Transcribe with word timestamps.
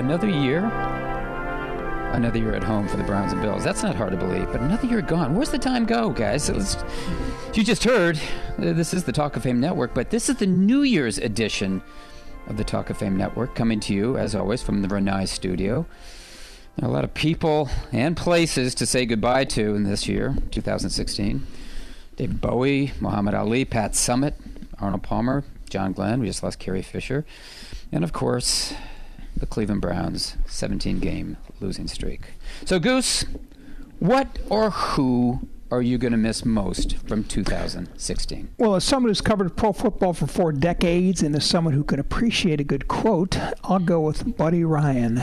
Another 0.00 0.30
year? 0.30 0.64
Another 2.14 2.38
year 2.38 2.54
at 2.54 2.64
home 2.64 2.88
for 2.88 2.96
the 2.96 3.02
Browns 3.02 3.34
and 3.34 3.42
Bills. 3.42 3.62
That's 3.62 3.82
not 3.82 3.94
hard 3.94 4.12
to 4.12 4.16
believe, 4.16 4.46
but 4.50 4.62
another 4.62 4.86
year 4.86 5.02
gone. 5.02 5.34
Where's 5.34 5.50
the 5.50 5.58
time 5.58 5.84
go, 5.84 6.08
guys? 6.08 6.48
Let's- 6.48 6.78
you 7.52 7.62
just 7.62 7.84
heard, 7.84 8.18
uh, 8.58 8.72
this 8.72 8.94
is 8.94 9.04
the 9.04 9.12
Talk 9.12 9.36
of 9.36 9.42
Fame 9.42 9.60
Network, 9.60 9.92
but 9.92 10.08
this 10.08 10.30
is 10.30 10.36
the 10.36 10.46
New 10.46 10.80
Year's 10.80 11.18
edition 11.18 11.82
of 12.48 12.56
the 12.56 12.64
Talk 12.64 12.88
of 12.88 12.96
Fame 12.96 13.14
Network, 13.18 13.54
coming 13.54 13.78
to 13.80 13.94
you, 13.94 14.16
as 14.16 14.34
always, 14.34 14.62
from 14.62 14.80
the 14.80 14.88
Renai 14.88 15.28
studio. 15.28 15.84
There 16.76 16.88
are 16.88 16.90
a 16.90 16.94
lot 16.94 17.04
of 17.04 17.12
people 17.12 17.68
and 17.92 18.16
places 18.16 18.74
to 18.76 18.86
say 18.86 19.04
goodbye 19.04 19.44
to 19.44 19.74
in 19.74 19.82
this 19.84 20.08
year, 20.08 20.34
2016. 20.50 21.46
David 22.16 22.40
Bowie, 22.40 22.94
Muhammad 23.00 23.34
Ali, 23.34 23.66
Pat 23.66 23.92
Summitt, 23.92 24.32
Arnold 24.80 25.02
Palmer, 25.02 25.44
John 25.68 25.92
Glenn. 25.92 26.20
We 26.20 26.26
just 26.26 26.42
lost 26.42 26.58
Carrie 26.58 26.80
Fisher. 26.80 27.26
And 27.92 28.02
of 28.02 28.14
course, 28.14 28.72
the 29.36 29.46
Cleveland 29.46 29.80
Browns 29.80 30.36
17 30.46 30.98
game 30.98 31.36
losing 31.60 31.88
streak. 31.88 32.32
So, 32.64 32.78
Goose, 32.78 33.24
what 33.98 34.38
or 34.48 34.70
who 34.70 35.48
are 35.70 35.82
you 35.82 35.98
going 35.98 36.12
to 36.12 36.18
miss 36.18 36.44
most 36.44 36.96
from 36.96 37.22
2016? 37.22 38.50
Well, 38.58 38.74
as 38.74 38.84
someone 38.84 39.10
who's 39.10 39.20
covered 39.20 39.56
pro 39.56 39.72
football 39.72 40.12
for 40.12 40.26
four 40.26 40.52
decades 40.52 41.22
and 41.22 41.34
as 41.36 41.44
someone 41.44 41.74
who 41.74 41.84
can 41.84 42.00
appreciate 42.00 42.60
a 42.60 42.64
good 42.64 42.88
quote, 42.88 43.38
I'll 43.62 43.78
go 43.78 44.00
with 44.00 44.36
Buddy 44.36 44.64
Ryan. 44.64 45.22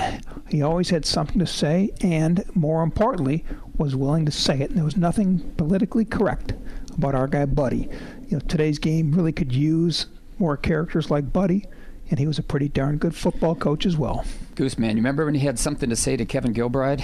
He 0.49 0.61
always 0.61 0.89
had 0.89 1.05
something 1.05 1.39
to 1.39 1.45
say 1.45 1.91
and, 2.01 2.43
more 2.55 2.81
importantly, 2.81 3.43
was 3.77 3.95
willing 3.95 4.25
to 4.25 4.31
say 4.31 4.61
it. 4.61 4.69
And 4.69 4.77
there 4.77 4.85
was 4.85 4.95
nothing 4.95 5.39
politically 5.57 6.05
correct 6.05 6.53
about 6.97 7.15
our 7.15 7.27
guy 7.27 7.45
Buddy. 7.45 7.89
You 8.29 8.37
know, 8.37 8.39
today's 8.39 8.79
game 8.79 9.11
really 9.11 9.33
could 9.33 9.51
use 9.51 10.07
more 10.39 10.55
characters 10.55 11.11
like 11.11 11.33
Buddy, 11.33 11.65
and 12.09 12.19
he 12.19 12.27
was 12.27 12.39
a 12.39 12.43
pretty 12.43 12.69
darn 12.69 12.97
good 12.97 13.15
football 13.15 13.55
coach 13.55 13.85
as 13.85 13.97
well. 13.97 14.25
Goose, 14.55 14.77
man, 14.77 14.91
you 14.91 14.95
remember 14.97 15.25
when 15.25 15.35
he 15.35 15.45
had 15.45 15.59
something 15.59 15.89
to 15.89 15.95
say 15.95 16.17
to 16.17 16.25
Kevin 16.25 16.53
Gilbride? 16.53 17.03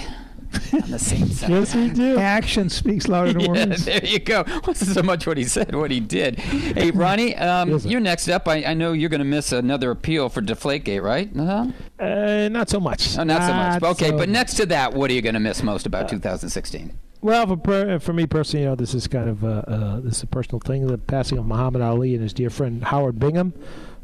On 0.72 0.88
the 0.90 0.98
same 1.00 1.26
side. 1.30 1.50
Yes, 1.50 1.74
we 1.74 1.90
do. 1.90 2.16
Action 2.16 2.68
speaks 2.70 3.08
louder 3.08 3.32
than 3.32 3.40
Yeah, 3.54 3.66
words. 3.66 3.84
there 3.86 4.04
you 4.04 4.20
go. 4.20 4.44
Wasn't 4.66 4.90
so 4.90 5.02
much 5.02 5.26
what 5.26 5.36
he 5.36 5.42
said, 5.44 5.74
what 5.74 5.90
he 5.90 5.98
did. 5.98 6.38
Hey, 6.38 6.92
Ronnie, 6.92 7.34
um, 7.36 7.70
Yes, 7.70 7.84
you're 7.84 7.98
next 8.00 8.28
up. 8.28 8.46
I, 8.46 8.62
I 8.64 8.74
know 8.74 8.92
you're 8.92 9.08
going 9.10 9.18
to 9.20 9.24
miss 9.24 9.50
another 9.50 9.90
appeal 9.90 10.28
for 10.28 10.40
Deflategate, 10.42 11.02
right? 11.02 11.28
Uh-huh. 11.36 11.66
Uh, 11.98 12.48
not 12.50 12.70
so 12.70 12.78
much. 12.78 13.18
Oh, 13.18 13.24
not 13.24 13.42
so 13.42 13.52
much. 13.52 13.82
Not 13.82 13.90
Okay, 13.92 14.06
so 14.10 14.12
but 14.12 14.28
much. 14.28 14.28
next 14.28 14.54
to 14.54 14.66
that, 14.66 14.94
what 14.94 15.10
are 15.10 15.14
you 15.14 15.22
going 15.22 15.34
to 15.34 15.40
miss 15.40 15.60
most 15.62 15.86
about 15.86 16.08
2016? 16.08 16.96
Well, 17.20 17.46
for, 17.48 17.56
per, 17.56 17.98
for 17.98 18.12
me 18.12 18.26
personally, 18.26 18.64
you 18.64 18.68
know, 18.68 18.76
this 18.76 18.94
is 18.94 19.08
kind 19.08 19.28
of 19.30 19.42
uh, 19.44 19.48
uh, 19.66 20.00
this 20.00 20.18
is 20.18 20.22
a 20.22 20.26
personal 20.26 20.60
thing. 20.60 20.86
The 20.86 20.98
passing 20.98 21.38
of 21.38 21.46
Muhammad 21.46 21.80
Ali 21.82 22.12
and 22.14 22.22
his 22.22 22.34
dear 22.34 22.50
friend 22.50 22.84
Howard 22.84 23.18
Bingham, 23.18 23.54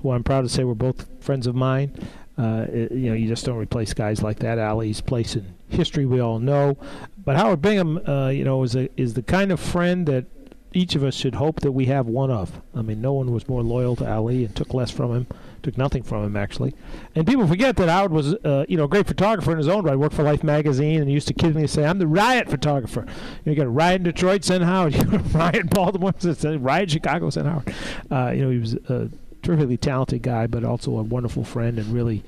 who 0.03 0.11
I'm 0.13 0.25
proud 0.25 0.43
to 0.43 0.49
say 0.49 0.65
were 0.65 0.75
both 0.75 1.07
friends 1.23 1.47
of 1.47 1.55
mine. 1.55 1.93
Uh, 2.39 2.67
it- 2.73 2.93
you 2.93 3.09
know, 3.11 3.15
you 3.15 3.29
just 3.29 3.45
don't 3.45 3.59
replace 3.59 3.93
guys 3.95 4.23
like 4.23 4.39
that. 4.41 4.59
Ali's 4.59 5.01
place 5.01 5.37
in 5.37 5.45
history 5.69 6.07
we 6.07 6.21
all 6.21 6.39
know, 6.39 6.77
but 7.25 7.37
Howard 7.37 7.63
Bingham, 7.63 7.99
uh, 8.09 8.29
you 8.29 8.45
know, 8.45 8.63
is 8.63 8.75
a, 8.75 8.89
is 9.01 9.15
the 9.15 9.23
kind 9.23 9.53
of 9.53 9.61
friend 9.61 10.07
that 10.07 10.25
each 10.73 10.95
of 10.95 11.03
us 11.03 11.15
should 11.15 11.35
hope 11.35 11.61
that 11.61 11.73
we 11.73 11.87
have 11.87 12.07
one 12.07 12.31
of. 12.31 12.61
I 12.77 12.83
mean, 12.83 13.01
no 13.01 13.13
one 13.13 13.33
was 13.33 13.49
more 13.49 13.63
loyal 13.63 13.97
to 13.97 14.09
Ali 14.11 14.45
and 14.45 14.55
took 14.55 14.73
less 14.73 14.91
from 14.91 15.13
him, 15.15 15.27
took 15.65 15.77
nothing 15.77 16.03
from 16.05 16.25
him 16.25 16.37
actually. 16.37 16.75
And 17.17 17.27
people 17.27 17.47
forget 17.47 17.77
that 17.77 17.89
Howard 17.89 18.13
was, 18.13 18.35
uh, 18.35 18.65
you 18.69 18.77
know, 18.77 18.85
a 18.85 18.89
great 18.89 19.07
photographer 19.09 19.51
in 19.51 19.59
his 19.59 19.67
own 19.69 19.85
right. 19.85 19.99
Worked 19.99 20.15
for 20.15 20.23
Life 20.23 20.45
magazine 20.45 21.01
and 21.03 21.11
used 21.11 21.27
to 21.29 21.35
kid 21.35 21.55
me 21.57 21.63
and 21.63 21.71
say, 21.71 21.85
"I'm 21.85 21.99
the 21.99 22.07
riot 22.07 22.49
photographer." 22.49 23.05
You, 23.45 23.55
got 23.57 23.67
a 23.67 23.71
riot 23.71 23.97
in 23.97 24.03
Detroit, 24.05 24.45
send 24.45 24.63
Howard. 24.65 24.95
You 24.97 25.05
got 25.05 25.15
a 25.15 25.39
riot 25.39 25.57
in 25.57 25.67
Baltimore, 25.67 26.15
send 26.19 26.65
riot 26.65 26.91
Chicago, 26.91 27.31
send 27.31 27.49
Howard. 27.49 27.75
Uh, 28.11 28.31
you 28.35 28.43
know, 28.43 28.51
he 28.51 28.59
was 28.59 28.75
a 28.75 29.11
terrifically 29.43 29.77
talented 29.77 30.23
guy, 30.23 30.47
but 30.47 30.65
also 30.65 30.99
a 30.99 31.03
wonderful 31.03 31.45
friend 31.45 31.79
and 31.79 31.89
really 31.89 32.23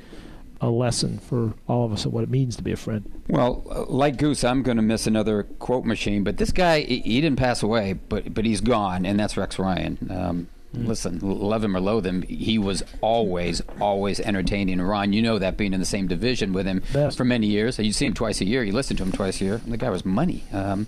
a 0.61 0.71
lesson 0.71 1.19
for 1.19 1.55
all 1.67 1.85
of 1.85 1.93
us 1.93 2.05
of 2.05 2.13
what 2.13 2.23
it 2.23 2.31
means 2.31 2.55
to 2.57 2.63
be 2.63 2.71
a 2.71 2.77
friend. 2.77 3.11
Well, 3.29 3.65
uh, 3.69 3.85
like 3.87 4.17
Goose, 4.17 4.45
I'm 4.45 4.63
going 4.63 4.77
to 4.77 4.83
miss 4.83 5.09
another 5.09 5.43
quote 5.43 5.85
machine. 5.85 6.23
But 6.23 6.37
this 6.37 6.53
guy, 6.53 6.83
he, 6.83 7.21
didn't 7.21 7.39
pass 7.39 7.63
away, 7.63 7.95
but 7.95 8.33
but 8.33 8.45
he's 8.45 8.61
gone, 8.61 9.05
and 9.05 9.19
that's 9.19 9.37
Rex 9.37 9.59
Ryan. 9.59 9.99
Um, 10.11 10.49
Listen, 10.75 11.19
love 11.21 11.63
him 11.63 11.77
or 11.77 11.81
loathe 11.81 12.07
him, 12.07 12.23
he 12.23 12.59
was 12.59 12.83
always, 13.03 13.61
always 13.81 14.21
entertaining. 14.21 14.81
Ron, 14.81 15.13
you 15.13 15.21
know 15.21 15.39
that 15.39 15.57
being 15.57 15.75
in 15.75 15.81
the 15.81 15.87
same 15.87 16.07
division 16.07 16.53
with 16.55 16.67
him 16.67 16.83
Best. 16.93 17.19
for 17.19 17.25
many 17.25 17.47
years. 17.47 17.79
You 17.79 17.93
see 17.93 18.07
him 18.07 18.15
twice 18.15 18.41
a 18.41 18.47
year. 18.47 18.65
You 18.65 18.73
listen 18.73 18.97
to 18.97 19.03
him 19.03 19.13
twice 19.13 19.41
a 19.41 19.45
year. 19.45 19.61
The 19.67 19.77
guy 19.77 19.91
was 19.91 20.07
money. 20.07 20.45
Um, 20.53 20.87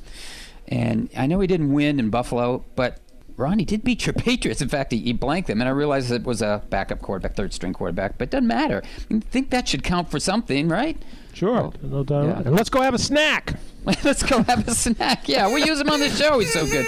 and 0.68 1.10
I 1.16 1.26
know 1.26 1.40
he 1.40 1.46
didn't 1.46 1.72
win 1.72 2.00
in 2.00 2.08
Buffalo, 2.08 2.64
but 2.76 2.98
Ron, 3.36 3.58
he 3.58 3.64
did 3.64 3.82
beat 3.84 4.06
your 4.06 4.12
Patriots. 4.14 4.60
In 4.62 4.68
fact, 4.68 4.92
he, 4.92 4.98
he 4.98 5.12
blanked 5.12 5.48
them. 5.48 5.60
And 5.60 5.68
I 5.68 5.72
realized 5.72 6.10
it 6.12 6.24
was 6.24 6.42
a 6.42 6.62
backup 6.70 7.00
quarterback, 7.02 7.36
third 7.36 7.52
string 7.52 7.72
quarterback, 7.72 8.16
but 8.18 8.24
it 8.28 8.30
doesn't 8.30 8.46
matter. 8.46 8.82
I 9.10 9.18
think 9.20 9.50
that 9.50 9.68
should 9.68 9.82
count 9.82 10.10
for 10.10 10.20
something, 10.20 10.68
right? 10.68 10.96
Sure, 11.32 11.72
no 11.82 12.04
doubt. 12.04 12.26
yeah. 12.26 12.38
And 12.46 12.54
let's 12.54 12.70
go 12.70 12.80
have 12.80 12.94
a 12.94 12.98
snack. 12.98 13.54
Let's 14.02 14.22
go 14.22 14.42
have 14.44 14.66
a 14.66 14.74
snack. 14.74 15.28
Yeah, 15.28 15.52
we 15.52 15.62
use 15.62 15.78
him 15.78 15.90
on 15.90 16.00
the 16.00 16.08
show. 16.08 16.38
He's 16.38 16.50
so 16.54 16.64
good. 16.64 16.86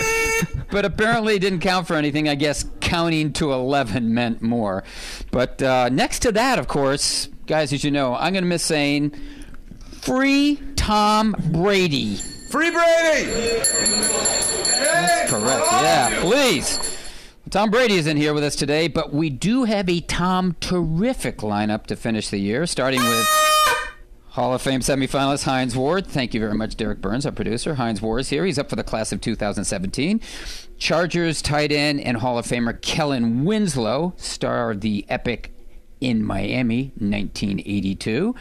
But 0.71 0.87
apparently 0.87 1.35
it 1.35 1.41
didn't 1.41 1.61
count 1.61 1.87
for 1.87 1.93
anything. 1.95 2.27
I 2.27 2.37
guess 2.37 2.65
counting 2.81 3.35
to 3.35 3.53
11 3.53 4.15
meant 4.15 4.41
more. 4.41 4.83
But 5.31 5.61
uh, 5.63 5.91
next 5.91 6.21
to 6.21 6.33
that, 6.33 6.59
of 6.59 6.69
course, 6.69 7.29
guys, 7.47 7.75
as 7.75 7.85
you 7.85 7.91
know, 7.91 8.15
I'm 8.15 8.33
going 8.33 8.45
to 8.45 8.49
miss 8.49 8.63
saying 8.63 9.13
free 10.01 10.59
Tom 10.77 11.35
Brady. 11.51 12.19
Free 12.49 12.71
Brady! 12.71 13.27
That's 14.67 15.31
Correct. 15.31 15.67
Yeah, 15.73 16.21
please. 16.21 16.79
Tom 17.51 17.71
Brady 17.71 17.95
is 17.95 18.07
in 18.07 18.17
here 18.17 18.35
with 18.35 18.45
us 18.45 18.55
today, 18.57 18.89
but 18.89 19.13
we 19.13 19.31
do 19.31 19.65
have 19.65 19.89
a 19.89 20.01
Tom 20.01 20.57
terrific 20.61 21.39
lineup 21.39 21.87
to 21.87 21.97
finish 21.97 22.29
the 22.29 22.39
year, 22.39 22.67
starting 22.67 23.01
with 23.01 23.27
Hall 24.29 24.55
of 24.55 24.63
Fame 24.63 24.81
semifinalist 24.81 25.45
Hines 25.45 25.75
Ward. 25.77 26.07
Thank 26.07 26.35
you 26.35 26.41
very 26.41 26.55
much, 26.55 26.77
Derek 26.77 27.01
Burns, 27.01 27.25
our 27.27 27.33
producer. 27.33 27.75
Hines 27.77 28.03
Ward 28.03 28.21
is 28.21 28.29
here. 28.29 28.45
He's 28.45 28.59
up 28.59 28.69
for 28.69 28.77
the 28.77 28.85
class 28.85 29.11
of 29.11 29.21
2017. 29.21 30.21
Chargers 30.79 31.43
tight 31.43 31.73
end 31.73 32.01
and 32.01 32.19
Hall 32.19 32.39
of 32.39 32.47
Famer 32.47 32.81
Kellen 32.81 33.45
Winslow, 33.45 34.15
star 34.17 34.73
of 34.73 34.83
the 34.83 35.05
epic 35.09 35.53
In 36.01 36.25
Miami 36.25 36.93
1982. 36.99 38.35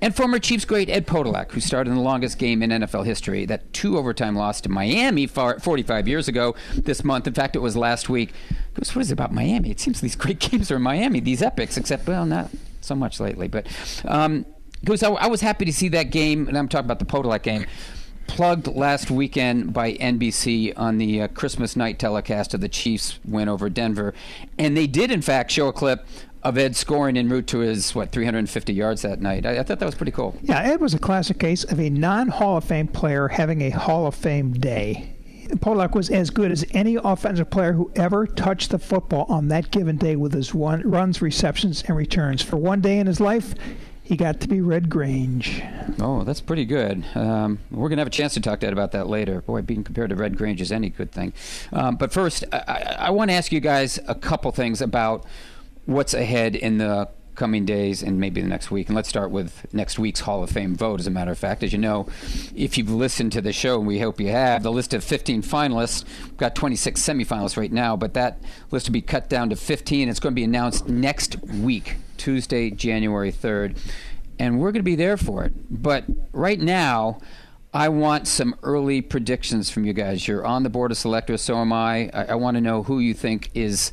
And 0.00 0.14
former 0.14 0.38
Chiefs 0.38 0.64
great 0.64 0.90
Ed 0.90 1.06
Podolak, 1.06 1.52
who 1.52 1.60
starred 1.60 1.88
in 1.88 1.94
the 1.94 2.00
longest 2.00 2.38
game 2.38 2.62
in 2.62 2.70
NFL 2.70 3.06
history, 3.06 3.46
that 3.46 3.72
two 3.72 3.96
overtime 3.96 4.36
loss 4.36 4.60
to 4.62 4.68
Miami 4.68 5.26
far, 5.26 5.58
45 5.58 6.06
years 6.06 6.28
ago 6.28 6.54
this 6.74 7.02
month. 7.02 7.26
In 7.26 7.32
fact, 7.32 7.56
it 7.56 7.60
was 7.60 7.76
last 7.76 8.08
week. 8.08 8.32
Goes, 8.74 8.94
what 8.94 9.02
is 9.02 9.10
it 9.10 9.14
about 9.14 9.32
Miami? 9.32 9.70
It 9.70 9.80
seems 9.80 10.00
these 10.00 10.16
great 10.16 10.38
games 10.50 10.70
are 10.70 10.76
in 10.76 10.82
Miami, 10.82 11.20
these 11.20 11.42
epics, 11.42 11.76
except, 11.76 12.06
well, 12.06 12.26
not 12.26 12.50
so 12.82 12.94
much 12.94 13.20
lately. 13.20 13.48
But 13.48 13.66
um, 14.04 14.44
goes, 14.84 15.02
I, 15.02 15.10
I 15.10 15.26
was 15.28 15.40
happy 15.40 15.64
to 15.64 15.72
see 15.72 15.88
that 15.88 16.10
game, 16.10 16.48
and 16.48 16.58
I'm 16.58 16.68
talking 16.68 16.84
about 16.84 16.98
the 16.98 17.06
Podolak 17.06 17.42
game, 17.42 17.66
plugged 18.26 18.66
last 18.66 19.10
weekend 19.10 19.72
by 19.72 19.94
NBC 19.94 20.72
on 20.76 20.98
the 20.98 21.22
uh, 21.22 21.28
Christmas 21.28 21.76
night 21.76 21.98
telecast 21.98 22.54
of 22.54 22.60
the 22.60 22.68
Chiefs 22.68 23.18
win 23.24 23.48
over 23.48 23.70
Denver. 23.70 24.14
And 24.58 24.76
they 24.76 24.86
did, 24.86 25.10
in 25.10 25.22
fact, 25.22 25.50
show 25.50 25.68
a 25.68 25.72
clip 25.72 26.06
of 26.48 26.56
Ed 26.56 26.76
scoring 26.76 27.16
en 27.16 27.28
route 27.28 27.46
to 27.48 27.58
his, 27.58 27.94
what, 27.94 28.12
350 28.12 28.72
yards 28.72 29.02
that 29.02 29.20
night. 29.20 29.44
I, 29.44 29.58
I 29.58 29.62
thought 29.62 29.80
that 29.80 29.86
was 29.86 29.94
pretty 29.94 30.12
cool. 30.12 30.36
Yeah, 30.42 30.60
Ed 30.60 30.80
was 30.80 30.94
a 30.94 30.98
classic 30.98 31.38
case 31.38 31.64
of 31.64 31.80
a 31.80 31.90
non 31.90 32.28
Hall 32.28 32.56
of 32.56 32.64
Fame 32.64 32.86
player 32.86 33.28
having 33.28 33.62
a 33.62 33.70
Hall 33.70 34.06
of 34.06 34.14
Fame 34.14 34.52
day. 34.52 35.12
Polak 35.48 35.94
was 35.94 36.10
as 36.10 36.30
good 36.30 36.50
as 36.50 36.64
any 36.72 36.96
offensive 36.96 37.50
player 37.50 37.72
who 37.72 37.90
ever 37.94 38.26
touched 38.26 38.70
the 38.70 38.78
football 38.78 39.26
on 39.28 39.48
that 39.48 39.70
given 39.70 39.96
day 39.96 40.16
with 40.16 40.32
his 40.32 40.52
one, 40.52 40.82
runs, 40.82 41.22
receptions, 41.22 41.82
and 41.86 41.96
returns. 41.96 42.42
For 42.42 42.56
one 42.56 42.80
day 42.80 42.98
in 42.98 43.06
his 43.06 43.20
life, 43.20 43.54
he 44.02 44.16
got 44.16 44.40
to 44.40 44.48
be 44.48 44.60
Red 44.60 44.88
Grange. 44.88 45.62
Oh, 46.00 46.22
that's 46.22 46.40
pretty 46.40 46.64
good. 46.64 47.04
Um, 47.16 47.58
we're 47.72 47.88
going 47.88 47.96
to 47.96 48.02
have 48.02 48.06
a 48.06 48.10
chance 48.10 48.34
to 48.34 48.40
talk 48.40 48.60
to 48.60 48.66
Ed 48.66 48.72
about 48.72 48.92
that 48.92 49.08
later. 49.08 49.40
Boy, 49.40 49.62
being 49.62 49.82
compared 49.82 50.10
to 50.10 50.16
Red 50.16 50.36
Grange 50.36 50.60
is 50.60 50.70
any 50.70 50.90
good 50.90 51.10
thing. 51.10 51.32
Um, 51.72 51.96
but 51.96 52.12
first, 52.12 52.44
I, 52.52 52.96
I 52.98 53.10
want 53.10 53.30
to 53.30 53.34
ask 53.34 53.50
you 53.50 53.58
guys 53.60 53.98
a 54.06 54.14
couple 54.14 54.52
things 54.52 54.80
about 54.80 55.24
what's 55.86 56.14
ahead 56.14 56.54
in 56.54 56.78
the 56.78 57.08
coming 57.36 57.64
days 57.64 58.02
and 58.02 58.18
maybe 58.18 58.40
the 58.40 58.48
next 58.48 58.70
week. 58.70 58.88
And 58.88 58.96
let's 58.96 59.08
start 59.08 59.30
with 59.30 59.72
next 59.72 59.98
week's 59.98 60.20
Hall 60.20 60.42
of 60.42 60.50
Fame 60.50 60.74
vote. 60.74 61.00
As 61.00 61.06
a 61.06 61.10
matter 61.10 61.30
of 61.30 61.38
fact, 61.38 61.62
as 61.62 61.72
you 61.72 61.78
know, 61.78 62.08
if 62.54 62.76
you've 62.76 62.90
listened 62.90 63.32
to 63.32 63.40
the 63.40 63.52
show, 63.52 63.78
and 63.78 63.86
we 63.86 64.00
hope 64.00 64.20
you 64.20 64.28
have, 64.28 64.62
the 64.62 64.72
list 64.72 64.94
of 64.94 65.04
15 65.04 65.42
finalists, 65.42 66.04
we've 66.24 66.36
got 66.38 66.54
26 66.54 67.00
semifinalists 67.00 67.56
right 67.56 67.72
now, 67.72 67.96
but 67.96 68.14
that 68.14 68.40
list 68.70 68.88
will 68.88 68.94
be 68.94 69.02
cut 69.02 69.28
down 69.28 69.50
to 69.50 69.56
15. 69.56 70.08
It's 70.08 70.18
going 70.18 70.32
to 70.32 70.36
be 70.36 70.44
announced 70.44 70.88
next 70.88 71.36
week, 71.42 71.96
Tuesday, 72.16 72.70
January 72.70 73.30
3rd. 73.30 73.76
And 74.38 74.58
we're 74.58 74.72
going 74.72 74.80
to 74.80 74.82
be 74.82 74.96
there 74.96 75.16
for 75.16 75.44
it. 75.44 75.52
But 75.70 76.04
right 76.32 76.60
now, 76.60 77.20
I 77.72 77.88
want 77.90 78.26
some 78.26 78.54
early 78.62 79.02
predictions 79.02 79.70
from 79.70 79.84
you 79.84 79.92
guys. 79.92 80.26
You're 80.26 80.46
on 80.46 80.62
the 80.62 80.70
board 80.70 80.90
of 80.90 80.96
selectors, 80.96 81.42
so 81.42 81.58
am 81.58 81.72
I. 81.72 82.10
I, 82.12 82.24
I 82.30 82.34
want 82.34 82.56
to 82.56 82.60
know 82.60 82.82
who 82.82 83.00
you 83.00 83.12
think 83.12 83.50
is 83.54 83.92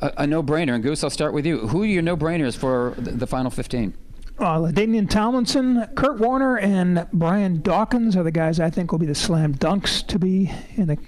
a, 0.00 0.12
a 0.18 0.26
no-brainer. 0.26 0.74
And 0.74 0.82
Goose, 0.82 1.02
I'll 1.04 1.10
start 1.10 1.32
with 1.32 1.46
you. 1.46 1.68
Who 1.68 1.82
are 1.82 1.86
your 1.86 2.02
no-brainers 2.02 2.56
for 2.56 2.94
the, 2.98 3.12
the 3.12 3.26
final 3.26 3.50
15? 3.50 3.94
Uh, 4.38 4.58
LaDainian 4.58 5.10
Tomlinson, 5.10 5.84
Kurt 5.96 6.20
Warner, 6.20 6.56
and 6.58 7.06
Brian 7.12 7.60
Dawkins 7.60 8.16
are 8.16 8.22
the 8.22 8.30
guys 8.30 8.60
I 8.60 8.70
think 8.70 8.92
will 8.92 9.00
be 9.00 9.06
the 9.06 9.14
slam 9.14 9.54
dunks 9.54 10.06
to 10.06 10.18
be 10.18 10.52
in 10.76 10.86
the 10.86 10.98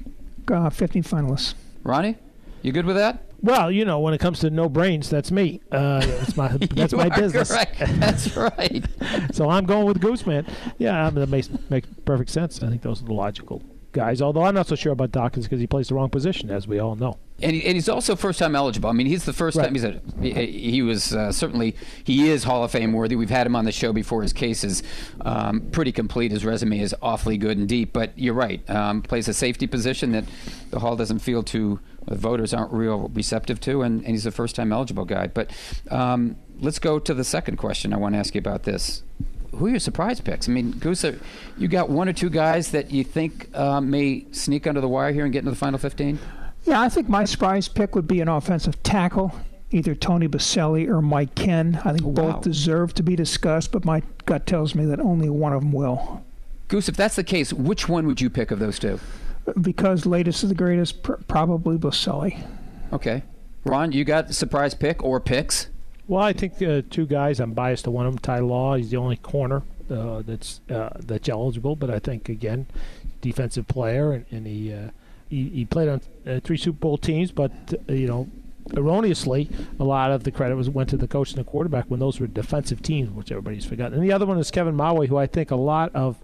uh, 0.52 0.68
15 0.70 1.04
finalists. 1.04 1.54
Ronnie, 1.84 2.16
you 2.62 2.72
good 2.72 2.86
with 2.86 2.96
that? 2.96 3.22
Well, 3.42 3.70
you 3.70 3.84
know, 3.84 4.00
when 4.00 4.12
it 4.14 4.18
comes 4.18 4.40
to 4.40 4.50
no 4.50 4.68
brains, 4.68 5.08
that's 5.08 5.30
me. 5.30 5.60
Uh, 5.72 6.00
that's 6.04 6.36
my 6.36 6.48
that's 6.74 6.92
You 6.92 6.98
my 6.98 7.06
are 7.06 7.18
business. 7.20 7.48
correct. 7.50 7.78
That's 7.78 8.36
right. 8.36 8.84
so 9.32 9.48
I'm 9.48 9.64
going 9.64 9.86
with 9.86 10.00
Gooseman. 10.00 10.46
Yeah, 10.78 11.00
I 11.00 11.10
mean, 11.10 11.20
that 11.20 11.28
makes 11.30 11.48
makes 11.70 11.88
perfect 12.04 12.28
sense. 12.30 12.62
I 12.62 12.68
think 12.68 12.82
those 12.82 13.00
are 13.00 13.06
the 13.06 13.14
logical 13.14 13.62
guys. 13.92 14.20
Although 14.22 14.44
I'm 14.44 14.54
not 14.54 14.66
so 14.66 14.74
sure 14.76 14.92
about 14.92 15.12
Dawkins 15.12 15.46
because 15.46 15.60
he 15.60 15.66
plays 15.66 15.88
the 15.88 15.94
wrong 15.94 16.10
position, 16.10 16.50
as 16.50 16.66
we 16.68 16.78
all 16.78 16.96
know. 16.96 17.18
And, 17.42 17.52
he, 17.52 17.64
and 17.64 17.74
he's 17.74 17.88
also 17.88 18.16
first 18.16 18.38
time 18.38 18.54
eligible. 18.54 18.90
I 18.90 18.92
mean, 18.92 19.06
he's 19.06 19.24
the 19.24 19.32
first 19.32 19.56
Right. 19.56 19.64
time 19.64 19.72
he's 19.74 19.84
a, 19.84 20.00
he, 20.20 20.70
he 20.72 20.82
was 20.82 21.14
uh, 21.14 21.32
certainly 21.32 21.74
he 22.04 22.28
is 22.28 22.44
Hall 22.44 22.62
of 22.64 22.70
Fame 22.70 22.92
worthy. 22.92 23.16
We've 23.16 23.30
had 23.30 23.46
him 23.46 23.56
on 23.56 23.64
the 23.64 23.72
show 23.72 23.92
before. 23.92 24.22
His 24.22 24.32
case 24.32 24.62
is 24.62 24.82
um, 25.22 25.60
pretty 25.72 25.92
complete. 25.92 26.32
His 26.32 26.44
resume 26.44 26.78
is 26.80 26.94
awfully 27.00 27.38
good 27.38 27.56
and 27.56 27.68
deep. 27.68 27.92
But 27.92 28.12
you're 28.18 28.34
right. 28.34 28.68
Um, 28.68 29.00
plays 29.02 29.26
a 29.28 29.34
safety 29.34 29.66
position 29.66 30.12
that 30.12 30.24
the 30.70 30.80
Hall 30.80 30.96
doesn't 30.96 31.20
feel 31.20 31.42
too 31.42 31.80
the 32.06 32.14
voters 32.16 32.52
aren't 32.54 32.72
real 32.72 33.10
receptive 33.14 33.60
to, 33.60 33.82
and, 33.82 34.00
and 34.00 34.10
he's 34.10 34.26
a 34.26 34.30
first 34.30 34.56
time 34.56 34.72
eligible 34.72 35.04
guy. 35.04 35.26
But 35.28 35.50
um, 35.90 36.36
let's 36.58 36.78
go 36.78 36.98
to 36.98 37.14
the 37.14 37.24
second 37.24 37.56
question. 37.56 37.92
I 37.92 37.98
want 37.98 38.14
to 38.14 38.18
ask 38.18 38.34
you 38.34 38.38
about 38.38 38.64
this. 38.64 39.02
Who 39.54 39.66
are 39.66 39.70
your 39.70 39.78
surprise 39.80 40.20
picks? 40.20 40.48
I 40.48 40.52
mean, 40.52 40.72
Goose, 40.72 41.04
you 41.58 41.68
got 41.68 41.90
one 41.90 42.08
or 42.08 42.12
two 42.12 42.30
guys 42.30 42.70
that 42.70 42.90
you 42.90 43.04
think 43.04 43.48
uh, 43.56 43.80
may 43.80 44.26
sneak 44.32 44.66
under 44.66 44.80
the 44.80 44.88
wire 44.88 45.12
here 45.12 45.24
and 45.24 45.32
get 45.32 45.40
into 45.40 45.50
the 45.50 45.56
final 45.56 45.78
15? 45.78 46.18
Yeah, 46.64 46.80
I 46.80 46.88
think 46.88 47.08
my 47.08 47.24
surprise 47.24 47.68
pick 47.68 47.94
would 47.94 48.06
be 48.06 48.20
an 48.20 48.28
offensive 48.28 48.82
tackle, 48.82 49.34
either 49.70 49.94
Tony 49.94 50.28
Boselli 50.28 50.88
or 50.88 51.00
Mike 51.00 51.34
Kenn. 51.34 51.80
I 51.84 51.92
think 51.92 52.04
wow. 52.04 52.32
both 52.32 52.42
deserve 52.42 52.94
to 52.94 53.02
be 53.02 53.16
discussed, 53.16 53.72
but 53.72 53.84
my 53.84 54.02
gut 54.26 54.46
tells 54.46 54.74
me 54.74 54.84
that 54.86 55.00
only 55.00 55.28
one 55.28 55.52
of 55.52 55.62
them 55.62 55.72
will. 55.72 56.24
Goose, 56.68 56.88
if 56.88 56.96
that's 56.96 57.16
the 57.16 57.24
case, 57.24 57.52
which 57.52 57.88
one 57.88 58.06
would 58.06 58.20
you 58.20 58.30
pick 58.30 58.50
of 58.50 58.58
those 58.58 58.78
two? 58.78 59.00
Because 59.60 60.06
latest 60.06 60.44
is 60.44 60.50
the 60.50 60.54
greatest, 60.54 61.02
pr- 61.02 61.14
probably 61.26 61.76
Boselli. 61.76 62.40
Okay. 62.92 63.22
Ron, 63.64 63.92
you 63.92 64.04
got 64.04 64.32
surprise 64.34 64.74
pick 64.74 65.02
or 65.02 65.18
picks? 65.18 65.68
Well, 66.10 66.22
I 66.24 66.32
think 66.32 66.60
uh, 66.60 66.82
two 66.90 67.06
guys. 67.06 67.38
I'm 67.38 67.52
biased 67.52 67.84
to 67.84 67.90
one 67.92 68.04
of 68.06 68.12
them. 68.12 68.18
Ty 68.18 68.40
Law. 68.40 68.74
He's 68.74 68.90
the 68.90 68.96
only 68.96 69.16
corner 69.16 69.62
uh, 69.88 70.22
that's 70.26 70.60
uh, 70.68 70.90
that's 70.98 71.28
eligible. 71.28 71.76
But 71.76 71.90
I 71.90 72.00
think 72.00 72.28
again, 72.28 72.66
defensive 73.20 73.68
player, 73.68 74.12
and, 74.12 74.24
and 74.32 74.46
he, 74.46 74.72
uh, 74.74 74.90
he 75.28 75.48
he 75.50 75.64
played 75.64 75.88
on 75.88 76.00
uh, 76.26 76.40
three 76.42 76.56
Super 76.56 76.78
Bowl 76.78 76.98
teams. 76.98 77.30
But 77.30 77.52
uh, 77.88 77.92
you 77.92 78.08
know, 78.08 78.28
erroneously, 78.76 79.48
a 79.78 79.84
lot 79.84 80.10
of 80.10 80.24
the 80.24 80.32
credit 80.32 80.56
was 80.56 80.68
went 80.68 80.88
to 80.90 80.96
the 80.96 81.06
coach 81.08 81.30
and 81.30 81.38
the 81.38 81.44
quarterback 81.44 81.84
when 81.86 82.00
those 82.00 82.18
were 82.18 82.26
defensive 82.26 82.82
teams, 82.82 83.10
which 83.10 83.30
everybody's 83.30 83.64
forgotten. 83.64 83.94
And 83.94 84.02
the 84.02 84.12
other 84.12 84.26
one 84.26 84.38
is 84.38 84.50
Kevin 84.50 84.76
Mawae, 84.76 85.06
who 85.06 85.16
I 85.16 85.26
think 85.28 85.50
a 85.52 85.56
lot 85.56 85.94
of 85.94 86.16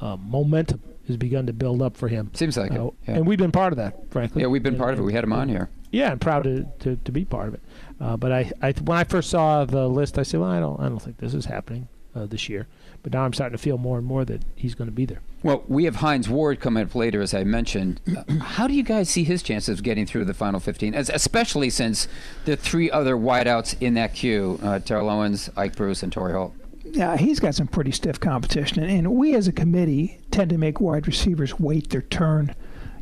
uh, 0.00 0.16
momentum 0.16 0.80
has 1.08 1.16
begun 1.16 1.46
to 1.46 1.52
build 1.52 1.82
up 1.82 1.96
for 1.96 2.06
him. 2.06 2.30
Seems 2.34 2.56
like 2.56 2.70
it. 2.70 2.76
Yeah. 3.08 3.14
And 3.16 3.26
we've 3.26 3.38
been 3.38 3.50
part 3.50 3.72
of 3.72 3.76
that, 3.78 4.08
frankly. 4.12 4.42
Yeah, 4.42 4.48
we've 4.48 4.62
been 4.62 4.74
And- 4.74 4.80
part 4.80 4.94
of 4.94 5.00
it. 5.00 5.02
We 5.02 5.12
had 5.14 5.24
him 5.24 5.32
on 5.32 5.48
here. 5.48 5.68
yeah, 5.90 6.12
I'm 6.12 6.20
proud 6.20 6.44
to, 6.44 6.64
to, 6.80 6.94
to 6.96 7.10
be 7.12 7.24
part 7.24 7.48
of 7.48 7.54
it. 7.54 7.60
Uh, 8.02 8.16
but 8.16 8.32
I, 8.32 8.50
I 8.60 8.72
when 8.72 8.98
I 8.98 9.04
first 9.04 9.30
saw 9.30 9.64
the 9.64 9.88
list, 9.88 10.18
I 10.18 10.24
said, 10.24 10.40
well, 10.40 10.50
I 10.50 10.60
don't 10.60 10.80
I 10.80 10.88
don't 10.88 11.00
think 11.00 11.18
this 11.18 11.34
is 11.34 11.46
happening 11.46 11.88
uh, 12.14 12.26
this 12.26 12.48
year. 12.48 12.66
But 13.02 13.12
now 13.12 13.24
I'm 13.24 13.32
starting 13.32 13.56
to 13.56 13.62
feel 13.62 13.78
more 13.78 13.98
and 13.98 14.06
more 14.06 14.24
that 14.24 14.42
he's 14.54 14.74
going 14.74 14.86
to 14.88 14.94
be 14.94 15.06
there. 15.06 15.20
Well, 15.42 15.64
we 15.66 15.84
have 15.84 15.96
Hines 15.96 16.28
Ward 16.28 16.60
coming 16.60 16.84
up 16.84 16.94
later, 16.94 17.20
as 17.20 17.34
I 17.34 17.42
mentioned. 17.42 18.00
Uh, 18.16 18.34
how 18.38 18.68
do 18.68 18.74
you 18.74 18.84
guys 18.84 19.10
see 19.10 19.24
his 19.24 19.42
chances 19.42 19.78
of 19.78 19.82
getting 19.84 20.06
through 20.06 20.24
the 20.26 20.34
final 20.34 20.60
15, 20.60 20.94
as, 20.94 21.10
especially 21.10 21.68
since 21.68 22.06
the 22.44 22.56
three 22.56 22.90
other 22.90 23.16
wideouts 23.16 23.76
in 23.80 23.94
that 23.94 24.14
queue 24.14 24.60
uh, 24.62 24.78
Terrell 24.78 25.10
Owens, 25.10 25.50
Ike 25.56 25.74
Bruce, 25.74 26.04
and 26.04 26.12
Torry 26.12 26.32
Holt? 26.32 26.54
Yeah, 26.84 27.16
he's 27.16 27.40
got 27.40 27.56
some 27.56 27.66
pretty 27.66 27.90
stiff 27.90 28.20
competition, 28.20 28.82
and, 28.82 28.90
and 28.90 29.14
we 29.14 29.34
as 29.34 29.48
a 29.48 29.52
committee 29.52 30.20
tend 30.30 30.50
to 30.50 30.58
make 30.58 30.80
wide 30.80 31.08
receivers 31.08 31.58
wait 31.58 31.90
their 31.90 32.02
turn. 32.02 32.54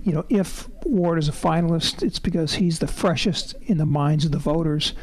You 0.05 0.13
know, 0.13 0.25
if 0.29 0.69
Ward 0.85 1.19
is 1.19 1.29
a 1.29 1.33
finalist, 1.33 2.03
it's 2.03 2.19
because 2.19 2.55
he's 2.55 2.79
the 2.79 2.87
freshest 2.87 3.55
in 3.63 3.79
the 3.79 3.87
minds 3.87 4.25
of 4.25 4.33
the 4.33 4.39
voters. 4.39 4.95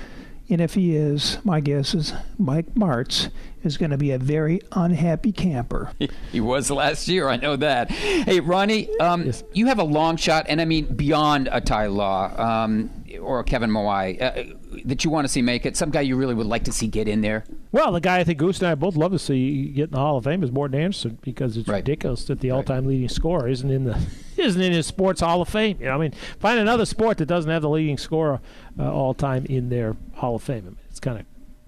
And 0.49 0.61
if 0.61 0.75
he 0.75 0.95
is, 0.95 1.39
my 1.43 1.59
guess 1.59 1.93
is 1.93 2.13
Mike 2.37 2.73
Martz 2.73 3.29
is 3.63 3.75
going 3.77 3.91
to 3.91 3.97
be 3.97 4.11
a 4.11 4.17
very 4.17 4.61
unhappy 4.71 5.31
camper. 5.33 5.91
He 6.31 6.39
was 6.41 6.69
last 6.71 7.07
year, 7.07 7.27
I 7.29 7.37
know 7.37 7.55
that. 7.57 7.89
Hey, 7.89 8.39
Ronnie, 8.41 8.89
um, 8.99 9.31
you 9.53 9.67
have 9.67 9.79
a 9.79 9.83
long 9.83 10.17
shot, 10.17 10.45
and 10.49 10.59
I 10.61 10.65
mean 10.65 10.85
beyond 10.85 11.49
a 11.51 11.59
Ty 11.61 11.87
Law 11.87 12.33
um, 12.37 12.89
or 13.21 13.39
a 13.39 13.43
Kevin 13.43 13.69
Mawae, 13.69 14.21
uh, 14.21 14.55
that 14.85 15.03
you 15.03 15.09
want 15.09 15.25
to 15.25 15.29
see 15.29 15.41
make 15.41 15.65
it. 15.65 15.75
Some 15.77 15.89
guy 15.89 16.01
you 16.01 16.15
really 16.15 16.35
would 16.35 16.45
like 16.47 16.63
to 16.65 16.71
see 16.71 16.87
get 16.87 17.07
in 17.07 17.21
there. 17.21 17.43
Well, 17.71 17.91
the 17.91 18.01
guy 18.01 18.19
I 18.19 18.23
think 18.23 18.39
Goose 18.39 18.59
and 18.59 18.67
I 18.67 18.75
both 18.75 18.95
love 18.95 19.11
to 19.13 19.19
see 19.19 19.65
get 19.69 19.85
in 19.85 19.91
the 19.91 19.97
Hall 19.99 20.17
of 20.17 20.25
Fame 20.25 20.43
is 20.43 20.51
Morten 20.51 20.79
Andersen 20.79 21.17
because 21.21 21.57
it's 21.57 21.67
Right. 21.67 21.77
ridiculous 21.77 22.25
that 22.25 22.39
the 22.41 22.51
all-time 22.51 22.85
leading 22.85 23.09
scorer 23.09 23.47
isn't 23.47 23.69
in 23.71 23.85
the 23.85 23.97
isn't 24.37 24.61
in 24.61 24.71
his 24.71 24.85
sports 24.85 25.21
Hall 25.21 25.41
of 25.41 25.49
Fame. 25.49 25.77
You 25.79 25.85
know, 25.87 25.95
I 25.95 25.97
mean, 25.97 26.13
find 26.39 26.59
another 26.59 26.85
sport 26.85 27.17
that 27.17 27.25
doesn't 27.25 27.49
have 27.49 27.61
the 27.61 27.69
leading 27.69 27.97
scorer 27.97 28.39
uh, 28.79 28.91
all 28.91 29.13
time 29.13 29.45
in 29.45 29.69
their 29.69 29.95
Hall 30.15 30.35
of 30.35 30.43
Fame. 30.43 30.63
I 30.65 30.69
mean, 30.69 30.77
it's 30.89 30.99
kind 30.99 31.19
of 31.19 31.25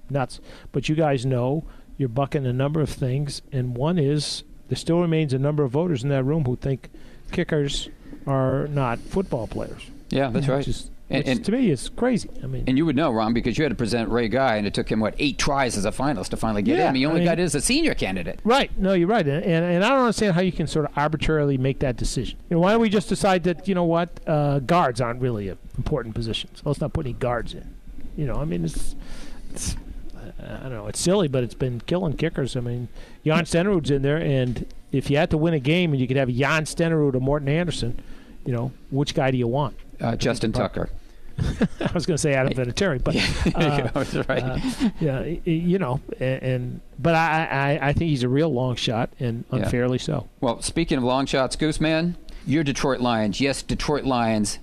nuts. 0.10 0.40
But 0.72 0.90
you 0.90 0.96
guys 0.96 1.26
know 1.26 1.64
you're 1.98 2.10
bucking 2.10 2.46
a 2.46 2.54
number 2.54 2.82
of 2.82 2.90
things, 2.90 3.42
and 3.52 3.76
one 3.76 3.98
is 3.98 4.44
there 4.70 4.78
still 4.78 5.02
remains 5.02 5.34
a 5.34 5.40
number 5.40 5.64
of 5.64 5.72
voters 5.72 6.04
in 6.04 6.10
that 6.10 6.24
room 6.24 6.46
who 6.46 6.56
think 6.56 6.90
kickers 7.32 7.90
are 8.26 8.68
not 8.68 9.00
football 9.00 9.48
players. 9.48 9.82
Yeah, 10.10 10.30
that's 10.30 10.48
right. 10.48 10.68
Is, 10.68 10.90
And- 11.12 11.28
and- 11.28 11.44
to 11.46 11.52
me 11.52 11.72
is 11.72 11.90
crazy. 11.90 12.30
I 12.44 12.46
mean, 12.48 12.66
And 12.68 12.78
you 12.78 12.86
would 12.86 12.96
know, 12.96 13.12
Ron, 13.12 13.34
because 13.34 13.58
you 13.58 13.64
had 13.64 13.70
to 13.70 13.76
present 13.76 14.10
Ray 14.10 14.28
Guy, 14.28 14.58
and 14.58 14.68
it 14.68 14.74
took 14.76 14.92
him 14.92 15.00
what 15.00 15.16
eight 15.18 15.38
tries 15.40 15.76
as 15.76 15.86
a 15.86 15.92
finalist 15.92 16.30
to 16.30 16.38
finally 16.38 16.62
get 16.62 16.78
Yeah, 16.78 16.90
in. 16.90 16.96
He 16.96 17.06
only 17.06 17.22
I 17.22 17.24
mean- 17.24 17.26
got 17.32 17.40
in 17.40 17.46
as 17.46 17.56
a 17.56 17.62
senior 17.62 17.96
candidate. 17.96 18.40
Right. 18.44 18.70
No, 18.78 18.94
you're 18.94 19.08
right. 19.08 19.26
And, 19.28 19.44
and, 19.44 19.66
and 19.66 19.84
I 19.84 19.90
don't 19.90 20.00
understand 20.02 20.36
how 20.36 20.42
you 20.42 20.52
can 20.52 20.68
sort 20.68 20.86
of 20.86 20.92
arbitrarily 20.96 21.58
make 21.58 21.80
that 21.80 21.98
decision. 21.98 22.38
You 22.50 22.58
know, 22.58 22.62
why 22.62 22.72
don't 22.74 22.82
we 22.82 22.90
just 22.90 23.10
decide 23.10 23.44
that, 23.46 23.68
you 23.68 23.74
know 23.74 23.86
what, 23.86 24.20
uh, 24.28 24.60
guards 24.60 25.02
aren't 25.02 25.20
really 25.22 25.50
an 25.50 25.58
important 25.78 26.14
positions? 26.14 26.62
Let's 26.64 26.80
not 26.80 26.94
put 26.94 27.06
any 27.08 27.14
guards 27.14 27.54
in. 27.56 27.66
You 28.16 28.28
know, 28.28 28.36
I 28.36 28.46
mean, 28.46 28.64
it's, 28.66 28.96
it's 29.52 29.76
I 30.42 30.58
don't 30.64 30.72
know, 30.74 30.88
it's 30.88 31.00
silly, 31.00 31.28
but 31.28 31.44
it's 31.44 31.54
been 31.56 31.82
killing 31.88 32.14
kickers. 32.18 32.56
I 32.56 32.60
mean, 32.60 32.88
Jan 33.26 33.46
Stenerud's 33.46 33.90
in 33.90 34.04
there, 34.04 34.18
and 34.18 34.66
if 34.92 35.10
you 35.10 35.18
had 35.18 35.32
to 35.32 35.38
win 35.38 35.54
a 35.56 35.60
game 35.60 35.92
and 35.92 36.00
you 36.00 36.08
could 36.08 36.18
have 36.18 36.30
Jan 36.30 36.64
Stenerud 36.66 37.16
or 37.16 37.20
Morten 37.20 37.50
Andersen, 37.50 38.00
you 38.46 38.54
know, 38.54 38.72
which 38.92 39.16
guy 39.16 39.32
do 39.32 39.38
you 39.38 39.48
want? 39.48 39.76
Uh, 40.00 40.16
Justin 40.16 40.52
Tucker. 40.54 40.90
I 41.80 41.92
was 41.94 42.06
going 42.06 42.16
to 42.16 42.22
say 42.22 42.34
Adam 42.34 42.54
Vinatieri, 42.54 43.04
but 43.04 43.16
uh, 43.56 43.90
That's 43.94 44.16
right. 44.30 44.44
uh, 44.44 44.58
yeah, 45.00 45.24
you 45.46 45.80
know, 45.80 46.00
and, 46.20 46.44
and 46.44 46.82
but 47.00 47.16
I, 47.16 47.46
I 47.80 47.88
I 47.90 47.94
think 47.94 48.10
he's 48.10 48.24
a 48.24 48.30
real 48.30 48.50
long 48.54 48.76
shot 48.76 49.10
and 49.20 49.46
Yeah. 49.52 49.60
unfairly 49.60 49.98
so. 50.00 50.28
well, 50.42 50.62
speaking 50.62 50.98
of 50.98 51.04
long 51.04 51.26
shots, 51.26 51.56
Gooseman, 51.56 52.16
you're 52.46 52.64
Detroit 52.64 53.00
Lions. 53.00 53.40
Yes, 53.42 53.62
Detroit 53.62 54.06
Lions. 54.06 54.60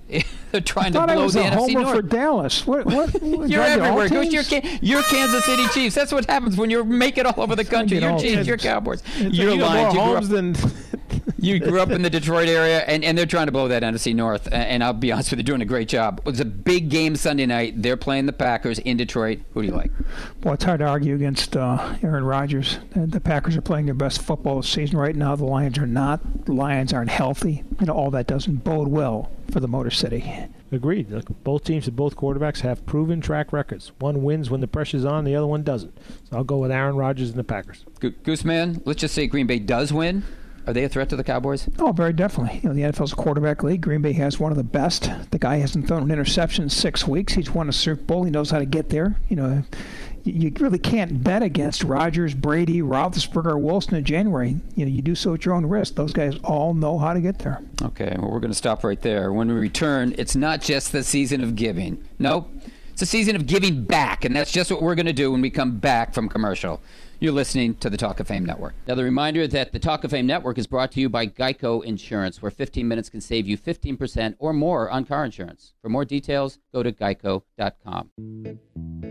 They're 0.52 0.61
trying 0.61 0.92
to 0.92 0.99
thought 0.99 1.11
I 1.11 1.16
was 1.16 1.35
the 1.35 1.40
a 1.42 1.50
NFC 1.50 1.54
homer 1.75 1.80
North. 1.83 1.97
for 1.97 2.02
Dallas. 2.02 2.66
What? 2.66 2.87
what, 2.87 3.12
what 3.23 3.23
You're 3.23 3.47
do 3.49 3.61
I 3.62 3.75
do, 3.76 3.83
all 3.83 4.00
everywhere. 4.00 4.09
Goose, 4.09 4.50
you're, 4.50 4.62
you're 4.80 5.02
Kansas 5.02 5.45
City 5.45 5.66
Chiefs. 5.68 5.95
That's 5.95 6.11
what 6.11 6.25
happens 6.28 6.56
when 6.56 6.71
you 6.71 6.83
make 6.85 7.18
it 7.18 7.26
all 7.26 7.40
over 7.42 7.54
the 7.54 7.64
country. 7.64 8.02
all 8.04 8.18
Chiefs. 8.21 8.47
You're 8.47 8.56
Cowboys. 8.56 9.02
It's 9.18 9.37
You're 9.37 9.50
like 9.50 9.56
you 9.56 9.61
got 9.61 9.75
Lions. 9.75 9.95
You 9.95 10.00
more 10.00 10.09
up, 10.09 10.14
homes 10.25 10.28
than 10.30 10.54
you 11.46 11.58
grew 11.60 11.80
up 11.80 11.90
in 11.90 12.02
the 12.02 12.10
Detroit 12.10 12.48
area, 12.48 12.80
and, 12.80 13.04
and 13.04 13.16
they're 13.16 13.26
trying 13.26 13.46
to 13.46 13.52
blow 13.52 13.68
that 13.68 13.82
NFC 13.82 14.14
North. 14.14 14.48
And 14.52 14.82
I'll 14.82 14.92
be 14.92 15.12
honest 15.12 15.30
with 15.30 15.38
you, 15.38 15.44
they're 15.44 15.52
doing 15.52 15.62
a 15.62 15.66
great 15.66 15.88
job. 15.88 16.20
It 16.20 16.26
was 16.26 16.40
a 16.40 16.44
big 16.44 16.88
game 16.88 17.16
Sunday 17.16 17.46
night. 17.46 17.80
They're 17.82 17.96
playing 17.96 18.26
the 18.26 18.32
Packers 18.32 18.78
in 18.80 18.96
Detroit. 18.96 19.40
Who 19.54 19.62
do 19.62 19.68
you 19.68 19.74
like? 19.74 19.90
Well, 20.42 20.54
it's 20.54 20.64
hard 20.64 20.80
to 20.80 20.86
argue 20.86 21.14
against 21.14 21.56
uh, 21.56 21.96
Aaron 22.02 22.24
Rodgers. 22.24 22.78
The 22.94 23.20
Packers 23.20 23.56
are 23.56 23.62
playing 23.62 23.86
their 23.86 23.94
best 23.94 24.22
football 24.22 24.56
this 24.60 24.68
season 24.68 24.98
right 24.98 25.14
now. 25.16 25.36
The 25.36 25.44
Lions 25.44 25.78
are 25.78 25.86
not. 25.86 26.46
The 26.46 26.52
Lions 26.52 26.92
aren't 26.92 27.10
healthy. 27.10 27.62
You 27.80 27.86
know, 27.86 27.94
all 27.94 28.10
that 28.10 28.26
doesn't 28.26 28.64
bode 28.64 28.88
well 28.88 29.30
for 29.50 29.60
the 29.60 29.68
Motor 29.68 29.90
City. 29.90 30.32
agreed. 30.72 31.10
Look, 31.10 31.26
both 31.44 31.64
teams 31.64 31.86
and 31.86 31.96
both 31.96 32.16
quarterbacks 32.16 32.60
have 32.60 32.84
proven 32.86 33.20
track 33.20 33.52
records. 33.52 33.92
One 33.98 34.22
wins 34.22 34.50
when 34.50 34.60
the 34.60 34.66
pressure's 34.66 35.04
on, 35.04 35.24
the 35.24 35.36
other 35.36 35.46
one 35.46 35.62
doesn't. 35.62 35.96
So 36.28 36.36
I'll 36.36 36.44
go 36.44 36.58
with 36.58 36.70
Aaron 36.70 36.96
Rodgers 36.96 37.30
and 37.30 37.38
the 37.38 37.44
Packers. 37.44 37.84
Go- 38.00 38.10
Gooseman, 38.10 38.82
let's 38.84 39.00
just 39.00 39.14
say 39.14 39.26
Green 39.26 39.46
Bay 39.46 39.58
does 39.58 39.92
win. 39.92 40.24
Are 40.66 40.73
they 40.73 40.85
a 40.85 40.88
threat 40.88 41.08
to 41.11 41.16
the 41.16 41.23
Cowboys? 41.23 41.68
Oh, 41.78 41.92
very 41.92 42.12
definitely. 42.12 42.61
You 42.62 42.68
know, 42.68 42.75
the 42.75 42.82
NFL's 42.82 43.12
a 43.12 43.16
quarterback 43.16 43.62
league. 43.62 43.82
Green 43.82 44.02
Bay 44.02 44.12
has 44.14 44.40
one 44.40 44.50
of 44.50 44.58
the 44.58 44.64
best. 44.64 45.08
The 45.30 45.38
guy 45.38 45.56
hasn't 45.56 45.87
thrown 45.87 46.02
an 46.02 46.11
interception 46.11 46.64
in 46.64 46.70
six 46.70 47.06
weeks. 47.06 47.35
He's 47.35 47.52
won 47.52 47.68
a 47.68 47.73
Super 47.73 48.02
Bowl. 48.02 48.25
He 48.25 48.32
knows 48.32 48.50
how 48.50 48.58
to 48.58 48.64
get 48.64 48.88
there. 48.88 49.16
You 49.28 49.37
know, 49.37 49.62
you 50.25 50.52
really 50.58 50.80
can't 50.80 51.23
bet 51.23 51.42
against 51.42 51.85
Rodgers, 51.85 52.35
Brady, 52.35 52.82
Roethlisberger, 52.82 53.52
or 53.52 53.58
Wilson 53.58 53.94
in 53.94 54.04
January. 54.04 54.56
You 54.75 54.85
know, 54.85 54.90
you 54.90 55.02
do 55.02 55.14
so 55.14 55.35
at 55.35 55.44
your 55.44 55.54
own 55.54 55.66
risk. 55.66 55.94
Those 55.94 56.12
guys 56.12 56.37
all 56.42 56.75
know 56.75 56.99
how 56.99 57.12
to 57.12 57.20
get 57.20 57.38
there. 57.38 57.61
Okay, 57.82 58.16
well, 58.18 58.32
we're 58.32 58.40
going 58.40 58.50
to 58.50 58.56
stop 58.56 58.82
right 58.82 59.00
there. 59.00 59.32
When 59.32 59.46
we 59.46 59.54
return, 59.54 60.16
it's 60.18 60.35
not 60.35 60.61
just 60.62 60.90
the 60.90 61.04
season 61.04 61.44
of 61.44 61.54
giving. 61.54 62.02
Nope. 62.18 62.50
It's 62.90 63.02
a 63.02 63.06
season 63.06 63.37
of 63.37 63.46
giving 63.46 63.85
back, 63.85 64.25
and 64.25 64.35
that's 64.35 64.50
just 64.50 64.70
what 64.70 64.82
we're 64.82 64.94
going 64.94 65.06
to 65.06 65.12
do 65.12 65.30
when 65.30 65.42
we 65.42 65.50
come 65.50 65.78
back 65.78 66.12
from 66.14 66.28
commercial. 66.28 66.80
You're 67.18 67.32
listening 67.32 67.76
to 67.76 67.88
the 67.88 67.96
Talk 67.96 68.20
of 68.20 68.28
Fame 68.28 68.44
Network. 68.44 68.75
Another 68.85 69.04
reminder 69.04 69.46
that 69.46 69.73
the 69.73 69.78
Talk 69.78 70.04
of 70.04 70.11
Fame 70.11 70.26
Network 70.26 70.58
is 70.58 70.66
brought 70.66 70.92
to 70.92 71.00
you 71.00 71.08
by 71.08 71.26
Geico 71.26 71.82
Insurance, 71.82 72.42
where 72.42 72.50
15 72.50 72.87
minutes 72.87 73.08
can 73.08 73.23
save 73.23 73.49
you 73.49 73.56
15% 73.56 74.35
or 74.38 74.52
more 74.52 74.90
on 74.90 75.06
car 75.06 75.25
insurance. 75.25 75.73
For 75.80 75.88
more 75.88 76.04
details, 76.04 76.58
go 76.75 76.82
to 76.82 76.92
geico.com. 76.92 78.11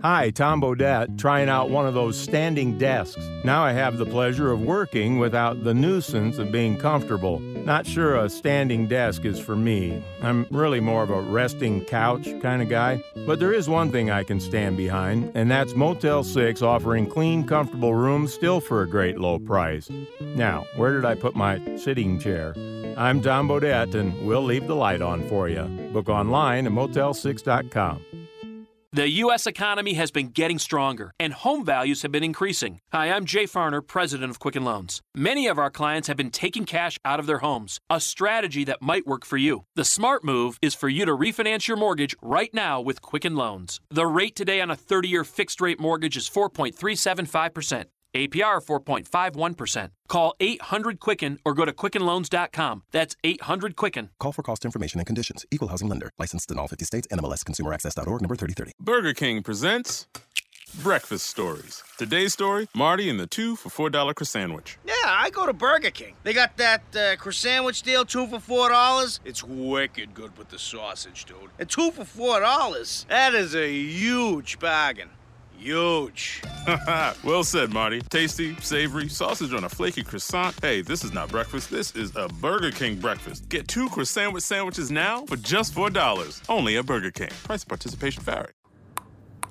Hi, 0.04 0.30
Tom 0.30 0.62
Bodett, 0.62 1.18
trying 1.18 1.50
out 1.50 1.72
one 1.72 1.88
of 1.88 1.96
those 1.96 2.16
standing 2.16 2.78
desks. 2.78 3.28
Now 3.44 3.64
I 3.64 3.72
have 3.72 3.98
the 3.98 4.06
pleasure 4.06 4.52
of 4.52 4.62
working 4.62 5.18
without 5.18 5.64
the 5.64 5.74
nuisance 5.74 6.38
of 6.38 6.52
being 6.52 6.78
comfortable. 6.78 7.40
Not 7.40 7.88
sure 7.88 8.18
a 8.24 8.30
standing 8.30 8.88
desk 8.88 9.26
is 9.26 9.40
for 9.40 9.56
me. 9.56 10.04
I'm 10.22 10.46
really 10.52 10.80
more 10.80 11.02
of 11.02 11.10
a 11.10 11.22
resting 11.22 11.84
couch 11.84 12.28
kind 12.40 12.62
of 12.62 12.70
guy. 12.70 13.02
But 13.26 13.40
there 13.40 13.54
is 13.54 13.68
one 13.68 13.92
thing 13.92 14.12
I 14.12 14.24
can 14.24 14.40
stand 14.40 14.78
behind, 14.78 15.32
and 15.34 15.50
that's 15.50 15.74
Motel 15.74 16.24
6 16.24 16.62
offering 16.62 17.08
clean, 17.08 17.48
comfortable 17.48 17.95
rooms 17.96 18.34
still 18.34 18.60
for 18.60 18.82
a 18.82 18.88
great 18.88 19.18
low 19.18 19.40
price. 19.40 19.90
Now, 20.20 20.66
where 20.76 20.94
did 20.94 21.06
I 21.06 21.16
put 21.16 21.36
my 21.36 21.60
sitting 21.78 22.20
chair? 22.20 22.54
I'm 22.98 23.22
Tom 23.22 23.48
Bodett, 23.48 23.96
and 23.96 24.26
we'll 24.26 24.44
leave 24.44 24.68
the 24.68 24.76
light 24.76 25.02
on 25.02 25.28
for 25.28 25.50
you. 25.50 25.64
Book 25.92 26.10
online 26.10 26.68
at 26.68 26.74
motel6.com. 26.74 28.02
The 28.96 29.10
U.S. 29.26 29.46
economy 29.46 29.96
has 29.96 30.10
been 30.10 30.30
getting 30.30 30.58
stronger, 30.58 31.12
and 31.20 31.34
home 31.34 31.66
values 31.66 32.02
have 32.04 32.14
been 32.14 32.24
increasing. 32.24 32.80
Hi, 32.94 33.12
I'm 33.12 33.26
Jay 33.26 33.44
Farner, 33.44 33.86
president 33.86 34.30
of 34.30 34.40
Quicken 34.40 34.64
Loans. 34.64 35.02
Many 35.14 35.48
of 35.48 35.60
our 35.60 35.70
clients 35.70 36.08
have 36.08 36.16
been 36.16 36.32
taking 36.32 36.64
cash 36.64 36.98
out 37.04 37.20
of 37.20 37.26
their 37.26 37.40
homes, 37.40 37.78
a 37.90 38.00
strategy 38.00 38.64
that 38.64 38.82
might 38.82 39.06
work 39.06 39.26
for 39.26 39.36
you. 39.36 39.66
The 39.76 39.84
smart 39.84 40.24
move 40.24 40.58
is 40.62 40.74
for 40.74 40.88
you 40.88 41.04
to 41.04 41.12
refinance 41.12 41.68
your 41.68 41.76
mortgage 41.76 42.16
right 42.22 42.54
now 42.54 42.80
with 42.80 43.02
Quicken 43.02 43.36
Loans. 43.36 43.82
The 43.90 44.08
rate 44.08 44.34
today 44.34 44.62
on 44.62 44.72
a 44.72 44.78
30 44.78 45.10
year 45.10 45.26
fixed 45.26 45.60
rate 45.60 45.78
mortgage 45.78 46.16
is 46.16 46.30
4.375%. 46.30 47.88
APR 48.16 48.64
4.51%. 48.66 49.90
Call 50.08 50.34
800 50.40 51.00
Quicken 51.00 51.38
or 51.46 51.54
go 51.54 51.66
to 51.66 51.74
QuickenLoans.com. 51.74 52.84
That's 52.92 53.16
800 53.24 53.76
Quicken. 53.76 54.10
Call 54.20 54.32
for 54.32 54.42
cost 54.42 54.66
information 54.66 55.00
and 55.00 55.06
conditions. 55.06 55.46
Equal 55.52 55.68
housing 55.68 55.90
lender. 55.90 56.12
Licensed 56.18 56.50
in 56.50 56.58
all 56.58 56.68
50 56.68 56.86
states. 56.86 57.08
NMLS 57.12 57.44
ConsumerAccess.org 57.44 58.22
number 58.22 58.36
3030. 58.36 58.72
Burger 58.80 59.14
King 59.14 59.44
presents 59.44 60.08
Breakfast 60.82 61.26
Stories. 61.28 61.84
Today's 61.98 62.34
story 62.34 62.68
Marty 62.76 63.10
and 63.10 63.20
the 63.20 63.28
two 63.28 63.56
for 63.56 63.70
$4 63.90 63.92
croissant 64.16 64.28
sandwich. 64.28 64.78
Yeah, 64.86 64.94
I 65.06 65.30
go 65.30 65.46
to 65.46 65.54
Burger 65.54 65.92
King. 65.92 66.16
They 66.24 66.34
got 66.34 66.58
that 66.58 66.82
uh, 66.96 67.16
croissant 67.18 67.36
sandwich 67.56 67.82
deal, 67.84 68.06
two 68.06 68.28
for 68.28 68.40
four 68.40 68.70
dollars. 68.70 69.20
It's 69.24 69.44
wicked 69.44 70.14
good 70.14 70.38
with 70.38 70.50
the 70.50 70.60
sausage, 70.60 71.26
dude. 71.26 71.52
And 71.60 71.70
two 71.70 71.92
for 71.92 72.04
four 72.06 72.40
dollars. 72.40 73.06
That 73.10 73.34
is 73.34 73.56
a 73.56 73.72
huge 73.72 74.60
bargain. 74.60 75.10
Huge. 75.60 76.42
well 77.24 77.44
said, 77.44 77.72
Marty. 77.74 78.02
Tasty, 78.02 78.56
savory, 78.62 79.10
sausage 79.10 79.54
on 79.54 79.64
a 79.64 79.70
flaky 79.70 80.04
croissant. 80.04 80.56
Hey, 80.62 80.82
this 80.82 81.04
is 81.04 81.14
not 81.14 81.30
breakfast. 81.30 81.70
This 81.70 81.96
is 81.96 82.16
a 82.16 82.28
Burger 82.28 82.72
King 82.72 82.96
breakfast. 82.96 83.50
Get 83.50 83.68
two 83.68 83.90
croissant 83.90 84.16
sandwich 84.16 84.44
sandwiches 84.44 84.92
now 84.92 85.26
for 85.26 85.36
just 85.38 85.74
$4. 85.76 86.42
Only 86.50 86.78
at 86.78 86.86
Burger 86.86 87.12
King. 87.12 87.30
Price 87.44 87.64
and 87.64 87.70
participation 87.70 88.24
vary. 88.24 88.52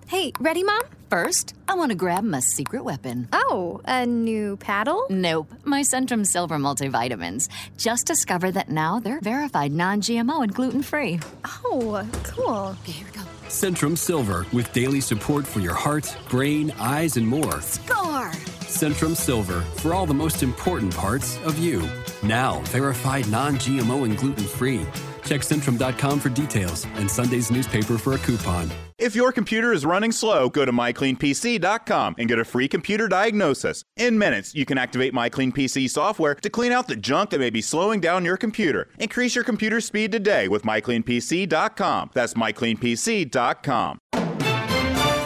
Hey, 0.06 0.32
ready, 0.38 0.62
Mom? 0.62 0.82
First, 1.11 1.54
I 1.66 1.75
want 1.75 1.90
to 1.90 1.94
grab 1.94 2.25
my 2.25 2.40
secret 2.40 2.84
weapon. 2.84 3.28
Oh, 3.32 3.80
a 3.84 4.04
new 4.04 4.56
paddle? 4.56 5.06
Nope, 5.08 5.52
my 5.64 5.80
Centrum 5.80 6.26
Silver 6.26 6.56
multivitamins. 6.56 7.49
Just 7.78 8.06
discovered 8.06 8.52
that 8.52 8.68
now 8.68 9.00
they're 9.00 9.20
verified 9.20 9.73
non 9.73 10.00
GMO 10.00 10.42
and 10.42 10.54
gluten 10.54 10.82
free. 10.82 11.20
Oh, 11.44 12.06
cool. 12.25 12.76
Okay, 12.82 12.92
here 12.92 13.06
we 13.06 13.18
go. 13.18 13.23
Centrum 13.48 13.96
Silver 13.96 14.46
with 14.52 14.72
daily 14.72 15.00
support 15.00 15.46
for 15.46 15.60
your 15.60 15.74
heart, 15.74 16.16
brain, 16.28 16.72
eyes, 16.78 17.16
and 17.16 17.26
more. 17.26 17.60
Score! 17.60 18.30
Centrum 18.66 19.14
Silver 19.14 19.60
for 19.76 19.94
all 19.94 20.06
the 20.06 20.14
most 20.14 20.42
important 20.42 20.94
parts 20.94 21.38
of 21.44 21.58
you. 21.58 21.88
Now 22.22 22.60
verified 22.66 23.28
non 23.28 23.56
GMO 23.56 24.04
and 24.04 24.16
gluten 24.16 24.44
free. 24.44 24.86
Check 25.24 25.40
Centrum.com 25.40 26.20
for 26.20 26.28
details 26.28 26.86
and 26.94 27.10
Sunday's 27.10 27.50
newspaper 27.50 27.98
for 27.98 28.12
a 28.12 28.18
coupon. 28.18 28.70
If 28.98 29.16
your 29.16 29.32
computer 29.32 29.72
is 29.72 29.84
running 29.84 30.12
slow, 30.12 30.48
go 30.48 30.64
to 30.64 30.72
mycleanpc.com 30.72 32.14
and 32.18 32.28
get 32.28 32.38
a 32.38 32.44
free 32.44 32.68
computer 32.68 33.08
diagnosis. 33.08 33.84
In 33.96 34.18
minutes, 34.18 34.54
you 34.54 34.64
can 34.64 34.78
activate 34.78 35.12
MyCleanPC 35.12 35.90
software 35.90 36.34
to 36.36 36.50
clean 36.50 36.72
out 36.72 36.88
the 36.88 36.96
junk 36.96 37.30
that 37.30 37.40
may 37.40 37.50
be 37.50 37.60
slowing 37.60 38.00
down 38.00 38.24
your 38.24 38.36
computer. 38.36 38.88
Increase 38.98 39.34
your 39.34 39.44
computer 39.44 39.80
speed 39.80 40.12
today 40.12 40.46
with 40.46 40.62
mycleanpc.com. 40.62 42.10
That's 42.14 42.34
mycleanpc.com. 42.34 43.98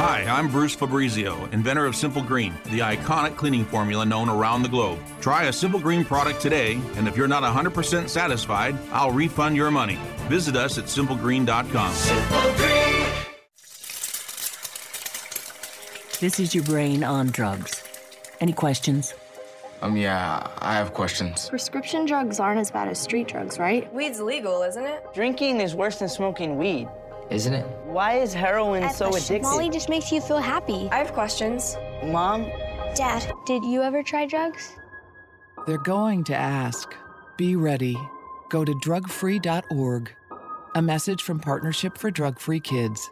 Hi, 0.09 0.23
I'm 0.23 0.49
Bruce 0.49 0.75
Fabrizio, 0.75 1.45
inventor 1.53 1.85
of 1.85 1.95
Simple 1.95 2.23
Green, 2.23 2.55
the 2.71 2.79
iconic 2.79 3.37
cleaning 3.37 3.67
formula 3.67 4.07
known 4.07 4.31
around 4.31 4.63
the 4.63 4.69
globe. 4.71 4.99
Try 5.21 5.45
a 5.45 5.53
Simple 5.53 5.79
Green 5.79 6.03
product 6.03 6.41
today, 6.41 6.81
and 6.97 7.07
if 7.07 7.15
you're 7.15 7.29
not 7.29 7.43
100% 7.43 8.09
satisfied, 8.09 8.75
I'll 8.91 9.11
refund 9.11 9.55
your 9.55 9.71
money. 9.71 9.99
Visit 10.29 10.57
us 10.57 10.79
at 10.79 10.85
simplegreen.com. 10.85 11.93
Simple 11.93 12.41
Green. 12.57 13.05
This 16.21 16.41
is 16.41 16.55
your 16.55 16.65
brain 16.65 17.05
on 17.05 17.27
drugs. 17.27 17.83
Any 18.41 18.55
questions? 18.55 19.13
Um, 19.83 19.95
yeah, 19.95 20.49
I 20.61 20.77
have 20.77 20.95
questions. 20.95 21.51
Prescription 21.51 22.07
drugs 22.07 22.41
aren't 22.41 22.61
as 22.61 22.71
bad 22.71 22.89
as 22.89 22.99
street 22.99 23.29
drugs, 23.29 23.59
right? 23.59 23.93
Weed's 23.93 24.23
legal, 24.23 24.63
isn't 24.63 24.87
it? 24.87 25.05
Drinking 25.13 25.61
is 25.61 25.75
worse 25.75 25.99
than 25.99 26.09
smoking 26.09 26.57
weed. 26.57 26.89
Isn't 27.31 27.53
it? 27.53 27.67
Why 27.85 28.15
is 28.15 28.33
heroin 28.33 28.83
At 28.83 28.95
so 28.95 29.11
addictive? 29.11 29.43
Molly 29.43 29.69
just 29.69 29.89
makes 29.89 30.11
you 30.11 30.21
feel 30.21 30.39
happy. 30.39 30.89
I 30.91 30.97
have 30.97 31.13
questions. 31.13 31.77
Mom? 32.05 32.45
Dad, 32.95 33.31
did 33.45 33.65
you 33.65 33.83
ever 33.83 34.03
try 34.03 34.27
drugs? 34.27 34.73
They're 35.67 35.79
going 35.79 36.25
to 36.25 36.35
ask. 36.35 36.95
Be 37.37 37.55
ready. 37.55 37.97
Go 38.49 38.65
to 38.65 38.73
drugfree.org. 38.73 40.11
A 40.75 40.83
message 40.83 41.23
from 41.23 41.39
Partnership 41.39 41.99
for 41.99 42.11
Drug 42.11 42.39
Free 42.39 42.61
Kids. 42.61 43.11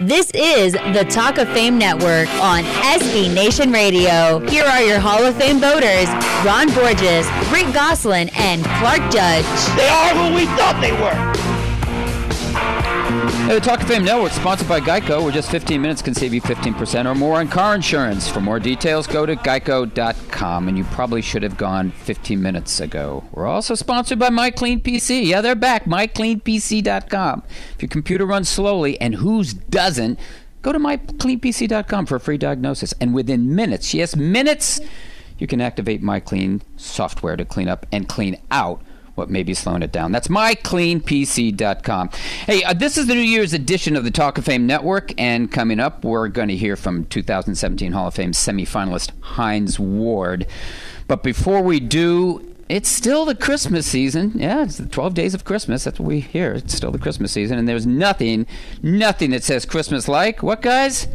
This 0.00 0.30
is 0.34 0.72
the 0.72 1.06
Talk 1.08 1.38
of 1.38 1.48
Fame 1.50 1.78
Network 1.78 2.28
on 2.42 2.64
SB 2.64 3.32
Nation 3.32 3.70
Radio. 3.70 4.40
Here 4.48 4.64
are 4.64 4.82
your 4.82 4.98
Hall 4.98 5.22
of 5.24 5.36
Fame 5.36 5.60
voters 5.60 6.08
Ron 6.44 6.74
Borges, 6.74 7.26
Rick 7.52 7.72
Gosselin, 7.72 8.28
and 8.34 8.64
Clark 8.64 9.00
Judge. 9.12 9.46
They 9.76 9.88
are 9.88 10.14
who 10.14 10.34
we 10.34 10.46
thought 10.56 10.78
they 10.80 10.92
were. 10.92 11.41
Hey, 13.12 13.54
the 13.54 13.60
Talk 13.60 13.82
of 13.82 13.88
Fame 13.88 14.04
Network, 14.04 14.32
sponsored 14.32 14.68
by 14.68 14.80
Geico, 14.80 15.22
where 15.22 15.30
just 15.30 15.50
15 15.50 15.82
minutes 15.82 16.00
can 16.00 16.14
save 16.14 16.32
you 16.32 16.40
15% 16.40 17.04
or 17.04 17.14
more 17.14 17.40
on 17.40 17.48
car 17.48 17.74
insurance. 17.74 18.26
For 18.26 18.40
more 18.40 18.58
details, 18.58 19.06
go 19.06 19.26
to 19.26 19.36
geico.com, 19.36 20.68
and 20.68 20.78
you 20.78 20.84
probably 20.84 21.20
should 21.20 21.42
have 21.42 21.58
gone 21.58 21.90
15 21.90 22.40
minutes 22.40 22.80
ago. 22.80 23.22
We're 23.32 23.46
also 23.46 23.74
sponsored 23.74 24.18
by 24.18 24.30
MyCleanPC. 24.30 25.26
Yeah, 25.26 25.42
they're 25.42 25.54
back, 25.54 25.84
mycleanpc.com. 25.84 27.42
If 27.74 27.82
your 27.82 27.90
computer 27.90 28.24
runs 28.24 28.48
slowly, 28.48 28.98
and 28.98 29.16
whose 29.16 29.52
doesn't, 29.52 30.18
go 30.62 30.72
to 30.72 30.78
mycleanpc.com 30.78 32.06
for 32.06 32.16
a 32.16 32.20
free 32.20 32.38
diagnosis. 32.38 32.94
And 32.98 33.12
within 33.12 33.54
minutes, 33.54 33.92
yes, 33.92 34.16
minutes, 34.16 34.80
you 35.36 35.46
can 35.46 35.60
activate 35.60 36.02
MyClean 36.02 36.62
software 36.78 37.36
to 37.36 37.44
clean 37.44 37.68
up 37.68 37.84
and 37.92 38.08
clean 38.08 38.40
out 38.50 38.80
what 39.14 39.30
may 39.30 39.42
be 39.42 39.54
slowing 39.54 39.82
it 39.82 39.92
down. 39.92 40.12
That's 40.12 40.28
mycleanpc.com. 40.28 42.08
Hey, 42.46 42.64
uh, 42.64 42.72
this 42.72 42.96
is 42.96 43.06
the 43.06 43.14
New 43.14 43.20
Year's 43.20 43.52
edition 43.52 43.96
of 43.96 44.04
the 44.04 44.10
Talk 44.10 44.38
of 44.38 44.44
Fame 44.44 44.66
Network, 44.66 45.12
and 45.18 45.50
coming 45.50 45.80
up, 45.80 46.04
we're 46.04 46.28
going 46.28 46.48
to 46.48 46.56
hear 46.56 46.76
from 46.76 47.04
2017 47.06 47.92
Hall 47.92 48.08
of 48.08 48.14
Fame 48.14 48.32
semifinalist 48.32 49.10
Hines 49.20 49.78
Ward. 49.78 50.46
But 51.08 51.22
before 51.22 51.62
we 51.62 51.80
do, 51.80 52.54
it's 52.68 52.88
still 52.88 53.26
the 53.26 53.34
Christmas 53.34 53.86
season. 53.86 54.32
Yeah, 54.34 54.62
it's 54.62 54.78
the 54.78 54.86
12 54.86 55.12
days 55.12 55.34
of 55.34 55.44
Christmas. 55.44 55.84
That's 55.84 56.00
what 56.00 56.08
we 56.08 56.20
hear. 56.20 56.52
It's 56.54 56.74
still 56.74 56.90
the 56.90 56.98
Christmas 56.98 57.32
season, 57.32 57.58
and 57.58 57.68
there's 57.68 57.86
nothing, 57.86 58.46
nothing 58.82 59.30
that 59.30 59.44
says 59.44 59.66
Christmas 59.66 60.08
like 60.08 60.42
what, 60.42 60.62
guys? 60.62 61.06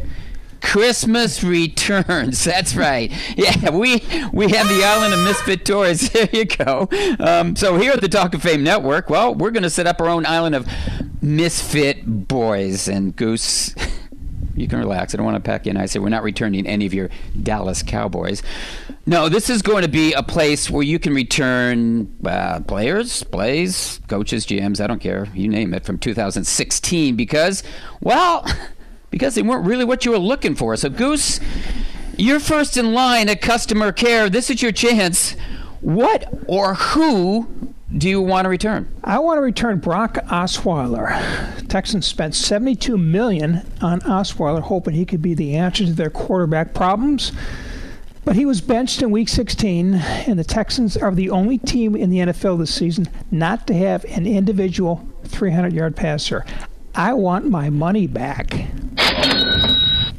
Christmas 0.60 1.42
returns. 1.42 2.44
That's 2.48 2.76
right. 2.76 3.12
Yeah, 3.36 3.70
we 3.70 4.02
we 4.32 4.48
have 4.50 4.68
the 4.68 4.84
island 4.84 5.14
of 5.14 5.20
misfit 5.24 5.64
toys. 5.64 6.10
There 6.18 6.28
you 6.32 6.46
go. 6.46 6.88
Um, 7.20 7.54
so 7.54 7.78
here 7.78 7.92
at 7.92 8.00
the 8.00 8.08
Talk 8.08 8.34
of 8.34 8.42
Fame 8.42 8.64
Network, 8.64 9.08
well, 9.08 9.34
we're 9.34 9.50
going 9.50 9.62
to 9.62 9.70
set 9.70 9.86
up 9.86 10.00
our 10.00 10.08
own 10.08 10.26
island 10.26 10.54
of 10.54 10.66
misfit 11.22 12.28
boys 12.28 12.88
and 12.88 13.14
Goose. 13.14 13.74
You 14.58 14.66
can 14.66 14.80
relax. 14.80 15.14
I 15.14 15.18
don't 15.18 15.24
want 15.24 15.36
to 15.36 15.48
pack 15.48 15.66
you 15.66 15.70
in. 15.70 15.76
I 15.76 15.86
say 15.86 16.00
we're 16.00 16.08
not 16.08 16.24
returning 16.24 16.66
any 16.66 16.84
of 16.84 16.92
your 16.92 17.10
Dallas 17.40 17.80
Cowboys. 17.84 18.42
No, 19.06 19.28
this 19.28 19.48
is 19.48 19.62
going 19.62 19.82
to 19.82 19.88
be 19.88 20.12
a 20.14 20.22
place 20.22 20.68
where 20.68 20.82
you 20.82 20.98
can 20.98 21.14
return 21.14 22.12
uh, 22.26 22.58
players, 22.60 23.22
plays, 23.22 24.00
coaches, 24.08 24.44
GMs. 24.44 24.80
I 24.80 24.88
don't 24.88 24.98
care. 24.98 25.28
You 25.32 25.46
name 25.48 25.72
it 25.74 25.84
from 25.84 25.96
2016 25.98 27.14
because, 27.14 27.62
well, 28.00 28.44
because 29.10 29.34
they 29.34 29.42
weren't 29.42 29.66
really 29.66 29.84
what 29.84 30.04
you 30.04 30.10
were 30.12 30.18
looking 30.18 30.54
for. 30.54 30.76
So, 30.76 30.88
Goose, 30.88 31.40
you're 32.16 32.40
first 32.40 32.76
in 32.76 32.92
line 32.92 33.28
at 33.28 33.40
customer 33.40 33.92
care. 33.92 34.28
This 34.28 34.50
is 34.50 34.62
your 34.62 34.72
chance. 34.72 35.36
What 35.80 36.28
or 36.46 36.74
who 36.74 37.48
do 37.96 38.08
you 38.08 38.20
want 38.20 38.44
to 38.44 38.48
return? 38.48 38.92
I 39.02 39.18
want 39.20 39.38
to 39.38 39.42
return 39.42 39.78
Brock 39.78 40.14
Osweiler. 40.26 41.68
Texans 41.68 42.06
spent 42.06 42.34
72 42.34 42.98
million 42.98 43.66
on 43.80 44.00
Osweiler, 44.00 44.60
hoping 44.60 44.94
he 44.94 45.06
could 45.06 45.22
be 45.22 45.34
the 45.34 45.56
answer 45.56 45.84
to 45.86 45.92
their 45.92 46.10
quarterback 46.10 46.74
problems. 46.74 47.32
But 48.24 48.36
he 48.36 48.44
was 48.44 48.60
benched 48.60 49.00
in 49.00 49.10
Week 49.10 49.28
16, 49.28 49.94
and 49.94 50.38
the 50.38 50.44
Texans 50.44 50.98
are 50.98 51.14
the 51.14 51.30
only 51.30 51.56
team 51.56 51.96
in 51.96 52.10
the 52.10 52.18
NFL 52.18 52.58
this 52.58 52.74
season 52.74 53.08
not 53.30 53.66
to 53.68 53.74
have 53.74 54.04
an 54.04 54.26
individual 54.26 55.08
300-yard 55.24 55.96
passer. 55.96 56.44
I 56.94 57.12
want 57.12 57.48
my 57.48 57.70
money 57.70 58.06
back. 58.06 58.66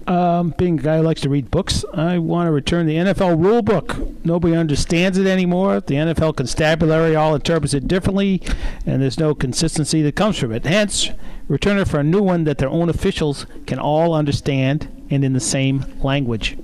Um, 0.08 0.56
being 0.58 0.80
a 0.80 0.82
guy 0.82 0.98
who 0.98 1.04
likes 1.04 1.22
to 1.22 1.30
read 1.30 1.52
books, 1.52 1.86
I 1.94 2.18
want 2.18 2.48
to 2.48 2.52
return 2.52 2.88
the 2.88 2.96
NFL 2.96 3.40
rule 3.44 3.62
book. 3.62 3.96
Nobody 4.26 4.56
understands 4.56 5.20
it 5.20 5.28
anymore. 5.28 5.82
The 5.82 5.96
NFL 5.96 6.36
constabulary 6.36 7.16
all 7.16 7.36
interprets 7.36 7.76
it 7.76 7.88
differently, 7.88 8.42
and 8.88 9.04
there's 9.04 9.20
no 9.20 9.36
consistency 9.36 10.02
that 10.02 10.16
comes 10.16 10.40
from 10.40 10.52
it. 10.52 10.66
Hence, 10.66 11.12
return 11.48 11.78
it 11.78 11.88
for 11.88 12.00
a 12.00 12.04
new 12.04 12.24
one 12.24 12.44
that 12.46 12.58
their 12.58 12.70
own 12.70 12.90
officials 12.90 13.46
can 13.68 13.78
all 13.78 14.16
understand 14.16 14.88
and 15.12 15.24
in 15.24 15.34
the 15.34 15.40
same 15.40 15.86
language. 16.02 16.58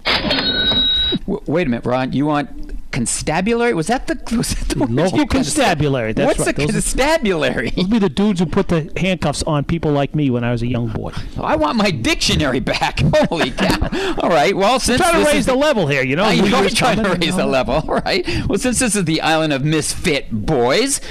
W- 1.28 1.42
wait 1.46 1.68
a 1.68 1.70
minute, 1.70 1.86
Ron. 1.86 2.14
You 2.14 2.26
want 2.26 2.75
constabulary? 2.96 3.74
Was 3.74 3.88
that 3.88 4.08
the, 4.08 4.38
was 4.38 4.56
that 4.56 4.70
the 4.70 4.86
Local 4.86 5.28
constabulary. 5.28 6.14
That's 6.14 6.28
What's 6.28 6.40
right. 6.40 6.58
a 6.58 6.62
Those 6.62 6.72
constabulary? 6.72 7.72
Those 7.72 7.84
would 7.84 7.92
be 7.92 8.00
the 8.00 8.10
dudes 8.10 8.40
who 8.40 8.46
put 8.46 8.70
the 8.70 8.90
handcuffs 8.96 9.44
on 9.44 9.66
people 9.66 9.92
like 9.92 10.16
me 10.16 10.30
when 10.30 10.46
I 10.46 10.52
was 10.52 10.62
a 10.62 10.68
young 10.68 10.88
boy. 10.88 11.12
I 11.38 11.58
want 11.58 11.76
my 11.76 11.92
dictionary 11.92 12.62
back. 12.62 13.02
Holy 13.30 13.52
cow! 13.52 14.16
All 14.22 14.30
right. 14.30 14.56
Well, 14.56 14.80
since 14.80 15.00
You're 15.00 15.10
trying 15.10 15.26
to 15.26 15.30
raise 15.30 15.40
is 15.42 15.46
the 15.46 15.56
level 15.56 15.88
here, 15.88 16.04
you 16.04 16.16
know. 16.16 16.24
I, 16.24 16.38
are 16.40 16.70
trying 16.70 17.04
to 17.04 17.10
raise 17.16 17.36
the 17.36 17.46
level. 17.46 17.76
All 17.76 17.96
right. 17.96 18.26
Well, 18.48 18.58
since 18.58 18.80
this 18.80 18.96
is 18.96 19.04
the 19.04 19.20
island 19.20 19.52
of 19.52 19.66
misfit 19.66 20.32
boys, 20.32 21.02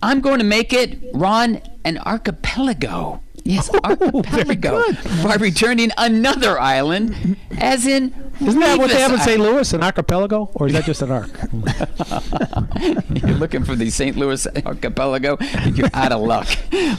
I'm 0.00 0.20
going 0.20 0.38
to 0.38 0.44
make 0.44 0.72
it 0.72 1.00
Ron 1.12 1.60
an 1.84 1.98
archipelago. 1.98 3.23
Yes, 3.44 3.70
archipelago. 3.84 4.82
By 5.22 5.36
returning 5.38 5.90
another 5.98 6.58
island, 6.58 7.36
as 7.58 7.86
in. 7.86 8.14
Isn't 8.40 8.58
that 8.60 8.78
what 8.78 8.90
they 8.90 9.00
have 9.00 9.12
in 9.12 9.20
St. 9.20 9.38
Louis, 9.38 9.70
an 9.74 9.82
archipelago, 9.82 10.50
or 10.54 10.66
is 10.66 10.72
that 10.72 10.84
just 10.84 11.02
an 11.02 11.10
arc? 11.12 11.30
you're 13.22 13.36
looking 13.36 13.62
for 13.62 13.76
the 13.76 13.90
St. 13.90 14.16
Louis 14.16 14.46
archipelago, 14.64 15.36
you're 15.66 15.90
out 15.92 16.12
of 16.12 16.22
luck. 16.22 16.48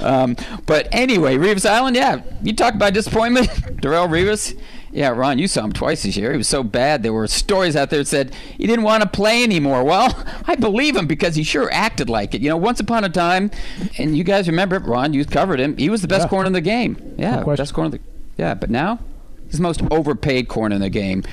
Um, 0.01 0.37
but 0.67 0.87
anyway, 0.91 1.35
Revis 1.35 1.67
Island, 1.67 1.95
yeah, 1.95 2.21
you 2.43 2.55
talk 2.55 2.75
about 2.75 2.93
disappointment. 2.93 3.47
Darrelle 3.81 4.07
Revis, 4.07 4.57
yeah, 4.95 5.09
Ron, 5.09 5.37
you 5.37 5.47
saw 5.47 5.63
him 5.65 5.73
twice 5.73 6.03
this 6.03 6.15
year. 6.15 6.31
He 6.31 6.37
was 6.37 6.47
so 6.47 6.63
bad. 6.63 7.03
There 7.03 7.11
were 7.13 7.27
stories 7.27 7.75
out 7.75 7.89
there 7.89 7.99
that 7.99 8.07
said 8.07 8.33
he 8.57 8.65
didn't 8.65 8.85
want 8.85 9.03
to 9.03 9.09
play 9.09 9.43
anymore. 9.43 9.83
Well, 9.95 10.25
I 10.47 10.55
believe 10.55 10.95
him 10.95 11.05
because 11.05 11.35
he 11.35 11.43
sure 11.43 11.69
acted 11.71 12.09
like 12.09 12.33
it. 12.33 12.41
You 12.41 12.49
know, 12.49 12.57
once 12.57 12.79
upon 12.79 13.03
a 13.03 13.09
time, 13.09 13.51
and 13.97 14.17
you 14.17 14.23
guys 14.23 14.47
remember 14.47 14.77
it, 14.77 14.83
Ron, 14.85 15.13
you 15.13 15.23
covered 15.25 15.59
him. 15.59 15.75
He 15.77 15.89
was 15.89 16.01
the 16.01 16.07
best 16.07 16.23
Yeah. 16.23 16.29
corner 16.29 16.47
in 16.47 16.53
the 16.53 16.61
game. 16.61 16.97
Yeah, 17.17 17.41
No 17.41 17.55
best 17.55 17.73
corner 17.73 17.89
the 17.91 17.99
Yeah, 18.37 18.53
but 18.53 18.69
now 18.69 18.99
he's 19.45 19.57
the 19.57 19.61
most 19.61 19.81
overpaid 19.91 20.47
corner 20.47 20.75
in 20.75 20.81
the 20.81 20.89
game. 20.89 21.23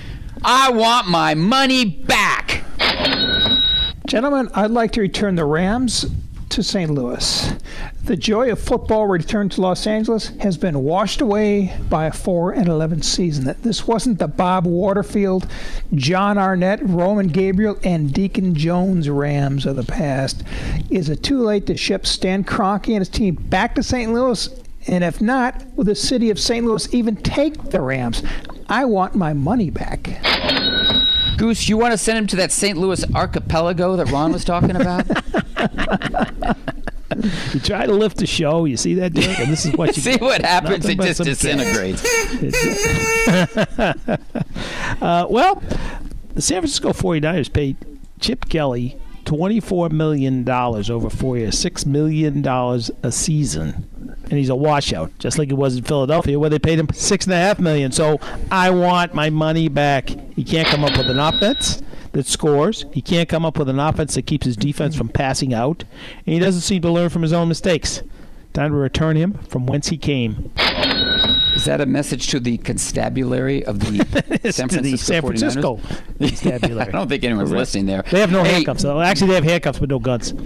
I 0.44 0.70
want 0.70 1.08
my 1.08 1.34
money 1.34 1.84
back. 1.84 2.64
Gentlemen, 4.06 4.48
I'd 4.54 4.70
like 4.72 4.90
to 4.92 5.00
return 5.00 5.36
the 5.36 5.44
Rams 5.44 6.06
to 6.52 6.62
St. 6.62 6.90
Louis. 6.90 7.54
The 8.04 8.16
joy 8.16 8.52
of 8.52 8.60
football 8.60 9.06
return 9.06 9.48
to 9.50 9.62
Los 9.62 9.86
Angeles 9.86 10.28
has 10.40 10.58
been 10.58 10.82
washed 10.82 11.22
away 11.22 11.74
by 11.88 12.06
a 12.06 12.12
4 12.12 12.52
and 12.52 12.68
11 12.68 13.00
season. 13.00 13.54
This 13.62 13.86
wasn't 13.86 14.18
the 14.18 14.28
Bob 14.28 14.66
Waterfield, 14.66 15.46
Jon 15.94 16.36
Arnett, 16.36 16.80
Roman 16.82 17.28
Gabriel, 17.28 17.78
and 17.84 18.12
Deacon 18.12 18.54
Jones 18.54 19.08
Rams 19.08 19.64
of 19.64 19.76
the 19.76 19.82
past. 19.82 20.42
Is 20.90 21.08
it 21.08 21.22
too 21.22 21.40
late 21.42 21.66
to 21.68 21.76
ship 21.78 22.04
Stan 22.06 22.44
Kroenke 22.44 22.88
and 22.88 22.98
his 22.98 23.08
team 23.08 23.36
back 23.36 23.74
to 23.76 23.82
St. 23.82 24.12
Louis? 24.12 24.48
And 24.86 25.02
if 25.02 25.22
not, 25.22 25.64
will 25.74 25.84
the 25.84 25.94
city 25.94 26.28
of 26.28 26.38
St. 26.38 26.66
Louis 26.66 26.92
even 26.92 27.16
take 27.16 27.70
the 27.70 27.80
Rams? 27.80 28.22
I 28.68 28.84
want 28.84 29.14
my 29.14 29.32
money 29.32 29.70
back. 29.70 30.10
Goose, 31.36 31.68
you 31.68 31.76
want 31.76 31.92
to 31.92 31.98
send 31.98 32.18
him 32.18 32.26
to 32.28 32.36
that 32.36 32.52
St. 32.52 32.78
Louis 32.78 33.04
archipelago 33.14 33.96
that 33.96 34.10
Ron 34.10 34.32
was 34.32 34.44
talking 34.44 34.76
about? 34.76 35.06
You 37.52 37.60
try 37.60 37.86
to 37.86 37.92
lift 37.92 38.16
the 38.16 38.26
show, 38.26 38.64
you 38.64 38.76
see 38.76 38.94
that? 38.94 39.14
And 39.16 39.52
this 39.52 39.66
is 39.66 39.76
what 39.76 39.96
you 39.96 40.02
See 40.02 40.12
get. 40.12 40.20
what 40.22 40.40
happens? 40.42 40.84
Nothing 40.86 41.00
It 41.00 41.04
just 41.04 41.22
disintegrates. 41.22 42.04
uh, 45.02 45.26
well, 45.28 45.62
the 46.34 46.42
San 46.42 46.60
Francisco 46.60 46.92
49ers 46.92 47.52
paid 47.52 47.76
Chip 48.20 48.48
Kelly 48.48 48.96
$24 49.24 49.90
million 49.92 50.48
over 50.48 51.10
four 51.10 51.36
years, 51.36 51.54
$6 51.62 51.86
million 51.86 52.44
a 53.02 53.12
season. 53.12 53.88
And 54.32 54.38
he's 54.38 54.48
a 54.48 54.54
washout, 54.56 55.10
just 55.18 55.36
like 55.38 55.48
he 55.48 55.54
was 55.54 55.76
in 55.76 55.84
Philadelphia, 55.84 56.38
where 56.38 56.48
they 56.48 56.58
paid 56.58 56.78
him 56.78 56.88
six 56.94 57.26
and 57.26 57.34
a 57.34 57.36
half 57.36 57.58
million. 57.58 57.92
So 57.92 58.18
I 58.50 58.70
want 58.70 59.12
my 59.12 59.28
money 59.28 59.68
back. 59.68 60.08
He 60.34 60.42
can't 60.42 60.66
come 60.66 60.84
up 60.84 60.96
with 60.96 61.10
an 61.10 61.18
offense 61.18 61.82
that 62.12 62.24
scores. 62.24 62.86
He 62.94 63.02
can't 63.02 63.28
come 63.28 63.44
up 63.44 63.58
with 63.58 63.68
an 63.68 63.78
offense 63.78 64.14
that 64.14 64.22
keeps 64.22 64.46
his 64.46 64.56
defense 64.56 64.96
from 64.96 65.10
passing 65.10 65.52
out. 65.52 65.84
And 66.24 66.32
he 66.32 66.38
doesn't 66.38 66.62
seem 66.62 66.80
to 66.80 66.90
learn 66.90 67.10
from 67.10 67.20
his 67.20 67.34
own 67.34 67.46
mistakes. 67.48 68.02
Time 68.54 68.70
to 68.70 68.76
return 68.78 69.16
him 69.16 69.34
from 69.50 69.66
whence 69.66 69.88
he 69.88 69.98
came. 69.98 70.50
Is 71.54 71.66
that 71.66 71.82
a 71.82 71.86
message 71.86 72.28
to 72.28 72.40
the 72.40 72.56
constabulary 72.56 73.62
of 73.66 73.80
the 73.80 73.98
San 74.50 74.70
Francisco 74.70 74.80
the 74.82 74.96
San 74.96 75.22
49ers? 75.22 75.26
Francisco 75.26 75.80
constabulary. 76.18 76.88
I 76.88 76.90
don't 76.92 77.08
think 77.08 77.22
anyone's 77.24 77.50
listening 77.52 77.84
there. 77.84 78.02
They 78.10 78.20
have 78.20 78.32
no 78.32 78.44
Hey, 78.44 78.52
handcuffs. 78.54 78.86
Actually, 78.86 79.28
they 79.28 79.34
have 79.34 79.44
handcuffs 79.44 79.78
but 79.78 79.90
no 79.90 79.98
guns. 79.98 80.32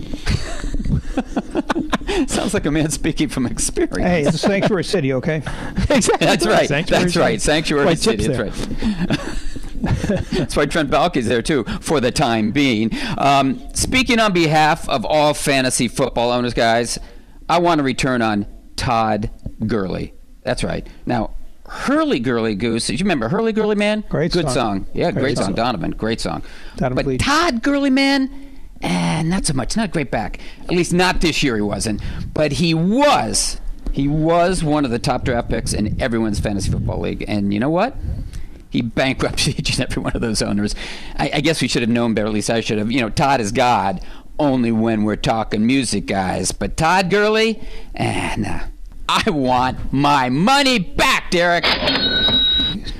Sounds 2.29 2.55
like 2.55 2.67
a 2.67 2.71
man 2.71 2.91
speaking 2.91 3.29
from 3.29 3.47
experience. 3.47 3.99
Hey, 3.99 4.23
it's 4.23 4.35
a 4.35 4.39
sanctuary 4.39 4.85
city, 4.85 5.13
okay? 5.15 5.37
exactly. 5.91 6.27
That's 6.27 6.47
right. 6.47 6.69
Sanctuary 6.69 7.05
That's 7.05 7.17
right. 7.17 7.41
Sanctuary 7.41 7.87
Why 7.87 7.95
City. 7.95 8.27
That's 8.27 8.59
right. 8.59 9.29
That's 10.33 10.57
why 10.57 10.67
Trent 10.67 10.91
Baalke's 10.91 11.27
there 11.27 11.43
too, 11.43 11.65
for 11.81 12.01
the 12.01 12.11
time 12.11 12.51
being. 12.51 12.91
Um, 13.19 13.61
speaking 13.75 14.19
on 14.19 14.33
behalf 14.33 14.89
of 14.89 15.05
all 15.05 15.35
fantasy 15.35 15.87
football 15.89 16.31
owners, 16.33 16.55
guys, 16.55 16.99
I 17.49 17.59
want 17.59 17.79
to 17.79 17.85
return 17.85 18.23
on 18.23 18.47
Todd 18.77 19.31
Gurley. 19.67 20.15
That's 20.43 20.65
right. 20.65 20.87
Now, 21.05 21.35
Hurley 21.69 22.21
Gurley 22.21 22.55
Goose. 22.55 22.87
Do 22.87 22.95
you 22.95 22.99
remember 23.01 23.29
Hurley 23.29 23.53
Gurley 23.53 23.75
Man? 23.77 24.05
Great 24.09 24.33
Good 24.33 24.47
song. 24.47 24.55
song. 24.55 24.87
Yeah, 24.95 25.11
great, 25.11 25.23
Great 25.23 25.37
song. 25.37 25.47
song. 25.47 25.55
Donovan, 25.55 25.91
great 25.93 26.21
song. 26.21 26.43
Donovan 26.77 26.97
but 26.97 27.05
Bleach. 27.05 27.21
Todd 27.23 27.63
Gurley 27.63 27.91
Man, 27.91 28.46
eh, 28.83 29.23
not 29.23 29.47
so 29.47 29.55
much. 29.55 29.77
Not 29.77 29.91
great 29.91 30.11
back. 30.11 30.41
At 30.65 30.71
least 30.71 30.93
not 30.93 31.21
this 31.21 31.43
year. 31.43 31.57
He 31.57 31.63
wasn't. 31.63 32.01
But 32.35 32.53
he 32.53 32.75
was. 32.75 33.61
He 33.93 34.09
was 34.09 34.63
one 34.63 34.85
of 34.85 34.91
the 34.91 34.99
top 34.99 35.25
draft 35.25 35.49
picks 35.49 35.73
in 35.73 36.01
everyone's 36.01 36.39
fantasy 36.39 36.71
football 36.71 37.01
league. 37.01 37.25
And 37.27 37.55
you 37.55 37.61
know 37.61 37.71
what? 37.71 37.97
He 38.71 38.83
bankrupted 38.83 39.49
each 39.59 39.71
and 39.79 39.89
every 39.89 40.03
one 40.03 40.13
of 40.13 40.21
those 40.21 40.43
owners. 40.43 40.75
I, 41.17 41.31
I 41.35 41.41
guess 41.41 41.63
we 41.63 41.69
should 41.69 41.83
have 41.83 41.91
known 41.91 42.15
better. 42.15 42.27
At 42.27 42.33
least 42.35 42.51
I 42.51 42.61
should 42.61 42.79
have. 42.79 42.93
You 42.93 43.01
know, 43.01 43.11
Todd 43.11 43.41
is 43.41 43.53
God 43.53 44.03
only 44.39 44.71
when 44.71 45.05
we're 45.05 45.17
talking 45.17 45.67
music, 45.67 46.07
guys. 46.07 46.53
But 46.53 46.77
Todd 46.77 47.09
Gurley, 47.11 47.61
and 47.95 48.47
uh, 48.47 48.61
I 49.09 49.31
want 49.31 49.93
my 49.93 50.29
money 50.29 50.79
back, 50.79 51.31
Derek. 51.31 51.65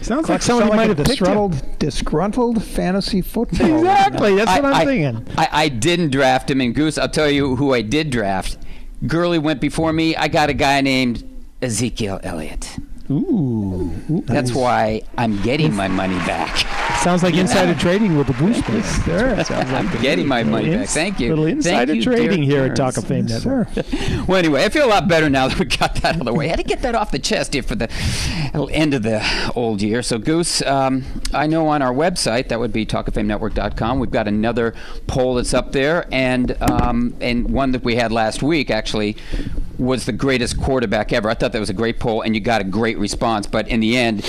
Sounds 0.03 0.29
like 0.29 0.43
someone 0.43 0.69
sound 0.69 0.77
might 0.77 0.85
a 0.85 0.89
have 0.89 0.97
picked 0.99 1.09
him. 1.09 1.15
disgruntled, 1.15 1.79
disgruntled 1.79 2.63
fantasy 2.65 3.21
football. 3.23 3.79
Exactly. 3.79 4.35
That's 4.37 4.51
what 4.51 4.65
I, 4.65 4.69
I'm 4.69 4.75
I- 4.75 4.85
thinking. 4.85 5.27
I, 5.37 5.49
I 5.53 5.69
didn't 5.69 6.11
draft 6.11 6.51
him, 6.51 6.61
and 6.61 6.75
Goose, 6.75 6.99
I'll 6.99 7.09
tell 7.09 7.31
you 7.31 7.57
who 7.57 7.73
I 7.75 7.83
did 7.83 8.11
draft. 8.11 8.59
Gurley 9.07 9.39
went 9.39 9.61
before 9.61 9.93
me. 9.93 10.17
I 10.17 10.29
got 10.29 10.49
a 10.49 10.55
guy 10.55 10.81
named 10.81 11.23
Ezekiel 11.63 12.21
Elliott. 12.23 12.77
Ooh. 13.11 13.93
That's 14.27 14.53
why 14.53 15.03
I'm 15.17 15.41
getting 15.43 15.75
my 15.75 15.87
money 15.89 16.17
back. 16.21 16.65
Sounds 17.03 17.23
like 17.23 17.35
Yeah. 17.35 17.43
insider 17.43 17.75
trading 17.75 18.17
with 18.17 18.27
the 18.27 18.33
Goose. 18.33 18.87
Sir. 19.05 19.45
I'm 19.51 20.03
getting 20.03 20.27
my 20.27 20.43
money 20.43 20.75
back. 20.75 20.89
Thank 20.89 21.21
you. 21.21 21.31
Little 21.31 21.47
insider 21.47 21.95
you, 21.95 22.03
trading 22.03 22.43
here 22.43 22.65
at. 22.65 22.77
Talk 22.77 22.97
of 22.97 23.05
Fame 23.05 23.27
Network. 23.27 23.69
Well, 24.27 24.39
anyway, 24.39 24.65
I 24.65 24.69
feel 24.69 24.87
a 24.87 24.89
lot 24.91 25.07
better 25.09 25.31
now 25.31 25.49
that 25.49 25.59
we 25.59 25.67
got 25.67 25.95
that 25.97 26.05
out 26.15 26.21
of 26.21 26.25
the 26.25 26.33
way. 26.35 26.47
I 26.47 26.49
had 26.51 26.59
to 26.59 26.65
get 26.65 26.83
that 26.83 26.95
off 26.95 27.11
the 27.13 27.19
chest 27.19 27.55
here 27.55 27.63
for 27.63 27.75
the 27.77 27.89
end 28.73 28.95
of 28.95 29.03
the 29.03 29.25
old 29.55 29.83
year. 29.83 30.03
So, 30.03 30.19
Goose, 30.19 30.63
um, 30.63 31.05
I 31.33 31.47
know 31.47 31.69
on 31.69 31.81
our 31.83 31.93
website, 31.93 32.49
that 32.49 32.59
would 32.59 32.73
be 32.73 32.85
talkoffamenetwork.com, 32.85 33.99
we've 33.99 34.11
got 34.11 34.27
another 34.29 34.75
poll 35.07 35.35
that's 35.35 35.55
up 35.55 35.73
there, 35.73 36.07
and 36.11 36.57
um, 36.61 37.15
and 37.21 37.51
one 37.51 37.73
that 37.73 37.85
we 37.85 37.97
had 37.97 38.11
last 38.13 38.43
week, 38.43 38.71
actually. 38.71 39.17
Was 39.79 40.07
the 40.07 40.13
greatest 40.13 40.61
quarterback 40.61 41.13
ever. 41.13 41.29
I 41.29 41.35
thought 41.35 41.53
that 41.53 41.61
was 41.61 41.71
a 41.71 41.75
great 41.75 41.99
poll, 41.99 42.23
and 42.23 42.35
you 42.35 42.41
got 42.41 42.61
a 42.61 42.65
great 42.65 42.99
response. 42.99 43.47
But 43.47 43.69
in 43.69 43.81
the 43.81 43.97
end, 43.97 44.21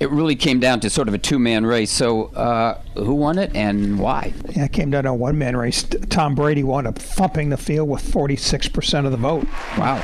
it 0.00 0.10
really 0.10 0.36
came 0.36 0.60
down 0.60 0.80
to 0.80 0.90
sort 0.90 1.08
of 1.08 1.14
a 1.14 1.18
two-man 1.18 1.66
race. 1.66 1.90
So, 1.90 2.26
uh, 2.34 2.80
who 2.94 3.14
won 3.14 3.38
it 3.38 3.54
and 3.54 3.98
why? 3.98 4.32
Yeah, 4.50 4.64
it 4.64 4.72
came 4.72 4.90
down 4.90 5.04
to 5.04 5.10
a 5.10 5.14
one 5.14 5.38
man 5.38 5.56
race. 5.56 5.82
Tom 5.82 6.34
Brady 6.34 6.62
wound 6.62 6.86
up 6.86 6.98
thumping 6.98 7.50
the 7.50 7.56
field 7.56 7.88
with 7.88 8.02
46% 8.02 9.04
of 9.04 9.10
the 9.10 9.16
vote. 9.16 9.46
Wow. 9.76 10.02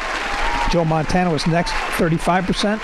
Joe 0.71 0.85
Montana 0.85 1.31
was 1.31 1.47
next, 1.49 1.73
35%, 1.73 2.79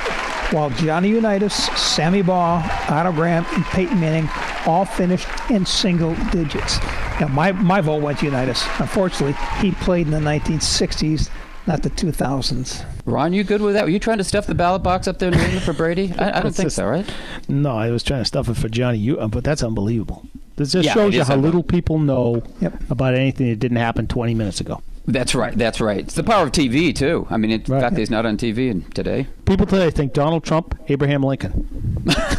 while 0.52 0.70
Johnny 0.70 1.09
Unitas, 1.09 1.55
Sammy 1.55 2.22
Baugh, 2.22 2.62
Otto 2.88 3.12
Graham, 3.12 3.46
and 3.55 3.64
Peyton 3.66 4.00
Manning 4.00 4.29
all 4.66 4.85
finished 4.85 5.29
in 5.50 5.64
single 5.64 6.14
digits. 6.33 6.81
Now, 7.20 7.29
my, 7.29 7.52
my 7.52 7.81
vote 7.81 8.02
went 8.02 8.18
to 8.18 8.26
Unitas. 8.26 8.64
Unfortunately, 8.79 9.37
he 9.61 9.70
played 9.72 10.07
in 10.07 10.12
the 10.12 10.18
1960s, 10.18 11.31
not 11.66 11.83
the 11.83 11.90
2000s. 11.90 12.85
Ron, 13.05 13.33
you 13.33 13.44
good 13.44 13.61
with 13.61 13.74
that? 13.74 13.85
Were 13.85 13.90
you 13.90 13.98
trying 13.98 14.18
to 14.18 14.24
stuff 14.24 14.46
the 14.46 14.55
ballot 14.55 14.83
box 14.83 15.07
up 15.09 15.18
there 15.18 15.31
in 15.31 15.37
New 15.38 15.44
England 15.44 15.62
for 15.64 15.72
Brady? 15.72 16.12
I, 16.18 16.38
I 16.38 16.42
don't 16.42 16.52
think 16.55 16.66
just- 16.66 16.76
so, 16.76 16.87
right? 16.87 17.09
No, 17.48 17.76
I 17.76 17.90
was 17.90 18.02
trying 18.02 18.20
to 18.20 18.24
stuff 18.24 18.48
it 18.48 18.55
for 18.57 18.68
Johnny. 18.68 18.98
You, 18.98 19.18
uh, 19.18 19.29
but 19.29 19.44
that's 19.44 19.62
unbelievable. 19.62 20.26
This 20.57 20.72
just 20.72 20.87
Yeah, 20.87 20.94
shows 20.94 21.14
you 21.14 21.22
how 21.22 21.37
little 21.37 21.62
people 21.62 21.98
know 21.98 22.42
about 22.88 23.14
anything 23.14 23.50
that 23.50 23.59
didn't 23.59 23.76
happen 23.76 24.07
20 24.07 24.35
minutes 24.35 24.61
ago. 24.61 24.81
That's 25.09 25.35
right. 25.35 25.57
That's 25.57 25.81
right. 25.81 25.98
It's 26.00 26.14
the 26.14 26.24
power 26.24 26.44
of 26.44 26.52
TV 26.52 26.94
too. 26.94 27.26
I 27.31 27.37
mean, 27.37 27.50
it, 27.52 27.66
the 27.66 27.79
fact 27.79 27.94
that 27.94 28.00
he's 28.00 28.11
not 28.11 28.26
on 28.26 28.37
TV 28.37 28.70
and 28.70 28.92
today. 28.94 29.29
People 29.44 29.66
today 29.66 29.90
think 29.90 30.12
Donald 30.14 30.42
Trump, 30.44 30.76
Abraham 30.88 31.22
Lincoln. 31.22 31.86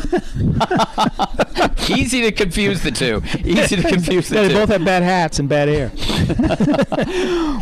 Easy 1.89 2.21
to 2.21 2.31
confuse 2.31 2.83
the 2.83 2.91
two. 2.91 3.21
Easy 3.45 3.75
to 3.77 3.83
confuse 3.83 4.29
the 4.29 4.35
Yeah, 4.35 4.41
two. 4.43 4.47
they 4.49 4.53
both 4.53 4.69
have 4.69 4.83
bad 4.85 5.03
hats 5.03 5.39
and 5.39 5.47
bad 5.47 5.67
hair. 5.69 5.91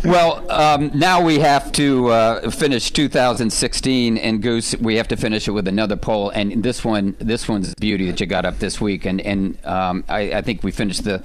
well, 0.04 0.50
um, 0.50 0.90
now 0.94 1.22
we 1.22 1.38
have 1.38 1.70
to 1.72 2.08
uh, 2.08 2.50
finish 2.50 2.90
2016, 2.90 4.18
and 4.18 4.42
Goose, 4.42 4.74
we 4.76 4.96
have 4.96 5.08
to 5.08 5.16
finish 5.16 5.46
it 5.46 5.52
with 5.52 5.68
another 5.68 5.96
poll. 5.96 6.30
And 6.30 6.62
this 6.62 6.84
one, 6.84 7.14
this 7.18 7.48
one's 7.48 7.74
beauty 7.76 8.10
that 8.10 8.20
you 8.20 8.26
got 8.26 8.44
up 8.44 8.58
this 8.58 8.80
week, 8.80 9.04
and 9.06 9.20
and 9.20 9.64
um, 9.64 10.04
I, 10.08 10.32
I 10.34 10.42
think 10.42 10.62
we 10.62 10.72
finished 10.72 11.04
the 11.04 11.22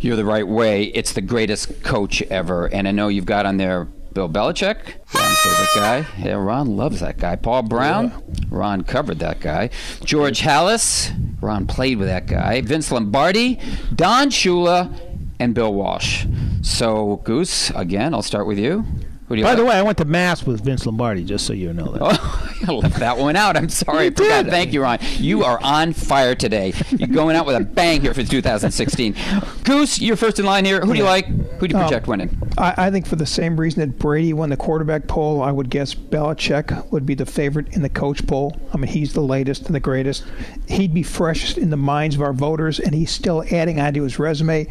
you're 0.00 0.16
the 0.16 0.24
right 0.24 0.46
way. 0.46 0.84
It's 0.84 1.12
the 1.12 1.22
greatest 1.22 1.82
coach 1.82 2.22
ever, 2.22 2.66
and 2.66 2.86
I 2.86 2.90
know 2.90 3.08
you've 3.08 3.26
got 3.26 3.46
on 3.46 3.56
there. 3.56 3.88
Bill 4.14 4.28
Belichick, 4.28 4.76
Ron's 5.14 5.38
favorite 5.40 5.68
guy. 5.74 6.06
Yeah, 6.18 6.34
Ron 6.34 6.76
loves 6.76 7.00
that 7.00 7.18
guy. 7.18 7.36
Paul 7.36 7.62
Brown, 7.62 8.22
Ron 8.50 8.84
covered 8.84 9.18
that 9.20 9.40
guy. 9.40 9.70
George 10.04 10.40
Halas, 10.40 11.12
Ron 11.40 11.66
played 11.66 11.98
with 11.98 12.08
that 12.08 12.26
guy. 12.26 12.60
Vince 12.60 12.92
Lombardi, 12.92 13.58
Don 13.94 14.30
Shula, 14.30 14.92
and 15.38 15.54
Bill 15.54 15.72
Walsh. 15.72 16.26
So, 16.62 17.16
Goose, 17.24 17.70
again, 17.70 18.14
I'll 18.14 18.22
start 18.22 18.46
with 18.46 18.58
you. 18.58 18.84
Who 19.32 19.36
do 19.36 19.40
you 19.40 19.44
By 19.46 19.52
like? 19.52 19.58
the 19.60 19.64
way, 19.64 19.74
I 19.76 19.80
went 19.82 19.96
to 19.96 20.04
mass 20.04 20.44
with 20.44 20.62
Vince 20.62 20.84
Lombardi, 20.84 21.24
just 21.24 21.46
so 21.46 21.54
you 21.54 21.72
know 21.72 21.90
that. 21.92 22.02
Oh, 22.02 22.54
I 22.68 22.70
left 22.70 22.98
that 22.98 23.16
one 23.16 23.34
out. 23.34 23.56
I'm 23.56 23.70
sorry. 23.70 24.08
I 24.08 24.10
forgot. 24.10 24.44
Thank 24.44 24.74
you, 24.74 24.82
Ron. 24.82 24.98
You 25.16 25.42
are 25.42 25.58
on 25.62 25.94
fire 25.94 26.34
today. 26.34 26.74
You're 26.90 27.08
going 27.08 27.34
out 27.34 27.46
with 27.46 27.56
a 27.56 27.60
bang 27.60 28.02
here 28.02 28.12
for 28.12 28.22
2016. 28.22 29.16
Goose, 29.64 30.02
you're 30.02 30.16
first 30.16 30.38
in 30.38 30.44
line 30.44 30.66
here. 30.66 30.82
Who 30.82 30.92
do 30.92 30.98
you 30.98 31.04
like? 31.06 31.24
Who 31.26 31.66
do 31.66 31.74
you 31.74 31.80
Um, 31.80 31.88
project 31.88 32.08
winning? 32.08 32.36
I, 32.58 32.74
I 32.76 32.90
think 32.90 33.06
for 33.06 33.16
the 33.16 33.24
same 33.24 33.58
reason 33.58 33.80
that 33.80 33.98
Brady 33.98 34.34
won 34.34 34.50
the 34.50 34.56
quarterback 34.58 35.08
poll, 35.08 35.42
I 35.42 35.50
would 35.50 35.70
guess 35.70 35.94
Belichick 35.94 36.92
would 36.92 37.06
be 37.06 37.14
the 37.14 37.24
favorite 37.24 37.68
in 37.74 37.80
the 37.80 37.88
coach 37.88 38.26
poll. 38.26 38.60
I 38.74 38.76
mean, 38.76 38.92
he's 38.92 39.14
the 39.14 39.22
latest 39.22 39.64
and 39.64 39.74
the 39.74 39.80
greatest. 39.80 40.24
He'd 40.68 40.92
be 40.92 41.02
freshest 41.02 41.56
in 41.56 41.70
the 41.70 41.78
minds 41.78 42.16
of 42.16 42.20
our 42.20 42.34
voters, 42.34 42.78
and 42.80 42.94
he's 42.94 43.10
still 43.10 43.44
adding 43.50 43.80
onto 43.80 44.02
his 44.02 44.18
resume. 44.18 44.66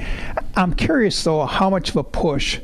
I'm 0.55 0.75
curious, 0.75 1.23
though, 1.23 1.45
how 1.47 1.71
much 1.71 1.89
of 1.89 1.95
a 1.95 2.03
push 2.03 2.59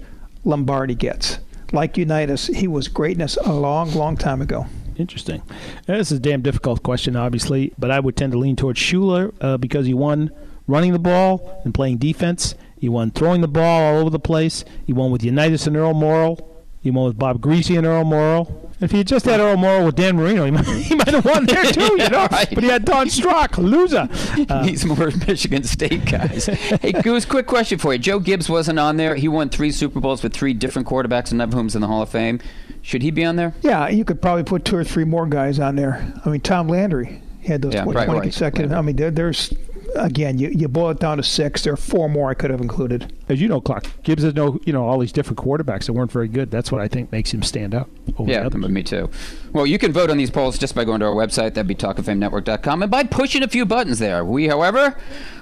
Lombardi 0.46 0.94
gets. 0.94 1.40
Like 1.72 1.98
Unitas, 1.98 2.48
he 2.48 2.68
was 2.68 2.88
greatness 2.88 3.38
a 3.44 3.54
long, 3.54 3.94
long 3.94 4.16
time 4.16 4.42
ago. 4.42 4.68
Interesting. 4.96 5.44
This 5.86 6.12
is 6.12 6.18
a 6.18 6.22
damn 6.22 6.42
difficult 6.42 6.82
question, 6.82 7.16
obviously, 7.16 7.74
but 7.78 7.92
I 7.92 8.00
would 8.00 8.16
tend 8.16 8.32
to 8.32 8.40
lean 8.40 8.56
towards 8.56 8.80
Shula 8.80 9.34
uh, 9.42 9.58
because 9.58 9.86
he 9.86 9.94
won 9.94 10.32
running 10.66 10.94
the 10.94 11.00
ball 11.00 11.62
and 11.64 11.74
playing 11.74 11.98
defense. 11.98 12.56
He 12.80 12.90
won 12.90 13.12
throwing 13.12 13.42
the 13.42 13.48
ball 13.48 13.82
all 13.82 14.00
over 14.00 14.10
the 14.10 14.20
place. 14.20 14.64
He 14.86 14.94
won 14.94 15.12
with 15.12 15.24
Unitas 15.24 15.68
and 15.68 15.76
Earl 15.76 15.94
Morrall. 15.94 16.40
He 16.88 16.92
won 16.92 17.04
with 17.08 17.18
Bob 17.20 17.42
Griese 17.42 17.78
and 17.78 17.86
Earl 17.86 18.06
Morrall. 18.06 18.72
If 18.80 18.92
he 18.92 19.00
had 19.00 19.08
just 19.08 19.26
had 19.26 19.42
Earl 19.42 19.58
Morrall 19.58 19.88
with 19.88 19.96
Dan 19.98 20.16
Marino, 20.16 20.46
he 20.46 20.52
might, 20.58 20.66
he 20.66 20.96
might 20.96 21.10
have 21.10 21.26
won 21.26 21.46
there 21.46 21.66
too, 21.66 21.82
you 22.02 22.08
know. 22.10 22.28
Right. 22.32 22.48
But 22.50 22.64
he 22.64 22.70
had 22.70 22.86
Don 22.86 23.10
Strock, 23.10 23.58
loser. 23.58 24.08
Uh, 24.50 24.64
He's 24.64 24.86
more 24.86 25.12
Michigan 25.28 25.64
State 25.64 26.06
guys. 26.06 26.46
hey, 26.46 26.94
Goose, 26.94 27.26
quick 27.26 27.46
question 27.46 27.78
for 27.78 27.92
you. 27.92 28.00
Joe 28.00 28.20
Gibbs 28.20 28.48
wasn't 28.50 28.80
on 28.80 28.96
there. 28.96 29.16
He 29.16 29.28
won 29.28 29.50
three 29.50 29.70
Super 29.72 30.00
Bowls 30.00 30.24
with 30.24 30.32
three 30.32 30.54
different 30.54 30.88
quarterbacks, 30.88 31.32
and 31.32 31.40
none 31.40 31.50
of 31.50 31.54
whom's 31.54 31.76
in 31.76 31.82
the 31.82 31.88
Hall 31.88 32.02
of 32.02 32.08
Fame. 32.08 32.40
Should 32.82 33.02
he 33.02 33.12
be 33.12 33.26
on 33.26 33.36
there? 33.36 33.54
Yeah, 33.64 33.90
you 33.90 34.06
could 34.06 34.22
probably 34.22 34.46
put 34.46 34.64
two 34.64 34.78
or 34.78 34.86
three 34.86 35.04
more 35.04 35.26
guys 35.28 35.60
on 35.60 35.76
there. 35.76 36.14
I 36.24 36.30
mean, 36.30 36.40
Tom 36.40 36.70
Landry 36.70 37.22
had 37.46 37.62
those 37.62 37.74
Yeah, 37.74 37.84
what, 37.84 37.98
right, 37.98 38.06
20 38.06 38.20
right. 38.20 38.24
consecutive. 38.24 38.72
I 38.72 38.80
mean, 38.82 38.96
there, 38.96 39.12
there's, 39.12 39.52
again, 39.96 40.38
you, 40.38 40.50
you 40.50 40.68
boil 40.68 40.92
it 40.92 41.00
down 41.00 41.18
to 41.18 41.24
six. 41.24 41.64
There 41.64 41.74
are 41.74 41.78
four 41.78 42.10
more 42.10 42.30
I 42.30 42.34
could 42.34 42.50
have 42.50 42.62
included. 42.62 43.14
as 43.30 43.42
you 43.42 43.48
know, 43.48 43.62
Clark, 43.62 43.86
Gibbs 44.04 44.24
has 44.24 44.34
no, 44.34 44.60
you 44.66 44.74
know, 44.74 44.86
all 44.86 45.00
these 45.00 45.12
different 45.12 45.40
quarterbacks 45.40 45.86
that 45.86 45.94
weren't 45.94 46.12
very 46.12 46.28
good. 46.28 46.52
That's 46.52 46.72
what 46.72 46.82
I 46.82 46.88
think 46.88 47.12
makes 47.12 47.34
him 47.34 47.44
stand 47.44 47.74
out. 47.74 47.90
Over 48.18 48.32
Yeah, 48.32 48.50
the 48.50 48.58
me 48.58 48.84
too. 48.84 49.10
Well, 49.54 49.66
you 49.66 49.78
can 49.78 49.92
vote 49.92 50.10
on 50.10 50.18
these 50.18 50.32
polls 50.32 50.58
just 50.58 50.76
by 50.76 50.84
going 50.86 51.00
to 51.00 51.06
our 51.06 51.14
website, 51.14 51.54
that'd 51.54 51.68
be 51.68 51.76
talkoffamenetwork.com, 51.76 52.84
and 52.84 52.92
by 52.92 53.04
pushing 53.04 53.44
a 53.44 53.48
few 53.48 53.66
buttons 53.66 54.00
there. 54.00 54.24
We, 54.24 54.48
however, 54.48 54.96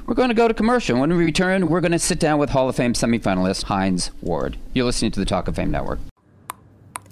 we're 0.05 0.15
going 0.15 0.29
to 0.29 0.35
go 0.35 0.47
to 0.47 0.53
commercial. 0.53 0.99
When 0.99 1.15
we 1.15 1.23
return, 1.23 1.67
we're 1.67 1.81
going 1.81 1.91
to 1.91 1.99
sit 1.99 2.19
down 2.19 2.39
with 2.39 2.51
Hall 2.51 2.69
of 2.69 2.75
Fame 2.75 2.93
semifinalist 2.93 3.63
Hines 3.63 4.11
Ward. 4.21 4.57
You're 4.73 4.85
listening 4.85 5.11
to 5.11 5.19
the 5.19 5.25
Talk 5.25 5.47
of 5.47 5.55
Fame 5.55 5.71
Network. 5.71 5.99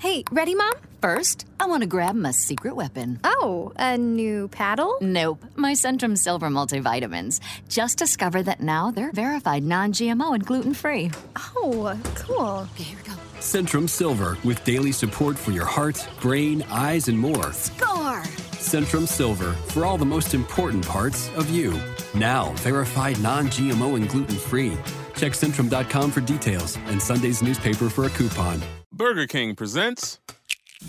Hey, 0.04 0.26
ready, 0.34 0.54
Mom? 0.54 0.74
First, 1.02 1.48
I 1.62 1.66
want 1.66 1.80
to 1.80 1.88
grab 1.88 2.14
my 2.14 2.32
secret 2.32 2.76
weapon. 2.76 3.22
Oh, 3.24 3.72
a 3.78 3.98
new 3.98 4.50
paddle? 4.50 4.98
Nope, 5.00 5.46
my 5.56 5.72
Centrum 5.72 6.18
Silver 6.18 6.50
multivitamins. 6.50 7.40
Just 7.70 8.00
discovered 8.00 8.44
that 8.44 8.60
now 8.60 8.92
they're 8.92 9.14
verified 9.14 9.64
non 9.64 9.94
GMO 9.94 10.36
and 10.36 10.46
gluten 10.46 10.74
free. 10.74 11.10
Oh, 11.38 11.98
cool. 12.16 12.68
Okay, 12.74 12.84
here 12.84 12.98
we 12.98 13.04
go. 13.04 13.14
Centrum 13.40 13.90
Silver 13.90 14.38
with 14.44 14.62
daily 14.66 14.92
support 14.92 15.40
for 15.40 15.52
your 15.52 15.64
heart, 15.64 16.06
brain, 16.20 16.66
eyes, 16.70 17.08
and 17.08 17.18
more. 17.18 17.54
Score! 17.54 18.24
Centrum 18.64 19.08
Silver 19.08 19.52
for 19.54 19.86
all 19.86 19.98
the 19.98 20.06
most 20.06 20.34
important 20.34 20.88
parts 20.88 21.30
of 21.36 21.50
you. 21.50 21.80
Now 22.16 22.52
verified 22.58 23.20
non 23.20 23.48
GMO 23.48 23.96
and 23.98 24.08
gluten 24.08 24.36
free. 24.38 24.78
Check 25.16 25.34
Centrum.com 25.34 26.12
for 26.12 26.22
details 26.22 26.78
and 26.88 27.02
Sunday's 27.02 27.44
newspaper 27.44 27.90
for 27.90 28.06
a 28.06 28.10
coupon. 28.10 28.62
Burger 28.92 29.28
King 29.28 29.54
presents 29.56 30.20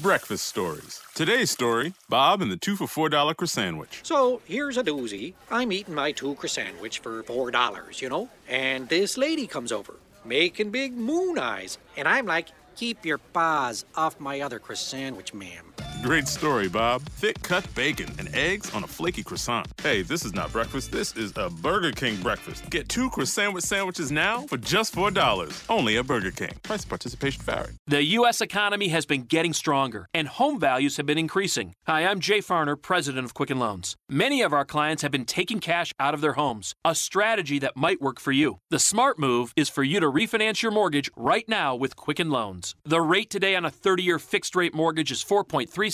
Breakfast 0.00 0.46
Stories. 0.46 1.00
Today's 1.14 1.50
story 1.50 1.94
Bob 2.08 2.40
and 2.42 2.50
the 2.50 2.56
two 2.56 2.76
for 2.76 2.86
$4 2.86 3.10
croissant 3.36 3.50
sandwich. 3.50 4.00
So 4.02 4.40
here's 4.44 4.76
a 4.76 4.84
doozy. 4.84 5.34
I'm 5.50 5.72
eating 5.72 5.94
my 5.94 6.12
two 6.12 6.34
croissant 6.36 6.68
sandwich 6.68 7.00
for 7.00 7.22
four 7.24 7.50
dollars, 7.50 8.00
you 8.00 8.08
know, 8.08 8.28
and 8.48 8.88
this 8.88 9.16
lady 9.16 9.46
comes 9.46 9.72
over, 9.72 9.94
making 10.24 10.70
big 10.70 10.94
moon 10.94 11.38
eyes, 11.38 11.78
and 11.96 12.06
I'm 12.06 12.26
like, 12.26 12.48
"Keep 12.76 13.04
your 13.04 13.18
paws 13.18 13.84
off 13.96 14.18
my 14.20 14.40
other 14.40 14.58
croissant 14.58 15.00
sandwich, 15.00 15.34
ma'am." 15.34 15.74
Great 16.04 16.28
story, 16.28 16.68
Bob. 16.68 17.00
Thick 17.16 17.42
cut 17.42 17.66
bacon 17.74 18.10
and 18.18 18.28
eggs 18.34 18.70
on 18.74 18.84
a 18.84 18.86
flaky 18.86 19.22
croissant. 19.22 19.66
Hey, 19.82 20.02
this 20.02 20.22
is 20.22 20.34
not 20.34 20.52
breakfast. 20.52 20.92
This 20.92 21.16
is 21.16 21.32
a 21.36 21.48
Burger 21.48 21.92
King 21.92 22.20
breakfast. 22.20 22.68
Get 22.68 22.90
two 22.90 23.08
croissant 23.08 23.62
sandwiches 23.62 24.12
now 24.12 24.42
for 24.42 24.58
just 24.58 24.94
$4. 24.94 25.64
Only 25.70 25.96
at 25.96 26.06
Burger 26.06 26.30
King. 26.30 26.52
Price 26.62 26.84
participation 26.84 27.42
vary. 27.42 27.72
The 27.86 28.04
U.S. 28.18 28.42
economy 28.42 28.88
has 28.88 29.06
been 29.06 29.22
getting 29.22 29.54
stronger, 29.54 30.06
and 30.12 30.28
home 30.28 30.60
values 30.60 30.98
have 30.98 31.06
been 31.06 31.16
increasing. 31.16 31.72
Hi, 31.86 32.04
I'm 32.04 32.20
Jay 32.20 32.40
Farner, 32.40 32.76
president 32.80 33.24
of 33.24 33.32
Quicken 33.32 33.58
Loans. 33.58 33.96
Many 34.06 34.42
of 34.42 34.52
our 34.52 34.66
clients 34.66 35.00
have 35.00 35.10
been 35.10 35.24
taking 35.24 35.58
cash 35.58 35.94
out 35.98 36.12
of 36.12 36.20
their 36.20 36.34
homes, 36.34 36.74
a 36.84 36.94
strategy 36.94 37.58
that 37.60 37.78
might 37.78 38.02
work 38.02 38.20
for 38.20 38.32
you. 38.32 38.58
The 38.68 38.78
smart 38.78 39.18
move 39.18 39.54
is 39.56 39.70
for 39.70 39.82
you 39.82 40.00
to 40.00 40.12
refinance 40.12 40.60
your 40.60 40.70
mortgage 40.70 41.10
right 41.16 41.48
now 41.48 41.74
with 41.74 41.96
Quicken 41.96 42.28
Loans. 42.28 42.74
The 42.84 43.00
rate 43.00 43.30
today 43.30 43.56
on 43.56 43.64
a 43.64 43.70
30 43.70 44.02
year 44.02 44.18
fixed 44.18 44.54
rate 44.54 44.74
mortgage 44.74 45.10
is 45.10 45.22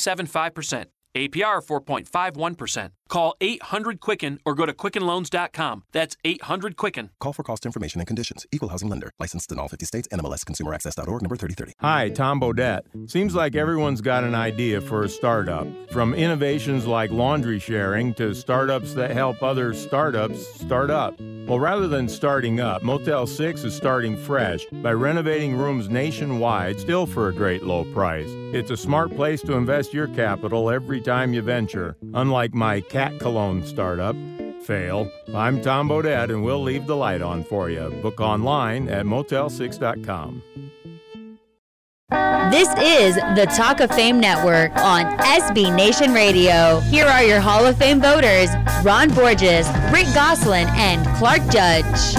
4.375%. 0.00 0.86
APR 1.16 1.60
4.51%. 1.60 2.90
Call 3.10 3.34
800 3.40 4.00
Quicken 4.00 4.38
or 4.46 4.54
go 4.54 4.64
to 4.64 4.72
QuickenLoans.com. 4.72 5.82
That's 5.92 6.16
800 6.24 6.76
Quicken. 6.76 7.10
Call 7.18 7.32
for 7.32 7.42
cost 7.42 7.66
information 7.66 8.00
and 8.00 8.06
conditions. 8.06 8.46
Equal 8.52 8.68
housing 8.68 8.88
lender. 8.88 9.10
Licensed 9.18 9.50
in 9.50 9.58
all 9.58 9.68
50 9.68 9.84
states. 9.84 10.08
NMLS 10.08 10.46
Consumer 10.46 10.72
Access.org 10.72 11.20
number 11.20 11.36
3030. 11.36 11.74
Hi, 11.80 12.08
Tom 12.08 12.40
Bodett. 12.40 13.10
Seems 13.10 13.34
like 13.34 13.56
everyone's 13.56 14.00
got 14.00 14.22
an 14.22 14.36
idea 14.36 14.80
for 14.80 15.02
a 15.02 15.08
startup. 15.08 15.66
From 15.90 16.14
innovations 16.14 16.86
like 16.86 17.10
laundry 17.10 17.58
sharing 17.58 18.14
to 18.14 18.32
startups 18.32 18.94
that 18.94 19.10
help 19.10 19.42
other 19.42 19.74
startups 19.74 20.46
start 20.60 20.90
up. 20.90 21.20
Well, 21.50 21.58
rather 21.58 21.88
than 21.88 22.08
starting 22.08 22.60
up, 22.60 22.84
Motel 22.84 23.26
6 23.26 23.64
is 23.64 23.74
starting 23.74 24.16
fresh 24.16 24.64
by 24.66 24.92
renovating 24.92 25.56
rooms 25.56 25.88
nationwide, 25.88 26.78
still 26.78 27.06
for 27.06 27.28
a 27.28 27.34
great 27.34 27.64
low 27.64 27.82
price. 27.92 28.28
It's 28.52 28.70
a 28.70 28.76
smart 28.76 29.16
place 29.16 29.42
to 29.42 29.54
invest 29.54 29.92
your 29.92 30.06
capital 30.08 30.70
every 30.70 31.00
time 31.00 31.34
you 31.34 31.42
venture. 31.42 31.96
Unlike 32.14 32.54
my 32.54 32.82
cat 33.00 33.18
cologne 33.18 33.64
startup, 33.64 34.14
fail. 34.64 35.10
I'm 35.34 35.62
Tom 35.62 35.88
Bodett, 35.88 36.28
and 36.28 36.44
we'll 36.44 36.62
leave 36.62 36.86
the 36.86 36.94
light 36.94 37.22
on 37.22 37.44
for 37.44 37.70
you. 37.70 37.88
Book 38.02 38.20
online 38.20 38.90
at 38.90 39.06
motel6.com. 39.06 40.42
This 42.50 42.68
is 42.78 43.14
the 43.14 43.50
Talk 43.56 43.80
of 43.80 43.90
Fame 43.92 44.20
Network 44.20 44.76
on 44.76 45.06
SB 45.20 45.74
Nation 45.74 46.12
Radio. 46.12 46.80
Here 46.80 47.06
are 47.06 47.22
your 47.22 47.40
Hall 47.40 47.64
of 47.64 47.78
Fame 47.78 48.02
voters 48.02 48.50
Ron 48.84 49.08
Borges, 49.14 49.66
Rick 49.90 50.08
Gosselin, 50.12 50.68
and 50.72 51.06
Clark 51.16 51.40
Judge. 51.50 52.14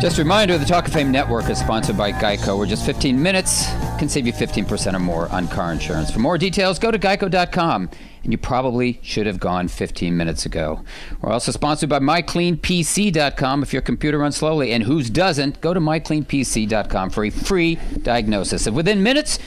Just 0.00 0.18
a 0.18 0.22
reminder 0.22 0.56
the 0.56 0.64
Talk 0.64 0.86
of 0.86 0.92
Fame 0.92 1.10
Network 1.10 1.50
is 1.50 1.58
sponsored 1.58 1.98
by 1.98 2.12
Geico, 2.12 2.56
where 2.56 2.66
just 2.68 2.86
15 2.86 3.20
minutes 3.20 3.66
can 3.98 4.08
save 4.08 4.24
you 4.24 4.32
15% 4.32 4.94
or 4.94 5.00
more 5.00 5.28
on 5.30 5.48
car 5.48 5.72
insurance. 5.72 6.12
For 6.12 6.20
more 6.20 6.38
details, 6.38 6.78
go 6.78 6.92
to 6.92 6.98
geico.com. 6.98 7.90
And 8.22 8.32
you 8.32 8.38
probably 8.38 8.98
should 9.02 9.26
have 9.26 9.40
gone 9.40 9.68
15 9.68 10.16
minutes 10.16 10.46
ago. 10.46 10.84
We're 11.20 11.32
also 11.32 11.52
sponsored 11.52 11.88
by 11.88 12.00
MyCleanPC.com 12.00 13.62
if 13.62 13.72
your 13.72 13.82
computer 13.82 14.18
runs 14.18 14.36
slowly. 14.36 14.72
And 14.72 14.84
whose 14.84 15.08
doesn't? 15.08 15.60
Go 15.60 15.72
to 15.72 15.80
MyCleanPC.com 15.80 17.10
for 17.10 17.24
a 17.24 17.30
free 17.30 17.78
diagnosis. 18.02 18.66
And 18.66 18.76
within 18.76 19.02
minutes, 19.02 19.38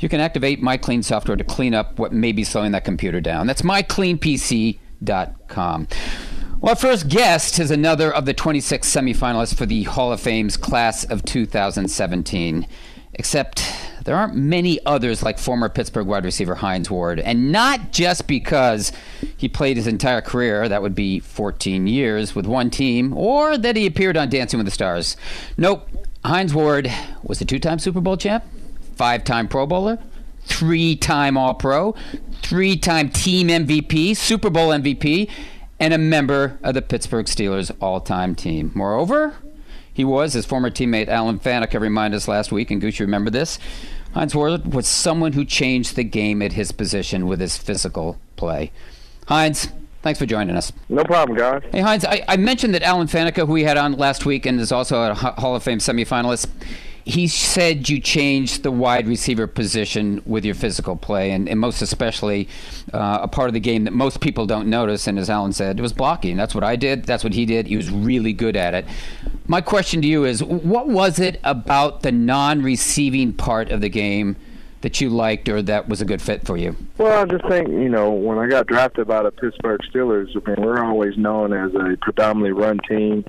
you 0.00 0.08
can 0.08 0.20
activate 0.20 0.62
MyClean 0.62 1.04
software 1.04 1.36
to 1.36 1.44
clean 1.44 1.74
up 1.74 1.98
what 1.98 2.12
may 2.12 2.32
be 2.32 2.44
slowing 2.44 2.72
that 2.72 2.84
computer 2.84 3.20
down. 3.20 3.46
That's 3.46 3.62
MyCleanPC.com. 3.62 5.88
Well, 6.60 6.70
our 6.70 6.76
first 6.76 7.08
guest 7.08 7.58
is 7.58 7.70
another 7.70 8.12
of 8.12 8.26
the 8.26 8.34
26 8.34 8.86
semifinalists 8.86 9.54
for 9.54 9.64
the 9.64 9.84
Hall 9.84 10.12
of 10.12 10.20
Fame's 10.20 10.58
class 10.58 11.04
of 11.04 11.24
2017. 11.24 12.66
Except 13.20 13.62
there 14.06 14.16
aren't 14.16 14.34
many 14.34 14.80
others 14.86 15.22
like 15.22 15.38
former 15.38 15.68
Pittsburgh 15.68 16.06
wide 16.06 16.24
receiver 16.24 16.54
Hines 16.54 16.90
Ward, 16.90 17.20
and 17.20 17.52
not 17.52 17.92
just 17.92 18.26
because 18.26 18.92
he 19.36 19.46
played 19.46 19.76
his 19.76 19.86
entire 19.86 20.22
career, 20.22 20.70
that 20.70 20.80
would 20.80 20.94
be 20.94 21.20
14 21.20 21.86
years, 21.86 22.34
with 22.34 22.46
one 22.46 22.70
team, 22.70 23.14
or 23.14 23.58
that 23.58 23.76
he 23.76 23.84
appeared 23.84 24.16
on 24.16 24.30
Dancing 24.30 24.56
with 24.56 24.64
the 24.64 24.70
Stars. 24.70 25.18
Nope, 25.58 25.86
Hines 26.24 26.54
Ward 26.54 26.90
was 27.22 27.42
a 27.42 27.44
two 27.44 27.58
time 27.58 27.78
Super 27.78 28.00
Bowl 28.00 28.16
champ, 28.16 28.42
five 28.96 29.22
time 29.22 29.48
Pro 29.48 29.66
Bowler, 29.66 29.98
three 30.44 30.96
time 30.96 31.36
All 31.36 31.52
Pro, 31.52 31.94
three 32.40 32.74
time 32.74 33.10
team 33.10 33.48
MVP, 33.48 34.16
Super 34.16 34.48
Bowl 34.48 34.70
MVP, 34.70 35.28
and 35.78 35.92
a 35.92 35.98
member 35.98 36.58
of 36.62 36.72
the 36.72 36.80
Pittsburgh 36.80 37.26
Steelers 37.26 37.70
all 37.82 38.00
time 38.00 38.34
team. 38.34 38.72
Moreover, 38.74 39.34
he 39.92 40.04
was, 40.04 40.36
as 40.36 40.46
former 40.46 40.70
teammate 40.70 41.08
Alan 41.08 41.38
Faneca 41.38 41.80
reminded 41.80 42.16
us 42.16 42.28
last 42.28 42.52
week, 42.52 42.70
and 42.70 42.82
you 42.82 42.92
remember 43.00 43.30
this? 43.30 43.58
Hines 44.14 44.34
Ward 44.34 44.74
was 44.74 44.86
someone 44.86 45.34
who 45.34 45.44
changed 45.44 45.96
the 45.96 46.04
game 46.04 46.42
at 46.42 46.54
his 46.54 46.72
position 46.72 47.26
with 47.26 47.40
his 47.40 47.56
physical 47.56 48.18
play. 48.36 48.72
Hines, 49.28 49.68
thanks 50.02 50.18
for 50.18 50.26
joining 50.26 50.56
us. 50.56 50.72
No 50.88 51.04
problem, 51.04 51.38
guys. 51.38 51.62
Hey, 51.70 51.80
Hines, 51.80 52.04
I, 52.04 52.24
I 52.26 52.36
mentioned 52.36 52.74
that 52.74 52.82
Alan 52.82 53.06
Faneca, 53.06 53.46
who 53.46 53.52
we 53.52 53.64
had 53.64 53.76
on 53.76 53.92
last 53.92 54.26
week 54.26 54.46
and 54.46 54.58
is 54.58 54.72
also 54.72 55.02
a 55.02 55.14
Hall 55.14 55.54
of 55.54 55.62
Fame 55.62 55.78
semifinalist, 55.78 56.48
he 57.04 57.28
said 57.28 57.88
you 57.88 58.00
changed 58.00 58.62
the 58.62 58.70
wide 58.70 59.08
receiver 59.08 59.46
position 59.46 60.22
with 60.26 60.44
your 60.44 60.54
physical 60.54 60.96
play, 60.96 61.30
and, 61.30 61.48
and 61.48 61.58
most 61.58 61.82
especially 61.82 62.48
uh, 62.92 63.20
a 63.22 63.28
part 63.28 63.48
of 63.48 63.54
the 63.54 63.60
game 63.60 63.84
that 63.84 63.92
most 63.92 64.20
people 64.20 64.46
don't 64.46 64.68
notice. 64.68 65.06
And 65.06 65.18
as 65.18 65.30
Alan 65.30 65.52
said, 65.52 65.78
it 65.78 65.82
was 65.82 65.92
blocking. 65.92 66.36
That's 66.36 66.54
what 66.54 66.62
I 66.62 66.76
did. 66.76 67.04
That's 67.04 67.24
what 67.24 67.32
he 67.32 67.46
did. 67.46 67.66
He 67.66 67.76
was 67.76 67.90
really 67.90 68.32
good 68.32 68.56
at 68.56 68.74
it. 68.74 68.86
My 69.50 69.60
question 69.60 70.00
to 70.02 70.06
you 70.06 70.24
is 70.26 70.44
what 70.44 70.86
was 70.86 71.18
it 71.18 71.40
about 71.42 72.02
the 72.02 72.12
non 72.12 72.62
receiving 72.62 73.32
part 73.32 73.72
of 73.72 73.80
the 73.80 73.88
game? 73.88 74.36
That 74.82 74.98
you 74.98 75.10
liked, 75.10 75.46
or 75.50 75.60
that 75.60 75.90
was 75.90 76.00
a 76.00 76.06
good 76.06 76.22
fit 76.22 76.46
for 76.46 76.56
you? 76.56 76.74
Well, 76.96 77.20
I 77.20 77.26
just 77.26 77.46
think 77.48 77.68
you 77.68 77.90
know 77.90 78.10
when 78.12 78.38
I 78.38 78.46
got 78.46 78.66
drafted 78.66 79.08
by 79.08 79.22
the 79.22 79.30
Pittsburgh 79.30 79.80
Steelers, 79.92 80.28
I 80.34 80.48
mean 80.48 80.64
we're 80.64 80.82
always 80.82 81.18
known 81.18 81.52
as 81.52 81.74
a 81.74 81.98
predominantly 82.00 82.52
run 82.52 82.78
team 82.88 83.24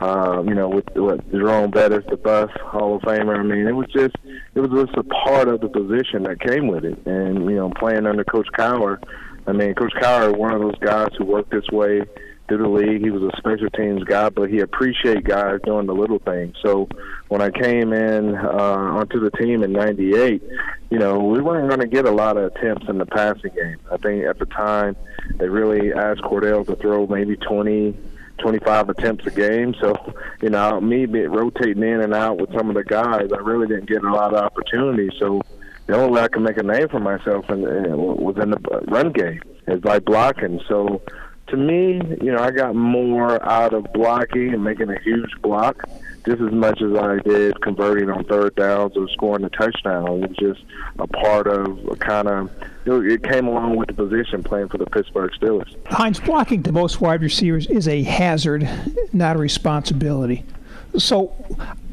uh, 0.00 0.42
you 0.46 0.54
know, 0.54 0.68
with 0.68 0.84
what 0.94 1.30
Jerome 1.30 1.70
Bettis, 1.70 2.04
the 2.08 2.16
bus 2.16 2.50
Hall 2.62 2.96
of 2.96 3.02
Famer. 3.02 3.38
I 3.38 3.42
mean, 3.42 3.66
it 3.66 3.72
was 3.72 3.86
just 3.94 4.16
it 4.54 4.60
was 4.60 4.70
just 4.70 4.96
a 4.96 5.04
part 5.04 5.48
of 5.48 5.60
the 5.60 5.68
position 5.68 6.22
that 6.24 6.40
came 6.40 6.68
with 6.68 6.84
it. 6.84 6.98
And 7.06 7.44
you 7.44 7.56
know, 7.56 7.70
playing 7.78 8.06
under 8.06 8.24
Coach 8.24 8.48
Cowher, 8.58 8.98
I 9.46 9.52
mean, 9.52 9.74
Coach 9.74 9.92
Cowher, 10.00 10.36
one 10.36 10.52
of 10.52 10.60
those 10.60 10.78
guys 10.80 11.08
who 11.16 11.24
worked 11.24 11.52
his 11.52 11.68
way 11.70 12.02
through 12.48 12.58
the 12.58 12.68
league. 12.68 13.02
He 13.02 13.10
was 13.10 13.22
a 13.22 13.36
special 13.36 13.70
teams 13.70 14.04
guy, 14.04 14.28
but 14.28 14.50
he 14.50 14.60
appreciated 14.60 15.24
guys 15.24 15.60
doing 15.64 15.86
the 15.86 15.94
little 15.94 16.18
things. 16.18 16.56
So 16.62 16.88
when 17.28 17.42
I 17.42 17.50
came 17.50 17.92
in 17.92 18.36
uh, 18.36 18.48
onto 18.48 19.20
the 19.20 19.30
team 19.30 19.62
in 19.62 19.72
'98, 19.72 20.42
you 20.90 20.98
know, 20.98 21.18
we 21.18 21.40
weren't 21.40 21.68
going 21.68 21.80
to 21.80 21.86
get 21.86 22.06
a 22.06 22.10
lot 22.10 22.36
of 22.36 22.52
attempts 22.54 22.88
in 22.88 22.98
the 22.98 23.06
passing 23.06 23.54
game. 23.54 23.78
I 23.90 23.96
think 23.96 24.24
at 24.24 24.38
the 24.38 24.46
time 24.46 24.96
they 25.36 25.48
really 25.48 25.92
asked 25.92 26.22
Kordell 26.22 26.66
to 26.66 26.76
throw 26.76 27.06
maybe 27.06 27.36
20 27.36 27.96
25 28.38 28.90
attempts 28.90 29.26
a 29.26 29.30
game. 29.30 29.74
So, 29.80 29.94
you 30.42 30.50
know, 30.50 30.80
me 30.80 31.06
rotating 31.06 31.82
in 31.82 32.00
and 32.00 32.14
out 32.14 32.38
with 32.38 32.52
some 32.54 32.68
of 32.68 32.74
the 32.74 32.84
guys, 32.84 33.28
I 33.32 33.40
really 33.40 33.66
didn't 33.66 33.88
get 33.88 34.04
a 34.04 34.12
lot 34.12 34.34
of 34.34 34.42
opportunities. 34.42 35.12
So, 35.18 35.40
the 35.86 35.96
only 35.96 36.12
way 36.12 36.22
I 36.22 36.28
could 36.28 36.42
make 36.42 36.56
a 36.56 36.62
name 36.62 36.88
for 36.88 36.98
myself 36.98 37.48
in, 37.48 37.66
in, 37.66 37.96
was 37.96 38.36
in 38.38 38.50
the 38.50 38.58
run 38.88 39.12
game, 39.12 39.40
is 39.68 39.80
by 39.80 40.00
blocking. 40.00 40.60
So, 40.68 41.00
to 41.48 41.56
me, 41.56 42.00
you 42.20 42.32
know, 42.32 42.38
I 42.38 42.50
got 42.50 42.74
more 42.74 43.42
out 43.44 43.72
of 43.72 43.92
blocking 43.92 44.52
and 44.52 44.64
making 44.64 44.90
a 44.90 44.98
huge 45.00 45.30
block 45.42 45.88
just 46.26 46.42
as 46.42 46.52
much 46.52 46.82
as 46.82 46.92
I 46.96 47.18
did 47.18 47.60
converting 47.60 48.10
on 48.10 48.24
third 48.24 48.56
downs 48.56 48.96
or 48.96 49.08
scoring 49.10 49.44
a 49.44 49.50
touchdown. 49.50 50.24
It 50.24 50.28
was 50.28 50.36
just 50.36 50.64
a 50.98 51.06
part 51.06 51.46
of 51.46 51.86
a 51.86 51.96
kind 51.96 52.26
of 52.26 52.50
it 52.84 53.22
came 53.22 53.46
along 53.46 53.76
with 53.76 53.88
the 53.88 53.94
position 53.94 54.42
playing 54.42 54.68
for 54.68 54.78
the 54.78 54.86
Pittsburgh 54.86 55.30
Steelers. 55.40 55.74
Hines 55.86 56.20
blocking 56.20 56.62
to 56.64 56.72
most 56.72 57.00
wide 57.00 57.22
receivers 57.22 57.66
is 57.66 57.88
a 57.88 58.02
hazard, 58.02 58.68
not 59.12 59.36
a 59.36 59.38
responsibility. 59.38 60.44
So, 60.98 61.32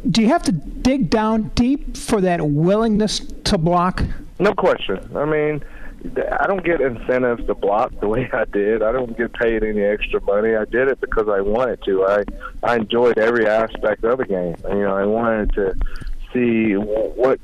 do 0.09 0.21
you 0.21 0.29
have 0.29 0.43
to 0.43 0.51
dig 0.51 1.09
down 1.09 1.51
deep 1.55 1.97
for 1.97 2.21
that 2.21 2.47
willingness 2.47 3.19
to 3.19 3.57
block? 3.57 4.03
No 4.39 4.53
question. 4.53 4.99
I 5.15 5.25
mean, 5.25 5.63
I 6.05 6.47
don't 6.47 6.63
get 6.63 6.81
incentives 6.81 7.45
to 7.47 7.55
block 7.55 7.97
the 8.01 8.07
way 8.07 8.29
I 8.33 8.45
did. 8.45 8.83
I 8.83 8.91
don't 8.91 9.17
get 9.17 9.33
paid 9.33 9.63
any 9.63 9.81
extra 9.81 10.21
money. 10.21 10.55
I 10.55 10.65
did 10.65 10.89
it 10.89 10.99
because 10.99 11.29
I 11.29 11.41
wanted 11.41 11.81
to. 11.83 12.05
I 12.05 12.23
I 12.61 12.75
enjoyed 12.75 13.17
every 13.17 13.47
aspect 13.47 14.03
of 14.03 14.17
the 14.17 14.25
game. 14.25 14.55
You 14.69 14.81
know, 14.81 14.95
I 14.95 15.05
wanted 15.05 15.53
to 15.53 15.75
see 16.33 16.73
what 16.73 17.39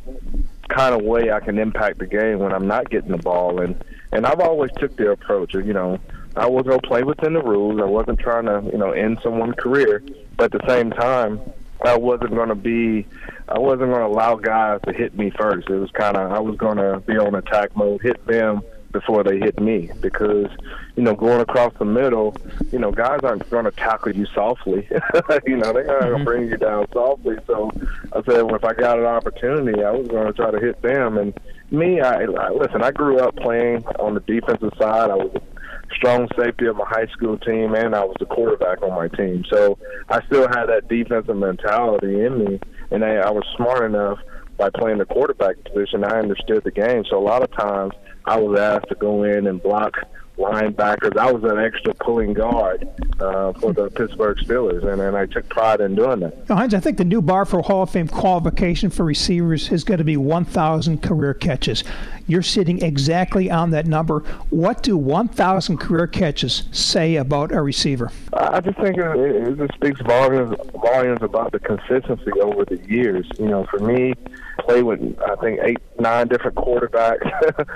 kind 0.67 0.93
of 0.93 1.01
way 1.01 1.31
I 1.31 1.39
can 1.39 1.57
impact 1.57 1.99
the 1.99 2.05
game 2.05 2.39
when 2.39 2.51
I'm 2.51 2.67
not 2.67 2.89
getting 2.89 3.11
the 3.11 3.17
ball. 3.17 3.61
And 3.61 3.81
and 4.11 4.25
I've 4.25 4.41
always 4.41 4.71
took 4.77 4.95
the 4.97 5.11
approach. 5.11 5.55
Of, 5.55 5.65
you 5.65 5.73
know, 5.73 5.97
I 6.35 6.47
was 6.47 6.65
gonna 6.65 6.81
play 6.81 7.03
within 7.03 7.33
the 7.33 7.41
rules. 7.41 7.79
I 7.81 7.85
wasn't 7.85 8.19
trying 8.19 8.45
to 8.45 8.69
you 8.71 8.77
know 8.77 8.91
end 8.91 9.19
someone's 9.23 9.55
career, 9.55 10.03
but 10.35 10.53
at 10.53 10.61
the 10.61 10.67
same 10.67 10.91
time, 10.91 11.39
I 11.85 11.97
wasn't 11.97 12.35
gonna 12.35 12.55
be. 12.55 13.05
I 13.47 13.57
wasn't 13.57 13.91
gonna 13.91 14.07
allow 14.07 14.35
guys 14.35 14.81
to 14.85 14.93
hit 14.93 15.17
me 15.17 15.31
first. 15.31 15.69
It 15.69 15.77
was 15.77 15.91
kind 15.91 16.17
of 16.17 16.31
I 16.31 16.39
was 16.39 16.57
gonna 16.57 16.99
be 16.99 17.17
on 17.17 17.35
attack 17.35 17.75
mode, 17.75 18.01
hit 18.01 18.25
them 18.27 18.61
before 18.91 19.23
they 19.23 19.37
hit 19.37 19.59
me 19.59 19.89
because 20.01 20.47
you 20.95 21.03
know 21.03 21.13
going 21.13 21.41
across 21.41 21.73
the 21.77 21.85
middle 21.85 22.35
you 22.71 22.79
know 22.79 22.91
guys 22.91 23.19
aren't 23.23 23.47
going 23.49 23.65
to 23.65 23.71
tackle 23.71 24.15
you 24.15 24.25
softly 24.33 24.87
you 25.45 25.57
know 25.57 25.71
they're 25.73 25.85
going 25.85 26.01
to 26.01 26.07
mm-hmm. 26.07 26.23
bring 26.23 26.49
you 26.49 26.57
down 26.57 26.87
softly 26.91 27.35
so 27.45 27.71
i 28.13 28.21
said 28.23 28.41
well, 28.41 28.55
if 28.55 28.63
i 28.63 28.73
got 28.73 28.97
an 28.97 29.05
opportunity 29.05 29.83
i 29.83 29.91
was 29.91 30.07
going 30.07 30.25
to 30.25 30.33
try 30.33 30.49
to 30.49 30.59
hit 30.59 30.81
them 30.81 31.17
and 31.17 31.33
me 31.71 32.01
i, 32.01 32.23
I 32.23 32.49
listen 32.49 32.81
i 32.81 32.91
grew 32.91 33.19
up 33.19 33.35
playing 33.35 33.85
on 33.99 34.15
the 34.15 34.21
defensive 34.21 34.73
side 34.79 35.11
i 35.11 35.15
was 35.15 35.31
a 35.35 35.58
strong 35.95 36.27
safety 36.37 36.65
of 36.65 36.75
my 36.75 36.85
high 36.87 37.07
school 37.07 37.37
team 37.39 37.73
and 37.73 37.95
i 37.95 38.03
was 38.03 38.15
the 38.19 38.25
quarterback 38.25 38.81
on 38.81 38.91
my 38.91 39.07
team. 39.09 39.43
So 39.51 39.77
i 40.09 40.23
still 40.27 40.47
had 40.47 40.65
that 40.65 40.87
defensive 40.87 41.35
mentality 41.35 42.23
in 42.23 42.45
me 42.45 42.59
and 42.91 43.03
I, 43.03 43.15
I 43.15 43.31
was 43.31 43.43
smart 43.55 43.83
enough 43.83 44.19
by 44.57 44.69
playing 44.69 44.97
the 44.97 45.05
quarterback 45.05 45.55
position. 45.63 46.03
I 46.03 46.19
understood 46.19 46.63
the 46.65 46.71
game. 46.71 47.05
So 47.09 47.17
a 47.17 47.23
lot 47.23 47.41
of 47.41 47.51
times 47.55 47.93
I 48.25 48.39
was 48.39 48.59
asked 48.59 48.89
to 48.89 48.95
go 48.95 49.23
in 49.23 49.47
and 49.47 49.63
block 49.63 49.93
linebackers. 50.39 51.17
I 51.17 51.31
was 51.31 51.43
an 51.43 51.59
extra 51.59 51.93
pulling 51.93 52.33
guard 52.33 52.87
uh, 53.19 53.53
for 53.53 53.73
the 53.73 53.89
Pittsburgh 53.91 54.37
Steelers, 54.37 54.85
and, 54.85 55.01
and 55.01 55.15
I 55.15 55.25
took 55.25 55.47
pride 55.49 55.81
in 55.81 55.95
doing 55.95 56.21
that. 56.21 56.49
Now, 56.49 56.55
Hines, 56.55 56.73
I 56.73 56.79
think 56.79 56.97
the 56.97 57.05
new 57.05 57.21
bar 57.21 57.45
for 57.45 57.61
Hall 57.61 57.83
of 57.83 57.89
Fame 57.89 58.07
qualification 58.07 58.89
for 58.89 59.03
receivers 59.03 59.71
is 59.71 59.83
going 59.83 59.97
to 59.97 60.03
be 60.03 60.17
1,000 60.17 61.03
career 61.03 61.33
catches. 61.33 61.83
You're 62.27 62.41
sitting 62.41 62.81
exactly 62.81 63.51
on 63.51 63.71
that 63.71 63.85
number. 63.85 64.19
What 64.49 64.83
do 64.83 64.97
1,000 64.97 65.77
career 65.77 66.07
catches 66.07 66.63
say 66.71 67.17
about 67.17 67.51
a 67.51 67.61
receiver? 67.61 68.11
I 68.33 68.61
just 68.61 68.77
think 68.79 68.97
it, 68.97 69.59
it 69.59 69.71
speaks 69.73 69.99
volumes, 70.01 70.55
volumes 70.73 71.19
about 71.21 71.51
the 71.51 71.59
consistency 71.59 72.31
over 72.41 72.65
the 72.65 72.77
years. 72.87 73.27
You 73.37 73.47
know, 73.47 73.65
for 73.65 73.79
me, 73.79 74.13
play 74.59 74.83
with 74.83 74.99
I 75.21 75.35
think 75.35 75.59
eight, 75.63 75.77
nine 75.99 76.27
different 76.27 76.57
quarterbacks 76.57 77.29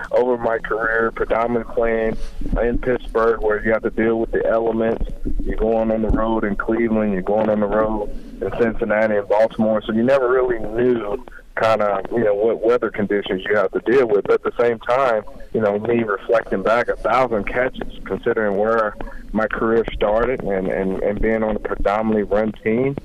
over 0.12 0.38
my 0.38 0.60
career, 0.60 1.12
predominantly 1.12 1.74
playing 1.74 2.18
in 2.62 2.78
Pittsburgh, 2.80 3.42
where 3.42 3.64
you 3.64 3.72
have 3.72 3.84
to 3.84 3.90
deal 3.90 4.20
with 4.20 4.32
the 4.32 4.46
elements. 4.46 5.10
You're 5.42 5.58
going 5.58 5.92
on 5.92 6.02
the 6.02 6.10
road 6.10 6.44
in 6.44 6.56
Cleveland, 6.56 7.14
you're 7.14 7.22
going 7.22 7.50
on 7.50 7.60
the 7.60 7.68
road 7.68 8.10
in 8.42 8.52
Cincinnati 8.60 9.16
and 9.16 9.28
Baltimore, 9.28 9.82
so 9.82 9.94
you 9.94 10.04
never 10.04 10.30
really 10.30 10.60
knew 10.60 11.24
kind 11.56 11.84
of 11.84 12.04
you 12.12 12.24
know 12.24 12.34
what 12.34 12.66
weather 12.66 12.90
conditions 12.90 13.44
you 13.48 13.56
have 13.56 13.72
to 13.72 13.80
deal 13.82 14.08
with. 14.08 14.24
But 14.24 14.34
at 14.34 14.44
the 14.44 14.64
same 14.64 14.80
time, 14.80 15.24
you 15.54 15.62
know, 15.62 15.80
me 15.80 16.04
reflecting 16.04 16.64
back, 16.64 16.88
a 16.88 16.96
thousand 16.96 17.46
catches, 17.46 18.00
considering 18.06 18.58
where 18.58 18.96
my 19.32 19.48
career 19.48 19.86
started 19.94 20.42
and 20.42 20.68
and 20.68 21.02
and 21.04 21.22
being 21.22 21.44
on 21.44 21.56
a 21.56 21.60
predominantly 21.60 22.24
run 22.24 22.52
team 22.64 22.96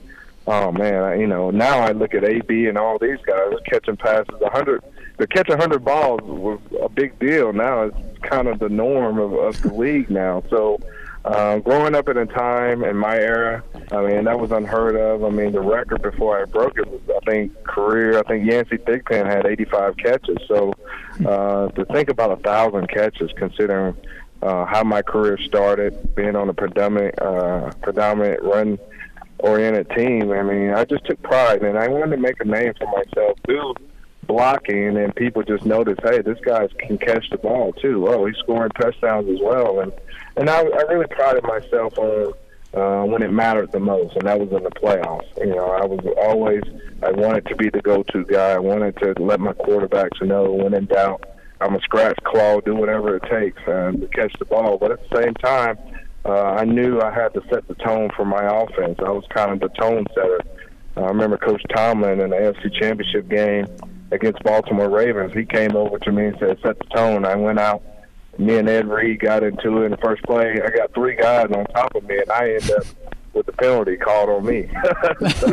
oh 0.49 0.73
man, 0.73 1.03
I, 1.05 1.15
you 1.17 1.27
know, 1.27 1.51
now 1.51 1.81
I 1.81 1.93
look 1.93 2.15
at 2.15 2.25
AB 2.25 2.67
and 2.67 2.79
all 2.79 2.99
these 2.99 3.19
guys 3.27 3.53
catching 3.67 3.97
passes 3.97 4.41
a 4.43 4.51
hundred. 4.51 4.83
To 5.19 5.27
catch 5.27 5.49
a 5.49 5.57
hundred 5.57 5.85
balls 5.85 6.21
was 6.23 6.61
a 6.83 6.89
big 6.89 7.19
deal. 7.19 7.53
Now 7.53 7.83
it's 7.83 7.97
kind 8.23 8.49
of 8.49 8.59
the 8.59 8.69
norm 8.69 9.19
of, 9.19 9.35
of 9.35 9.63
the 9.63 9.73
league 9.73 10.11
now. 10.11 10.43
So. 10.51 10.81
Um, 11.25 11.61
growing 11.61 11.95
up 11.95 12.09
at 12.09 12.17
a 12.17 12.25
time 12.25 12.85
in 12.85 12.97
my 12.97 13.19
era, 13.19 13.63
I 13.93 14.01
mean, 14.07 14.25
that 14.25 14.41
was 14.41 14.51
unheard 14.51 14.97
of. 14.97 15.25
I 15.25 15.29
mean, 15.29 15.53
the 15.53 15.61
record 15.61 16.01
before 16.01 16.41
I 16.41 16.47
broke 16.47 16.79
it 16.79 16.89
was, 16.89 17.03
I 17.11 17.31
think, 17.31 17.53
career. 17.65 18.19
I 18.19 18.23
think 18.23 18.51
Yancey 18.51 18.79
Thigpen 18.79 19.27
had 19.27 19.45
85 19.45 19.97
catches. 19.99 20.39
So 20.47 20.73
uh, 21.27 21.69
to 21.69 21.85
think 21.87 22.09
about 22.09 22.31
a 22.31 22.37
thousand 22.37 22.89
catches, 22.89 23.31
considering 23.37 23.95
uh, 24.41 24.65
how 24.65 24.85
my 24.85 25.03
career 25.03 25.37
started, 25.39 26.15
being 26.15 26.37
on 26.37 26.49
a 26.49 26.55
predominant, 26.55 27.21
uh, 27.21 27.73
predominant 27.83 28.43
run 28.43 28.79
oriented 29.39 29.91
team. 29.91 30.33
I 30.33 30.43
mean, 30.43 30.71
I 30.71 30.85
just 30.85 31.05
took 31.07 31.21
pride 31.23 31.63
and 31.63 31.79
I 31.79 31.89
wanted 31.89 32.17
to 32.17 32.23
make 32.23 32.41
a 32.41 32.45
name 32.45 32.73
for 32.79 32.87
myself 32.87 33.39
through 33.45 33.75
blocking 34.27 34.97
and 34.97 35.15
people 35.17 35.43
just 35.43 35.65
noticed, 35.65 36.01
hey, 36.05 36.21
this 36.23 36.39
guy 36.45 36.69
can 36.79 36.99
catch 36.99 37.29
the 37.31 37.39
ball 37.39 37.73
too. 37.73 38.07
Oh, 38.09 38.27
he's 38.27 38.37
scoring 38.37 38.71
touchdowns 38.81 39.29
as 39.29 39.39
well. 39.43 39.81
And 39.81 39.93
and 40.37 40.49
I, 40.49 40.61
I 40.61 40.83
really 40.83 41.07
prided 41.09 41.43
myself 41.43 41.99
on 41.99 42.33
uh, 42.75 43.05
when 43.05 43.23
it 43.23 43.33
mattered 43.33 43.73
the 43.73 43.81
most, 43.81 44.15
and 44.17 44.27
that 44.27 44.39
was 44.39 44.51
in 44.53 44.63
the 44.63 44.71
playoffs. 44.71 45.27
You 45.39 45.55
know, 45.55 45.71
I 45.71 45.85
was 45.85 46.01
always 46.19 46.63
I 47.03 47.11
wanted 47.11 47.47
to 47.47 47.57
be 47.57 47.71
the 47.71 47.81
go-to 47.81 48.25
guy. 48.25 48.51
I 48.51 48.59
wanted 48.59 48.97
to 48.99 49.15
let 49.19 49.41
my 49.41 49.53
quarterbacks 49.53 50.21
know 50.25 50.53
when 50.53 50.75
in 50.75 50.87
doubt, 50.87 51.25
I'm 51.61 51.75
a 51.75 51.81
scratch 51.81 52.19
claw, 52.25 52.61
do 52.61 52.75
whatever 52.77 53.17
it 53.17 53.23
takes 53.25 53.61
uh, 53.67 53.93
to 53.93 54.09
catch 54.13 54.33
the 54.39 54.45
ball. 54.45 54.79
But 54.79 54.93
at 54.93 55.09
the 55.09 55.23
same 55.23 55.35
time, 55.35 55.79
uh, 56.25 56.31
I 56.31 56.65
knew 56.65 57.01
I 57.01 57.13
had 57.13 57.33
to 57.35 57.43
set 57.51 57.67
the 57.69 57.75
tone 57.75 58.11
for 58.17 58.25
my 58.25 58.43
offense. 58.43 58.99
I 58.99 59.11
was 59.11 59.25
kind 59.31 59.53
of 59.53 59.61
the 59.61 59.69
tone 59.81 60.05
setter. 60.15 60.41
Uh, 60.97 61.03
I 61.03 61.09
remember 61.09 61.39
Coach 61.39 61.63
Tomlin 61.75 62.21
in 62.21 62.31
the 62.31 62.37
AFC 62.37 62.73
Championship 62.81 63.29
game 63.29 63.67
against 64.11 64.43
Baltimore 64.43 64.91
Ravens. 64.91 65.33
He 65.33 65.45
came 65.45 65.77
over 65.77 65.99
to 65.99 66.13
me 66.13 66.27
and 66.27 66.37
said, 66.39 66.59
"Set 66.63 66.79
the 66.79 66.85
tone." 66.87 67.25
I 67.25 67.37
went 67.37 67.59
out. 67.59 67.83
Me 68.39 68.57
and 68.57 68.69
Ed 68.69 68.87
Reed 68.89 69.21
got 69.21 69.43
into 69.43 69.83
it 69.83 69.87
in 69.87 69.91
the 69.91 69.97
first 69.97 70.23
play. 70.23 70.61
I 70.63 70.71
got 70.71 70.95
three 70.95 71.17
guys 71.17 71.47
on 71.51 71.65
top 71.67 71.95
of 71.95 72.05
me, 72.05 72.19
and 72.19 72.31
I 72.31 72.51
ended 72.53 72.71
up 72.71 72.85
with 73.39 73.47
the 73.47 73.53
penalty 73.53 73.97
called 73.97 74.29
on 74.29 74.45
me. 74.45 74.69
so, 75.37 75.47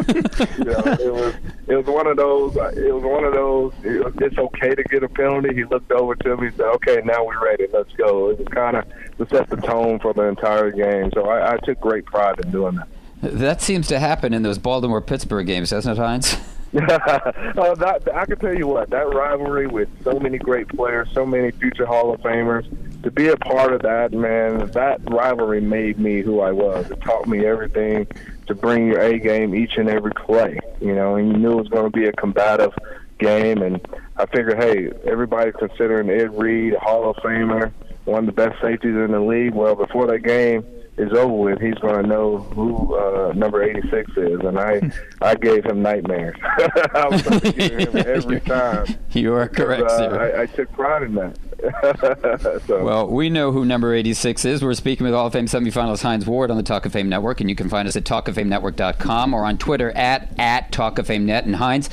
you 0.57 0.65
know, 0.65 0.81
it 0.99 1.13
was 1.13 1.35
it 1.67 1.75
was 1.75 1.85
one 1.85 2.07
of 2.07 2.17
those. 2.17 2.55
It 2.75 2.93
was 2.93 3.03
one 3.03 3.23
of 3.23 3.33
those. 3.33 3.73
It 3.83 4.03
was, 4.03 4.13
it's 4.19 4.37
okay 4.37 4.75
to 4.75 4.83
get 4.83 5.03
a 5.03 5.09
penalty. 5.09 5.53
He 5.53 5.63
looked 5.63 5.91
over 5.91 6.15
to 6.15 6.37
me 6.37 6.47
and 6.47 6.57
said, 6.57 6.65
"Okay, 6.65 7.01
now 7.05 7.23
we're 7.23 7.43
ready. 7.43 7.67
Let's 7.71 7.93
go." 7.93 8.31
It 8.31 8.39
was 8.39 8.47
kind 8.49 8.75
of 8.75 8.85
to 9.17 9.27
set 9.29 9.49
the 9.49 9.57
tone 9.57 9.99
for 9.99 10.13
the 10.13 10.23
entire 10.23 10.71
game. 10.71 11.11
So 11.13 11.29
I, 11.29 11.53
I 11.53 11.57
took 11.57 11.79
great 11.79 12.05
pride 12.05 12.39
in 12.39 12.51
doing 12.51 12.75
that. 12.75 12.87
That 13.21 13.61
seems 13.61 13.87
to 13.87 13.99
happen 13.99 14.33
in 14.33 14.43
those 14.43 14.57
Baltimore 14.57 15.01
Pittsburgh 15.01 15.47
games, 15.47 15.69
doesn't 15.69 15.91
it, 15.91 15.97
Hines? 15.97 16.35
oh, 16.73 17.75
that, 17.75 18.01
I 18.13 18.25
can 18.25 18.37
tell 18.37 18.53
you 18.53 18.67
what, 18.67 18.89
that 18.89 19.13
rivalry 19.13 19.67
with 19.67 19.89
so 20.03 20.19
many 20.19 20.37
great 20.37 20.67
players, 20.67 21.07
so 21.13 21.25
many 21.25 21.51
future 21.51 21.85
Hall 21.85 22.13
of 22.13 22.21
Famers, 22.21 22.65
to 23.05 23.11
be 23.11 23.27
a 23.27 23.37
part 23.37 23.71
of 23.71 23.83
that, 23.83 24.11
man, 24.13 24.65
that 24.71 24.99
rivalry 25.11 25.61
made 25.61 25.99
me 25.99 26.21
who 26.21 26.39
I 26.39 26.51
was. 26.51 26.89
It 26.89 26.99
taught 27.01 27.27
me 27.27 27.45
everything 27.45 28.07
to 28.47 28.55
bring 28.55 28.87
your 28.87 28.99
A 28.99 29.19
game 29.19 29.53
each 29.53 29.77
and 29.77 29.87
every 29.87 30.11
play, 30.11 30.59
you 30.81 30.93
know, 30.95 31.15
and 31.15 31.27
you 31.27 31.37
knew 31.37 31.51
it 31.51 31.55
was 31.55 31.67
going 31.67 31.91
to 31.91 31.95
be 31.95 32.07
a 32.07 32.11
combative 32.13 32.73
game. 33.19 33.61
And 33.61 33.79
I 34.17 34.25
figured, 34.25 34.57
hey, 34.57 34.91
everybody's 35.05 35.53
considering 35.53 36.09
Ed 36.09 36.35
Reed 36.35 36.73
a 36.73 36.79
Hall 36.79 37.07
of 37.07 37.15
Famer, 37.17 37.71
one 38.05 38.27
of 38.27 38.35
the 38.35 38.41
best 38.41 38.59
safeties 38.59 38.95
in 38.95 39.11
the 39.11 39.19
league. 39.19 39.53
Well, 39.53 39.75
before 39.75 40.07
that 40.07 40.23
game, 40.23 40.65
is 40.97 41.11
over 41.11 41.33
with, 41.33 41.59
he's 41.59 41.75
going 41.75 42.01
to 42.01 42.07
know 42.07 42.37
who 42.37 42.95
uh, 42.95 43.33
number 43.33 43.61
86 43.61 44.11
is, 44.15 44.39
and 44.39 44.57
I 44.57 44.81
I 45.21 45.35
gave 45.35 45.65
him 45.65 45.81
nightmares. 45.81 46.37
I 46.43 47.07
was 47.09 47.21
going 47.21 47.39
to 47.41 47.51
give 47.51 47.93
him 47.93 48.07
every 48.07 48.39
time. 48.41 48.85
You 49.11 49.33
are 49.33 49.47
correct, 49.47 49.83
uh, 49.83 49.97
sir. 49.97 50.37
I, 50.37 50.41
I 50.41 50.45
took 50.45 50.71
pride 50.73 51.03
in 51.03 51.15
that. 51.15 51.37
so. 52.67 52.83
Well, 52.83 53.07
we 53.07 53.29
know 53.29 53.51
who 53.51 53.65
number 53.65 53.93
86 53.93 54.45
is. 54.45 54.63
We're 54.63 54.73
speaking 54.73 55.05
with 55.05 55.13
Hall 55.13 55.27
of 55.27 55.33
Fame 55.33 55.45
semifinalist 55.45 56.03
Hines 56.03 56.25
Ward 56.25 56.51
on 56.51 56.57
the 56.57 56.63
Talk 56.63 56.85
of 56.85 56.93
Fame 56.93 57.09
Network, 57.09 57.41
and 57.41 57.49
you 57.49 57.55
can 57.55 57.69
find 57.69 57.87
us 57.87 57.95
at 57.95 58.03
talkoffamenetwork.com 58.03 59.33
or 59.33 59.45
on 59.45 59.57
Twitter 59.57 59.91
at, 59.91 60.33
at 60.39 60.71
Talk 60.71 60.97
Net. 61.09 61.45
And 61.45 61.55
Hines, 61.55 61.89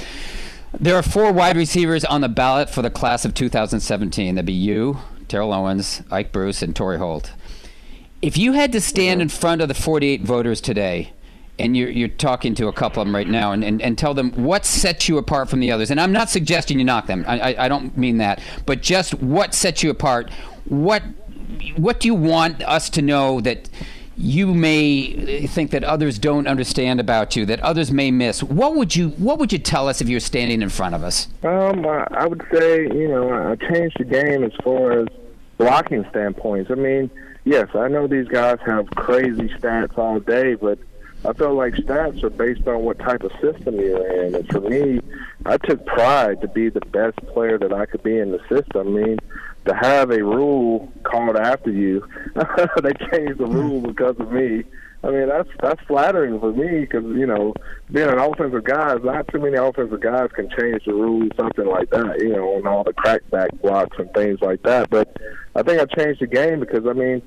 there 0.78 0.96
are 0.96 1.02
four 1.02 1.32
wide 1.32 1.56
receivers 1.56 2.04
on 2.04 2.20
the 2.20 2.28
ballot 2.28 2.70
for 2.70 2.82
the 2.82 2.90
class 2.90 3.24
of 3.24 3.34
2017. 3.34 4.34
That'd 4.34 4.46
be 4.46 4.52
you, 4.52 4.98
Terrell 5.28 5.52
Owens, 5.52 6.02
Ike 6.10 6.32
Bruce, 6.32 6.62
and 6.62 6.74
Torry 6.74 6.98
Holt. 6.98 7.32
If 8.20 8.36
you 8.38 8.52
had 8.52 8.72
to 8.72 8.80
stand 8.80 9.20
in 9.20 9.28
front 9.28 9.60
of 9.60 9.68
the 9.68 9.74
48 9.74 10.22
voters 10.22 10.60
today, 10.60 11.12
and 11.58 11.76
you're, 11.76 11.90
you're 11.90 12.08
talking 12.08 12.54
to 12.56 12.68
a 12.68 12.72
couple 12.72 13.02
of 13.02 13.06
them 13.06 13.14
right 13.14 13.28
now, 13.28 13.52
and, 13.52 13.62
and, 13.62 13.80
and 13.82 13.98
tell 13.98 14.14
them 14.14 14.32
what 14.32 14.64
sets 14.64 15.08
you 15.08 15.18
apart 15.18 15.48
from 15.48 15.60
the 15.60 15.70
others, 15.70 15.90
and 15.90 16.00
I'm 16.00 16.12
not 16.12 16.30
suggesting 16.30 16.78
you 16.78 16.84
knock 16.84 17.06
them, 17.06 17.24
I, 17.26 17.52
I, 17.52 17.64
I 17.66 17.68
don't 17.68 17.96
mean 17.96 18.18
that, 18.18 18.40
but 18.66 18.82
just 18.82 19.14
what 19.14 19.54
sets 19.54 19.82
you 19.82 19.90
apart, 19.90 20.30
what, 20.64 21.02
what 21.76 22.00
do 22.00 22.08
you 22.08 22.14
want 22.14 22.62
us 22.62 22.88
to 22.90 23.02
know 23.02 23.40
that 23.42 23.68
you 24.16 24.54
may 24.54 25.46
think 25.46 25.70
that 25.70 25.84
others 25.84 26.18
don't 26.18 26.46
understand 26.46 27.00
about 27.00 27.34
you, 27.34 27.46
that 27.46 27.60
others 27.60 27.90
may 27.90 28.10
miss. 28.10 28.42
What 28.42 28.76
would 28.76 28.94
you 28.94 29.08
What 29.10 29.38
would 29.38 29.52
you 29.52 29.58
tell 29.58 29.88
us 29.88 30.00
if 30.00 30.08
you 30.08 30.16
were 30.16 30.20
standing 30.20 30.62
in 30.62 30.68
front 30.68 30.94
of 30.94 31.02
us? 31.02 31.28
Um, 31.42 31.86
I, 31.86 32.06
I 32.10 32.26
would 32.26 32.44
say 32.52 32.82
you 32.82 33.08
know 33.08 33.32
I 33.32 33.56
changed 33.56 33.96
the 33.98 34.04
game 34.04 34.44
as 34.44 34.52
far 34.62 34.92
as 35.00 35.08
blocking 35.56 36.04
standpoints. 36.10 36.70
I 36.70 36.74
mean, 36.74 37.10
yes, 37.44 37.68
I 37.74 37.88
know 37.88 38.06
these 38.06 38.28
guys 38.28 38.58
have 38.66 38.90
crazy 38.90 39.48
stats 39.48 39.96
all 39.96 40.20
day, 40.20 40.54
but 40.54 40.78
I 41.24 41.32
feel 41.34 41.54
like 41.54 41.74
stats 41.74 42.22
are 42.24 42.30
based 42.30 42.66
on 42.66 42.82
what 42.82 42.98
type 42.98 43.22
of 43.22 43.30
system 43.40 43.76
you're 43.76 44.24
in. 44.24 44.34
And 44.34 44.48
for 44.48 44.60
me, 44.60 45.00
I 45.46 45.56
took 45.56 45.84
pride 45.86 46.40
to 46.40 46.48
be 46.48 46.68
the 46.68 46.80
best 46.80 47.16
player 47.32 47.58
that 47.58 47.72
I 47.72 47.86
could 47.86 48.02
be 48.02 48.18
in 48.18 48.32
the 48.32 48.40
system. 48.48 48.88
I 48.88 48.90
mean, 48.90 49.18
to 49.66 49.74
have 49.74 50.10
a 50.10 50.22
rule 50.22 50.92
called 51.04 51.36
after 51.36 51.70
you, 51.70 52.06
they 52.82 52.92
changed 53.12 53.38
the 53.38 53.46
rule 53.46 53.80
because 53.80 54.16
of 54.18 54.32
me. 54.32 54.64
I 55.04 55.10
mean, 55.10 55.28
that's 55.28 55.48
that's 55.60 55.80
flattering 55.82 56.38
for 56.38 56.52
me 56.52 56.80
because 56.80 57.04
you 57.04 57.26
know, 57.26 57.54
being 57.90 58.08
an 58.08 58.18
offensive 58.18 58.62
guy, 58.62 58.94
not 59.02 59.26
too 59.28 59.40
many 59.40 59.56
offensive 59.56 60.00
guys 60.00 60.30
can 60.32 60.48
change 60.50 60.84
the 60.84 60.94
rules, 60.94 61.30
something 61.36 61.66
like 61.66 61.90
that. 61.90 62.20
You 62.20 62.30
know, 62.30 62.56
and 62.56 62.66
all 62.68 62.84
the 62.84 62.92
crackback 62.92 63.60
blocks 63.60 63.96
and 63.98 64.12
things 64.14 64.40
like 64.40 64.62
that. 64.62 64.90
But 64.90 65.16
I 65.56 65.62
think 65.62 65.80
I 65.80 65.86
changed 65.86 66.20
the 66.20 66.28
game 66.28 66.60
because 66.60 66.86
I 66.86 66.92
mean, 66.92 67.20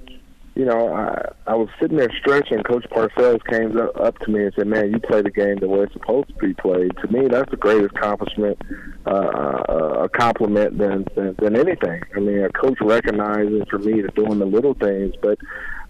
you 0.55 0.63
know, 0.63 0.93
I 0.93 1.31
I 1.47 1.55
was 1.55 1.67
sitting 1.79 1.97
there 1.97 2.11
stretching. 2.17 2.63
Coach 2.63 2.85
Parcells 2.89 3.45
came 3.45 3.77
up, 3.77 3.95
up 3.99 4.19
to 4.19 4.31
me 4.31 4.45
and 4.45 4.53
said, 4.55 4.67
"Man, 4.67 4.91
you 4.91 4.99
play 4.99 5.21
the 5.21 5.29
game 5.29 5.57
the 5.57 5.67
way 5.67 5.81
it's 5.81 5.93
supposed 5.93 6.29
to 6.29 6.35
be 6.35 6.53
played." 6.53 6.95
To 6.97 7.07
me, 7.11 7.27
that's 7.27 7.51
the 7.51 7.57
greatest 7.57 7.93
accomplishment, 7.95 8.57
uh, 9.05 10.03
a 10.03 10.09
compliment 10.09 10.77
than, 10.77 11.05
than 11.15 11.35
than 11.39 11.57
anything. 11.57 12.03
I 12.15 12.19
mean, 12.19 12.41
a 12.41 12.49
coach 12.49 12.77
recognizing 12.81 13.65
for 13.65 13.79
me 13.79 14.01
to 14.01 14.07
doing 14.09 14.39
the 14.39 14.45
little 14.45 14.73
things, 14.73 15.13
but 15.21 15.37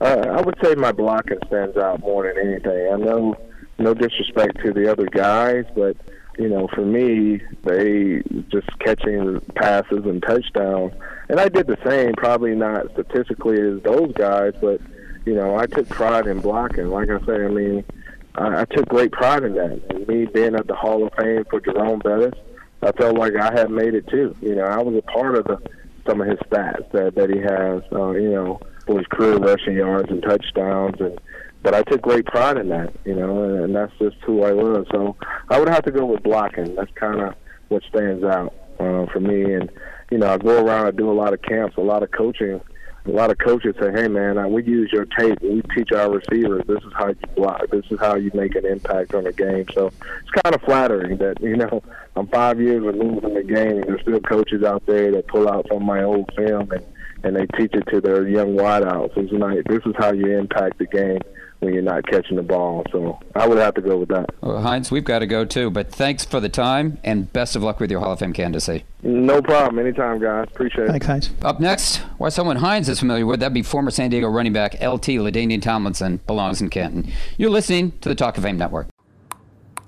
uh, 0.01 0.25
I 0.31 0.41
would 0.41 0.57
say 0.63 0.73
my 0.73 0.91
blocking 0.91 1.39
stands 1.45 1.77
out 1.77 1.99
more 1.99 2.23
than 2.23 2.37
anything. 2.47 2.91
I 2.91 2.97
know, 2.97 3.37
no 3.77 3.93
disrespect 3.93 4.63
to 4.63 4.73
the 4.73 4.91
other 4.91 5.05
guys, 5.05 5.65
but 5.75 5.95
you 6.39 6.49
know, 6.49 6.67
for 6.73 6.85
me, 6.85 7.41
they 7.63 8.23
just 8.51 8.67
catching 8.79 9.39
passes 9.55 10.05
and 10.05 10.21
touchdowns. 10.23 10.93
And 11.29 11.39
I 11.39 11.49
did 11.49 11.67
the 11.67 11.77
same, 11.85 12.13
probably 12.13 12.55
not 12.55 12.91
statistically 12.91 13.59
as 13.59 13.81
those 13.83 14.13
guys, 14.13 14.53
but 14.61 14.79
you 15.25 15.33
know, 15.33 15.57
I 15.57 15.65
took 15.65 15.89
pride 15.89 16.27
in 16.27 16.39
blocking. 16.39 16.89
Like 16.89 17.09
I 17.09 17.19
say, 17.25 17.45
I 17.45 17.47
mean, 17.47 17.83
I, 18.35 18.61
I 18.61 18.65
took 18.65 18.87
great 18.87 19.11
pride 19.11 19.43
in 19.43 19.55
that. 19.55 19.81
And 19.89 20.07
me 20.07 20.25
being 20.25 20.55
at 20.55 20.67
the 20.67 20.75
Hall 20.75 21.05
of 21.05 21.13
Fame 21.13 21.45
for 21.49 21.59
Jerome 21.59 21.99
Bettis, 21.99 22.39
I 22.83 22.91
felt 22.91 23.17
like 23.17 23.35
I 23.35 23.51
had 23.53 23.71
made 23.71 23.95
it 23.95 24.07
too. 24.07 24.35
You 24.41 24.55
know, 24.55 24.65
I 24.65 24.81
was 24.81 24.95
a 24.95 25.01
part 25.01 25.35
of 25.35 25.45
the 25.45 25.57
some 26.05 26.21
of 26.21 26.27
his 26.27 26.37
stats 26.39 26.91
that 26.91 27.15
that 27.15 27.29
he 27.31 27.39
has. 27.39 27.81
Uh, 27.91 28.11
you 28.11 28.29
know, 28.29 28.59
for 28.85 28.99
his 28.99 29.07
career 29.07 29.37
rushing 29.37 29.75
yards 29.75 30.09
and 30.09 30.21
touchdowns 30.21 30.99
and 30.99 31.19
but 31.63 31.73
I 31.73 31.81
took 31.81 32.03
great 32.03 32.27
pride 32.27 32.57
in 32.57 32.69
that, 32.69 32.93
you 33.05 33.15
know, 33.15 33.43
and, 33.43 33.63
and 33.63 33.75
that's 33.75 33.91
just 33.97 34.17
who 34.23 34.43
I 34.43 34.51
was. 34.51 34.85
So 34.91 35.15
I 35.49 35.57
would 35.57 35.67
have 35.67 35.83
to 35.85 35.91
go 35.91 36.05
with 36.05 36.21
blocking. 36.21 36.75
That's 36.75 36.91
kind 36.93 37.19
of 37.19 37.33
what 37.69 37.81
stands 37.89 38.23
out 38.23 38.53
uh, 38.79 39.07
for 39.07 39.19
me. 39.19 39.51
And 39.51 39.71
you 40.11 40.17
know, 40.17 40.27
I 40.27 40.37
go 40.37 40.63
around, 40.63 40.87
I 40.87 40.91
do 40.91 41.09
a 41.09 41.13
lot 41.13 41.33
of 41.33 41.41
camps, 41.41 41.77
a 41.77 41.81
lot 41.81 42.03
of 42.03 42.11
coaching. 42.11 42.61
A 43.07 43.11
lot 43.11 43.29
of 43.29 43.37
coaches 43.37 43.75
say, 43.79 43.91
"Hey, 43.91 44.07
man, 44.07 44.51
we 44.51 44.63
use 44.63 44.91
your 44.91 45.05
tape. 45.05 45.37
We 45.39 45.61
teach 45.75 45.91
our 45.91 46.09
receivers. 46.09 46.63
This 46.65 46.79
is 46.79 46.91
how 46.97 47.09
you 47.09 47.15
block. 47.35 47.67
This 47.69 47.85
is 47.91 47.99
how 47.99 48.15
you 48.15 48.31
make 48.33 48.55
an 48.55 48.65
impact 48.65 49.13
on 49.13 49.25
the 49.25 49.31
game." 49.31 49.65
So 49.75 49.87
it's 49.87 50.41
kind 50.41 50.55
of 50.55 50.61
flattering 50.63 51.17
that 51.17 51.39
you 51.39 51.55
know 51.55 51.83
I'm 52.15 52.25
five 52.27 52.59
years 52.59 52.83
removed 52.83 53.21
from 53.21 53.35
the 53.35 53.43
game, 53.43 53.77
and 53.77 53.83
there's 53.83 54.01
still 54.01 54.19
coaches 54.21 54.63
out 54.63 54.83
there 54.87 55.11
that 55.11 55.27
pull 55.27 55.47
out 55.47 55.69
of 55.69 55.83
my 55.83 56.01
old 56.01 56.31
film 56.35 56.71
and 56.71 56.83
and 57.23 57.35
they 57.35 57.45
teach 57.57 57.73
it 57.73 57.87
to 57.91 58.01
their 58.01 58.27
young 58.27 58.55
wideouts. 58.55 59.17
It's 59.17 59.31
like 59.31 59.63
this 59.65 59.85
is 59.85 59.95
how 59.97 60.11
you 60.13 60.37
impact 60.37 60.77
the 60.77 60.85
game 60.85 61.19
when 61.65 61.73
you're 61.73 61.83
not 61.83 62.05
catching 62.07 62.37
the 62.37 62.43
ball. 62.43 62.83
So 62.91 63.19
I 63.35 63.47
would 63.47 63.57
have 63.57 63.73
to 63.75 63.81
go 63.81 63.97
with 63.97 64.09
that. 64.09 64.29
Well, 64.41 64.61
Hines, 64.61 64.91
we've 64.91 65.03
got 65.03 65.19
to 65.19 65.27
go 65.27 65.43
too, 65.43 65.69
but 65.69 65.91
thanks 65.91 66.23
for 66.23 66.39
the 66.39 66.49
time 66.49 66.99
and 67.03 67.31
best 67.33 67.55
of 67.55 67.63
luck 67.63 67.79
with 67.79 67.91
your 67.91 67.99
Hall 67.99 68.13
of 68.13 68.19
Fame 68.19 68.33
candidacy. 68.33 68.85
No 69.03 69.41
problem. 69.41 69.79
Anytime, 69.79 70.19
guys. 70.19 70.47
Appreciate 70.51 70.85
it. 70.85 70.91
Thanks, 70.91 71.05
Hines. 71.05 71.29
Up 71.41 71.59
next, 71.59 71.97
why 72.17 72.29
someone 72.29 72.57
Hines 72.57 72.87
is 72.87 72.99
familiar 72.99 73.25
with, 73.25 73.39
that'd 73.39 73.53
be 73.53 73.63
former 73.63 73.91
San 73.91 74.09
Diego 74.09 74.27
running 74.27 74.53
back 74.53 74.73
LT 74.75 75.19
LaDainian 75.19 75.61
Tomlinson, 75.61 76.17
belongs 76.27 76.61
in 76.61 76.69
Canton. 76.69 77.11
You're 77.37 77.49
listening 77.49 77.91
to 78.01 78.09
the 78.09 78.15
Talk 78.15 78.37
of 78.37 78.43
Fame 78.43 78.57
Network. 78.57 78.87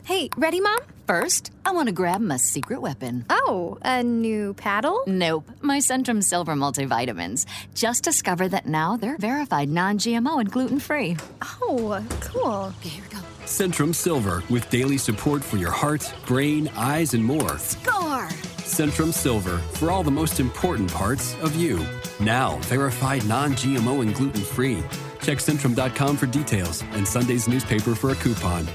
Hey, 0.08 0.30
ready, 0.38 0.62
Mom? 0.62 0.80
First, 1.06 1.52
I 1.66 1.74
want 1.74 1.88
to 1.88 1.92
grab 1.92 2.22
my 2.22 2.38
secret 2.38 2.80
weapon. 2.80 3.26
Oh, 3.30 3.78
a 3.82 4.04
new 4.04 4.54
paddle? 4.54 5.04
Nope, 5.06 5.52
my 5.60 5.80
Centrum 5.80 6.24
Silver 6.24 6.54
multivitamins. 6.54 7.46
Just 7.76 8.06
discovered 8.06 8.52
that 8.52 8.68
now 8.68 8.96
they're 8.96 9.18
verified 9.18 9.68
non 9.68 9.98
GMO 9.98 10.40
and 10.40 10.50
gluten 10.50 10.80
free. 10.80 11.18
Oh, 11.42 12.02
cool. 12.22 12.72
Okay, 12.80 12.88
here 12.88 13.04
we 13.04 13.16
go. 13.18 13.22
Centrum 13.46 13.94
Silver 13.94 14.44
with 14.50 14.70
daily 14.70 14.98
support 14.98 15.44
for 15.44 15.58
your 15.58 15.72
heart, 15.72 16.14
brain, 16.26 16.70
eyes, 16.78 17.14
and 17.14 17.26
more. 17.26 17.58
Score! 17.58 18.30
Centrum 18.64 19.14
Silver 19.14 19.58
for 19.58 19.92
all 19.92 20.04
the 20.04 20.18
most 20.22 20.40
important 20.40 20.90
parts 20.90 21.36
of 21.42 21.54
you. 21.58 21.86
Now, 22.22 22.60
verified 22.62 23.26
non 23.26 23.56
GMO 23.56 24.02
and 24.04 24.16
gluten 24.16 24.42
free. 24.42 24.82
Check 25.20 25.40
Centrum.com 25.40 26.16
for 26.16 26.28
details 26.28 26.82
and 26.94 27.06
Sunday's 27.06 27.50
newspaper 27.50 27.94
for 27.94 28.12
a 28.12 28.16
coupon. 28.16 28.66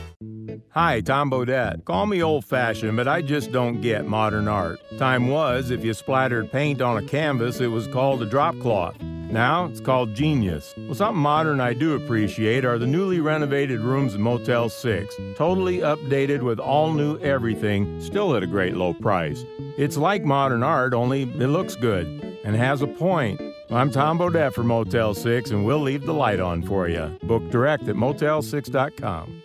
Hi, 0.70 1.00
Tom 1.00 1.30
Bodett. 1.30 1.84
Call 1.84 2.06
me 2.06 2.22
old 2.22 2.44
fashioned, 2.44 2.96
but 2.96 3.08
I 3.08 3.22
just 3.22 3.52
don't 3.52 3.80
get 3.80 4.06
modern 4.06 4.48
art. 4.48 4.80
Time 4.98 5.28
was, 5.28 5.70
if 5.70 5.84
you 5.84 5.94
splattered 5.94 6.50
paint 6.50 6.80
on 6.80 7.02
a 7.02 7.06
canvas, 7.06 7.60
it 7.60 7.68
was 7.68 7.86
called 7.88 8.22
a 8.22 8.26
drop 8.26 8.58
cloth. 8.58 9.00
Now 9.00 9.64
it's 9.64 9.80
called 9.80 10.14
genius. 10.14 10.74
Well, 10.76 10.94
something 10.94 11.22
modern 11.22 11.60
I 11.60 11.72
do 11.72 11.94
appreciate 11.94 12.66
are 12.66 12.78
the 12.78 12.86
newly 12.86 13.18
renovated 13.20 13.80
rooms 13.80 14.14
in 14.14 14.20
Motel 14.20 14.68
6. 14.68 15.14
Totally 15.36 15.78
updated 15.78 16.42
with 16.42 16.58
all 16.58 16.92
new 16.92 17.18
everything, 17.20 17.98
still 18.02 18.36
at 18.36 18.42
a 18.42 18.46
great 18.46 18.76
low 18.76 18.92
price. 18.92 19.44
It's 19.78 19.96
like 19.96 20.22
modern 20.22 20.62
art, 20.62 20.92
only 20.92 21.22
it 21.22 21.48
looks 21.48 21.76
good 21.76 22.06
and 22.44 22.56
has 22.56 22.82
a 22.82 22.86
point. 22.86 23.40
I'm 23.70 23.90
Tom 23.90 24.18
Bodett 24.18 24.52
for 24.52 24.64
Motel 24.64 25.14
6, 25.14 25.50
and 25.50 25.64
we'll 25.64 25.80
leave 25.80 26.04
the 26.04 26.12
light 26.12 26.40
on 26.40 26.62
for 26.62 26.88
you. 26.88 27.16
Book 27.22 27.48
direct 27.50 27.88
at 27.88 27.96
motel6.com. 27.96 29.41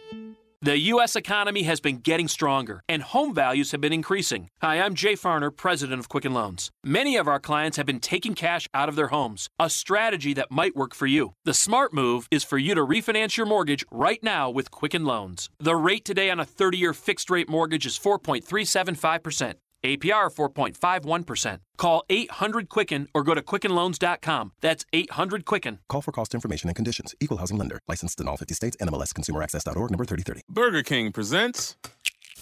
The 0.63 0.79
U.S. 0.93 1.15
economy 1.15 1.63
has 1.63 1.79
been 1.79 1.97
getting 1.99 2.27
stronger, 2.27 2.81
and 2.89 3.03
home 3.03 3.31
values 3.31 3.71
have 3.73 3.79
been 3.79 3.93
increasing. 3.93 4.49
Hi, 4.59 4.81
I'm 4.81 4.95
Jay 4.95 5.13
Farner, 5.13 5.55
president 5.55 5.99
of 5.99 6.09
Quicken 6.09 6.33
Loans. 6.33 6.71
Many 6.83 7.15
of 7.15 7.27
our 7.27 7.39
clients 7.39 7.77
have 7.77 7.85
been 7.85 7.99
taking 7.99 8.33
cash 8.33 8.67
out 8.73 8.89
of 8.89 8.95
their 8.95 9.09
homes, 9.09 9.49
a 9.59 9.69
strategy 9.69 10.33
that 10.33 10.49
might 10.49 10.75
work 10.75 10.95
for 10.95 11.05
you. 11.05 11.33
The 11.45 11.53
smart 11.53 11.93
move 11.93 12.27
is 12.31 12.43
for 12.43 12.57
you 12.57 12.73
to 12.73 12.81
refinance 12.81 13.37
your 13.37 13.45
mortgage 13.45 13.85
right 13.91 14.23
now 14.23 14.49
with 14.49 14.71
Quicken 14.71 15.05
Loans. 15.05 15.51
The 15.59 15.75
rate 15.75 16.05
today 16.05 16.31
on 16.31 16.39
a 16.39 16.45
30 16.45 16.75
year 16.79 16.93
fixed 16.95 17.29
rate 17.29 17.49
mortgage 17.49 17.85
is 17.85 17.99
4.375%. 17.99 19.53
APR 19.83 20.33
4.51%. 20.33 21.59
Call 21.77 22.03
800 22.09 22.69
Quicken 22.69 23.07
or 23.13 23.23
go 23.23 23.33
to 23.33 23.41
QuickenLoans.com. 23.41 24.51
That's 24.61 24.85
800 24.93 25.45
Quicken. 25.45 25.79
Call 25.89 26.01
for 26.01 26.11
cost 26.11 26.33
information 26.33 26.69
and 26.69 26.75
conditions. 26.75 27.15
Equal 27.19 27.37
housing 27.37 27.57
lender. 27.57 27.79
Licensed 27.87 28.19
in 28.19 28.27
all 28.27 28.37
50 28.37 28.53
states. 28.53 28.77
NMLS 28.77 29.13
ConsumerAccess.org 29.13 29.91
number 29.91 30.05
3030. 30.05 30.41
Burger 30.49 30.83
King 30.83 31.11
presents 31.11 31.75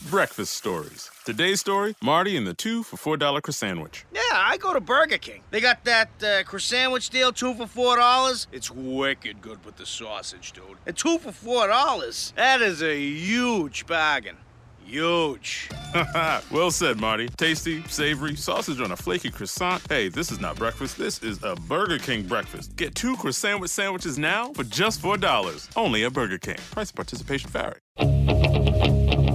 Breakfast 0.09 0.53
Stories. 0.53 1.09
Today's 1.23 1.61
story 1.61 1.95
Marty 2.01 2.36
and 2.38 2.45
the 2.45 2.53
two 2.53 2.83
for 2.83 3.17
$4 3.17 3.19
croissant 3.41 3.53
sandwich. 3.55 4.05
Yeah, 4.13 4.21
I 4.33 4.57
go 4.57 4.73
to 4.73 4.81
Burger 4.81 5.17
King. 5.17 5.41
They 5.51 5.61
got 5.61 5.83
that 5.86 6.09
uh, 6.21 6.43
croissant 6.43 6.61
sandwich 6.65 7.09
deal, 7.09 7.31
two 7.31 7.53
for 7.53 7.65
four 7.67 7.95
dollars. 7.95 8.47
It's 8.51 8.69
wicked 8.69 9.41
good 9.41 9.63
with 9.65 9.77
the 9.77 9.86
sausage, 9.86 10.51
dude. 10.51 10.77
And 10.86 10.95
two 10.95 11.17
for 11.19 11.31
four 11.31 11.67
dollars. 11.67 12.33
That 12.36 12.61
is 12.61 12.83
a 12.83 12.99
huge 12.99 13.86
bargain. 13.88 14.38
Huge. 14.86 15.69
well 16.51 16.71
said, 16.71 16.99
Marty. 16.99 17.27
Tasty, 17.29 17.83
savory, 17.88 18.36
sausage 18.36 18.79
on 18.79 18.91
a 18.91 18.95
flaky 18.95 19.31
croissant. 19.31 19.81
Hey, 19.89 20.09
this 20.09 20.31
is 20.31 20.39
not 20.39 20.55
breakfast. 20.55 20.97
This 20.97 21.21
is 21.23 21.41
a 21.43 21.55
Burger 21.55 21.97
King 21.97 22.23
breakfast. 22.23 22.75
Get 22.75 22.93
two 22.95 23.15
croissant 23.17 23.59
with 23.61 23.71
sandwiches 23.71 24.19
now 24.19 24.53
for 24.53 24.63
just 24.63 25.01
$4. 25.01 25.69
Only 25.75 26.05
at 26.05 26.13
Burger 26.13 26.38
King. 26.38 26.57
Price 26.71 26.91
participation 26.91 27.49
vary. 27.49 27.79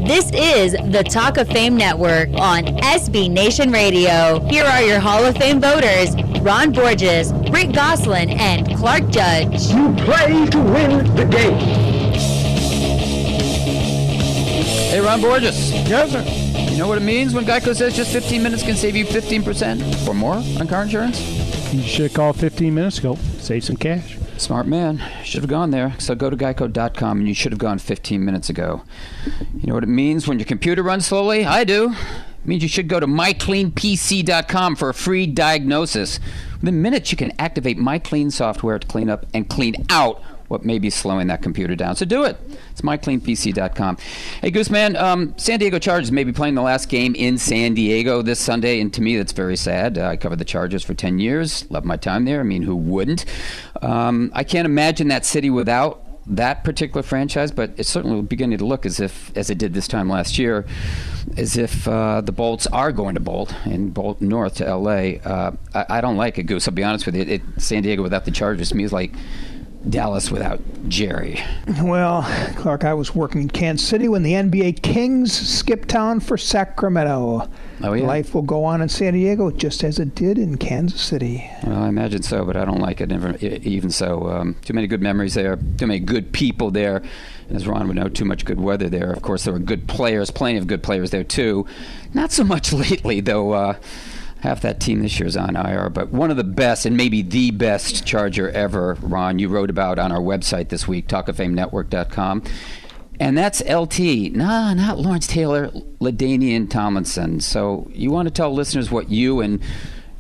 This 0.07 0.31
is 0.33 0.73
the 0.93 1.07
Talk 1.09 1.37
of 1.37 1.49
Fame 1.49 1.77
Network 1.77 2.29
on 2.31 2.65
SB 2.65 3.31
Nation 3.31 3.71
Radio. 3.71 4.41
Here 4.49 4.65
are 4.65 4.83
your 4.83 4.99
Hall 4.99 5.25
of 5.25 5.37
Fame 5.37 5.61
voters 5.61 6.15
Ron 6.41 6.73
Borges, 6.73 7.33
Rick 7.51 7.73
Gosselin, 7.73 8.31
and 8.31 8.67
Clark 8.77 9.09
Judge. 9.11 9.69
You 9.71 9.95
play 10.05 10.47
to 10.47 10.59
win 10.59 11.15
the 11.15 11.27
game. 11.27 11.90
Hey, 15.01 15.07
Ron 15.07 15.23
Borges. 15.23 15.73
Yes, 15.73 16.13
sir. 16.13 16.71
You 16.71 16.77
know 16.77 16.87
what 16.87 16.99
it 16.99 17.01
means 17.01 17.33
when 17.33 17.47
Geico 17.47 17.75
says 17.75 17.97
just 17.97 18.13
15 18.13 18.43
minutes 18.43 18.63
can 18.63 18.77
save 18.77 18.95
you 18.95 19.07
15% 19.07 20.07
or 20.07 20.13
more 20.13 20.35
on 20.35 20.69
car 20.69 20.83
insurance? 20.83 21.19
You 21.73 21.81
should 21.81 22.03
have 22.03 22.13
called 22.13 22.37
15 22.37 22.75
minutes 22.75 22.99
ago. 22.99 23.15
Save 23.39 23.65
some 23.65 23.77
cash. 23.77 24.19
Smart 24.37 24.67
man. 24.67 25.03
Should 25.25 25.41
have 25.41 25.49
gone 25.49 25.71
there. 25.71 25.95
So 25.99 26.15
go 26.15 26.29
to 26.29 26.37
geico.com 26.37 27.19
and 27.19 27.27
you 27.27 27.33
should 27.33 27.51
have 27.51 27.59
gone 27.59 27.79
15 27.79 28.23
minutes 28.23 28.51
ago. 28.51 28.83
You 29.55 29.69
know 29.69 29.73
what 29.73 29.85
it 29.85 29.89
means 29.89 30.29
when 30.29 30.39
your 30.39 30.45
computer 30.45 30.83
runs 30.83 31.07
slowly? 31.07 31.47
I 31.47 31.65
do. 31.65 31.95
It 31.95 32.47
means 32.47 32.63
you 32.63 32.69
should 32.69 32.89
go 32.89 33.01
to 33.01 33.07
mycleanpc.com 33.07 34.77
for 34.77 34.91
a 34.91 34.95
free 34.95 35.27
diagnosis. 35.27 36.21
Within 36.61 36.83
minutes, 36.83 37.11
you 37.11 37.17
can 37.17 37.33
activate 37.39 37.79
MyClean 37.79 38.31
software 38.31 38.79
to 38.79 38.87
clean 38.87 39.09
up 39.09 39.25
and 39.33 39.49
clean 39.49 39.77
out 39.89 40.23
what 40.51 40.65
may 40.65 40.81
be 40.81 40.91
slowing 40.91 41.29
that 41.29 41.43
computer 41.43 41.77
down. 41.77 41.95
So 41.95 42.05
do 42.05 42.25
it. 42.25 42.37
It's 42.73 42.81
mycleanpc.com. 42.81 43.99
Hey, 44.41 44.51
Gooseman, 44.51 45.01
um, 45.01 45.33
San 45.39 45.61
Diego 45.61 45.79
Chargers 45.79 46.11
may 46.11 46.25
be 46.25 46.33
playing 46.33 46.57
the 46.57 46.63
last 46.63 46.89
game 46.89 47.15
in 47.15 47.39
San 47.39 47.75
Diego 47.75 48.21
this 48.21 48.41
Sunday, 48.41 48.81
and 48.81 48.93
to 48.95 49.01
me, 49.01 49.17
that's 49.17 49.31
very 49.31 49.57
sad. 49.57 49.97
Uh, 49.97 50.09
I 50.09 50.17
covered 50.17 50.41
the 50.41 50.45
Chargers 50.45 50.83
for 50.83 50.93
10 50.93 51.21
years, 51.21 51.71
loved 51.71 51.87
my 51.87 51.97
time 51.97 52.25
there. 52.25 52.41
I 52.41 52.43
mean, 52.43 52.63
who 52.63 52.75
wouldn't? 52.75 53.27
Um, 53.81 54.33
I 54.35 54.43
can't 54.43 54.67
imagine 54.67 55.07
that 55.09 55.25
city 55.25 55.51
without 55.51 56.05
that 56.27 56.65
particular 56.65 57.05
franchise, 57.05 57.53
but 57.53 57.73
it's 57.77 57.89
certainly 57.89 58.21
beginning 58.23 58.59
to 58.59 58.65
look 58.65 58.85
as 58.85 58.99
if, 58.99 59.37
as 59.37 59.51
it 59.51 59.59
did 59.59 59.73
this 59.73 59.87
time 59.87 60.09
last 60.09 60.37
year, 60.37 60.67
as 61.37 61.57
if 61.57 61.87
uh, 61.87 62.23
the 62.23 62.33
Bolts 62.33 62.67
are 62.69 62.91
going 62.91 63.15
to 63.15 63.21
bolt 63.21 63.55
and 63.65 63.95
bolt 63.95 64.21
north 64.21 64.57
to 64.57 64.67
L.A. 64.67 65.21
Uh, 65.21 65.53
I, 65.75 65.87
I, 65.89 66.01
don't 66.01 66.17
like 66.17 66.39
it, 66.39 66.45
Goose. 66.45 66.67
I'll 66.67 66.75
be 66.75 66.85
honest 66.85 67.07
with 67.07 67.15
you. 67.15 67.23
It, 67.23 67.43
San 67.59 67.85
Diego 67.85 68.03
without 68.03 68.25
the 68.25 68.31
Chargers 68.33 68.71
to 68.71 68.77
me 68.77 68.83
is 68.83 68.93
like 68.93 69.13
Dallas 69.89 70.31
without 70.31 70.61
Jerry. 70.89 71.41
Well, 71.83 72.23
Clark, 72.57 72.85
I 72.85 72.93
was 72.93 73.15
working 73.15 73.43
in 73.43 73.49
Kansas 73.49 73.87
City 73.87 74.09
when 74.09 74.23
the 74.23 74.33
NBA 74.33 74.83
Kings 74.83 75.33
skipped 75.33 75.89
town 75.89 76.21
for 76.21 76.37
Sacramento. 76.37 77.49
Oh, 77.83 77.93
yeah. 77.95 78.07
Life 78.07 78.35
will 78.35 78.43
go 78.43 78.65
on 78.65 78.83
in 78.83 78.91
San 78.91 79.15
Diego 79.15 79.51
just 79.51 79.83
as 79.83 79.99
it 79.99 80.15
did 80.15 80.37
in 80.37 80.59
Kansas 80.59 81.01
City. 81.01 81.51
Well, 81.65 81.83
I 81.83 81.89
imagine 81.89 82.23
so, 82.23 82.45
but 82.45 82.57
I 82.57 82.67
don't 82.67 82.81
like 82.81 83.01
it 83.01 83.11
even 83.11 83.91
so. 83.91 84.29
Um, 84.29 84.57
too 84.63 84.75
many 84.75 84.87
good 84.87 85.01
memories 85.01 85.33
there, 85.33 85.57
too 85.79 85.87
many 85.87 86.01
good 86.01 86.33
people 86.33 86.71
there. 86.71 87.03
As 87.49 87.67
Ron 87.67 87.89
would 87.89 87.97
know, 87.97 88.09
too 88.09 88.27
much 88.27 88.45
good 88.45 88.61
weather 88.61 88.89
there. 88.89 89.11
Of 89.11 89.23
course, 89.23 89.45
there 89.45 89.53
were 89.53 89.59
good 89.59 89.89
players, 89.89 90.31
plenty 90.31 90.59
of 90.59 90.67
good 90.67 90.83
players 90.83 91.11
there, 91.11 91.25
too. 91.25 91.67
Not 92.13 92.33
so 92.33 92.45
much 92.45 92.73
lately, 92.75 93.21
though. 93.21 93.53
Uh, 93.53 93.75
half 94.41 94.61
that 94.63 94.81
team 94.81 95.01
this 95.01 95.19
year 95.19 95.27
is 95.27 95.37
on 95.37 95.57
IR, 95.57 95.91
but 95.91 96.11
one 96.11 96.31
of 96.31 96.37
the 96.37 96.45
best 96.45 96.87
and 96.87 96.97
maybe 96.97 97.23
the 97.23 97.51
best 97.51 98.07
Charger 98.07 98.51
ever, 98.51 98.97
Ron, 99.01 99.39
you 99.39 99.49
wrote 99.49 99.71
about 99.71 99.99
on 99.99 100.13
our 100.13 100.21
website 100.21 100.69
this 100.69 100.89
week, 100.89 101.07
talkoffamenetwork.com. 101.09 102.43
And 103.19 103.37
that's 103.37 103.63
LT. 103.69 104.33
Nah, 104.33 104.73
not 104.73 104.99
Lawrence 104.99 105.27
Taylor, 105.27 105.69
LaDainian 106.01 106.71
Tomlinson. 106.71 107.41
So 107.41 107.91
you 107.93 108.11
want 108.11 108.29
to 108.29 108.33
tell 108.33 108.53
listeners 108.53 108.91
what 108.91 109.11
you 109.11 109.41
and 109.41 109.63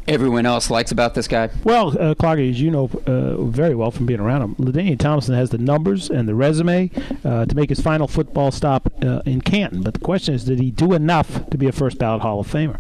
everyone 0.06 0.44
else 0.44 0.70
likes 0.70 0.90
about 0.92 1.14
this 1.14 1.28
guy? 1.28 1.48
Well, 1.64 1.96
uh, 1.98 2.14
Clark, 2.14 2.40
as 2.40 2.60
you 2.60 2.70
know 2.70 2.90
uh, 3.06 3.42
very 3.44 3.74
well 3.74 3.90
from 3.90 4.06
being 4.06 4.20
around 4.20 4.42
him, 4.42 4.54
LaDainian 4.56 4.98
Tomlinson 4.98 5.34
has 5.34 5.50
the 5.50 5.58
numbers 5.58 6.10
and 6.10 6.28
the 6.28 6.34
resume 6.34 6.90
uh, 7.24 7.46
to 7.46 7.54
make 7.54 7.70
his 7.70 7.80
final 7.80 8.08
football 8.08 8.50
stop 8.50 8.92
uh, 9.02 9.22
in 9.24 9.40
Canton. 9.40 9.82
But 9.82 9.94
the 9.94 10.00
question 10.00 10.34
is, 10.34 10.44
did 10.44 10.60
he 10.60 10.70
do 10.70 10.92
enough 10.92 11.48
to 11.50 11.56
be 11.56 11.68
a 11.68 11.72
first 11.72 11.98
ballot 11.98 12.22
Hall 12.22 12.40
of 12.40 12.48
Famer? 12.52 12.78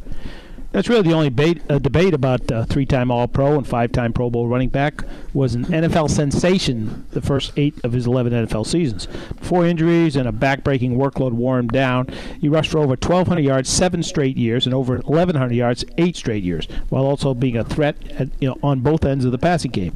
That's 0.72 0.88
really 0.88 1.02
the 1.02 1.12
only 1.12 1.30
debate, 1.30 1.62
uh, 1.68 1.80
debate 1.80 2.14
about 2.14 2.50
uh, 2.52 2.64
three-time 2.64 3.10
All-Pro 3.10 3.56
and 3.56 3.66
five-time 3.66 4.12
Pro 4.12 4.30
Bowl 4.30 4.46
running 4.46 4.68
back 4.68 5.02
was 5.34 5.56
an 5.56 5.64
NFL 5.64 6.08
sensation 6.08 7.06
the 7.10 7.20
first 7.20 7.52
eight 7.56 7.74
of 7.82 7.92
his 7.92 8.06
11 8.06 8.32
NFL 8.32 8.66
seasons. 8.66 9.08
Four 9.40 9.66
injuries 9.66 10.14
and 10.14 10.28
a 10.28 10.32
back-breaking 10.32 10.96
workload 10.96 11.32
wore 11.32 11.58
him 11.58 11.66
down, 11.66 12.06
he 12.40 12.48
rushed 12.48 12.70
for 12.70 12.78
over 12.78 12.90
1,200 12.90 13.42
yards 13.42 13.68
seven 13.68 14.04
straight 14.04 14.36
years 14.36 14.64
and 14.64 14.72
over 14.72 14.98
1,100 14.98 15.52
yards 15.52 15.84
eight 15.98 16.14
straight 16.14 16.44
years, 16.44 16.66
while 16.88 17.04
also 17.04 17.34
being 17.34 17.56
a 17.56 17.64
threat 17.64 17.96
at, 18.12 18.28
you 18.40 18.48
know, 18.48 18.58
on 18.62 18.78
both 18.78 19.04
ends 19.04 19.24
of 19.24 19.32
the 19.32 19.38
passing 19.38 19.72
game. 19.72 19.94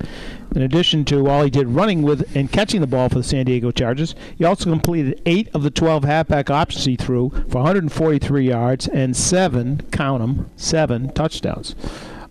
In 0.55 0.63
addition 0.63 1.05
to 1.07 1.29
all 1.29 1.43
he 1.43 1.51
did 1.51 1.69
running 1.69 2.03
with 2.03 2.35
and 2.37 2.51
catching 2.51 2.81
the 2.81 2.87
ball 2.87 3.09
for 3.09 3.17
the 3.17 3.25
San 3.25 3.47
Diego 3.47 3.73
Chargers, 3.73 4.15
he 4.39 4.45
also 4.45 4.71
completed 4.71 5.21
eight 5.27 5.49
of 5.53 5.65
the 5.65 5.71
12 5.71 6.05
halfback 6.05 6.49
options 6.49 6.85
he 6.85 6.95
threw 6.95 7.31
for 7.49 7.59
143 7.59 8.47
yards 8.47 8.87
and 8.87 9.17
seven, 9.17 9.83
count 9.91 10.21
them, 10.21 10.51
seven 10.57 11.13
touchdowns. 11.13 11.75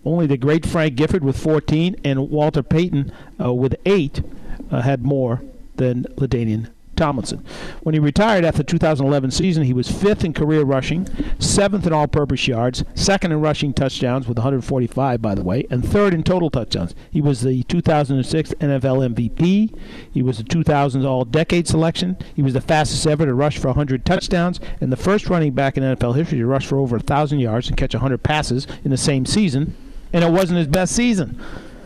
Only 0.06 0.26
the 0.26 0.38
great 0.38 0.64
Frank 0.64 0.96
Gifford 0.96 1.22
with 1.22 1.36
14 1.36 1.96
and 2.02 2.30
Walter 2.30 2.62
Payton 2.62 3.12
uh, 3.38 3.52
with 3.52 3.76
eight 3.84 4.22
uh, 4.70 4.80
had 4.80 5.04
more 5.04 5.42
than 5.76 6.04
LaDainian 6.16 6.70
Tomlinson. 6.96 7.44
When 7.82 7.94
he 7.94 7.98
retired 7.98 8.44
after 8.44 8.58
the 8.58 8.64
2011 8.64 9.30
season, 9.30 9.64
he 9.64 9.72
was 9.72 9.90
fifth 9.90 10.24
in 10.24 10.32
career 10.32 10.62
rushing, 10.62 11.08
seventh 11.38 11.86
in 11.86 11.92
all-purpose 11.92 12.48
yards, 12.48 12.84
second 12.94 13.32
in 13.32 13.40
rushing 13.40 13.72
touchdowns 13.72 14.26
with 14.26 14.38
145, 14.38 15.20
by 15.20 15.34
the 15.34 15.42
way, 15.42 15.66
and 15.70 15.86
third 15.86 16.14
in 16.14 16.22
total 16.22 16.50
touchdowns. 16.50 16.94
He 17.10 17.20
was 17.20 17.40
the 17.42 17.62
2006 17.64 18.54
NFL 18.54 19.14
MVP. 19.14 19.76
He 20.12 20.22
was 20.22 20.38
the 20.38 20.44
2000 20.44 21.04
All-Decade 21.04 21.68
selection. 21.68 22.16
He 22.34 22.42
was 22.42 22.54
the 22.54 22.60
fastest 22.60 23.06
ever 23.06 23.26
to 23.26 23.34
rush 23.34 23.58
for 23.58 23.68
100 23.68 24.04
touchdowns 24.04 24.60
and 24.80 24.92
the 24.92 24.96
first 24.96 25.28
running 25.28 25.52
back 25.52 25.76
in 25.76 25.82
NFL 25.82 26.16
history 26.16 26.38
to 26.38 26.46
rush 26.46 26.66
for 26.66 26.78
over 26.78 26.96
1,000 26.96 27.38
yards 27.38 27.68
and 27.68 27.76
catch 27.76 27.94
100 27.94 28.22
passes 28.22 28.66
in 28.84 28.90
the 28.90 28.96
same 28.96 29.26
season. 29.26 29.74
And 30.12 30.24
it 30.24 30.30
wasn't 30.30 30.58
his 30.58 30.68
best 30.68 30.94
season. 30.94 31.40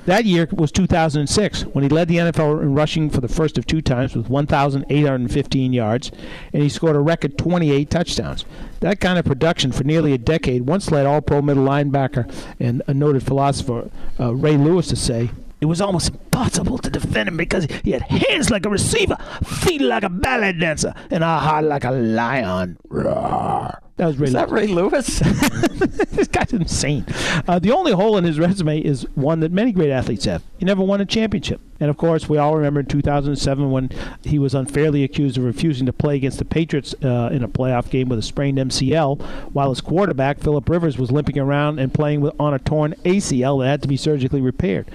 That 0.08 0.24
year 0.24 0.48
was 0.50 0.72
2006 0.72 1.66
when 1.66 1.84
he 1.84 1.90
led 1.90 2.08
the 2.08 2.16
NFL 2.16 2.62
in 2.62 2.74
rushing 2.74 3.10
for 3.10 3.20
the 3.20 3.28
first 3.28 3.58
of 3.58 3.66
two 3.66 3.82
times 3.82 4.16
with 4.16 4.30
1,815 4.30 5.72
yards, 5.74 6.10
and 6.50 6.62
he 6.62 6.70
scored 6.70 6.96
a 6.96 7.00
record 7.00 7.36
28 7.36 7.90
touchdowns. 7.90 8.46
That 8.80 9.00
kind 9.00 9.18
of 9.18 9.26
production 9.26 9.70
for 9.70 9.84
nearly 9.84 10.14
a 10.14 10.18
decade 10.18 10.62
once 10.62 10.90
led 10.90 11.04
All 11.04 11.20
Pro 11.20 11.42
middle 11.42 11.66
linebacker 11.66 12.34
and 12.58 12.80
a 12.86 12.94
noted 12.94 13.22
philosopher 13.22 13.90
uh, 14.18 14.34
Ray 14.34 14.56
Lewis 14.56 14.88
to 14.88 14.96
say, 14.96 15.28
it 15.60 15.66
was 15.66 15.80
almost 15.80 16.10
impossible 16.10 16.78
to 16.78 16.90
defend 16.90 17.28
him 17.28 17.36
because 17.36 17.66
he 17.84 17.90
had 17.90 18.02
hands 18.02 18.50
like 18.50 18.64
a 18.64 18.70
receiver, 18.70 19.16
feet 19.44 19.80
like 19.80 20.04
a 20.04 20.08
ballet 20.08 20.52
dancer, 20.52 20.94
and 21.10 21.24
a 21.24 21.38
heart 21.38 21.64
like 21.64 21.84
a 21.84 21.90
lion. 21.90 22.76
Roar. 22.88 23.78
That 23.98 24.06
was 24.06 24.18
Ray 24.18 24.28
Is 24.28 24.32
that 24.34 24.50
Ray 24.50 24.68
Lewis? 24.68 25.18
this 25.18 26.28
guy's 26.28 26.52
insane. 26.52 27.04
Uh, 27.48 27.58
the 27.58 27.72
only 27.72 27.90
hole 27.90 28.16
in 28.16 28.22
his 28.22 28.38
resume 28.38 28.78
is 28.78 29.02
one 29.16 29.40
that 29.40 29.50
many 29.50 29.72
great 29.72 29.90
athletes 29.90 30.24
have. 30.24 30.44
He 30.56 30.64
never 30.64 30.84
won 30.84 31.00
a 31.00 31.04
championship. 31.04 31.60
And 31.80 31.90
of 31.90 31.96
course, 31.96 32.28
we 32.28 32.38
all 32.38 32.54
remember 32.54 32.78
in 32.78 32.86
2007 32.86 33.70
when 33.72 33.90
he 34.22 34.38
was 34.38 34.54
unfairly 34.54 35.02
accused 35.02 35.36
of 35.36 35.42
refusing 35.42 35.84
to 35.86 35.92
play 35.92 36.14
against 36.14 36.38
the 36.38 36.44
Patriots 36.44 36.94
uh, 37.02 37.30
in 37.32 37.42
a 37.42 37.48
playoff 37.48 37.90
game 37.90 38.08
with 38.08 38.20
a 38.20 38.22
sprained 38.22 38.58
MCL, 38.58 39.20
while 39.52 39.70
his 39.70 39.80
quarterback, 39.80 40.38
Philip 40.38 40.68
Rivers, 40.68 40.96
was 40.96 41.10
limping 41.10 41.36
around 41.38 41.80
and 41.80 41.92
playing 41.92 42.20
with, 42.20 42.34
on 42.38 42.54
a 42.54 42.60
torn 42.60 42.94
ACL 43.04 43.60
that 43.62 43.68
had 43.68 43.82
to 43.82 43.88
be 43.88 43.96
surgically 43.96 44.40
repaired. 44.40 44.88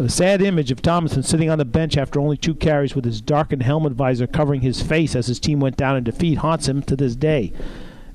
The 0.00 0.08
sad 0.08 0.40
image 0.40 0.70
of 0.70 0.80
Tomlinson 0.80 1.22
sitting 1.22 1.50
on 1.50 1.58
the 1.58 1.64
bench 1.66 1.98
after 1.98 2.18
only 2.18 2.38
two 2.38 2.54
carries 2.54 2.94
with 2.94 3.04
his 3.04 3.20
darkened 3.20 3.64
helmet 3.64 3.92
visor 3.92 4.26
covering 4.26 4.62
his 4.62 4.80
face 4.80 5.14
as 5.14 5.26
his 5.26 5.38
team 5.38 5.60
went 5.60 5.76
down 5.76 5.94
in 5.94 6.04
defeat 6.04 6.38
haunts 6.38 6.66
him 6.66 6.82
to 6.84 6.96
this 6.96 7.14
day. 7.14 7.52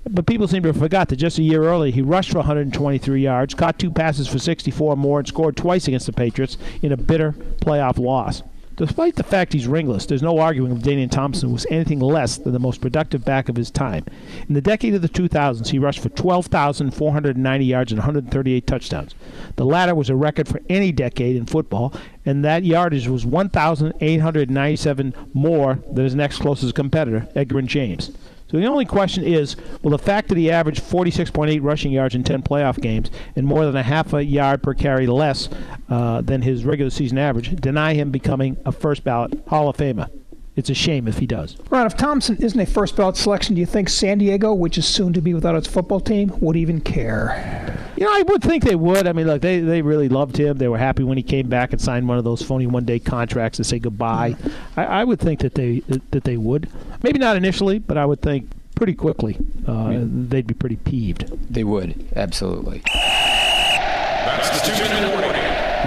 But 0.10 0.26
people 0.26 0.48
seem 0.48 0.64
to 0.64 0.70
have 0.70 0.78
forgot 0.78 1.10
that 1.10 1.18
just 1.18 1.38
a 1.38 1.44
year 1.44 1.64
earlier 1.64 1.92
he 1.92 2.02
rushed 2.02 2.32
for 2.32 2.40
123 2.40 3.22
yards, 3.22 3.54
caught 3.54 3.78
two 3.78 3.92
passes 3.92 4.28
for 4.28 4.40
64 4.40 4.98
more, 4.98 5.20
and 5.20 5.28
scored 5.28 5.58
twice 5.58 5.88
against 5.88 6.08
the 6.08 6.14
Patriots 6.14 6.58
in 6.82 6.92
a 6.92 6.98
bitter 6.98 7.34
playoff 7.62 8.00
loss. 8.00 8.42
Despite 8.78 9.16
the 9.16 9.24
fact 9.24 9.54
he's 9.54 9.68
ringless, 9.68 10.06
there's 10.06 10.22
no 10.22 10.38
arguing 10.40 10.76
that 10.76 10.84
Danian 10.84 11.10
Thompson 11.10 11.54
was 11.54 11.66
anything 11.70 12.00
less 12.00 12.38
than 12.38 12.52
the 12.52 12.60
most 12.60 12.82
productive 12.82 13.24
back 13.24 13.48
of 13.48 13.56
his 13.56 13.72
time. 13.72 14.04
In 14.50 14.54
the 14.54 14.60
decade 14.60 14.94
of 14.94 15.02
the 15.02 15.08
2000s, 15.08 15.70
he 15.70 15.80
rushed 15.80 16.02
for 16.02 16.10
12,490 16.10 17.66
yards 17.66 17.94
and 17.94 18.00
138 18.00 18.68
touchdowns. 18.68 19.16
The 19.56 19.66
latter 19.66 19.96
was 19.96 20.10
a 20.10 20.16
record 20.16 20.50
for 20.50 20.60
any 20.68 20.92
decade 20.92 21.38
in 21.38 21.46
football, 21.46 21.94
and 22.26 22.44
that 22.44 22.66
yardage 22.66 23.08
was 23.08 23.26
1,897 23.26 25.14
more 25.34 25.80
than 25.90 26.04
his 26.04 26.16
next 26.16 26.40
closest 26.40 26.76
competitor, 26.76 27.30
Edgerrin 27.34 27.68
James. 27.68 28.12
So 28.48 28.58
the 28.58 28.66
only 28.68 28.86
question 28.86 29.24
is, 29.24 29.56
will 29.82 29.92
the 29.92 29.98
fact 29.98 30.30
that 30.30 30.38
he 30.38 30.52
averaged 30.52 30.82
46.8 30.82 31.62
rushing 31.64 31.92
yards 31.92 32.14
in 32.14 32.24
10 32.24 32.44
playoff 32.44 32.80
games 32.80 33.10
and 33.36 33.46
more 33.46 33.66
than 33.66 33.76
a 33.76 33.84
half 33.84 34.14
a 34.14 34.24
yard 34.24 34.62
per 34.62 34.74
carry 34.74 35.08
less 35.08 35.50
uh, 35.90 36.22
than 36.22 36.42
his 36.42 36.64
regular 36.64 36.92
season 36.92 37.18
average 37.18 37.56
deny 37.56 37.94
him 37.94 38.12
becoming 38.12 38.58
a 38.66 38.72
first 38.72 39.04
ballot 39.04 39.34
Hall 39.48 39.68
of 39.68 39.78
Famer? 39.78 40.10
It's 40.56 40.70
a 40.70 40.74
shame 40.74 41.08
if 41.08 41.18
he 41.18 41.26
does. 41.28 41.58
Ron, 41.70 41.86
if 41.86 41.98
Thompson 41.98 42.38
isn't 42.38 42.60
a 42.60 42.66
first 42.66 42.96
ballot 42.96 43.18
selection, 43.18 43.56
do 43.56 43.60
you 43.60 43.66
think 43.66 43.90
San 43.90 44.20
Diego, 44.20 44.54
which 44.54 44.78
is 44.78 44.88
soon 44.88 45.12
to 45.14 45.22
be 45.22 45.34
without 45.34 45.56
its 45.56 45.68
football 45.68 46.00
team, 46.00 46.32
would 46.40 46.56
even 46.56 46.80
care? 46.80 47.78
You 47.98 48.06
know, 48.06 48.12
I 48.14 48.24
would 48.24 48.42
think 48.42 48.64
they 48.64 48.76
would. 48.76 49.08
I 49.08 49.14
mean, 49.14 49.28
look, 49.28 49.42
they, 49.42 49.60
they 49.60 49.82
really 49.82 50.10
loved 50.10 50.38
him. 50.38 50.58
They 50.58 50.68
were 50.68 50.78
happy 50.78 51.04
when 51.04 51.18
he 51.18 51.24
came 51.24 51.48
back 51.50 51.72
and 51.72 51.82
signed 51.82 52.08
one 52.08 52.18
of 52.18 52.24
those 52.24 52.42
phony 52.42 52.68
one 52.68 52.86
day 52.86 53.00
contracts 53.00 53.58
to 53.58 53.64
say 53.64 53.80
goodbye. 53.80 54.36
I, 54.78 54.86
I 54.86 55.04
would 55.04 55.20
think 55.20 55.42
that 55.42 55.56
they 55.56 55.80
that 56.12 56.24
they 56.24 56.38
would. 56.38 56.70
Maybe 57.04 57.20
not 57.20 57.36
initially, 57.36 57.80
but 57.80 57.98
I 57.98 58.06
would 58.06 58.22
think 58.22 58.50
pretty 58.76 58.94
quickly 58.94 59.38
uh, 59.68 60.00
they'd 60.04 60.48
be 60.48 60.54
pretty 60.54 60.76
peeved. 60.78 61.32
They 61.54 61.64
would, 61.64 62.06
absolutely. 62.16 62.82
That's 62.94 64.62
the 64.62 64.76
two-minute 64.76 65.12
warning. 65.12 65.25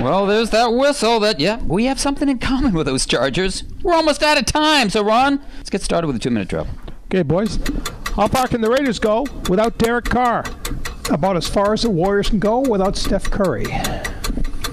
Well, 0.02 0.26
there's 0.26 0.50
that 0.50 0.72
whistle 0.72 1.20
that, 1.20 1.40
yeah, 1.40 1.62
we 1.64 1.84
have 1.84 1.98
something 1.98 2.28
in 2.28 2.38
common 2.38 2.72
with 2.72 2.86
those 2.86 3.04
Chargers. 3.04 3.64
We're 3.82 3.94
almost 3.94 4.22
out 4.22 4.38
of 4.38 4.46
time, 4.46 4.90
so 4.90 5.02
Ron, 5.02 5.40
let's 5.56 5.70
get 5.70 5.82
started 5.82 6.06
with 6.06 6.16
the 6.16 6.20
two 6.20 6.30
minute 6.30 6.48
drill. 6.48 6.66
Okay, 7.06 7.22
boys. 7.22 7.58
How 8.14 8.28
far 8.28 8.48
can 8.48 8.60
the 8.60 8.70
Raiders 8.70 8.98
go 8.98 9.26
without 9.48 9.78
Derek 9.78 10.06
Carr? 10.06 10.44
About 11.10 11.36
as 11.36 11.48
far 11.48 11.72
as 11.72 11.82
the 11.82 11.90
Warriors 11.90 12.28
can 12.30 12.38
go 12.38 12.60
without 12.60 12.96
Steph 12.96 13.30
Curry. 13.30 13.66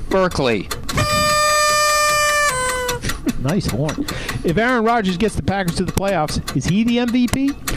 Berkeley. 0.09 0.69
nice 3.39 3.67
horn. 3.67 4.05
If 4.43 4.57
Aaron 4.57 4.83
Rodgers 4.83 5.17
gets 5.17 5.35
the 5.35 5.43
Packers 5.43 5.75
to 5.75 5.85
the 5.85 5.91
playoffs, 5.91 6.55
is 6.57 6.65
he 6.65 6.83
the 6.83 6.97
MVP? 6.97 7.74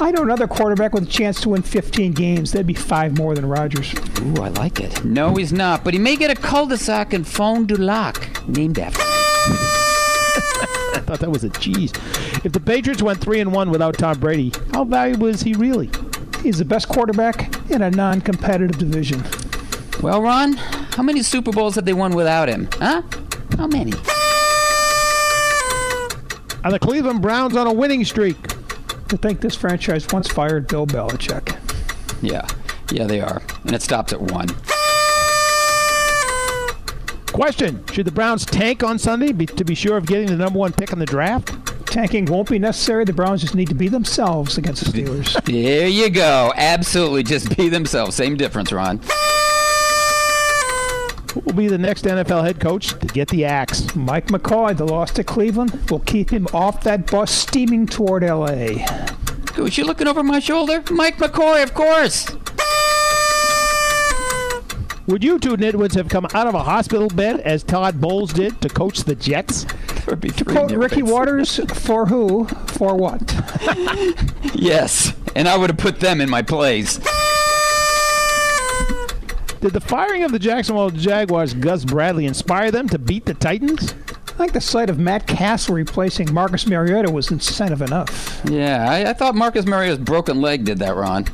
I 0.00 0.10
know 0.10 0.22
another 0.22 0.48
quarterback 0.48 0.92
with 0.92 1.04
a 1.04 1.10
chance 1.10 1.40
to 1.42 1.50
win 1.50 1.62
15 1.62 2.12
games. 2.12 2.50
That'd 2.50 2.66
be 2.66 2.74
five 2.74 3.16
more 3.16 3.34
than 3.34 3.46
Rodgers. 3.46 3.94
Ooh, 4.20 4.42
I 4.42 4.48
like 4.48 4.80
it. 4.80 5.04
No, 5.04 5.34
he's 5.36 5.52
not, 5.52 5.84
but 5.84 5.94
he 5.94 6.00
may 6.00 6.16
get 6.16 6.30
a 6.30 6.34
cul-de-sac 6.34 7.14
in 7.14 7.22
Fond 7.22 7.68
du 7.68 7.76
Lac, 7.76 8.46
named 8.48 8.78
after 8.80 9.00
him. 9.00 9.08
I 10.94 11.00
thought 11.06 11.20
that 11.20 11.30
was 11.30 11.44
a 11.44 11.50
cheese. 11.50 11.92
If 12.44 12.52
the 12.52 12.60
Patriots 12.60 13.02
went 13.02 13.20
three 13.20 13.40
and 13.40 13.52
one 13.52 13.70
without 13.70 13.96
Tom 13.96 14.18
Brady, 14.18 14.52
how 14.72 14.82
valuable 14.84 15.28
is 15.28 15.42
he 15.42 15.54
really? 15.54 15.90
He's 16.42 16.58
the 16.58 16.64
best 16.64 16.88
quarterback 16.88 17.70
in 17.70 17.82
a 17.82 17.90
non-competitive 17.90 18.78
division. 18.78 19.22
Well, 20.02 20.20
Ron, 20.22 20.54
how 20.54 21.04
many 21.04 21.22
Super 21.22 21.52
Bowls 21.52 21.76
have 21.76 21.84
they 21.84 21.94
won 21.94 22.14
without 22.14 22.48
him? 22.48 22.68
Huh? 22.74 23.02
How 23.56 23.68
many? 23.68 23.92
Are 26.64 26.72
the 26.72 26.78
Cleveland 26.80 27.22
Browns 27.22 27.56
on 27.56 27.66
a 27.68 27.72
winning 27.72 28.04
streak? 28.04 28.36
To 29.08 29.16
think 29.16 29.40
this 29.40 29.54
franchise 29.54 30.06
once 30.12 30.28
fired 30.28 30.66
Bill 30.66 30.86
Belichick. 30.86 31.56
Yeah, 32.22 32.46
yeah, 32.90 33.04
they 33.04 33.20
are, 33.20 33.42
and 33.64 33.74
it 33.74 33.82
stops 33.82 34.12
at 34.12 34.20
one. 34.20 34.48
Question: 37.26 37.84
Should 37.92 38.06
the 38.06 38.12
Browns 38.12 38.46
tank 38.46 38.82
on 38.82 38.98
Sunday 38.98 39.32
be, 39.32 39.46
to 39.46 39.64
be 39.64 39.74
sure 39.74 39.96
of 39.96 40.06
getting 40.06 40.26
the 40.26 40.36
number 40.36 40.58
one 40.58 40.72
pick 40.72 40.92
in 40.92 40.98
the 40.98 41.06
draft? 41.06 41.52
Tanking 41.86 42.24
won't 42.24 42.48
be 42.48 42.58
necessary. 42.58 43.04
The 43.04 43.12
Browns 43.12 43.40
just 43.40 43.54
need 43.54 43.68
to 43.68 43.74
be 43.74 43.88
themselves 43.88 44.56
against 44.58 44.84
the 44.84 44.90
Steelers. 44.90 45.34
There 45.44 45.86
you 45.86 46.10
go. 46.10 46.52
Absolutely, 46.56 47.22
just 47.22 47.56
be 47.56 47.68
themselves. 47.68 48.16
Same 48.16 48.36
difference, 48.36 48.72
Ron. 48.72 49.00
Who 51.34 51.40
will 51.40 51.52
be 51.52 51.66
the 51.66 51.78
next 51.78 52.04
NFL 52.04 52.44
head 52.44 52.60
coach 52.60 52.96
to 53.00 53.06
get 53.08 53.26
the 53.28 53.44
axe? 53.44 53.92
Mike 53.96 54.28
McCoy, 54.28 54.76
the 54.76 54.84
loss 54.84 55.10
to 55.14 55.24
Cleveland, 55.24 55.90
will 55.90 55.98
keep 55.98 56.30
him 56.30 56.46
off 56.54 56.84
that 56.84 57.10
bus 57.10 57.32
steaming 57.32 57.86
toward 57.86 58.22
L.A. 58.22 58.86
Was 59.58 59.76
you 59.76 59.84
looking 59.84 60.06
over 60.06 60.22
my 60.22 60.38
shoulder? 60.38 60.84
Mike 60.92 61.16
McCoy, 61.16 61.62
of 61.64 61.74
course. 61.74 62.28
Would 65.06 65.22
you 65.24 65.38
two 65.40 65.56
nitwits 65.56 65.94
have 65.96 66.08
come 66.08 66.26
out 66.34 66.46
of 66.46 66.54
a 66.54 66.62
hospital 66.62 67.08
bed 67.08 67.40
as 67.40 67.62
Todd 67.64 68.00
Bowles 68.00 68.32
did 68.32 68.60
to 68.62 68.68
coach 68.68 69.00
the 69.00 69.14
Jets? 69.16 69.64
There 69.64 70.04
would 70.10 70.20
be 70.20 70.30
To 70.30 70.44
three 70.44 70.54
quote 70.54 70.70
Ricky. 70.70 71.02
Watters, 71.02 71.56
for 71.74 72.06
who? 72.06 72.46
For 72.68 72.94
what? 72.94 73.20
Yes, 74.54 75.12
and 75.34 75.48
I 75.48 75.58
would 75.58 75.68
have 75.70 75.78
put 75.78 75.98
them 76.00 76.20
in 76.20 76.30
my 76.30 76.40
place. 76.42 77.00
Did 79.64 79.72
the 79.72 79.80
firing 79.80 80.24
of 80.24 80.30
the 80.30 80.38
Jacksonville 80.38 80.90
Jaguars 80.90 81.54
Gus 81.54 81.86
Bradley 81.86 82.26
inspire 82.26 82.70
them 82.70 82.86
to 82.90 82.98
beat 82.98 83.24
the 83.24 83.32
Titans? 83.32 83.94
I 84.10 84.32
think 84.32 84.52
the 84.52 84.60
sight 84.60 84.90
of 84.90 84.98
Matt 84.98 85.26
Cassel 85.26 85.74
replacing 85.74 86.34
Marcus 86.34 86.66
Mariota 86.66 87.10
was 87.10 87.30
incentive 87.30 87.80
enough. 87.80 88.42
Yeah, 88.44 88.86
I, 88.86 89.08
I 89.08 89.14
thought 89.14 89.34
Marcus 89.34 89.64
Mariota's 89.64 90.04
broken 90.04 90.42
leg 90.42 90.64
did 90.66 90.80
that, 90.80 90.94
Ron. 90.94 91.24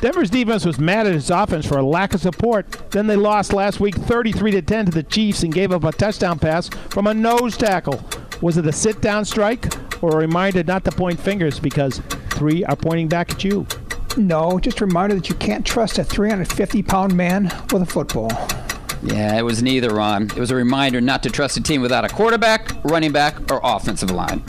Denver's 0.00 0.30
defense 0.30 0.64
was 0.64 0.80
mad 0.80 1.06
at 1.06 1.14
its 1.14 1.30
offense 1.30 1.64
for 1.64 1.78
a 1.78 1.82
lack 1.84 2.12
of 2.12 2.20
support. 2.20 2.90
Then 2.90 3.06
they 3.06 3.14
lost 3.14 3.52
last 3.52 3.78
week 3.78 3.94
33 3.94 4.50
to 4.50 4.62
10 4.62 4.86
to 4.86 4.90
the 4.90 5.04
Chiefs 5.04 5.44
and 5.44 5.54
gave 5.54 5.70
up 5.70 5.84
a 5.84 5.92
touchdown 5.92 6.40
pass 6.40 6.68
from 6.90 7.06
a 7.06 7.14
nose 7.14 7.56
tackle. 7.56 8.04
Was 8.40 8.56
it 8.56 8.66
a 8.66 8.72
sit 8.72 9.00
down 9.00 9.24
strike 9.24 9.72
or 10.02 10.14
a 10.14 10.16
reminder 10.16 10.64
not 10.64 10.84
to 10.86 10.90
point 10.90 11.20
fingers 11.20 11.60
because 11.60 12.02
three 12.30 12.64
are 12.64 12.74
pointing 12.74 13.06
back 13.06 13.30
at 13.30 13.44
you? 13.44 13.64
No, 14.16 14.58
just 14.60 14.80
a 14.80 14.86
reminder 14.86 15.16
that 15.16 15.28
you 15.28 15.34
can't 15.34 15.66
trust 15.66 15.98
a 15.98 16.04
350 16.04 16.82
pound 16.82 17.16
man 17.16 17.44
with 17.72 17.82
a 17.82 17.86
football. 17.86 18.30
Yeah, 19.02 19.36
it 19.36 19.42
was 19.42 19.62
neither, 19.62 19.94
Ron. 19.94 20.24
It 20.24 20.36
was 20.36 20.50
a 20.50 20.54
reminder 20.54 21.00
not 21.00 21.22
to 21.24 21.30
trust 21.30 21.56
a 21.56 21.62
team 21.62 21.82
without 21.82 22.04
a 22.04 22.08
quarterback, 22.08 22.72
running 22.84 23.12
back, 23.12 23.50
or 23.52 23.60
offensive 23.62 24.10
line. 24.10 24.42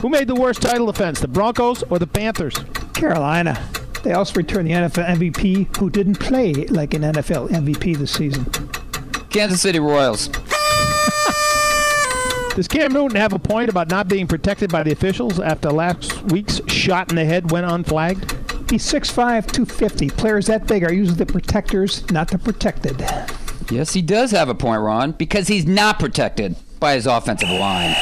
Who 0.00 0.08
made 0.08 0.26
the 0.26 0.34
worst 0.34 0.62
title 0.62 0.86
defense, 0.86 1.20
the 1.20 1.28
Broncos 1.28 1.82
or 1.84 1.98
the 1.98 2.06
Panthers? 2.06 2.54
Carolina. 2.94 3.62
They 4.02 4.12
also 4.12 4.34
returned 4.34 4.68
the 4.68 4.72
NFL 4.72 5.06
MVP 5.16 5.76
who 5.76 5.90
didn't 5.90 6.18
play 6.18 6.52
like 6.52 6.94
an 6.94 7.02
NFL 7.02 7.50
MVP 7.50 7.96
this 7.98 8.12
season. 8.12 8.44
Kansas 9.30 9.60
City 9.60 9.78
Royals. 9.78 10.28
Does 12.54 12.68
Cam 12.68 12.92
Newton 12.92 13.16
have 13.16 13.32
a 13.32 13.38
point 13.38 13.70
about 13.70 13.88
not 13.88 14.08
being 14.08 14.26
protected 14.26 14.70
by 14.70 14.82
the 14.82 14.92
officials 14.92 15.40
after 15.40 15.70
last 15.70 16.22
week's 16.24 16.60
shot 16.82 17.10
in 17.10 17.16
the 17.16 17.24
head 17.24 17.50
went 17.50 17.64
unflagged? 17.64 18.30
He's 18.70 18.84
6'5", 18.90 19.52
250. 19.52 20.10
Players 20.10 20.46
that 20.46 20.66
big 20.66 20.82
are 20.82 20.92
usually 20.92 21.16
the 21.16 21.26
protectors, 21.26 22.10
not 22.10 22.28
the 22.28 22.38
protected. 22.38 23.00
Yes, 23.70 23.92
he 23.92 24.02
does 24.02 24.32
have 24.32 24.48
a 24.48 24.54
point, 24.54 24.82
Ron, 24.82 25.12
because 25.12 25.46
he's 25.46 25.64
not 25.64 25.98
protected 25.98 26.56
by 26.80 26.94
his 26.94 27.06
offensive 27.06 27.50
line. 27.50 27.94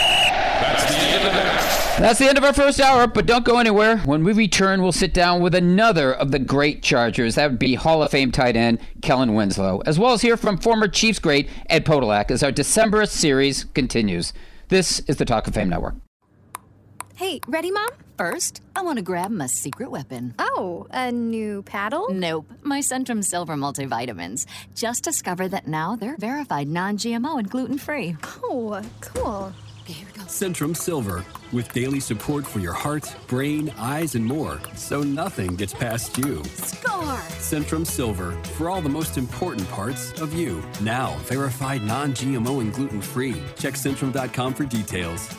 That's 1.98 2.18
the 2.18 2.28
end 2.28 2.38
of 2.38 2.44
our 2.44 2.54
first 2.54 2.80
hour, 2.80 3.06
but 3.06 3.26
don't 3.26 3.44
go 3.44 3.58
anywhere. 3.58 3.98
When 3.98 4.24
we 4.24 4.32
return, 4.32 4.80
we'll 4.80 4.92
sit 4.92 5.12
down 5.12 5.42
with 5.42 5.54
another 5.54 6.14
of 6.14 6.30
the 6.30 6.38
great 6.38 6.82
Chargers. 6.82 7.34
That 7.34 7.50
would 7.50 7.58
be 7.58 7.74
Hall 7.74 8.02
of 8.02 8.10
Fame 8.10 8.32
tight 8.32 8.56
end 8.56 8.78
Kellen 9.02 9.34
Winslow, 9.34 9.82
as 9.84 9.98
well 9.98 10.14
as 10.14 10.22
hear 10.22 10.38
from 10.38 10.56
former 10.56 10.88
Chiefs 10.88 11.18
great 11.18 11.50
Ed 11.68 11.84
Podolak 11.84 12.30
as 12.30 12.42
our 12.42 12.52
December 12.52 13.04
series 13.04 13.64
continues. 13.74 14.32
This 14.68 15.00
is 15.00 15.16
the 15.16 15.26
Talk 15.26 15.46
of 15.46 15.52
Fame 15.52 15.68
Network. 15.68 15.96
Hey, 17.16 17.40
ready, 17.46 17.70
Mom? 17.70 17.90
First, 18.20 18.60
I 18.76 18.82
want 18.82 18.98
to 18.98 19.02
grab 19.02 19.30
my 19.30 19.46
secret 19.46 19.90
weapon. 19.90 20.34
Oh, 20.38 20.86
a 20.90 21.10
new 21.10 21.62
paddle? 21.62 22.08
Nope, 22.10 22.52
my 22.62 22.80
Centrum 22.80 23.24
Silver 23.24 23.54
multivitamins. 23.54 24.44
Just 24.74 25.04
discovered 25.04 25.52
that 25.52 25.66
now 25.66 25.96
they're 25.96 26.18
verified 26.18 26.68
non 26.68 26.98
GMO 26.98 27.38
and 27.38 27.48
gluten 27.48 27.78
free. 27.78 28.14
Oh, 28.44 28.82
cool. 29.00 29.54
Here 29.86 30.06
we 30.06 30.12
go. 30.12 30.26
Centrum 30.26 30.76
Silver, 30.76 31.24
with 31.50 31.72
daily 31.72 31.98
support 31.98 32.46
for 32.46 32.58
your 32.58 32.74
heart, 32.74 33.10
brain, 33.26 33.72
eyes, 33.78 34.14
and 34.14 34.26
more, 34.26 34.60
so 34.76 35.02
nothing 35.02 35.56
gets 35.56 35.72
past 35.72 36.18
you. 36.18 36.44
Score! 36.44 37.22
Centrum 37.38 37.86
Silver, 37.86 38.32
for 38.58 38.68
all 38.68 38.82
the 38.82 38.88
most 38.90 39.16
important 39.16 39.66
parts 39.70 40.12
of 40.20 40.34
you. 40.34 40.62
Now, 40.82 41.16
verified 41.22 41.84
non 41.84 42.12
GMO 42.12 42.60
and 42.60 42.74
gluten 42.74 43.00
free. 43.00 43.40
Check 43.58 43.76
Centrum.com 43.76 44.52
for 44.52 44.66
details. 44.66 45.34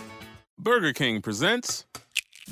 Burger 0.57 0.93
King 0.93 1.21
presents 1.21 1.85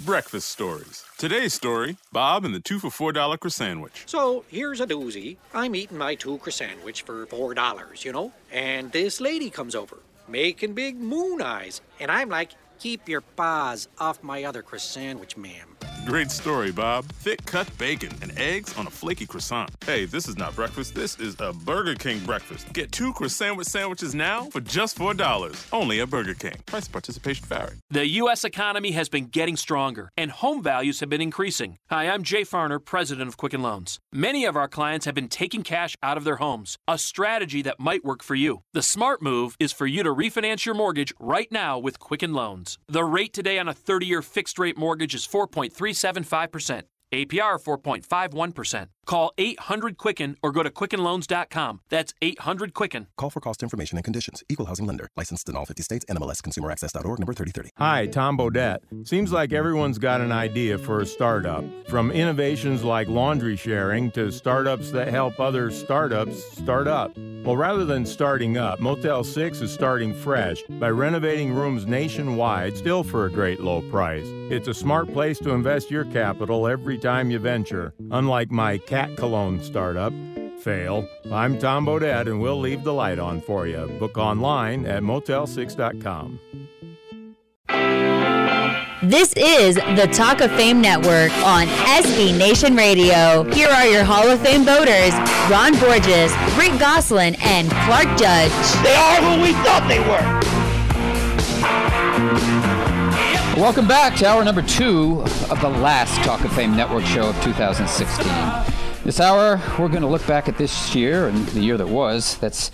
Breakfast 0.05 0.49
Stories. 0.49 1.03
Today's 1.17 1.53
story 1.53 1.97
Bob 2.13 2.45
and 2.45 2.55
the 2.55 2.59
two 2.59 2.79
for 2.79 3.11
$4 3.11 3.13
croissant. 3.39 3.59
Sandwich. 3.59 4.03
So 4.05 4.45
here's 4.47 4.79
a 4.79 4.87
doozy. 4.87 5.35
I'm 5.53 5.75
eating 5.75 5.97
my 5.97 6.15
two 6.15 6.37
croissant 6.37 6.71
sandwich 6.71 7.01
for 7.01 7.25
four 7.25 7.53
dollars, 7.53 8.05
you 8.05 8.13
know, 8.13 8.31
and 8.51 8.91
this 8.91 9.19
lady 9.19 9.49
comes 9.49 9.75
over, 9.75 9.97
making 10.27 10.73
big 10.73 10.95
moon 10.95 11.41
eyes, 11.41 11.81
and 11.99 12.09
I'm 12.09 12.29
like, 12.29 12.51
keep 12.79 13.09
your 13.09 13.21
paws 13.21 13.89
off 13.99 14.23
my 14.23 14.45
other 14.45 14.61
croissant, 14.61 15.03
sandwich, 15.03 15.35
ma'am. 15.35 15.68
Great 16.09 16.31
story, 16.31 16.71
Bob. 16.71 17.05
Thick 17.21 17.45
cut 17.45 17.69
bacon 17.77 18.11
and 18.23 18.35
eggs 18.35 18.75
on 18.77 18.87
a 18.87 18.89
flaky 18.89 19.27
croissant. 19.27 19.69
Hey, 19.85 20.05
this 20.05 20.27
is 20.27 20.37
not 20.37 20.55
breakfast. 20.55 20.95
This 20.95 21.19
is 21.19 21.35
a 21.39 21.53
Burger 21.53 21.93
King 21.93 22.17
breakfast. 22.25 22.73
Get 22.73 22.91
two 22.91 23.13
croissant 23.13 23.63
sandwiches 23.67 24.15
now 24.15 24.45
for 24.45 24.59
just 24.59 24.97
$4. 24.97 25.67
Only 25.71 26.01
at 26.01 26.09
Burger 26.09 26.33
King. 26.33 26.55
Price 26.65 26.87
participation 26.87 27.45
vary. 27.45 27.75
The 27.91 28.07
U.S. 28.07 28.43
economy 28.43 28.89
has 28.93 29.07
been 29.07 29.27
getting 29.27 29.55
stronger, 29.55 30.09
and 30.17 30.31
home 30.31 30.63
values 30.63 30.99
have 30.99 31.09
been 31.09 31.21
increasing. 31.21 31.77
Hi, 31.91 32.09
I'm 32.09 32.23
Jay 32.23 32.41
Farner, 32.41 32.83
president 32.83 33.27
of 33.27 33.37
Quicken 33.37 33.61
Loans. 33.61 33.99
Many 34.11 34.45
of 34.45 34.55
our 34.55 34.67
clients 34.67 35.05
have 35.05 35.13
been 35.13 35.29
taking 35.29 35.61
cash 35.61 35.95
out 36.01 36.17
of 36.17 36.23
their 36.23 36.37
homes, 36.37 36.79
a 36.87 36.97
strategy 36.97 37.61
that 37.61 37.79
might 37.79 38.03
work 38.03 38.23
for 38.23 38.33
you. 38.33 38.63
The 38.73 38.81
smart 38.81 39.21
move 39.21 39.55
is 39.59 39.71
for 39.71 39.85
you 39.85 40.01
to 40.01 40.09
refinance 40.09 40.65
your 40.65 40.73
mortgage 40.73 41.13
right 41.19 41.51
now 41.51 41.77
with 41.77 41.99
Quicken 41.99 42.33
Loans. 42.33 42.79
The 42.87 43.03
rate 43.03 43.31
today 43.31 43.59
on 43.59 43.67
a 43.67 43.75
30 43.75 44.07
year 44.07 44.23
fixed 44.23 44.57
rate 44.57 44.75
mortgage 44.75 45.13
is 45.13 45.27
4.375%. 45.99 46.83
APR 47.11 47.57
4.51%. 47.59 48.87
Call 49.05 49.33
800 49.37 49.97
Quicken 49.97 50.37
or 50.43 50.51
go 50.51 50.61
to 50.63 50.69
QuickenLoans.com. 50.69 51.81
That's 51.89 52.13
800 52.21 52.73
Quicken. 52.73 53.07
Call 53.17 53.29
for 53.29 53.39
cost 53.39 53.63
information 53.63 53.97
and 53.97 54.05
conditions. 54.05 54.43
Equal 54.49 54.67
housing 54.67 54.85
lender. 54.85 55.09
Licensed 55.17 55.49
in 55.49 55.55
all 55.55 55.65
50 55.65 55.81
states. 55.83 56.05
NMLS 56.09 56.43
Consumer 56.43 56.69
Access.org 56.71 57.19
number 57.19 57.33
3030. 57.33 57.71
Hi, 57.77 58.05
Tom 58.05 58.37
Bodett. 58.37 58.79
Seems 59.07 59.31
like 59.31 59.51
everyone's 59.51 59.97
got 59.97 60.21
an 60.21 60.31
idea 60.31 60.77
for 60.77 60.99
a 61.01 61.05
startup. 61.05 61.63
From 61.87 62.11
innovations 62.11 62.83
like 62.83 63.07
laundry 63.07 63.55
sharing 63.55 64.11
to 64.11 64.31
startups 64.31 64.91
that 64.91 65.07
help 65.07 65.39
other 65.39 65.71
startups 65.71 66.43
start 66.57 66.87
up. 66.87 67.17
Well, 67.17 67.55
rather 67.57 67.85
than 67.85 68.05
starting 68.05 68.57
up, 68.57 68.79
Motel 68.79 69.23
6 69.23 69.61
is 69.61 69.71
starting 69.71 70.13
fresh 70.13 70.61
by 70.79 70.89
renovating 70.89 71.53
rooms 71.53 71.87
nationwide, 71.87 72.77
still 72.77 73.01
for 73.03 73.25
a 73.25 73.31
great 73.31 73.61
low 73.61 73.81
price. 73.89 74.25
It's 74.51 74.67
a 74.67 74.73
smart 74.73 75.11
place 75.13 75.39
to 75.39 75.51
invest 75.51 75.89
your 75.89 76.05
capital 76.05 76.67
every 76.67 76.97
time 76.97 77.31
you 77.31 77.39
venture. 77.39 77.93
Unlike 78.11 78.51
my 78.51 78.77
cat 78.99 79.15
cologne 79.15 79.63
startup, 79.63 80.11
Fail. 80.59 81.07
I'm 81.31 81.57
Tom 81.57 81.85
Bodett, 81.85 82.27
and 82.27 82.41
we'll 82.41 82.59
leave 82.59 82.83
the 82.83 82.93
light 82.93 83.17
on 83.17 83.39
for 83.39 83.65
you. 83.65 83.87
Book 83.97 84.17
online 84.17 84.85
at 84.85 85.03
motel6.com. 85.03 86.37
This 89.01 89.31
is 89.37 89.75
the 89.75 90.09
Talk 90.11 90.41
of 90.41 90.51
Fame 90.51 90.81
Network 90.81 91.31
on 91.45 91.67
SB 91.67 92.37
Nation 92.37 92.75
Radio. 92.75 93.43
Here 93.53 93.69
are 93.69 93.87
your 93.87 94.03
Hall 94.03 94.27
of 94.27 94.41
Fame 94.41 94.65
voters 94.65 95.13
Ron 95.49 95.79
Borges, 95.79 96.33
Rick 96.57 96.77
Gosselin, 96.77 97.35
and 97.39 97.71
Clark 97.85 98.07
Judge. 98.19 98.51
They 98.83 98.95
are 98.95 99.21
who 99.21 99.41
we 99.41 99.53
thought 99.63 99.85
they 99.87 99.99
were. 99.99 100.39
Welcome 103.55 103.87
back 103.87 104.17
to 104.17 104.27
hour 104.27 104.43
number 104.43 104.61
two 104.61 105.21
of 105.49 105.61
the 105.61 105.69
last 105.69 106.21
Talk 106.25 106.43
of 106.43 106.51
Fame 106.51 106.75
Network 106.75 107.05
show 107.05 107.29
of 107.29 107.41
2016. 107.43 108.78
This 109.05 109.21
hour, 109.21 109.61
we're 109.79 109.87
going 109.87 110.01
to 110.01 110.07
look 110.07 110.27
back 110.27 110.49
at 110.49 110.57
this 110.57 110.93
year 110.93 111.29
and 111.29 111.47
the 111.47 111.61
year 111.61 111.77
that 111.77 111.87
was. 111.87 112.37
That's 112.39 112.69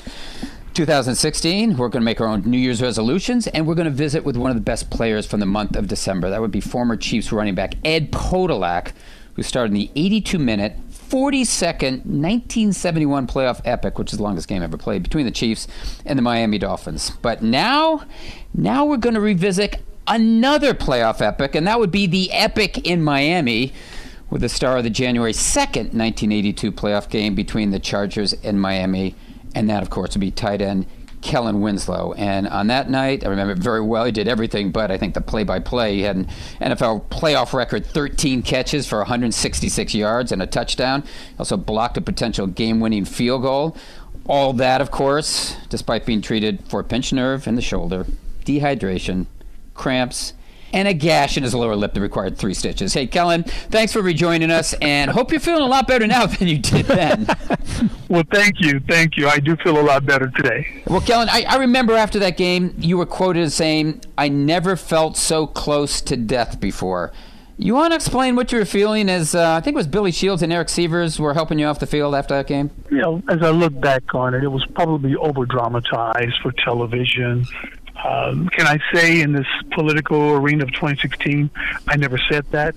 2016. 0.74 1.78
We're 1.78 1.88
going 1.88 2.02
to 2.02 2.06
make 2.06 2.20
our 2.20 2.26
own 2.26 2.42
New 2.42 2.58
Year's 2.58 2.82
resolutions, 2.82 3.46
and 3.46 3.68
we're 3.68 3.76
going 3.76 3.86
to 3.86 3.92
visit 3.92 4.26
with 4.26 4.36
one 4.36 4.50
of 4.50 4.58
the 4.58 4.62
best 4.62 4.90
players 4.90 5.28
from 5.28 5.40
the 5.40 5.46
month 5.46 5.76
of 5.76 5.88
December. 5.88 6.32
That 6.32 6.42
would 6.42 6.50
be 6.50 6.62
former 6.62 6.98
Chiefs 6.98 7.32
running 7.32 7.54
back 7.54 7.76
Ed 7.86 8.12
Podolak, 8.12 8.94
who 9.36 9.44
starred 9.44 9.70
in 9.70 9.76
the 9.76 9.92
82 9.96 10.40
minute, 10.40 10.74
42nd 10.90 12.06
1971 12.06 13.28
playoff 13.28 13.62
epic, 13.64 14.00
which 14.00 14.12
is 14.12 14.18
the 14.18 14.24
longest 14.24 14.48
game 14.48 14.64
ever 14.64 14.78
played 14.78 15.04
between 15.04 15.28
the 15.28 15.32
Chiefs 15.32 15.68
and 16.08 16.18
the 16.18 16.24
Miami 16.24 16.58
Dolphins. 16.58 17.12
But 17.22 17.44
now, 17.44 18.04
now 18.52 18.84
we're 18.84 18.98
going 18.98 19.16
to 19.16 19.22
revisit 19.22 19.84
another 20.08 20.74
playoff 20.74 21.22
epic, 21.22 21.54
and 21.54 21.68
that 21.68 21.80
would 21.80 21.92
be 21.92 22.08
the 22.08 22.32
epic 22.32 22.88
in 22.88 23.04
Miami 23.04 23.74
with 24.30 24.42
the 24.42 24.50
star 24.50 24.78
of 24.78 24.84
the 24.84 24.90
January 24.90 25.34
2nd, 25.34 25.94
1982 25.94 26.72
playoff 26.72 27.10
game 27.10 27.36
between 27.36 27.72
the 27.72 27.80
Chargers 27.80 28.34
and 28.34 28.60
Miami. 28.60 29.16
And 29.54 29.70
that, 29.70 29.84
of 29.84 29.90
course, 29.90 30.16
would 30.16 30.22
be 30.22 30.32
tight 30.32 30.62
end 30.62 30.86
Kellen 31.26 31.60
Winslow. 31.60 32.14
And 32.14 32.48
on 32.48 32.68
that 32.68 32.90
night, 32.90 33.26
I 33.26 33.30
remember 33.30 33.56
very 33.56 33.82
well. 33.82 34.06
He 34.06 34.12
did 34.12 34.28
everything 34.28 34.72
but, 34.72 34.92
I 34.92 34.98
think, 34.98 35.16
the 35.16 35.22
play 35.22 35.44
by 35.44 35.60
play. 35.60 35.96
He 35.96 36.02
had 36.02 36.18
an 36.18 36.28
NFL 36.62 37.10
playoff 37.10 37.54
record 37.54 37.86
13 37.86 38.44
catches 38.44 38.88
for 38.88 39.00
166 39.00 39.96
yards 39.96 40.32
and 40.32 40.42
a 40.42 40.46
touchdown. 40.46 41.02
He 41.02 41.36
also 41.40 41.58
blocked 41.58 41.98
a 41.98 42.02
potential 42.02 42.46
game 42.46 42.80
winning 42.80 43.06
field 43.06 43.42
goal. 43.42 43.76
All 44.28 44.54
that, 44.54 44.82
of 44.82 44.92
course, 44.92 45.56
despite 45.70 46.06
being 46.06 46.22
treated 46.22 46.64
for 46.70 46.80
a 46.80 46.84
pinched 46.84 47.14
nerve 47.14 47.48
in 47.48 47.56
the 47.56 47.62
shoulder, 47.62 48.06
dehydration, 48.44 49.26
cramps, 49.74 50.34
and 50.74 50.88
a 50.88 50.94
gash 50.94 51.38
in 51.38 51.44
his 51.44 51.54
lower 51.54 51.76
lip 51.76 51.94
that 51.94 52.02
required 52.02 52.38
three 52.38 52.54
stitches. 52.54 52.94
Hey, 52.94 53.08
Kellen, 53.08 53.44
thanks 53.44 53.94
for 53.94 54.02
rejoining 54.02 54.52
us, 54.52 54.74
and 54.82 55.12
hope 55.12 55.32
you're 55.32 55.40
feeling 55.40 55.64
a 55.64 55.68
lot 55.68 55.88
better 55.88 56.08
now 56.08 56.26
than 56.26 56.48
you 56.48 56.60
did 56.60 56.86
then. 56.86 57.28
well, 58.10 58.24
thank 58.32 58.60
you. 58.60 58.80
Thank 58.82 59.18
you. 59.18 59.28
I 59.28 59.40
do 59.40 59.56
feel 59.58 59.80
a 59.80 59.82
lot 59.82 60.06
better 60.06 60.28
today. 60.30 60.84
Well, 60.88 61.02
Kellen, 61.02 61.30
I, 61.30 61.44
I 61.48 61.56
remember 61.58 61.94
after 61.94 62.20
that 62.20 62.38
game, 62.38 62.76
you 62.78 62.98
were 62.98 63.06
quoted 63.06 63.44
as 63.44 63.54
saying, 63.54 64.02
I 64.18 64.30
never 64.30 64.76
felt 64.76 65.18
so 65.18 65.48
close 65.48 66.02
to 66.02 66.18
death 66.18 66.60
before. 66.60 67.12
You 67.58 67.74
want 67.74 67.92
to 67.92 67.96
explain 67.96 68.36
what 68.36 68.52
you 68.52 68.58
were 68.60 68.66
feeling 68.66 69.08
as 69.10 69.34
uh, 69.34 69.54
I 69.54 69.62
think 69.62 69.76
it 69.76 69.78
was 69.78 69.88
Billy 69.88 70.12
Shields 70.12 70.42
and 70.42 70.52
Eric 70.52 70.68
Sievers 70.68 71.20
were 71.20 71.34
helping 71.34 71.58
you 71.58 71.68
off 71.68 71.80
the 71.80 71.88
field 71.88 72.14
after 72.14 72.36
that 72.36 72.48
game? 72.48 72.70
You 72.92 72.98
know, 72.98 73.24
as 73.30 73.42
I 73.42 73.52
look 73.52 73.80
back 73.80 74.14
on 74.14 74.34
it, 74.34 74.44
it 74.44 74.50
was 74.50 74.66
probably 74.76 75.16
over 75.16 75.46
dramatized 75.46 76.36
for 76.42 76.52
television. 76.52 77.46
Um, 78.04 78.50
can 78.50 78.68
I 78.68 78.80
say 78.94 79.22
in 79.22 79.32
this 79.34 79.48
political 79.72 80.32
arena 80.32 80.64
of 80.64 80.72
2016, 80.74 81.50
I 81.88 81.96
never 81.96 82.18
said 82.18 82.46
that? 82.52 82.76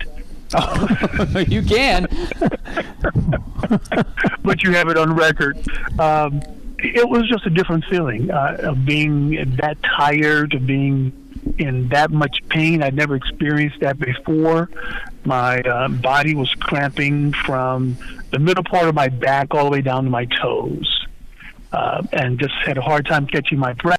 Oh, 0.54 1.44
you 1.48 1.62
can. 1.62 2.04
but 4.42 4.62
you 4.62 4.72
have 4.72 4.88
it 4.88 4.96
on 4.96 5.14
record. 5.14 5.58
Um, 5.98 6.40
it 6.78 7.08
was 7.08 7.28
just 7.28 7.44
a 7.46 7.50
different 7.50 7.84
feeling 7.86 8.30
uh, 8.30 8.56
of 8.60 8.84
being 8.84 9.56
that 9.56 9.82
tired, 9.82 10.54
of 10.54 10.66
being 10.66 11.12
in 11.58 11.88
that 11.88 12.10
much 12.10 12.40
pain. 12.48 12.82
I'd 12.82 12.94
never 12.94 13.16
experienced 13.16 13.80
that 13.80 13.98
before. 13.98 14.70
My 15.24 15.60
uh, 15.60 15.88
body 15.88 16.34
was 16.34 16.52
cramping 16.54 17.32
from 17.32 17.96
the 18.30 18.38
middle 18.38 18.64
part 18.64 18.88
of 18.88 18.94
my 18.94 19.08
back 19.08 19.54
all 19.54 19.64
the 19.64 19.70
way 19.70 19.82
down 19.82 20.04
to 20.04 20.10
my 20.10 20.26
toes, 20.26 21.06
uh, 21.72 22.02
and 22.12 22.38
just 22.38 22.54
had 22.64 22.78
a 22.78 22.82
hard 22.82 23.06
time 23.06 23.26
catching 23.26 23.58
my 23.58 23.72
breath, 23.74 23.98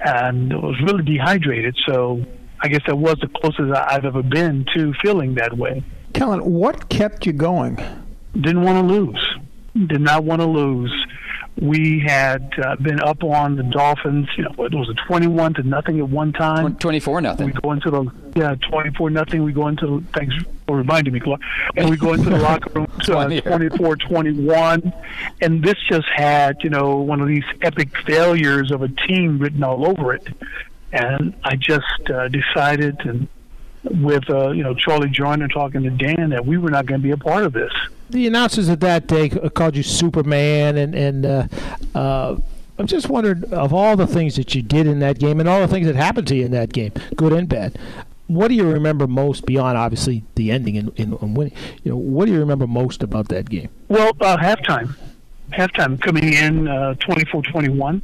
and 0.00 0.52
was 0.52 0.80
really 0.82 1.02
dehydrated. 1.04 1.76
So 1.86 2.24
I 2.60 2.68
guess 2.68 2.80
that 2.86 2.96
was 2.96 3.16
the 3.20 3.28
closest 3.28 3.72
I've 3.74 4.04
ever 4.04 4.22
been 4.22 4.66
to 4.74 4.92
feeling 5.02 5.34
that 5.34 5.56
way. 5.56 5.82
Kellen, 6.12 6.40
what 6.44 6.88
kept 6.88 7.26
you 7.26 7.32
going? 7.32 7.76
Didn't 8.34 8.62
want 8.62 8.88
to 8.88 8.94
lose. 8.94 9.36
Did 9.86 10.00
not 10.00 10.24
want 10.24 10.40
to 10.40 10.46
lose. 10.46 10.92
We 11.60 12.00
had 12.00 12.52
uh, 12.62 12.76
been 12.76 13.00
up 13.00 13.24
on 13.24 13.56
the 13.56 13.64
Dolphins. 13.64 14.28
You 14.36 14.44
know, 14.44 14.64
it 14.64 14.74
was 14.74 14.88
a 14.88 14.94
twenty-one 15.06 15.54
to 15.54 15.62
nothing 15.62 15.98
at 15.98 16.08
one 16.08 16.32
time. 16.32 16.76
Twenty-four 16.76 17.20
nothing. 17.20 17.46
We 17.46 17.52
go 17.52 17.72
into 17.72 17.90
the 17.90 18.12
yeah 18.36 18.54
twenty-four 18.70 19.10
nothing. 19.10 19.42
We 19.42 19.52
go 19.52 19.66
into 19.66 19.86
the, 19.86 20.06
thanks 20.12 20.34
for 20.66 20.76
reminding 20.76 21.14
me, 21.14 21.20
Clark. 21.20 21.40
And 21.76 21.90
we 21.90 21.96
go 21.96 22.12
into 22.12 22.30
the 22.30 22.38
locker 22.48 22.70
room 22.70 22.86
to 23.04 23.18
uh, 23.18 23.28
24-21, 23.28 24.92
and 25.40 25.62
this 25.62 25.76
just 25.88 26.06
had 26.14 26.62
you 26.62 26.70
know 26.70 26.96
one 26.96 27.20
of 27.20 27.26
these 27.26 27.44
epic 27.62 27.88
failures 28.06 28.70
of 28.70 28.82
a 28.82 28.88
team 28.88 29.38
written 29.38 29.64
all 29.64 29.86
over 29.86 30.14
it. 30.14 30.28
And 30.92 31.34
I 31.44 31.56
just 31.56 32.10
uh, 32.10 32.28
decided, 32.28 32.98
and 33.00 33.28
with 33.84 34.28
uh, 34.30 34.50
you 34.50 34.62
know 34.62 34.74
Charlie 34.74 35.08
Joiner 35.08 35.48
talking 35.48 35.82
to 35.82 35.90
Dan, 35.90 36.30
that 36.30 36.44
we 36.44 36.58
were 36.58 36.70
not 36.70 36.86
going 36.86 37.00
to 37.00 37.02
be 37.02 37.12
a 37.12 37.16
part 37.16 37.44
of 37.44 37.52
this. 37.52 37.72
The 38.10 38.26
announcers 38.26 38.68
of 38.68 38.80
that 38.80 39.06
day 39.06 39.28
called 39.28 39.76
you 39.76 39.82
Superman, 39.82 40.76
and 40.76 40.94
and 40.94 41.26
uh, 41.26 41.48
uh, 41.94 42.36
I'm 42.78 42.86
just 42.86 43.08
wondering 43.08 43.52
of 43.52 43.74
all 43.74 43.96
the 43.96 44.06
things 44.06 44.36
that 44.36 44.54
you 44.54 44.62
did 44.62 44.86
in 44.86 45.00
that 45.00 45.18
game, 45.18 45.40
and 45.40 45.48
all 45.48 45.60
the 45.60 45.68
things 45.68 45.86
that 45.86 45.96
happened 45.96 46.28
to 46.28 46.36
you 46.36 46.44
in 46.44 46.52
that 46.52 46.72
game, 46.72 46.92
good 47.16 47.32
and 47.32 47.48
bad. 47.48 47.78
What 48.28 48.48
do 48.48 48.54
you 48.54 48.70
remember 48.70 49.06
most 49.06 49.46
beyond 49.46 49.78
obviously 49.78 50.22
the 50.34 50.50
ending 50.50 50.76
and, 50.76 50.92
and, 50.98 51.14
and 51.20 51.34
winning? 51.36 51.54
You 51.82 51.92
know, 51.92 51.96
what 51.96 52.26
do 52.26 52.32
you 52.32 52.38
remember 52.38 52.66
most 52.66 53.02
about 53.02 53.28
that 53.28 53.48
game? 53.48 53.70
Well, 53.88 54.12
uh, 54.20 54.36
halftime, 54.36 54.94
halftime 55.50 55.98
coming 56.00 56.34
in 56.34 56.68
uh, 56.68 56.94
24-21, 57.00 58.02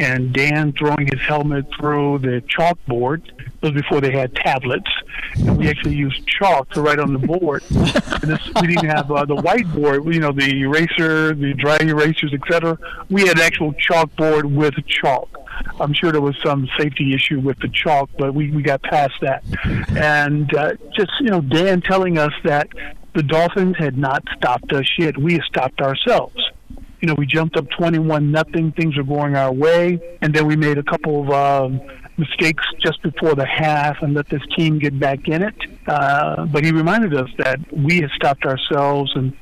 and 0.00 0.32
Dan 0.32 0.72
throwing 0.72 1.06
his 1.06 1.20
helmet 1.20 1.66
through 1.78 2.18
the 2.18 2.42
chalkboard. 2.48 3.24
This 3.60 3.72
was 3.72 3.82
before 3.82 4.00
they 4.00 4.10
had 4.10 4.34
tablets, 4.34 4.90
and 5.34 5.58
we 5.58 5.68
actually 5.68 5.94
used 5.94 6.26
chalk 6.26 6.70
to 6.70 6.80
write 6.80 6.98
on 6.98 7.12
the 7.12 7.18
board. 7.18 7.62
and 7.70 8.22
this, 8.22 8.50
we 8.60 8.68
didn't 8.68 8.88
have 8.88 9.10
uh, 9.12 9.24
the 9.26 9.36
whiteboard, 9.36 10.12
you 10.12 10.20
know, 10.20 10.32
the 10.32 10.62
eraser, 10.62 11.34
the 11.34 11.52
dry 11.54 11.78
erasers, 11.80 12.32
etc. 12.32 12.78
We 13.10 13.26
had 13.26 13.38
actual 13.38 13.74
chalkboard 13.74 14.44
with 14.44 14.74
chalk. 14.86 15.28
I'm 15.78 15.92
sure 15.92 16.10
there 16.10 16.22
was 16.22 16.36
some 16.42 16.68
safety 16.78 17.14
issue 17.14 17.38
with 17.40 17.58
the 17.58 17.68
chalk, 17.68 18.08
but 18.18 18.34
we, 18.34 18.50
we 18.50 18.62
got 18.62 18.82
past 18.82 19.14
that. 19.20 19.44
And 19.96 20.54
uh, 20.54 20.72
just, 20.96 21.12
you 21.20 21.28
know, 21.28 21.42
Dan 21.42 21.82
telling 21.82 22.16
us 22.16 22.32
that 22.44 22.68
the 23.14 23.22
Dolphins 23.22 23.76
had 23.78 23.98
not 23.98 24.22
stopped 24.36 24.72
us 24.72 24.86
yet. 24.98 25.18
We 25.18 25.34
had 25.34 25.42
stopped 25.42 25.80
ourselves. 25.80 26.50
You 27.00 27.08
know, 27.08 27.14
we 27.14 27.26
jumped 27.26 27.56
up 27.56 27.68
21 27.70 28.30
nothing. 28.30 28.72
Things 28.72 28.96
were 28.96 29.02
going 29.04 29.36
our 29.36 29.52
way. 29.52 30.00
And 30.20 30.34
then 30.34 30.46
we 30.46 30.56
made 30.56 30.78
a 30.78 30.82
couple 30.82 31.22
of 31.22 31.30
um, 31.30 31.80
mistakes 32.18 32.64
just 32.78 33.02
before 33.02 33.34
the 33.34 33.46
half 33.46 34.02
and 34.02 34.14
let 34.14 34.28
this 34.28 34.42
team 34.56 34.78
get 34.78 34.98
back 34.98 35.26
in 35.28 35.42
it. 35.42 35.54
Uh, 35.86 36.44
but 36.46 36.64
he 36.64 36.72
reminded 36.72 37.14
us 37.14 37.30
that 37.38 37.58
we 37.72 38.00
had 38.00 38.10
stopped 38.10 38.44
ourselves 38.44 39.10
and 39.14 39.34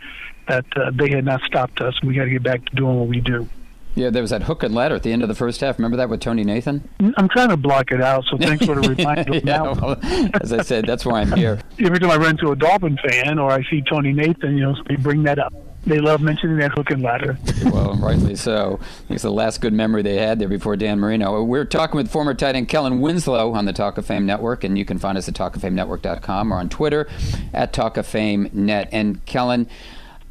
that 0.48 0.64
uh, 0.76 0.90
they 0.94 1.10
had 1.10 1.24
not 1.24 1.42
stopped 1.42 1.80
us. 1.80 1.94
We 2.02 2.14
got 2.14 2.24
to 2.24 2.30
get 2.30 2.42
back 2.42 2.64
to 2.64 2.76
doing 2.76 2.98
what 2.98 3.08
we 3.08 3.20
do. 3.20 3.48
Yeah, 3.94 4.10
there 4.10 4.22
was 4.22 4.30
that 4.30 4.44
hook 4.44 4.62
and 4.62 4.72
ladder 4.72 4.94
at 4.94 5.02
the 5.02 5.12
end 5.12 5.22
of 5.22 5.28
the 5.28 5.34
first 5.34 5.60
half. 5.60 5.76
Remember 5.76 5.96
that 5.96 6.08
with 6.08 6.20
Tony 6.20 6.44
Nathan? 6.44 6.88
I'm 7.16 7.28
trying 7.28 7.48
to 7.48 7.56
block 7.56 7.90
it 7.90 8.00
out, 8.00 8.24
so 8.30 8.38
thanks 8.38 8.64
for 8.64 8.80
the 8.80 8.88
reminder. 8.96 9.38
yeah, 9.38 9.62
well, 9.62 9.98
as 10.40 10.52
I 10.52 10.62
said, 10.62 10.86
that's 10.86 11.04
why 11.04 11.22
I'm 11.22 11.32
here. 11.32 11.58
Every 11.80 11.98
time 11.98 12.10
I 12.10 12.16
run 12.16 12.30
into 12.30 12.52
a 12.52 12.56
Dolphin 12.56 12.96
fan 13.08 13.40
or 13.40 13.50
I 13.50 13.64
see 13.68 13.82
Tony 13.82 14.12
Nathan, 14.12 14.56
you 14.56 14.62
know, 14.62 14.76
they 14.88 14.94
bring 14.94 15.24
that 15.24 15.40
up. 15.40 15.52
They 15.86 16.00
love 16.00 16.20
mentioning 16.20 16.58
that 16.58 16.72
hook 16.72 16.90
and 16.90 17.02
ladder. 17.02 17.38
well, 17.64 17.94
rightly 17.94 18.36
so. 18.36 18.80
It's 19.08 19.22
the 19.22 19.30
last 19.30 19.60
good 19.60 19.72
memory 19.72 20.02
they 20.02 20.16
had 20.16 20.38
there 20.38 20.48
before 20.48 20.76
Dan 20.76 20.98
Marino. 20.98 21.42
We're 21.42 21.64
talking 21.64 21.96
with 21.96 22.10
former 22.10 22.34
tight 22.34 22.56
end 22.56 22.68
Kellen 22.68 23.00
Winslow 23.00 23.52
on 23.52 23.64
the 23.64 23.72
Talk 23.72 23.96
of 23.96 24.04
Fame 24.04 24.26
Network, 24.26 24.64
and 24.64 24.76
you 24.76 24.84
can 24.84 24.98
find 24.98 25.16
us 25.16 25.28
at 25.28 25.34
talkoffamenetwork.com 25.34 26.52
or 26.52 26.56
on 26.56 26.68
Twitter 26.68 27.08
at 27.54 27.72
Talk 27.72 27.96
of 27.96 28.06
Fame 28.06 28.50
Net. 28.52 28.88
And 28.92 29.24
Kellen, 29.24 29.68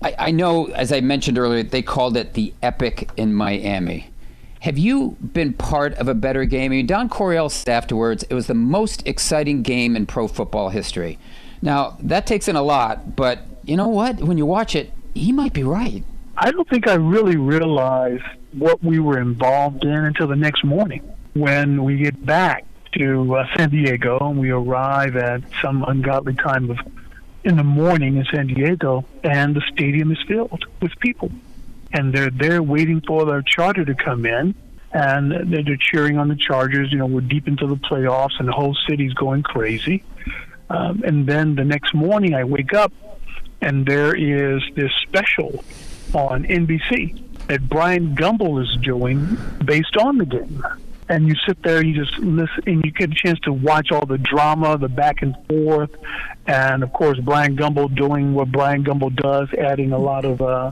I, 0.01 0.15
I 0.19 0.31
know, 0.31 0.65
as 0.67 0.91
I 0.91 1.01
mentioned 1.01 1.37
earlier, 1.37 1.63
they 1.63 1.81
called 1.81 2.17
it 2.17 2.33
the 2.33 2.53
Epic 2.61 3.09
in 3.17 3.33
Miami. 3.33 4.11
Have 4.61 4.77
you 4.77 5.17
been 5.21 5.53
part 5.53 5.93
of 5.95 6.07
a 6.07 6.13
better 6.13 6.45
game? 6.45 6.71
I 6.71 6.75
mean, 6.75 6.87
Don 6.87 7.09
Coryell 7.09 7.49
said 7.49 7.71
afterwards 7.71 8.23
it 8.23 8.33
was 8.33 8.47
the 8.47 8.53
most 8.53 9.07
exciting 9.07 9.61
game 9.61 9.95
in 9.95 10.05
pro 10.05 10.27
football 10.27 10.69
history. 10.69 11.19
Now, 11.61 11.97
that 12.01 12.27
takes 12.27 12.47
in 12.47 12.55
a 12.55 12.61
lot, 12.61 13.15
but 13.15 13.39
you 13.63 13.75
know 13.75 13.87
what? 13.87 14.19
When 14.19 14.37
you 14.37 14.45
watch 14.45 14.75
it, 14.75 14.91
he 15.17 15.31
might 15.31 15.53
be 15.53 15.63
right. 15.63 16.03
I 16.37 16.51
don't 16.51 16.69
think 16.69 16.87
I 16.87 16.95
really 16.95 17.37
realized 17.37 18.23
what 18.53 18.83
we 18.83 18.99
were 18.99 19.19
involved 19.19 19.83
in 19.83 20.05
until 20.05 20.27
the 20.27 20.35
next 20.35 20.63
morning 20.63 21.01
when 21.33 21.83
we 21.83 21.97
get 21.97 22.25
back 22.25 22.65
to 22.93 23.35
uh, 23.35 23.45
San 23.55 23.69
Diego 23.69 24.17
and 24.19 24.39
we 24.39 24.49
arrive 24.51 25.15
at 25.15 25.41
some 25.61 25.83
ungodly 25.87 26.33
time 26.33 26.69
of 26.69 26.79
in 27.43 27.55
the 27.55 27.63
morning 27.63 28.17
in 28.17 28.25
San 28.25 28.47
Diego 28.47 29.05
and 29.23 29.55
the 29.55 29.61
stadium 29.71 30.11
is 30.11 30.17
filled 30.27 30.65
with 30.81 30.91
people 30.99 31.31
and 31.93 32.13
they're 32.13 32.29
there 32.29 32.61
waiting 32.61 33.01
for 33.01 33.25
their 33.25 33.41
charter 33.41 33.85
to 33.85 33.95
come 33.95 34.25
in 34.25 34.53
and 34.91 35.53
they're, 35.53 35.77
cheering 35.77 36.17
on 36.17 36.27
the 36.27 36.35
Chargers. 36.35 36.91
You 36.91 36.97
know, 36.97 37.05
we're 37.05 37.21
deep 37.21 37.47
into 37.47 37.67
the 37.67 37.75
playoffs 37.75 38.39
and 38.39 38.47
the 38.47 38.53
whole 38.53 38.75
city's 38.89 39.13
going 39.13 39.43
crazy. 39.43 40.03
Um, 40.69 41.03
and 41.05 41.27
then 41.27 41.55
the 41.55 41.63
next 41.63 41.93
morning 41.93 42.33
I 42.33 42.43
wake 42.43 42.73
up 42.73 42.91
and 43.61 43.85
there 43.85 44.15
is 44.15 44.61
this 44.75 44.91
special 45.03 45.63
on 46.13 46.43
NBC 46.45 47.21
that 47.47 47.67
Bryant 47.69 48.15
Gumbel 48.15 48.61
is 48.61 48.81
doing 48.81 49.37
based 49.63 49.97
on 49.97 50.17
the 50.17 50.25
game. 50.25 50.63
And 51.09 51.25
you 51.25 51.35
sit 51.45 51.63
there 51.63 51.83
you 51.83 51.93
just 51.93 52.17
listen, 52.19 52.63
and 52.67 52.83
you 52.83 52.91
get 52.91 53.11
a 53.11 53.15
chance 53.15 53.39
to 53.41 53.53
watch 53.53 53.91
all 53.91 54.05
the 54.05 54.17
drama, 54.17 54.77
the 54.77 54.89
back 54.89 55.21
and 55.21 55.37
forth, 55.47 55.91
and 56.45 56.83
of 56.83 56.91
course 56.91 57.17
Bryant 57.19 57.57
Gumbel 57.57 57.93
doing 57.95 58.33
what 58.33 58.51
Bryant 58.51 58.85
Gumbel 58.85 59.15
does, 59.15 59.47
adding 59.53 59.93
a 59.93 59.97
lot 59.97 60.25
of 60.25 60.41
uh, 60.41 60.71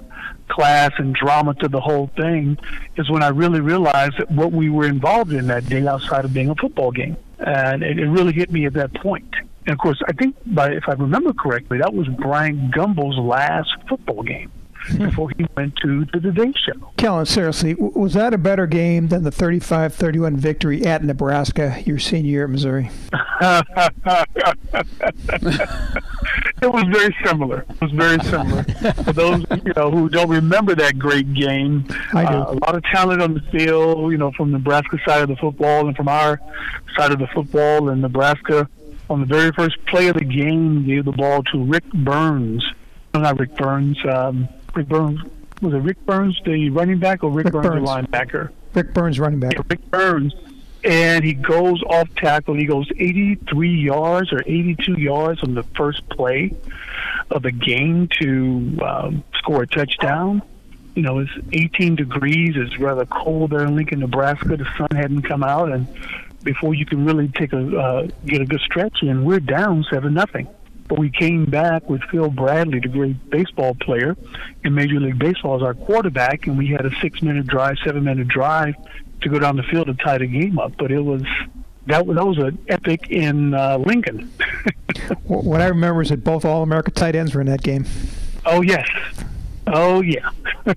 class 0.49 0.91
and 0.97 1.15
drama 1.15 1.53
to 1.55 1.69
the 1.69 1.79
whole 1.79 2.07
thing. 2.17 2.57
Is 2.97 3.09
when 3.09 3.23
I 3.23 3.29
really 3.29 3.61
realized 3.61 4.17
that 4.17 4.29
what 4.29 4.51
we 4.51 4.69
were 4.69 4.87
involved 4.87 5.31
in 5.31 5.47
that 5.47 5.67
day 5.67 5.87
outside 5.87 6.25
of 6.25 6.33
being 6.33 6.49
a 6.49 6.55
football 6.55 6.91
game, 6.91 7.15
and 7.39 7.81
it, 7.81 7.97
it 7.97 8.07
really 8.09 8.33
hit 8.33 8.51
me 8.51 8.65
at 8.65 8.73
that 8.73 8.93
point. 8.93 9.33
And 9.65 9.73
of 9.73 9.79
course, 9.79 9.99
I 10.07 10.13
think, 10.13 10.35
by, 10.45 10.71
if 10.71 10.83
I 10.87 10.93
remember 10.93 11.33
correctly, 11.33 11.79
that 11.79 11.93
was 11.93 12.07
Bryant 12.07 12.73
Gumbel's 12.73 13.17
last 13.17 13.69
football 13.89 14.23
game 14.23 14.51
before 14.97 15.29
he 15.37 15.45
went 15.55 15.75
to 15.77 16.05
the 16.05 16.19
Today 16.19 16.53
Show. 16.55 16.91
Kellen, 16.97 17.25
seriously, 17.25 17.75
was 17.75 18.13
that 18.13 18.33
a 18.33 18.37
better 18.37 18.67
game 18.67 19.07
than 19.07 19.23
the 19.23 19.31
35-31 19.31 20.35
victory 20.35 20.85
at 20.85 21.03
Nebraska 21.03 21.81
your 21.85 21.99
senior 21.99 22.29
year 22.29 22.43
at 22.43 22.49
Missouri? 22.49 22.91
it 26.61 26.71
was 26.71 26.83
very 26.91 27.15
similar. 27.25 27.65
It 27.69 27.81
was 27.81 27.91
very 27.91 28.19
similar. 28.23 28.63
For 28.63 29.13
those 29.13 29.45
you 29.65 29.73
know 29.75 29.91
who 29.91 30.09
don't 30.09 30.29
remember 30.29 30.75
that 30.75 30.97
great 30.99 31.33
game, 31.33 31.85
I 32.13 32.25
do. 32.25 32.37
Uh, 32.37 32.51
a 32.51 32.53
lot 32.65 32.75
of 32.75 32.83
talent 32.83 33.21
on 33.21 33.33
the 33.33 33.41
field. 33.51 34.11
You 34.11 34.17
know, 34.17 34.31
from 34.33 34.51
Nebraska 34.51 34.97
side 35.05 35.21
of 35.21 35.29
the 35.29 35.35
football 35.35 35.87
and 35.87 35.95
from 35.97 36.07
our 36.07 36.39
side 36.97 37.11
of 37.11 37.19
the 37.19 37.27
football. 37.27 37.89
And 37.89 38.01
Nebraska, 38.01 38.69
on 39.09 39.19
the 39.19 39.25
very 39.25 39.51
first 39.51 39.83
play 39.85 40.07
of 40.07 40.15
the 40.15 40.25
game, 40.25 40.85
gave 40.85 41.05
the 41.05 41.11
ball 41.11 41.43
to 41.43 41.63
Rick 41.63 41.85
Berns. 41.93 42.63
No, 43.13 43.21
not 43.21 43.39
Rick 43.39 43.55
Burns. 43.55 43.97
Um, 44.05 44.47
Rick 44.73 44.87
Burns 44.89 45.21
was 45.61 45.73
it 45.73 45.77
Rick 45.77 46.05
Berns, 46.05 46.39
the 46.45 46.69
running 46.69 46.99
back, 46.99 47.23
or 47.23 47.31
Rick, 47.31 47.45
Rick 47.45 47.53
Burns, 47.53 47.67
Burns. 47.67 47.89
the 47.89 47.91
linebacker? 47.91 48.49
Rick 48.73 48.93
Berns 48.93 49.19
running 49.19 49.39
back. 49.39 49.53
Yeah, 49.53 49.61
Rick 49.69 49.89
Berns. 49.89 50.33
And 50.83 51.23
he 51.23 51.33
goes 51.33 51.81
off 51.83 52.13
tackle. 52.15 52.55
He 52.55 52.65
goes 52.65 52.87
83 52.95 53.69
yards 53.69 54.31
or 54.31 54.41
82 54.45 54.99
yards 54.99 55.41
on 55.41 55.55
the 55.55 55.63
first 55.75 56.07
play 56.09 56.53
of 57.31 57.41
the 57.41 57.51
game 57.51 58.07
to 58.19 58.77
um, 58.85 59.23
score 59.37 59.63
a 59.63 59.67
touchdown. 59.67 60.43
You 60.93 61.01
know, 61.01 61.19
it's 61.19 61.31
18 61.53 61.95
degrees. 61.95 62.53
It's 62.55 62.77
rather 62.77 63.05
cold 63.05 63.51
there 63.51 63.65
in 63.65 63.75
Lincoln, 63.75 63.99
Nebraska. 63.99 64.57
The 64.57 64.67
sun 64.77 64.89
hadn't 64.91 65.23
come 65.23 65.43
out, 65.43 65.71
and 65.71 65.87
before 66.45 66.73
you 66.73 66.85
can 66.85 67.03
really 67.03 67.27
take 67.27 67.51
a 67.51 67.77
uh, 67.77 68.07
get 68.25 68.39
a 68.39 68.45
good 68.45 68.61
stretch 68.61 69.01
in, 69.01 69.25
we're 69.25 69.41
down 69.41 69.85
seven 69.91 70.13
nothing. 70.13 70.47
But 70.87 70.99
we 70.99 71.09
came 71.09 71.45
back 71.45 71.89
with 71.89 72.01
Phil 72.11 72.29
Bradley, 72.29 72.79
the 72.79 72.87
great 72.87 73.29
baseball 73.31 73.73
player 73.73 74.15
in 74.63 74.75
Major 74.75 74.99
League 74.99 75.17
Baseball, 75.17 75.55
as 75.55 75.63
our 75.63 75.73
quarterback, 75.73 76.45
and 76.45 76.59
we 76.59 76.67
had 76.67 76.85
a 76.85 76.91
six-minute 77.01 77.47
drive, 77.47 77.77
seven-minute 77.83 78.27
drive 78.27 78.75
to 79.21 79.29
go 79.29 79.39
down 79.39 79.57
the 79.57 79.63
field 79.63 79.87
to 79.87 79.95
tie 79.95 80.19
the 80.19 80.27
game 80.27 80.59
up. 80.59 80.73
But 80.77 80.91
it 80.91 81.01
was 81.01 81.23
that 81.87 82.05
was 82.05 82.15
that 82.17 82.25
was 82.25 82.37
an 82.37 82.59
epic 82.67 83.09
in 83.09 83.53
uh, 83.53 83.77
Lincoln. 83.79 84.31
What 85.25 85.61
I 85.61 85.67
remember 85.67 86.01
is 86.01 86.09
that 86.09 86.23
both 86.23 86.45
All-America 86.45 86.89
tight 86.89 87.15
ends 87.15 87.35
were 87.35 87.41
in 87.41 87.47
that 87.47 87.61
game. 87.61 87.85
Oh 88.45 88.61
yes, 88.61 88.87
oh 89.67 90.01
yeah. 90.01 90.29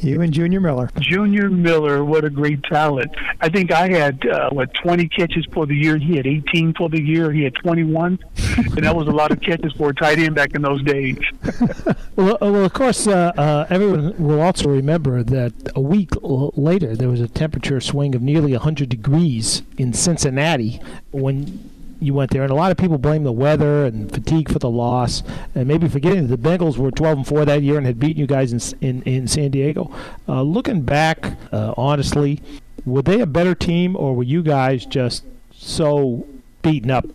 You 0.00 0.20
and 0.22 0.32
Junior 0.32 0.60
Miller. 0.60 0.90
Junior 0.98 1.50
Miller, 1.50 2.04
what 2.04 2.24
a 2.24 2.30
great 2.30 2.62
talent! 2.64 3.10
I 3.40 3.48
think 3.48 3.72
I 3.72 3.88
had 3.88 4.26
uh, 4.26 4.50
what 4.50 4.72
20 4.74 5.08
catches 5.08 5.46
for 5.52 5.66
the 5.66 5.74
year, 5.74 5.96
he 5.98 6.16
had 6.16 6.26
18 6.26 6.74
for 6.74 6.88
the 6.88 7.00
year. 7.02 7.32
He 7.32 7.42
had 7.44 7.54
21, 7.56 8.18
and 8.56 8.72
that 8.84 8.94
was 8.94 9.08
a 9.08 9.10
lot 9.10 9.30
of 9.30 9.40
catches 9.40 9.72
for 9.74 9.90
a 9.90 9.94
tight 9.94 10.18
end 10.18 10.34
back 10.34 10.54
in 10.54 10.62
those 10.62 10.82
days. 10.82 11.18
Well, 12.16 12.34
uh, 12.40 12.52
well, 12.52 12.64
of 12.64 12.72
course, 12.72 13.08
uh, 13.08 13.32
uh, 13.36 13.66
everyone 13.70 14.14
will 14.18 14.40
also 14.40 14.68
remember 14.68 15.24
that 15.24 15.52
a 15.74 15.80
week 15.80 16.10
l- 16.22 16.52
later 16.54 16.94
there 16.94 17.08
was 17.08 17.20
a 17.20 17.26
temperature 17.26 17.80
swing 17.80 18.14
of 18.14 18.22
nearly 18.22 18.52
100 18.52 18.88
degrees 18.88 19.62
in 19.78 19.92
Cincinnati 19.92 20.80
when 21.10 21.70
you 22.00 22.14
went 22.14 22.30
there, 22.30 22.42
and 22.42 22.50
a 22.50 22.54
lot 22.54 22.70
of 22.70 22.76
people 22.76 22.98
blame 22.98 23.24
the 23.24 23.32
weather 23.32 23.84
and 23.84 24.12
fatigue 24.12 24.50
for 24.50 24.58
the 24.58 24.70
loss, 24.70 25.22
and 25.54 25.66
maybe 25.66 25.88
forgetting 25.88 26.26
that 26.26 26.40
the 26.40 26.48
Bengals 26.48 26.76
were 26.76 26.90
12 26.90 27.18
and 27.18 27.26
4 27.26 27.44
that 27.44 27.62
year 27.62 27.76
and 27.78 27.86
had 27.86 27.98
beaten 27.98 28.20
you 28.20 28.26
guys 28.26 28.52
in 28.52 28.78
in, 28.80 29.02
in 29.02 29.28
San 29.28 29.50
Diego. 29.50 29.94
Uh, 30.28 30.42
looking 30.42 30.82
back, 30.82 31.36
uh, 31.52 31.74
honestly, 31.76 32.40
were 32.84 33.02
they 33.02 33.20
a 33.20 33.26
better 33.26 33.54
team, 33.54 33.96
or 33.96 34.14
were 34.14 34.22
you 34.22 34.42
guys 34.42 34.84
just 34.84 35.24
so 35.52 36.26
beaten 36.62 36.90
up 36.90 37.06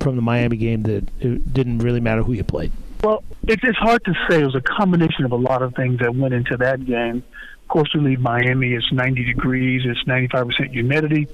from 0.00 0.16
the 0.16 0.22
Miami 0.22 0.56
game 0.56 0.82
that 0.82 1.08
it 1.20 1.52
didn't 1.52 1.78
really 1.78 2.00
matter 2.00 2.22
who 2.22 2.32
you 2.32 2.44
played? 2.44 2.72
Well, 3.02 3.22
it's 3.46 3.78
hard 3.78 4.04
to 4.04 4.14
say. 4.28 4.40
It 4.40 4.44
was 4.44 4.54
a 4.54 4.60
combination 4.60 5.24
of 5.24 5.32
a 5.32 5.36
lot 5.36 5.62
of 5.62 5.74
things 5.74 6.00
that 6.00 6.14
went 6.14 6.34
into 6.34 6.56
that 6.56 6.84
game. 6.84 7.22
Of 7.66 7.70
course, 7.70 7.90
we 7.94 8.00
leave 8.00 8.20
Miami. 8.20 8.74
It's 8.74 8.92
90 8.92 9.24
degrees. 9.24 9.82
It's 9.84 10.04
95% 10.04 10.70
humidity, 10.70 11.26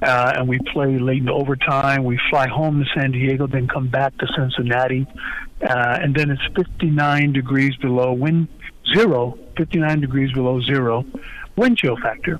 uh, 0.00 0.34
and 0.36 0.48
we 0.48 0.60
play 0.72 0.96
late 0.96 1.22
in 1.22 1.28
overtime. 1.28 2.04
We 2.04 2.20
fly 2.30 2.46
home 2.46 2.78
to 2.78 2.86
San 2.94 3.10
Diego, 3.10 3.48
then 3.48 3.66
come 3.66 3.88
back 3.88 4.16
to 4.18 4.28
Cincinnati, 4.36 5.08
uh, 5.60 5.98
and 6.00 6.14
then 6.14 6.30
it's 6.30 6.42
59 6.54 7.32
degrees 7.32 7.74
below 7.78 8.12
wind 8.12 8.46
zero. 8.94 9.36
59 9.56 10.00
degrees 10.00 10.30
below 10.32 10.60
zero 10.60 11.04
wind 11.56 11.78
chill 11.78 11.96
factor. 11.96 12.38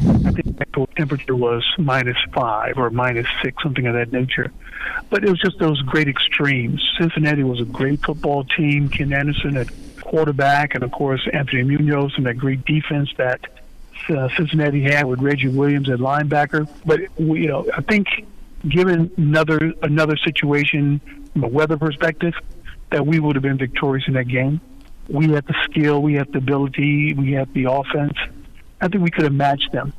I 0.00 0.30
think 0.30 0.56
the 0.56 0.60
actual 0.60 0.86
temperature 0.96 1.34
was 1.34 1.64
minus 1.76 2.16
five 2.32 2.78
or 2.78 2.90
minus 2.90 3.26
six, 3.42 3.60
something 3.60 3.88
of 3.88 3.94
that 3.94 4.12
nature. 4.12 4.52
But 5.10 5.24
it 5.24 5.30
was 5.30 5.40
just 5.40 5.58
those 5.58 5.82
great 5.82 6.06
extremes. 6.06 6.80
Cincinnati 7.00 7.42
was 7.42 7.60
a 7.60 7.64
great 7.64 8.04
football 8.04 8.44
team. 8.44 8.88
Ken 8.88 9.12
Anderson 9.12 9.56
at 9.56 9.68
quarterback, 10.04 10.74
and 10.74 10.84
of 10.84 10.92
course 10.92 11.26
Anthony 11.32 11.62
Munoz 11.62 12.12
and 12.16 12.26
that 12.26 12.34
great 12.34 12.64
defense 12.64 13.10
that 13.16 13.40
uh, 14.08 14.28
Cincinnati 14.36 14.82
had 14.82 15.06
with 15.06 15.20
Reggie 15.20 15.48
Williams 15.48 15.88
at 15.90 15.98
linebacker. 15.98 16.68
But 16.84 17.00
you 17.18 17.48
know, 17.48 17.66
I 17.76 17.80
think 17.82 18.06
given 18.68 19.10
another 19.16 19.72
another 19.82 20.16
situation 20.16 21.00
from 21.32 21.44
a 21.44 21.48
weather 21.48 21.76
perspective, 21.76 22.34
that 22.90 23.06
we 23.06 23.18
would 23.18 23.36
have 23.36 23.42
been 23.42 23.58
victorious 23.58 24.06
in 24.06 24.14
that 24.14 24.28
game. 24.28 24.60
We 25.08 25.28
had 25.30 25.46
the 25.46 25.54
skill, 25.64 26.00
we 26.00 26.14
had 26.14 26.32
the 26.32 26.38
ability, 26.38 27.12
we 27.14 27.32
had 27.32 27.52
the 27.52 27.64
offense. 27.64 28.14
I 28.80 28.88
think 28.88 29.02
we 29.02 29.10
could 29.10 29.24
have 29.24 29.34
matched 29.34 29.72
them 29.72 29.92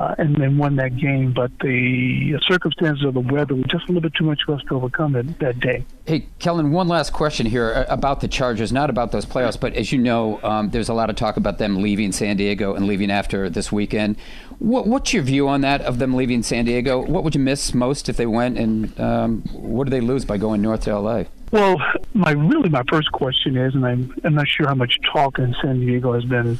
uh, 0.00 0.14
and 0.16 0.34
then 0.36 0.56
won 0.56 0.76
that 0.76 0.96
game. 0.96 1.32
But 1.32 1.50
the 1.60 2.38
circumstances 2.48 3.04
of 3.04 3.14
the 3.14 3.20
weather 3.20 3.54
were 3.54 3.64
just 3.64 3.84
a 3.84 3.88
little 3.88 4.00
bit 4.00 4.14
too 4.14 4.24
much 4.24 4.40
for 4.46 4.54
us 4.54 4.62
to 4.68 4.76
overcome 4.76 5.12
that, 5.12 5.38
that 5.40 5.60
day. 5.60 5.84
Hey, 6.06 6.26
Kellen, 6.38 6.72
one 6.72 6.88
last 6.88 7.12
question 7.12 7.44
here 7.44 7.72
uh, 7.74 7.84
about 7.92 8.22
the 8.22 8.28
Chargers, 8.28 8.72
not 8.72 8.88
about 8.88 9.12
those 9.12 9.26
playoffs, 9.26 9.60
but 9.60 9.74
as 9.74 9.92
you 9.92 9.98
know, 9.98 10.40
um, 10.42 10.70
there's 10.70 10.88
a 10.88 10.94
lot 10.94 11.10
of 11.10 11.16
talk 11.16 11.36
about 11.36 11.58
them 11.58 11.82
leaving 11.82 12.12
San 12.12 12.38
Diego 12.38 12.74
and 12.74 12.86
leaving 12.86 13.10
after 13.10 13.50
this 13.50 13.70
weekend. 13.70 14.16
What, 14.58 14.86
what's 14.86 15.12
your 15.12 15.22
view 15.22 15.48
on 15.48 15.60
that, 15.60 15.82
of 15.82 15.98
them 15.98 16.14
leaving 16.14 16.42
San 16.42 16.64
Diego? 16.64 17.04
What 17.04 17.22
would 17.22 17.34
you 17.34 17.40
miss 17.40 17.74
most 17.74 18.08
if 18.08 18.16
they 18.16 18.26
went, 18.26 18.56
and 18.56 18.98
um, 18.98 19.42
what 19.52 19.84
do 19.84 19.90
they 19.90 20.00
lose 20.00 20.24
by 20.24 20.38
going 20.38 20.62
north 20.62 20.82
to 20.82 20.98
LA? 20.98 21.24
Well, 21.52 21.76
my 22.14 22.30
really 22.30 22.68
my 22.68 22.84
first 22.88 23.10
question 23.12 23.56
is, 23.56 23.74
and 23.74 23.84
I'm, 23.84 24.14
I'm 24.24 24.34
not 24.34 24.46
sure 24.48 24.68
how 24.68 24.74
much 24.74 24.98
talk 25.12 25.38
in 25.38 25.54
San 25.60 25.80
Diego 25.80 26.12
has 26.12 26.24
been 26.24 26.58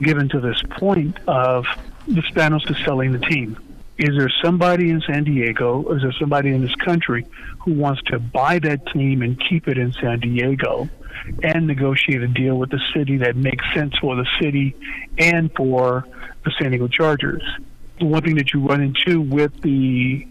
given 0.00 0.28
to 0.28 0.40
this 0.40 0.62
point 0.70 1.18
of 1.26 1.66
the 2.08 2.22
Spanos 2.22 2.68
is 2.70 2.76
selling 2.84 3.12
the 3.12 3.18
team. 3.18 3.56
Is 3.98 4.16
there 4.16 4.32
somebody 4.42 4.90
in 4.90 5.02
San 5.02 5.24
Diego, 5.24 5.92
is 5.92 6.02
there 6.02 6.12
somebody 6.12 6.50
in 6.50 6.62
this 6.62 6.74
country 6.76 7.26
who 7.60 7.74
wants 7.74 8.00
to 8.06 8.18
buy 8.18 8.58
that 8.60 8.86
team 8.86 9.22
and 9.22 9.40
keep 9.48 9.68
it 9.68 9.76
in 9.76 9.92
San 9.92 10.20
Diego 10.20 10.88
and 11.42 11.66
negotiate 11.66 12.22
a 12.22 12.28
deal 12.28 12.56
with 12.56 12.70
the 12.70 12.80
city 12.94 13.16
that 13.18 13.36
makes 13.36 13.64
sense 13.74 13.94
for 14.00 14.16
the 14.16 14.26
city 14.40 14.74
and 15.18 15.52
for 15.54 16.06
the 16.44 16.52
San 16.58 16.70
Diego 16.70 16.88
Chargers? 16.88 17.42
The 17.98 18.06
one 18.06 18.22
thing 18.22 18.36
that 18.36 18.52
you 18.52 18.60
run 18.66 18.80
into 18.80 19.20
with 19.20 19.60
the 19.62 20.26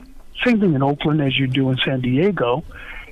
same 0.45 0.59
thing 0.61 0.73
in 0.73 0.81
Oakland 0.81 1.21
as 1.21 1.37
you 1.37 1.47
do 1.47 1.69
in 1.69 1.77
San 1.83 1.99
Diego, 2.01 2.63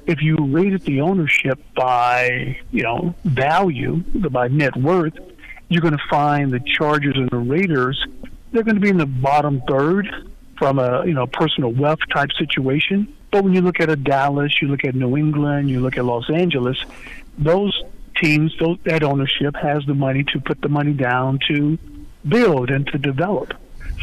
if 0.07 0.21
you 0.21 0.37
rated 0.37 0.83
the 0.83 1.01
ownership 1.01 1.59
by, 1.75 2.57
you 2.71 2.83
know, 2.83 3.13
value, 3.25 3.97
by 4.29 4.47
net 4.47 4.77
worth, 4.77 5.17
you're 5.67 5.81
going 5.81 5.97
to 5.97 6.03
find 6.09 6.51
the 6.51 6.61
Chargers 6.61 7.15
and 7.17 7.29
the 7.29 7.37
Raiders 7.37 8.05
they're 8.55 8.63
going 8.63 8.75
to 8.75 8.81
be 8.81 8.89
in 8.89 8.97
the 8.97 9.05
bottom 9.05 9.61
third 9.67 10.07
from 10.57 10.79
a 10.79 11.05
you 11.05 11.13
know 11.13 11.27
personal 11.27 11.71
wealth 11.71 11.99
type 12.13 12.29
situation. 12.39 13.13
But 13.31 13.43
when 13.43 13.53
you 13.53 13.61
look 13.61 13.81
at 13.81 13.89
a 13.89 13.97
Dallas, 13.97 14.61
you 14.61 14.69
look 14.69 14.85
at 14.85 14.95
New 14.95 15.17
England, 15.17 15.69
you 15.69 15.81
look 15.81 15.97
at 15.97 16.05
Los 16.05 16.29
Angeles, 16.29 16.77
those 17.37 17.83
teams, 18.15 18.55
those, 18.59 18.77
that 18.85 19.03
ownership 19.03 19.55
has 19.57 19.85
the 19.85 19.93
money 19.93 20.23
to 20.31 20.39
put 20.39 20.61
the 20.61 20.69
money 20.69 20.93
down 20.93 21.39
to 21.49 21.77
build 22.27 22.69
and 22.69 22.87
to 22.87 22.97
develop. 22.97 23.53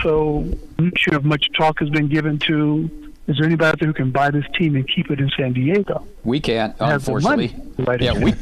So 0.03 0.41
I'm 0.79 0.85
not 0.87 0.99
sure 0.99 1.15
if 1.15 1.25
much 1.25 1.47
talk 1.57 1.81
has 1.81 1.89
been 1.89 2.09
given 2.09 2.39
to 2.41 3.12
is 3.29 3.37
there 3.37 3.47
anybody 3.47 3.69
out 3.69 3.79
there 3.79 3.87
who 3.87 3.95
can 3.95 4.11
buy 4.11 4.33
this 4.33 4.45
team 4.59 4.75
and 4.75 4.89
keep 4.93 5.09
it 5.09 5.21
in 5.21 5.31
San 5.39 5.53
Diego? 5.53 6.05
We 6.25 6.41
can't, 6.41 6.75
unfortunately. 6.81 7.55
Yeah, 8.01 8.19
we 8.19 8.35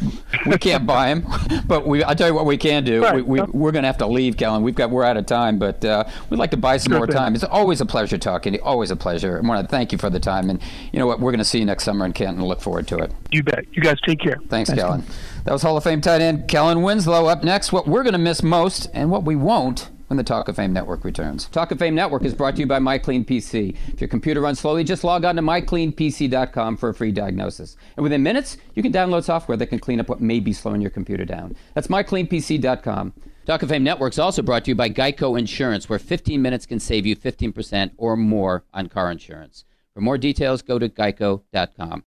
we 0.46 0.56
can't 0.56 0.86
buy 0.86 1.08
him, 1.08 1.26
but 1.66 1.86
we. 1.86 2.02
I 2.02 2.14
tell 2.14 2.28
you 2.28 2.34
what, 2.34 2.46
we 2.46 2.56
can 2.56 2.82
do. 2.82 3.02
Right. 3.02 3.24
We, 3.24 3.42
we 3.42 3.68
are 3.68 3.72
going 3.72 3.82
to 3.82 3.88
have 3.88 3.98
to 3.98 4.06
leave, 4.06 4.38
Kellen. 4.38 4.62
We've 4.62 4.74
got 4.74 4.90
we're 4.90 5.04
out 5.04 5.18
of 5.18 5.26
time, 5.26 5.58
but 5.58 5.84
uh, 5.84 6.04
we'd 6.30 6.38
like 6.38 6.50
to 6.52 6.56
buy 6.56 6.78
some 6.78 6.92
sure 6.92 6.98
more 6.98 7.06
thing. 7.06 7.16
time. 7.16 7.34
It's 7.34 7.44
always 7.44 7.82
a 7.82 7.86
pleasure 7.86 8.16
talking. 8.16 8.58
Always 8.62 8.90
a 8.90 8.96
pleasure. 8.96 9.38
I 9.42 9.46
want 9.46 9.62
to 9.62 9.70
thank 9.70 9.92
you 9.92 9.98
for 9.98 10.08
the 10.08 10.20
time, 10.20 10.48
and 10.48 10.62
you 10.92 10.98
know 10.98 11.06
what, 11.06 11.20
we're 11.20 11.30
going 11.30 11.40
to 11.40 11.44
see 11.44 11.58
you 11.58 11.66
next 11.66 11.84
summer 11.84 12.06
in 12.06 12.14
Canton. 12.14 12.42
Look 12.42 12.62
forward 12.62 12.88
to 12.88 12.98
it. 12.98 13.12
You 13.30 13.42
bet. 13.42 13.66
You 13.72 13.82
guys 13.82 13.98
take 14.06 14.20
care. 14.20 14.36
Thanks, 14.48 14.70
Thanks 14.70 14.82
Kellen. 14.82 15.04
That 15.44 15.52
was 15.52 15.60
Hall 15.60 15.76
of 15.76 15.84
Fame 15.84 16.00
tight 16.00 16.22
end 16.22 16.48
Kellen 16.48 16.80
Winslow. 16.80 17.26
Up 17.26 17.44
next, 17.44 17.70
what 17.70 17.86
we're 17.86 18.02
going 18.02 18.14
to 18.14 18.18
miss 18.18 18.42
most 18.42 18.88
and 18.94 19.10
what 19.10 19.24
we 19.24 19.36
won't 19.36 19.90
when 20.10 20.16
the 20.16 20.24
Talk 20.24 20.48
of 20.48 20.56
Fame 20.56 20.72
Network 20.72 21.04
returns. 21.04 21.46
Talk 21.46 21.70
of 21.70 21.78
Fame 21.78 21.94
Network 21.94 22.24
is 22.24 22.34
brought 22.34 22.56
to 22.56 22.60
you 22.60 22.66
by 22.66 22.80
MyCleanPC. 22.80 23.76
If 23.94 24.00
your 24.00 24.08
computer 24.08 24.40
runs 24.40 24.58
slowly, 24.58 24.82
just 24.82 25.04
log 25.04 25.24
on 25.24 25.36
to 25.36 25.42
mycleanpc.com 25.42 26.78
for 26.78 26.88
a 26.88 26.94
free 26.94 27.12
diagnosis. 27.12 27.76
And 27.96 28.02
within 28.02 28.20
minutes, 28.20 28.56
you 28.74 28.82
can 28.82 28.92
download 28.92 29.22
software 29.22 29.56
that 29.56 29.68
can 29.68 29.78
clean 29.78 30.00
up 30.00 30.08
what 30.08 30.20
may 30.20 30.40
be 30.40 30.52
slowing 30.52 30.80
your 30.80 30.90
computer 30.90 31.24
down. 31.24 31.54
That's 31.74 31.86
mycleanpc.com. 31.86 33.14
Talk 33.46 33.62
of 33.62 33.68
Fame 33.68 33.84
Network 33.84 34.14
is 34.14 34.18
also 34.18 34.42
brought 34.42 34.64
to 34.64 34.72
you 34.72 34.74
by 34.74 34.90
Geico 34.90 35.38
Insurance, 35.38 35.88
where 35.88 36.00
15 36.00 36.42
minutes 36.42 36.66
can 36.66 36.80
save 36.80 37.06
you 37.06 37.14
15% 37.14 37.92
or 37.96 38.16
more 38.16 38.64
on 38.74 38.88
car 38.88 39.12
insurance. 39.12 39.64
For 39.94 40.00
more 40.00 40.18
details, 40.18 40.62
go 40.62 40.78
to 40.78 40.88
geico.com. 40.88 42.04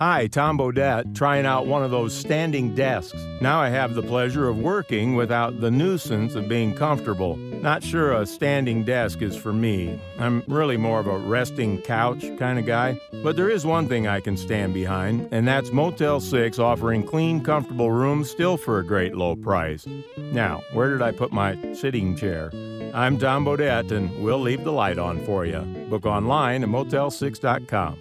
Hi, 0.00 0.26
Tom 0.26 0.58
Bodett, 0.58 1.14
trying 1.14 1.46
out 1.46 1.66
one 1.66 1.84
of 1.84 1.90
those 1.90 2.12
standing 2.12 2.74
desks. 2.74 3.24
Now 3.40 3.60
I 3.60 3.68
have 3.68 3.94
the 3.94 4.02
pleasure 4.02 4.48
of 4.48 4.58
working 4.58 5.14
without 5.14 5.60
the 5.60 5.70
nuisance 5.70 6.34
of 6.34 6.48
being 6.48 6.74
comfortable. 6.74 7.36
Not 7.36 7.82
sure 7.82 8.12
a 8.12 8.26
standing 8.26 8.84
desk 8.84 9.22
is 9.22 9.36
for 9.36 9.52
me. 9.52 9.98
I'm 10.18 10.42
really 10.48 10.76
more 10.76 10.98
of 10.98 11.06
a 11.06 11.16
resting 11.16 11.80
couch 11.80 12.24
kind 12.38 12.58
of 12.58 12.66
guy. 12.66 13.00
But 13.22 13.36
there 13.36 13.48
is 13.48 13.64
one 13.64 13.88
thing 13.88 14.06
I 14.06 14.20
can 14.20 14.36
stand 14.36 14.74
behind, 14.74 15.28
and 15.30 15.46
that's 15.46 15.72
Motel 15.72 16.20
6 16.20 16.58
offering 16.58 17.04
clean, 17.04 17.42
comfortable 17.42 17.92
rooms 17.92 18.30
still 18.30 18.56
for 18.56 18.80
a 18.80 18.84
great 18.84 19.14
low 19.14 19.36
price. 19.36 19.86
Now, 20.18 20.62
where 20.72 20.90
did 20.90 21.02
I 21.02 21.12
put 21.12 21.32
my 21.32 21.56
sitting 21.72 22.16
chair? 22.16 22.50
I'm 22.92 23.18
Tom 23.18 23.44
Bodett, 23.44 23.90
and 23.90 24.22
we'll 24.22 24.40
leave 24.40 24.62
the 24.62 24.72
light 24.72 24.98
on 24.98 25.24
for 25.24 25.46
you. 25.46 25.60
Book 25.88 26.04
online 26.06 26.62
motel6.com. 26.74 27.98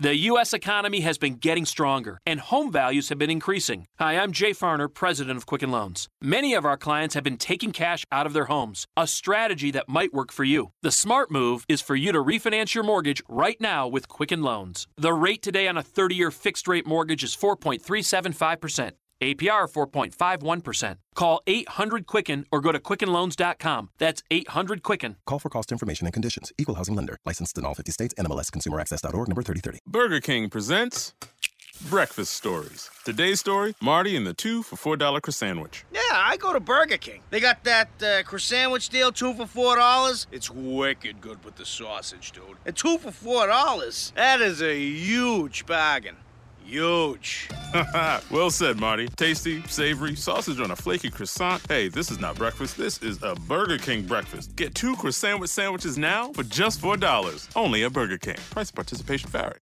The 0.00 0.16
U.S. 0.30 0.52
economy 0.52 1.00
has 1.00 1.18
been 1.18 1.36
getting 1.36 1.64
stronger, 1.64 2.18
and 2.26 2.40
home 2.40 2.72
values 2.72 3.08
have 3.10 3.18
been 3.18 3.30
increasing. 3.30 3.86
Hi, 4.00 4.18
I'm 4.18 4.32
Jay 4.32 4.50
Farner, 4.50 4.92
president 4.92 5.36
of 5.36 5.46
Quicken 5.46 5.70
Loans. 5.70 6.08
Many 6.20 6.54
of 6.54 6.64
our 6.64 6.76
clients 6.76 7.14
have 7.14 7.22
been 7.22 7.36
taking 7.36 7.70
cash 7.70 8.04
out 8.10 8.26
of 8.26 8.32
their 8.32 8.46
homes, 8.46 8.86
a 8.96 9.06
strategy 9.06 9.70
that 9.70 9.88
might 9.88 10.12
work 10.12 10.32
for 10.32 10.42
you. 10.42 10.72
The 10.82 10.90
smart 10.90 11.30
move 11.30 11.64
is 11.68 11.80
for 11.80 11.94
you 11.94 12.10
to 12.10 12.18
refinance 12.18 12.74
your 12.74 12.82
mortgage 12.82 13.22
right 13.28 13.60
now 13.60 13.86
with 13.86 14.08
Quicken 14.08 14.42
Loans. 14.42 14.88
The 14.96 15.12
rate 15.12 15.42
today 15.42 15.68
on 15.68 15.78
a 15.78 15.82
30 15.82 16.16
year 16.16 16.32
fixed 16.32 16.66
rate 16.66 16.86
mortgage 16.86 17.22
is 17.22 17.36
4.375%. 17.36 18.92
APR 19.20 19.70
4.51%. 19.70 20.96
Call 21.14 21.40
800 21.46 22.06
Quicken 22.06 22.44
or 22.50 22.60
go 22.60 22.72
to 22.72 22.78
QuickenLoans.com. 22.78 23.90
That's 23.98 24.22
800 24.30 24.82
Quicken. 24.82 25.16
Call 25.26 25.38
for 25.38 25.48
cost 25.48 25.72
information 25.72 26.06
and 26.06 26.14
conditions. 26.14 26.52
Equal 26.58 26.74
housing 26.74 26.94
lender. 26.94 27.18
Licensed 27.24 27.56
in 27.58 27.64
all 27.64 27.74
50 27.74 27.92
states. 27.92 28.14
NMLS 28.14 28.50
ConsumerAccess.org 28.50 29.28
number 29.28 29.42
3030. 29.42 29.78
Burger 29.86 30.20
King 30.20 30.50
presents 30.50 31.14
Breakfast 31.90 32.32
Stories. 32.32 32.90
Today's 33.04 33.40
story 33.40 33.74
Marty 33.80 34.16
and 34.16 34.26
the 34.26 34.32
two 34.32 34.62
for 34.62 34.96
$4 34.96 34.98
croissant 35.20 35.34
sandwich. 35.34 35.84
Yeah, 35.92 36.00
I 36.12 36.36
go 36.38 36.52
to 36.52 36.60
Burger 36.60 36.96
King. 36.96 37.20
They 37.30 37.40
got 37.40 37.64
that 37.64 37.88
uh, 38.02 38.22
croissant 38.22 38.42
sandwich 38.54 38.88
deal, 38.88 39.12
two 39.12 39.34
for 39.34 39.44
$4. 39.76 40.26
It's 40.32 40.50
wicked 40.50 41.20
good 41.20 41.44
with 41.44 41.56
the 41.56 41.66
sausage, 41.66 42.32
dude. 42.32 42.56
And 42.64 42.76
two 42.76 42.98
for 42.98 43.10
$4, 43.10 44.14
that 44.14 44.40
is 44.40 44.62
a 44.62 44.78
huge 44.78 45.66
bargain. 45.66 46.16
Huge. 46.64 47.48
well 48.30 48.50
said, 48.50 48.78
Marty. 48.78 49.08
Tasty, 49.08 49.62
savory, 49.68 50.16
sausage 50.16 50.60
on 50.60 50.70
a 50.70 50.76
flaky 50.76 51.10
croissant. 51.10 51.62
Hey, 51.68 51.88
this 51.88 52.10
is 52.10 52.18
not 52.18 52.36
breakfast. 52.36 52.76
This 52.76 52.98
is 53.02 53.22
a 53.22 53.34
Burger 53.34 53.78
King 53.78 54.02
breakfast. 54.02 54.56
Get 54.56 54.74
two 54.74 54.96
croissant 54.96 55.14
sandwich 55.24 55.50
sandwiches 55.50 55.98
now 55.98 56.32
for 56.32 56.42
just 56.42 56.80
$4. 56.80 57.48
Only 57.56 57.84
at 57.84 57.92
Burger 57.92 58.18
King. 58.18 58.36
Price 58.50 58.70
participation 58.70 59.30
vary. 59.30 59.58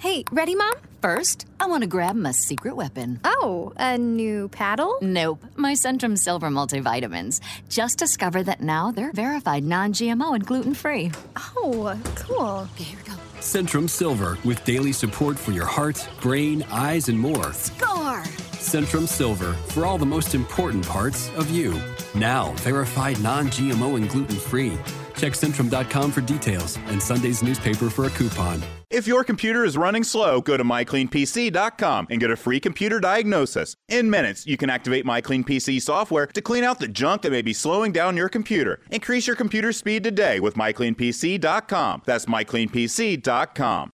Hey, 0.00 0.24
ready, 0.30 0.54
Mom? 0.54 0.74
First, 1.02 1.46
I 1.58 1.66
want 1.66 1.82
to 1.82 1.88
grab 1.88 2.14
my 2.14 2.30
secret 2.30 2.76
weapon. 2.76 3.18
Oh, 3.24 3.72
a 3.76 3.98
new 3.98 4.48
paddle? 4.48 4.96
Nope, 5.02 5.44
my 5.56 5.72
Centrum 5.72 6.16
Silver 6.16 6.48
multivitamins. 6.50 7.40
Just 7.68 7.98
discovered 7.98 8.44
that 8.44 8.60
now 8.60 8.92
they're 8.92 9.12
verified 9.12 9.64
non 9.64 9.92
GMO 9.92 10.36
and 10.36 10.46
gluten 10.46 10.74
free. 10.74 11.10
Oh, 11.36 12.00
cool. 12.14 12.68
Okay, 12.74 12.84
here 12.84 12.98
we 13.04 13.10
go. 13.10 13.27
Centrum 13.40 13.88
Silver 13.88 14.36
with 14.44 14.62
daily 14.64 14.92
support 14.92 15.38
for 15.38 15.52
your 15.52 15.64
heart, 15.64 16.06
brain, 16.20 16.64
eyes, 16.70 17.08
and 17.08 17.18
more. 17.18 17.52
Score! 17.52 18.22
Centrum 18.58 19.06
Silver 19.06 19.52
for 19.68 19.86
all 19.86 19.96
the 19.96 20.04
most 20.04 20.34
important 20.34 20.86
parts 20.86 21.30
of 21.36 21.48
you. 21.50 21.80
Now, 22.14 22.52
verified 22.56 23.20
non 23.20 23.46
GMO 23.46 23.96
and 23.96 24.08
gluten 24.10 24.36
free. 24.36 24.76
Check 25.18 25.32
Centrum.com 25.32 26.12
for 26.12 26.20
details 26.20 26.78
and 26.86 27.02
Sunday's 27.02 27.42
newspaper 27.42 27.90
for 27.90 28.04
a 28.06 28.10
coupon. 28.10 28.62
If 28.88 29.06
your 29.06 29.24
computer 29.24 29.64
is 29.64 29.76
running 29.76 30.04
slow, 30.04 30.40
go 30.40 30.56
to 30.56 30.64
mycleanpc.com 30.64 32.06
and 32.08 32.20
get 32.20 32.30
a 32.30 32.36
free 32.36 32.60
computer 32.60 33.00
diagnosis. 33.00 33.76
In 33.88 34.08
minutes, 34.08 34.46
you 34.46 34.56
can 34.56 34.70
activate 34.70 35.04
MyCleanPC 35.04 35.82
software 35.82 36.26
to 36.28 36.40
clean 36.40 36.64
out 36.64 36.78
the 36.78 36.88
junk 36.88 37.22
that 37.22 37.32
may 37.32 37.42
be 37.42 37.52
slowing 37.52 37.92
down 37.92 38.16
your 38.16 38.28
computer. 38.30 38.80
Increase 38.90 39.26
your 39.26 39.36
computer 39.36 39.72
speed 39.72 40.04
today 40.04 40.40
with 40.40 40.54
mycleanpc.com. 40.54 42.02
That's 42.06 42.26
mycleanpc.com. 42.26 43.90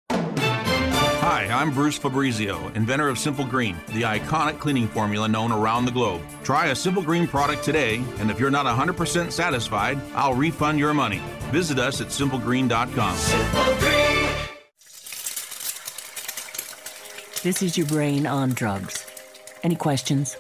Hi, 1.26 1.46
I'm 1.46 1.72
Bruce 1.72 1.98
Fabrizio, 1.98 2.68
inventor 2.76 3.08
of 3.08 3.18
Simple 3.18 3.46
Green, 3.46 3.78
the 3.88 4.02
iconic 4.02 4.60
cleaning 4.60 4.90
formula 4.90 5.26
known 5.26 5.54
around 5.54 5.86
the 5.86 5.92
globe. 5.92 6.22
Try 6.44 6.66
a 6.66 6.76
Simple 6.76 7.02
Green 7.02 7.30
product 7.30 7.64
today, 7.64 8.04
and 8.20 8.30
if 8.30 8.42
you're 8.42 8.52
not 8.52 8.66
100% 8.66 9.32
satisfied, 9.32 9.98
I'll 10.16 10.34
refund 10.34 10.80
your 10.80 10.94
money. 10.94 11.22
Visit 11.50 11.80
us 11.80 12.02
at 12.02 12.08
simplegreen.com. 12.08 13.16
Simple 13.16 13.64
Green. 13.80 14.30
This 17.42 17.62
is 17.62 17.78
your 17.78 17.88
brain 17.88 18.28
on 18.28 18.50
drugs. 18.50 19.06
Any 19.64 19.78
questions? 19.78 20.36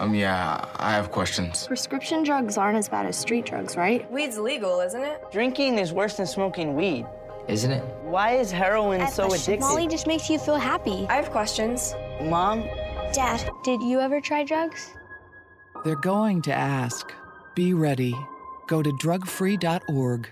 Um, 0.00 0.16
yeah, 0.16 0.64
I 0.74 0.94
have 0.94 1.12
questions. 1.12 1.68
Prescription 1.68 2.24
drugs 2.24 2.58
aren't 2.58 2.76
as 2.76 2.88
bad 2.88 3.06
as 3.06 3.16
street 3.16 3.46
drugs, 3.46 3.76
right? 3.76 4.10
Weed's 4.10 4.36
legal, 4.36 4.80
isn't 4.80 5.00
it? 5.00 5.30
Drinking 5.30 5.78
is 5.78 5.92
worse 5.92 6.16
than 6.16 6.26
smoking 6.26 6.74
weed. 6.74 7.06
Isn't 7.48 7.70
it? 7.70 7.82
Why 8.02 8.32
is 8.32 8.50
heroin 8.50 9.00
I 9.00 9.08
so 9.08 9.28
addictive? 9.28 9.60
Molly 9.60 9.86
just 9.86 10.06
makes 10.06 10.28
you 10.28 10.38
feel 10.38 10.56
happy. 10.56 11.06
I 11.08 11.14
have 11.14 11.30
questions. 11.30 11.94
Mom? 12.22 12.62
Dad, 13.12 13.50
did 13.64 13.82
you 13.82 14.00
ever 14.00 14.20
try 14.20 14.44
drugs? 14.44 14.94
They're 15.84 15.96
going 15.96 16.42
to 16.42 16.52
ask. 16.52 17.12
Be 17.54 17.72
ready. 17.72 18.14
Go 18.66 18.82
to 18.82 18.90
drugfree.org. 18.90 20.28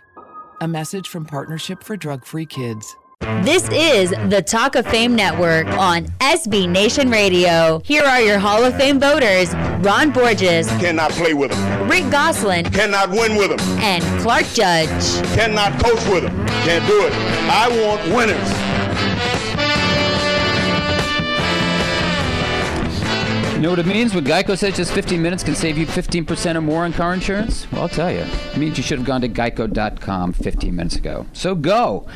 A 0.60 0.68
message 0.68 1.08
from 1.08 1.24
Partnership 1.24 1.82
for 1.82 1.96
Drug 1.96 2.24
Free 2.24 2.46
Kids. 2.46 2.96
This 3.42 3.68
is 3.70 4.10
the 4.30 4.40
Talk 4.40 4.76
of 4.76 4.86
Fame 4.86 5.16
Network 5.16 5.66
on 5.66 6.04
SB 6.20 6.68
Nation 6.68 7.10
Radio. 7.10 7.80
Here 7.84 8.04
are 8.04 8.20
your 8.20 8.38
Hall 8.38 8.62
of 8.64 8.76
Fame 8.76 9.00
voters 9.00 9.52
Ron 9.84 10.12
Borges, 10.12 10.68
Cannot 10.78 11.10
play 11.10 11.34
with 11.34 11.50
them. 11.50 11.88
Rick 11.90 12.08
Gosselin, 12.10 12.66
Cannot 12.66 13.10
win 13.10 13.34
with 13.34 13.48
them. 13.56 13.78
and 13.80 14.04
Clark 14.22 14.44
Judge. 14.54 15.24
Cannot 15.34 15.72
coach 15.82 16.06
with 16.08 16.22
them. 16.22 16.46
Can't 16.64 16.86
do 16.86 17.04
it. 17.04 17.12
I 17.50 17.68
want 17.68 18.00
winners. 18.14 18.76
You 23.56 23.62
know 23.62 23.70
what 23.70 23.78
it 23.80 23.86
means 23.86 24.14
when 24.14 24.24
Geico 24.24 24.56
says 24.56 24.76
just 24.76 24.92
15 24.92 25.20
minutes 25.20 25.42
can 25.42 25.54
save 25.56 25.76
you 25.78 25.86
15% 25.86 26.54
or 26.56 26.60
more 26.60 26.84
on 26.84 26.92
car 26.92 27.12
insurance? 27.14 27.66
Well, 27.72 27.82
I'll 27.82 27.88
tell 27.88 28.12
you. 28.12 28.18
It 28.20 28.56
means 28.56 28.76
you 28.76 28.84
should 28.84 28.98
have 28.98 29.06
gone 29.06 29.22
to 29.22 29.28
geico.com 29.28 30.34
15 30.34 30.76
minutes 30.76 30.94
ago. 30.96 31.26
So 31.32 31.54
go. 31.56 32.06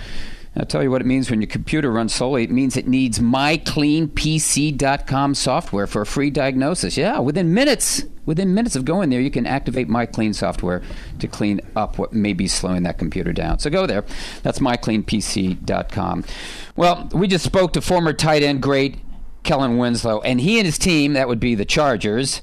I'll 0.61 0.66
tell 0.66 0.82
you 0.82 0.90
what 0.90 1.00
it 1.00 1.06
means 1.06 1.30
when 1.30 1.40
your 1.40 1.48
computer 1.48 1.90
runs 1.90 2.14
slowly. 2.14 2.44
It 2.44 2.50
means 2.50 2.76
it 2.76 2.86
needs 2.86 3.18
mycleanpc.com 3.18 5.34
software 5.34 5.86
for 5.86 6.02
a 6.02 6.06
free 6.06 6.28
diagnosis. 6.28 6.98
Yeah, 6.98 7.18
within 7.20 7.54
minutes, 7.54 8.04
within 8.26 8.52
minutes 8.52 8.76
of 8.76 8.84
going 8.84 9.08
there, 9.08 9.22
you 9.22 9.30
can 9.30 9.46
activate 9.46 9.88
MyClean 9.88 10.34
software 10.34 10.82
to 11.18 11.26
clean 11.26 11.62
up 11.76 11.96
what 11.96 12.12
may 12.12 12.34
be 12.34 12.46
slowing 12.46 12.82
that 12.82 12.98
computer 12.98 13.32
down. 13.32 13.58
So 13.58 13.70
go 13.70 13.86
there. 13.86 14.04
That's 14.42 14.58
mycleanpc.com. 14.58 16.24
Well, 16.76 17.08
we 17.14 17.26
just 17.26 17.46
spoke 17.46 17.72
to 17.72 17.80
former 17.80 18.12
tight 18.12 18.42
end 18.42 18.61
great 18.61 18.98
Kellen 19.44 19.78
Winslow, 19.78 20.20
and 20.20 20.42
he 20.42 20.58
and 20.58 20.66
his 20.66 20.76
team, 20.76 21.14
that 21.14 21.26
would 21.26 21.40
be 21.40 21.54
the 21.54 21.64
Chargers, 21.64 22.42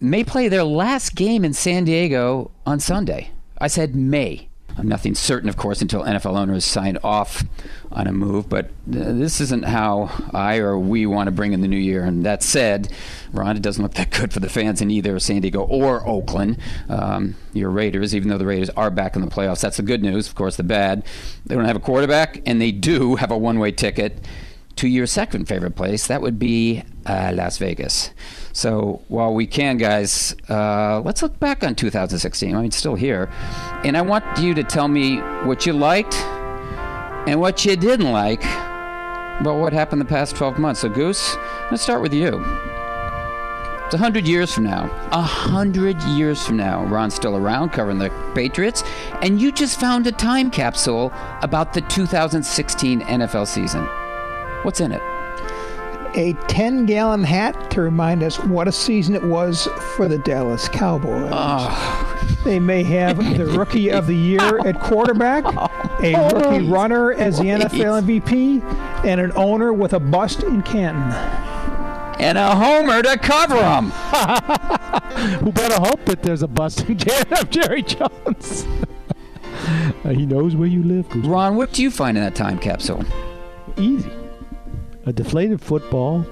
may 0.00 0.24
play 0.24 0.48
their 0.48 0.64
last 0.64 1.14
game 1.14 1.44
in 1.44 1.52
San 1.52 1.84
Diego 1.84 2.50
on 2.64 2.80
Sunday. 2.80 3.32
I 3.58 3.66
said 3.66 3.94
may. 3.94 4.47
Nothing 4.82 5.14
certain, 5.14 5.48
of 5.48 5.56
course, 5.56 5.82
until 5.82 6.02
NFL 6.02 6.36
owners 6.36 6.64
sign 6.64 6.98
off 7.02 7.44
on 7.90 8.06
a 8.06 8.12
move, 8.12 8.48
but 8.48 8.70
this 8.86 9.40
isn't 9.40 9.64
how 9.64 10.10
I 10.32 10.58
or 10.58 10.78
we 10.78 11.06
want 11.06 11.26
to 11.26 11.30
bring 11.32 11.52
in 11.52 11.60
the 11.60 11.68
new 11.68 11.78
year. 11.78 12.04
And 12.04 12.24
that 12.24 12.42
said, 12.42 12.92
Ron, 13.32 13.56
it 13.56 13.62
doesn't 13.62 13.82
look 13.82 13.94
that 13.94 14.10
good 14.10 14.32
for 14.32 14.40
the 14.40 14.48
fans 14.48 14.80
in 14.80 14.90
either 14.90 15.18
San 15.18 15.40
Diego 15.40 15.62
or 15.62 16.06
Oakland. 16.06 16.58
Um, 16.88 17.36
your 17.52 17.70
Raiders, 17.70 18.14
even 18.14 18.28
though 18.28 18.38
the 18.38 18.46
Raiders 18.46 18.70
are 18.70 18.90
back 18.90 19.16
in 19.16 19.22
the 19.22 19.28
playoffs, 19.28 19.60
that's 19.60 19.78
the 19.78 19.82
good 19.82 20.02
news. 20.02 20.28
Of 20.28 20.34
course, 20.34 20.56
the 20.56 20.62
bad, 20.62 21.04
they 21.46 21.54
don't 21.54 21.64
have 21.64 21.76
a 21.76 21.80
quarterback, 21.80 22.42
and 22.46 22.60
they 22.60 22.72
do 22.72 23.16
have 23.16 23.30
a 23.30 23.38
one 23.38 23.58
way 23.58 23.72
ticket 23.72 24.24
to 24.76 24.88
your 24.88 25.06
second 25.06 25.46
favorite 25.46 25.74
place. 25.74 26.06
That 26.06 26.22
would 26.22 26.38
be 26.38 26.84
uh, 27.08 27.32
Las 27.34 27.58
Vegas. 27.58 28.10
So 28.52 29.02
while 29.08 29.34
we 29.34 29.46
can, 29.46 29.76
guys, 29.78 30.36
uh, 30.48 31.00
let's 31.00 31.22
look 31.22 31.38
back 31.40 31.64
on 31.64 31.74
2016. 31.74 32.54
I 32.54 32.62
mean, 32.62 32.70
still 32.70 32.94
here. 32.94 33.30
And 33.84 33.96
I 33.96 34.02
want 34.02 34.24
you 34.38 34.54
to 34.54 34.62
tell 34.62 34.88
me 34.88 35.18
what 35.44 35.66
you 35.66 35.72
liked 35.72 36.14
and 37.26 37.40
what 37.40 37.64
you 37.64 37.76
didn't 37.76 38.12
like 38.12 38.44
about 39.40 39.58
what 39.58 39.72
happened 39.72 40.00
the 40.00 40.06
past 40.06 40.36
12 40.36 40.58
months. 40.58 40.80
So, 40.80 40.88
Goose, 40.88 41.36
let's 41.70 41.82
start 41.82 42.02
with 42.02 42.12
you. 42.12 42.44
It's 43.86 43.94
a 43.94 43.98
hundred 43.98 44.28
years 44.28 44.52
from 44.52 44.64
now. 44.64 44.84
A 45.12 45.22
hundred 45.22 46.02
years 46.02 46.44
from 46.44 46.58
now, 46.58 46.84
Ron's 46.84 47.14
still 47.14 47.36
around 47.38 47.70
covering 47.70 47.98
the 47.98 48.10
Patriots, 48.34 48.84
and 49.22 49.40
you 49.40 49.50
just 49.50 49.80
found 49.80 50.06
a 50.06 50.12
time 50.12 50.50
capsule 50.50 51.10
about 51.40 51.72
the 51.72 51.80
2016 51.80 53.00
NFL 53.00 53.46
season. 53.46 53.86
What's 54.62 54.80
in 54.80 54.92
it? 54.92 55.17
A 56.18 56.32
10 56.48 56.86
gallon 56.86 57.22
hat 57.22 57.70
to 57.70 57.80
remind 57.80 58.24
us 58.24 58.40
what 58.40 58.66
a 58.66 58.72
season 58.72 59.14
it 59.14 59.22
was 59.22 59.68
for 59.94 60.08
the 60.08 60.18
Dallas 60.18 60.68
Cowboys. 60.68 61.30
They 62.42 62.58
may 62.58 62.82
have 62.82 63.18
the 63.38 63.46
rookie 63.46 63.92
of 63.92 64.08
the 64.08 64.16
year 64.16 64.58
at 64.66 64.80
quarterback, 64.80 65.44
a 66.02 66.30
rookie 66.34 66.66
runner 66.66 67.12
as 67.12 67.38
the 67.38 67.44
NFL 67.44 68.02
MVP, 68.02 68.64
and 69.04 69.20
an 69.20 69.30
owner 69.36 69.72
with 69.72 69.92
a 69.92 70.00
bust 70.00 70.42
in 70.42 70.60
Canton. 70.62 71.12
And 72.20 72.36
a 72.36 72.52
homer 72.52 73.00
to 73.00 73.16
cover 73.16 73.54
him. 73.54 73.90
Who 75.38 75.52
better 75.52 75.76
hope 75.76 76.04
that 76.06 76.24
there's 76.24 76.42
a 76.42 76.48
bust 76.48 76.80
in 76.88 76.98
can 76.98 77.32
of 77.34 77.48
Jerry 77.48 77.82
Jones? 77.82 78.66
Uh, 80.04 80.10
he 80.10 80.24
knows 80.24 80.54
where 80.54 80.68
you 80.68 80.82
live. 80.84 81.06
Ron, 81.26 81.56
what 81.56 81.72
do 81.72 81.82
you 81.82 81.90
find 81.90 82.16
in 82.16 82.22
that 82.22 82.36
time 82.36 82.58
capsule? 82.58 83.04
Easy. 83.76 84.10
A 85.08 85.12
deflated 85.12 85.62
football 85.62 86.26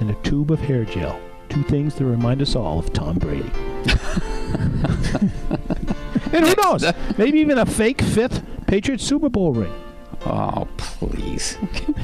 and 0.00 0.10
a 0.10 0.14
tube 0.22 0.50
of 0.50 0.58
hair 0.58 0.84
gel. 0.84 1.20
Two 1.48 1.62
things 1.62 1.94
that 1.94 2.04
remind 2.04 2.42
us 2.42 2.56
all 2.56 2.80
of 2.80 2.92
Tom 2.92 3.16
Brady. 3.16 3.48
and 6.32 6.44
who 6.44 6.52
knows? 6.60 6.84
Maybe 7.16 7.38
even 7.38 7.58
a 7.58 7.64
fake 7.64 8.02
fifth 8.02 8.42
Patriots 8.66 9.04
Super 9.04 9.28
Bowl 9.28 9.52
ring. 9.52 9.72
Oh, 10.26 10.66
please. 10.78 11.58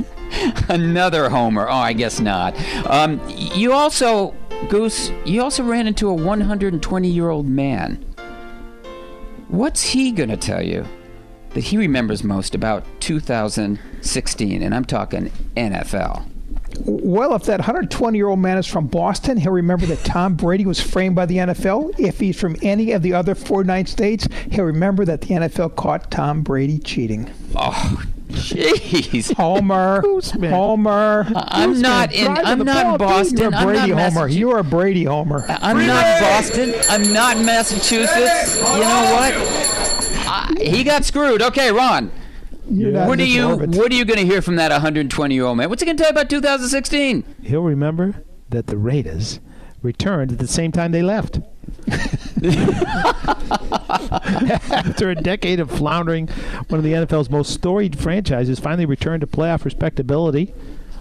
Another 0.68 1.28
homer. 1.28 1.66
Oh, 1.68 1.72
I 1.72 1.92
guess 1.92 2.20
not. 2.20 2.54
Um, 2.88 3.20
you 3.28 3.72
also, 3.72 4.36
Goose, 4.68 5.10
you 5.24 5.42
also 5.42 5.64
ran 5.64 5.88
into 5.88 6.08
a 6.08 6.14
120 6.14 7.08
year 7.08 7.28
old 7.28 7.48
man. 7.48 8.04
What's 9.48 9.82
he 9.82 10.12
going 10.12 10.28
to 10.28 10.36
tell 10.36 10.62
you 10.62 10.86
that 11.54 11.64
he 11.64 11.76
remembers 11.76 12.22
most 12.22 12.54
about 12.54 12.84
2016? 13.00 14.62
And 14.62 14.74
I'm 14.74 14.84
talking 14.84 15.30
NFL. 15.56 16.26
Well, 16.80 17.34
if 17.34 17.44
that 17.44 17.60
120 17.60 18.18
year 18.18 18.28
old 18.28 18.40
man 18.40 18.58
is 18.58 18.66
from 18.66 18.86
Boston, 18.86 19.36
he'll 19.36 19.52
remember 19.52 19.86
that 19.86 20.04
Tom 20.04 20.34
Brady 20.34 20.66
was 20.66 20.80
framed 20.80 21.14
by 21.14 21.26
the 21.26 21.36
NFL. 21.36 21.98
If 21.98 22.18
he's 22.18 22.38
from 22.38 22.56
any 22.62 22.92
of 22.92 23.02
the 23.02 23.14
other 23.14 23.34
49 23.34 23.86
states, 23.86 24.26
he'll 24.50 24.64
remember 24.64 25.04
that 25.04 25.20
the 25.22 25.28
NFL 25.28 25.76
caught 25.76 26.10
Tom 26.10 26.42
Brady 26.42 26.78
cheating. 26.78 27.30
Oh, 27.54 28.02
jeez. 28.30 29.32
Homer. 29.34 30.02
Homer. 30.48 31.26
I'm 31.36 31.80
not 31.80 32.12
in. 32.12 32.36
I'm 32.38 32.64
not 32.64 32.86
in 32.86 32.98
Boston. 32.98 33.38
You're 33.38 33.52
a 33.52 33.56
I'm 33.56 33.66
Brady 33.66 33.92
not 33.92 34.12
Homer. 34.12 34.28
You're 34.28 34.58
a 34.58 34.64
Brady 34.64 35.04
Homer. 35.04 35.44
I'm 35.48 35.86
not 35.86 36.20
Boston. 36.20 36.74
I'm 36.90 37.12
not 37.12 37.38
Massachusetts. 37.38 38.56
You 38.56 38.62
know 38.62 39.10
what? 39.12 39.93
I, 40.34 40.52
he 40.60 40.82
got 40.82 41.04
screwed. 41.04 41.42
Okay, 41.42 41.70
Ron. 41.70 42.10
What 42.66 43.20
are 43.20 43.24
you? 43.24 43.50
orbit. 43.50 43.70
What 43.70 43.92
are 43.92 43.94
you 43.94 44.04
going 44.04 44.18
to 44.18 44.26
hear 44.26 44.42
from 44.42 44.56
that 44.56 44.72
120 44.72 45.34
year 45.34 45.44
old 45.44 45.58
man? 45.58 45.68
What's 45.68 45.82
he 45.82 45.86
going 45.86 45.96
to 45.96 46.02
tell 46.02 46.10
you 46.10 46.18
about 46.18 46.30
2016? 46.30 47.36
He'll 47.42 47.62
remember 47.62 48.24
that 48.48 48.66
the 48.66 48.76
Raiders 48.76 49.38
returned 49.82 50.32
at 50.32 50.38
the 50.38 50.48
same 50.48 50.72
time 50.72 50.92
they 50.92 51.02
left. 51.02 51.40
After 54.72 55.10
a 55.10 55.14
decade 55.14 55.60
of 55.60 55.70
floundering, 55.70 56.28
one 56.68 56.78
of 56.78 56.84
the 56.84 56.92
NFL's 56.92 57.28
most 57.30 57.52
storied 57.52 57.98
franchises 57.98 58.58
finally 58.58 58.86
returned 58.86 59.20
to 59.20 59.26
playoff 59.26 59.64
respectability. 59.64 60.54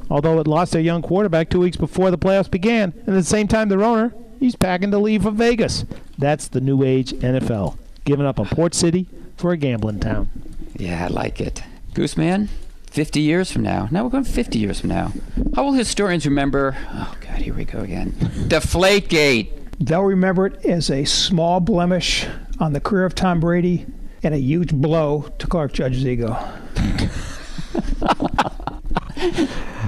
Although 0.10 0.40
it 0.40 0.48
lost 0.48 0.74
their 0.74 0.82
young 0.82 1.02
quarterback 1.02 1.50
two 1.50 1.62
weeks 1.62 1.78
before 1.78 2.12
the 2.12 2.18
playoffs 2.18 2.52
began, 2.52 2.94
and 3.06 3.10
at 3.10 3.14
the 3.16 3.24
same 3.24 3.48
time, 3.48 3.70
their 3.70 3.84
owner 3.84 4.14
he's 4.40 4.56
packing 4.58 4.92
to 4.92 4.98
leave 5.00 5.24
for 5.24 5.32
Vegas. 5.32 5.86
That's 6.18 6.50
the 6.50 6.60
new 6.60 6.84
age 6.84 7.14
NFL, 7.14 7.78
giving 8.04 8.26
up 8.26 8.40
on 8.40 8.48
Port 8.48 8.76
City 8.76 9.08
for 9.38 9.52
a 9.52 9.58
gambling 9.58 10.00
town. 10.00 10.30
Yeah, 10.76 11.06
I 11.06 11.08
like 11.08 11.42
it. 11.42 11.64
Gooseman, 11.94 12.50
50 12.88 13.22
years 13.22 13.52
from 13.52 13.64
now. 13.64 13.88
Now 13.92 14.04
we're 14.04 14.10
going 14.10 14.24
50 14.24 14.60
years 14.60 14.80
from 14.80 14.90
now. 14.90 15.12
How 15.56 15.64
will 15.64 15.74
historians 15.74 16.26
remember? 16.26 16.76
Oh, 16.92 17.16
God, 17.22 17.38
here 17.38 17.54
we 17.54 17.66
go 17.66 17.80
again. 17.80 18.12
Deflategate. 18.48 19.50
They'll 19.80 20.04
remember 20.04 20.48
it 20.48 20.66
as 20.66 20.90
a 20.90 21.06
small 21.06 21.60
blemish 21.60 22.26
on 22.60 22.74
the 22.74 22.80
career 22.80 23.06
of 23.06 23.16
Tom 23.16 23.40
Brady 23.40 23.86
and 24.22 24.34
a 24.34 24.38
huge 24.38 24.74
blow 24.74 25.30
to 25.40 25.48
Clark 25.48 25.74
Judge's 25.74 26.06
ego. 26.06 26.38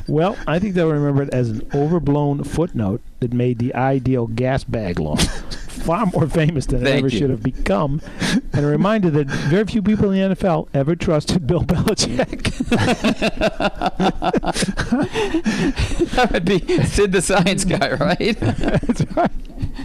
Well, 0.07 0.37
I 0.45 0.59
think 0.59 0.75
they'll 0.75 0.91
remember 0.91 1.23
it 1.23 1.33
as 1.33 1.49
an 1.49 1.67
overblown 1.73 2.43
footnote 2.43 3.01
that 3.21 3.33
made 3.33 3.57
the 3.57 3.73
ideal 3.73 4.27
gas 4.27 4.63
bag 4.63 4.99
law 4.99 5.15
far 5.75 6.05
more 6.07 6.27
famous 6.27 6.65
than 6.65 6.85
it 6.85 6.89
ever 6.89 7.07
you. 7.07 7.19
should 7.19 7.29
have 7.29 7.43
become, 7.43 8.01
and 8.53 8.65
a 8.65 8.67
reminder 8.67 9.09
that 9.11 9.27
very 9.27 9.65
few 9.65 9.81
people 9.81 10.11
in 10.11 10.29
the 10.29 10.35
NFL 10.35 10.67
ever 10.73 10.95
trusted 10.95 11.45
Bill 11.47 11.63
Belichick. 11.63 12.53
that 16.15 16.31
would 16.31 16.45
be 16.45 16.59
Sid 16.85 17.11
the 17.11 17.21
Science 17.21 17.65
Guy, 17.65 17.91
right? 17.93 18.37
That's 18.39 19.05
right. 19.11 19.31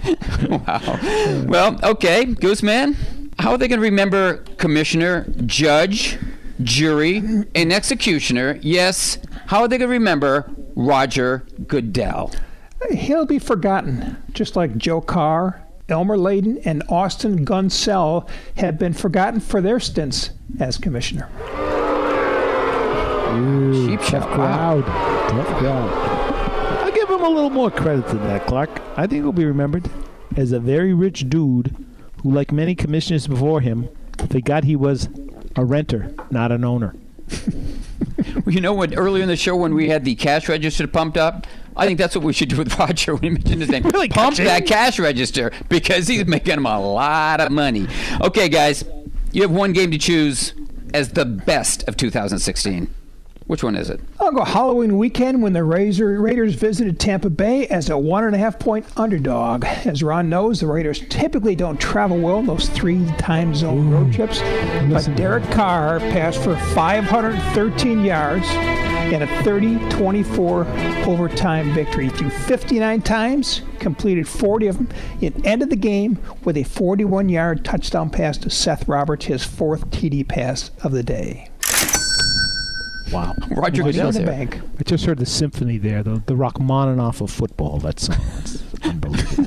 wow. 0.48 1.44
Well, 1.46 1.80
okay, 1.82 2.26
Gooseman. 2.26 2.96
How 3.38 3.52
are 3.52 3.58
they 3.58 3.68
going 3.68 3.80
to 3.80 3.84
remember 3.84 4.38
commissioner, 4.58 5.26
judge, 5.46 6.18
jury, 6.62 7.18
and 7.54 7.72
executioner? 7.72 8.58
Yes. 8.60 9.18
How 9.46 9.62
are 9.62 9.68
they 9.68 9.78
going 9.78 9.88
to 9.88 9.92
remember 9.92 10.50
Roger 10.76 11.44
Goodell? 11.66 12.32
He'll 12.90 13.26
be 13.26 13.38
forgotten, 13.38 14.22
just 14.32 14.56
like 14.56 14.76
Joe 14.76 15.00
Carr, 15.00 15.62
Elmer 15.90 16.16
Layden, 16.16 16.60
and 16.64 16.82
Austin 16.88 17.44
Gunsel 17.44 18.28
have 18.56 18.78
been 18.78 18.92
forgotten 18.92 19.40
for 19.40 19.60
their 19.60 19.80
stints 19.80 20.30
as 20.58 20.78
commissioner. 20.78 21.28
Ooh, 23.32 23.86
Cheap 23.88 24.00
tough 24.00 24.08
shot. 24.10 24.32
crowd. 24.34 24.84
Tough 25.30 25.46
crowd. 25.58 25.90
I'll 26.84 26.92
give 26.92 27.08
him 27.08 27.22
a 27.22 27.28
little 27.28 27.50
more 27.50 27.70
credit 27.70 28.06
than 28.08 28.18
that, 28.24 28.46
Clark. 28.46 28.70
I 28.96 29.06
think 29.06 29.22
he'll 29.22 29.32
be 29.32 29.44
remembered 29.44 29.88
as 30.36 30.52
a 30.52 30.60
very 30.60 30.92
rich 30.92 31.28
dude 31.28 31.74
who, 32.22 32.30
like 32.32 32.50
many 32.52 32.74
commissioners 32.74 33.26
before 33.26 33.60
him, 33.60 33.88
forgot 34.30 34.64
he 34.64 34.76
was 34.76 35.08
a 35.56 35.64
renter, 35.64 36.12
not 36.30 36.50
an 36.52 36.64
owner. 36.64 36.94
Well, 38.44 38.44
you 38.54 38.60
know 38.60 38.72
what? 38.74 38.96
Earlier 38.96 39.22
in 39.22 39.28
the 39.28 39.36
show, 39.36 39.56
when 39.56 39.74
we 39.74 39.88
had 39.88 40.04
the 40.04 40.14
cash 40.16 40.48
register 40.48 40.86
pumped 40.86 41.16
up, 41.16 41.46
I 41.76 41.86
think 41.86 41.98
that's 41.98 42.14
what 42.14 42.24
we 42.24 42.32
should 42.32 42.48
do 42.48 42.56
with 42.56 42.78
Roger 42.78 43.14
when 43.14 43.22
he 43.22 43.30
mentioned 43.30 43.60
his 43.60 43.70
name. 43.70 43.82
Really, 43.84 44.08
Pump 44.08 44.36
that 44.36 44.66
cash 44.66 44.98
register 44.98 45.52
because 45.68 46.08
he's 46.08 46.26
making 46.26 46.54
him 46.54 46.66
a 46.66 46.80
lot 46.80 47.40
of 47.40 47.52
money. 47.52 47.86
Okay, 48.20 48.48
guys, 48.48 48.84
you 49.32 49.42
have 49.42 49.50
one 49.50 49.72
game 49.72 49.90
to 49.90 49.98
choose 49.98 50.54
as 50.92 51.10
the 51.10 51.24
best 51.24 51.86
of 51.88 51.96
2016. 51.96 52.92
Which 53.50 53.64
one 53.64 53.74
is 53.74 53.90
it? 53.90 53.98
I'll 54.20 54.30
go 54.30 54.44
Halloween 54.44 54.96
weekend 54.96 55.42
when 55.42 55.54
the 55.54 55.64
Razor, 55.64 56.20
Raiders 56.20 56.54
visited 56.54 57.00
Tampa 57.00 57.28
Bay 57.28 57.66
as 57.66 57.90
a 57.90 57.98
one 57.98 58.22
and 58.22 58.32
a 58.32 58.38
half 58.38 58.60
point 58.60 58.86
underdog. 58.96 59.64
As 59.64 60.04
Ron 60.04 60.28
knows, 60.28 60.60
the 60.60 60.68
Raiders 60.68 61.02
typically 61.08 61.56
don't 61.56 61.80
travel 61.80 62.16
well 62.16 62.38
in 62.38 62.46
those 62.46 62.68
three 62.68 63.04
time 63.18 63.52
zone 63.52 63.90
road 63.90 64.12
mm. 64.12 64.14
trips. 64.14 64.38
But 64.88 65.16
Derek 65.16 65.42
Carr 65.50 65.98
passed 65.98 66.44
for 66.44 66.54
513 66.76 68.04
yards 68.04 68.46
and 68.46 69.24
a 69.24 69.42
30 69.42 69.80
24 69.90 70.64
overtime 71.08 71.74
victory. 71.74 72.04
He 72.04 72.10
threw 72.10 72.30
59 72.30 73.02
times, 73.02 73.62
completed 73.80 74.28
40 74.28 74.68
of 74.68 74.76
them, 74.76 74.88
and 75.22 75.44
ended 75.44 75.70
the 75.70 75.76
game 75.76 76.20
with 76.44 76.56
a 76.56 76.62
41 76.62 77.28
yard 77.28 77.64
touchdown 77.64 78.10
pass 78.10 78.38
to 78.38 78.48
Seth 78.48 78.86
Roberts, 78.86 79.24
his 79.24 79.42
fourth 79.42 79.90
TD 79.90 80.28
pass 80.28 80.70
of 80.84 80.92
the 80.92 81.02
day. 81.02 81.49
Wow. 83.12 83.34
Roger 83.50 83.82
Money 83.82 83.98
in 83.98 84.06
the 84.12 84.12
here. 84.18 84.26
bank. 84.26 84.60
I 84.78 84.82
just 84.84 85.04
heard 85.04 85.18
the 85.18 85.26
symphony 85.26 85.78
there, 85.78 86.02
the, 86.02 86.22
the 86.26 86.34
Rachmaninoff 86.36 87.20
of 87.20 87.30
football, 87.30 87.78
That's, 87.78 88.06
song. 88.06 88.16
Unbelievable. 88.82 89.44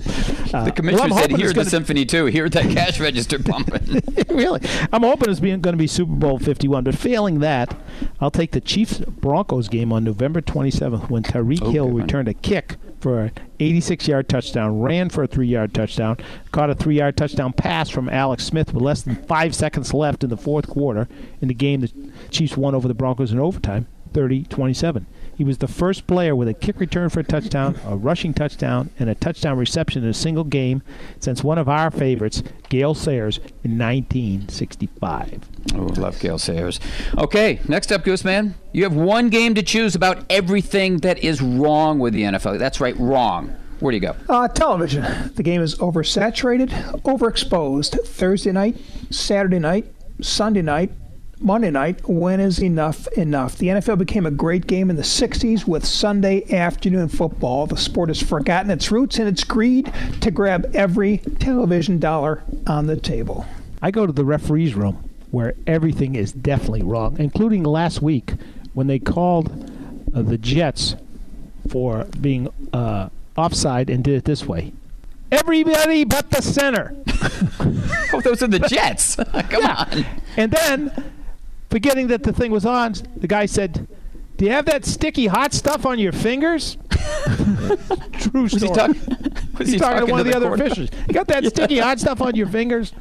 Uh, 0.53 0.65
The 0.65 0.71
commissioner 0.71 1.03
well, 1.03 1.13
I'm 1.13 1.19
said 1.19 1.31
hoping 1.31 1.37
he 1.37 1.47
the 1.47 1.53
gonna- 1.53 1.69
symphony 1.69 2.05
too. 2.05 2.25
He 2.25 2.37
heard 2.37 2.51
that 2.53 2.69
cash 2.75 2.99
register 2.99 3.39
pumping. 3.39 4.01
really. 4.29 4.61
I'm 4.91 5.01
hoping 5.03 5.29
it's 5.31 5.39
going 5.39 5.61
to 5.61 5.73
be 5.73 5.87
Super 5.87 6.11
Bowl 6.13 6.37
51. 6.39 6.83
But 6.83 6.95
failing 6.95 7.39
that, 7.39 7.75
I'll 8.19 8.31
take 8.31 8.51
the 8.51 8.61
Chiefs 8.61 8.99
Broncos 8.99 9.69
game 9.69 9.91
on 9.91 10.03
November 10.03 10.41
27th 10.41 11.09
when 11.09 11.23
Tyreek 11.23 11.59
Oh, 11.63 11.71
Hill 11.71 11.85
good 11.87 11.93
one. 11.93 12.01
returned 12.03 12.27
a 12.27 12.33
kick 12.33 12.75
for 13.03 13.19
an 13.19 13.31
86 13.59 14.07
yard 14.07 14.29
touchdown, 14.29 14.79
ran 14.79 15.09
for 15.09 15.23
a 15.23 15.27
three 15.27 15.47
yard 15.47 15.73
touchdown, 15.73 16.17
caught 16.51 16.69
a 16.69 16.75
three 16.75 16.95
yard 16.95 17.17
touchdown 17.17 17.51
pass 17.51 17.89
from 17.89 18.07
Alex 18.07 18.45
Smith 18.45 18.73
with 18.73 18.81
less 18.81 19.01
than 19.01 19.17
five 19.25 19.53
seconds 19.53 19.93
left 19.93 20.23
in 20.23 20.29
the 20.29 20.37
fourth 20.37 20.67
quarter. 20.69 21.09
In 21.41 21.49
the 21.49 21.53
game, 21.53 21.81
the 21.81 21.91
Chiefs 22.31 22.55
won 22.55 22.73
over 22.73 22.87
the 22.87 22.93
Broncos 22.93 23.33
in 23.33 23.39
overtime, 23.39 23.87
30 24.13 24.43
27. 24.45 25.05
He 25.35 25.43
was 25.43 25.57
the 25.57 25.67
first 25.67 26.07
player 26.07 26.33
with 26.33 26.47
a 26.47 26.53
kick 26.53 26.79
return 26.79 27.09
for 27.09 27.19
a 27.19 27.23
touchdown, 27.25 27.77
a 27.85 27.97
rushing 27.97 28.33
touchdown, 28.33 28.89
and 28.97 29.09
a 29.09 29.15
touchdown 29.15 29.57
reception 29.57 30.03
in 30.03 30.09
a 30.09 30.13
single 30.13 30.45
game 30.45 30.81
since 31.19 31.43
one 31.43 31.57
of 31.57 31.67
our 31.67 31.91
favorites, 31.91 32.41
Gale 32.69 32.93
Sayers, 32.93 33.39
in 33.63 33.77
1965. 33.77 35.52
Oh, 35.75 35.89
love 35.97 36.19
Gale 36.19 36.37
Sayers. 36.37 36.79
Okay, 37.17 37.59
next 37.67 37.91
up, 37.91 38.03
Gooseman. 38.03 38.53
You 38.73 38.83
have 38.83 38.95
one 38.95 39.29
game 39.29 39.55
to 39.55 39.63
choose 39.63 39.95
about 39.95 40.25
everything 40.29 40.97
that 40.97 41.23
is 41.23 41.41
wrong 41.41 41.99
with 41.99 42.13
the 42.13 42.23
NFL. 42.23 42.59
That's 42.59 42.79
right, 42.79 42.97
wrong. 42.99 43.55
Where 43.79 43.91
do 43.91 43.97
you 43.97 44.01
go? 44.01 44.15
Uh, 44.29 44.47
television. 44.47 45.03
The 45.35 45.43
game 45.43 45.61
is 45.61 45.75
oversaturated, 45.75 46.69
overexposed. 47.01 48.05
Thursday 48.05 48.51
night, 48.51 48.77
Saturday 49.09 49.59
night, 49.59 49.85
Sunday 50.21 50.61
night, 50.61 50.91
Monday 51.39 51.71
night. 51.71 52.07
When 52.07 52.39
is 52.39 52.61
enough 52.61 53.07
enough? 53.09 53.57
The 53.57 53.67
NFL 53.67 53.97
became 53.97 54.25
a 54.25 54.31
great 54.31 54.67
game 54.67 54.89
in 54.89 54.95
the 54.95 55.01
60s 55.01 55.67
with 55.67 55.85
Sunday 55.85 56.49
afternoon 56.55 57.09
football. 57.09 57.67
The 57.67 57.77
sport 57.77 58.09
has 58.09 58.21
forgotten 58.21 58.71
its 58.71 58.91
roots 58.91 59.17
and 59.17 59.27
its 59.27 59.43
greed 59.43 59.91
to 60.21 60.31
grab 60.31 60.71
every 60.73 61.17
television 61.39 61.99
dollar 61.99 62.43
on 62.67 62.87
the 62.87 62.95
table. 62.95 63.45
I 63.81 63.91
go 63.91 64.05
to 64.05 64.13
the 64.13 64.23
referee's 64.23 64.75
room 64.75 65.09
where 65.33 65.55
everything 65.65 66.13
is 66.13 66.31
definitely 66.31 66.83
wrong, 66.83 67.15
including 67.17 67.63
last 67.63 68.03
week 68.03 68.33
when 68.75 68.85
they 68.85 68.99
called 68.99 69.49
uh, 70.13 70.21
the 70.21 70.37
Jets 70.37 70.95
for 71.67 72.03
being 72.21 72.47
uh, 72.71 73.09
offside 73.35 73.89
and 73.89 74.03
did 74.03 74.13
it 74.13 74.25
this 74.25 74.45
way. 74.45 74.73
Everybody 75.31 76.03
but 76.03 76.29
the 76.29 76.41
center. 76.41 76.95
Oh, 78.15 78.21
those 78.21 78.43
are 78.43 78.47
the 78.47 78.59
Jets. 78.59 79.15
Come 79.49 79.65
on. 79.65 80.05
And 80.37 80.51
then, 80.51 81.11
forgetting 81.71 82.07
that 82.09 82.21
the 82.21 82.31
thing 82.31 82.51
was 82.51 82.63
on, 82.63 82.93
the 83.17 83.25
guy 83.25 83.47
said, 83.47 83.87
"Do 84.37 84.45
you 84.45 84.51
have 84.51 84.65
that 84.65 84.85
sticky 84.85 85.25
hot 85.25 85.51
stuff 85.51 85.83
on 85.83 85.97
your 85.97 86.11
fingers?" 86.11 86.77
True 88.19 88.43
Was 88.43 88.51
he 88.53 88.59
story. 88.59 88.73
Was 89.57 89.67
He's 89.67 89.71
he 89.73 89.77
talking 89.77 90.05
to 90.07 90.11
one 90.11 90.19
of 90.21 90.25
the, 90.25 90.35
other 90.35 90.47
quarterback? 90.47 90.71
officials. 90.77 90.89
You 91.07 91.13
got 91.13 91.27
that 91.27 91.45
sticky 91.49 91.79
hot 91.79 91.99
stuff 91.99 92.21
on 92.21 92.35
your 92.35 92.47
fingers? 92.47 92.91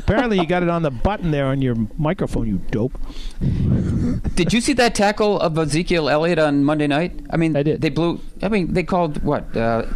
Apparently, 0.00 0.38
you 0.38 0.46
got 0.46 0.62
it 0.62 0.68
on 0.68 0.82
the 0.82 0.90
button 0.90 1.30
there 1.30 1.46
on 1.46 1.62
your 1.62 1.76
microphone. 1.96 2.46
You 2.48 2.58
dope. 2.70 2.98
Did 4.34 4.52
you 4.52 4.60
see 4.60 4.72
that 4.74 4.94
tackle 4.94 5.38
of 5.40 5.56
Ezekiel 5.56 6.08
Elliott 6.08 6.38
on 6.38 6.64
Monday 6.64 6.86
night? 6.86 7.20
I 7.30 7.36
mean, 7.36 7.56
I 7.56 7.62
did. 7.62 7.80
They 7.80 7.88
blew. 7.90 8.20
I 8.42 8.48
mean, 8.48 8.72
they 8.74 8.82
called 8.82 9.22
what? 9.22 9.56
Uh, 9.56 9.86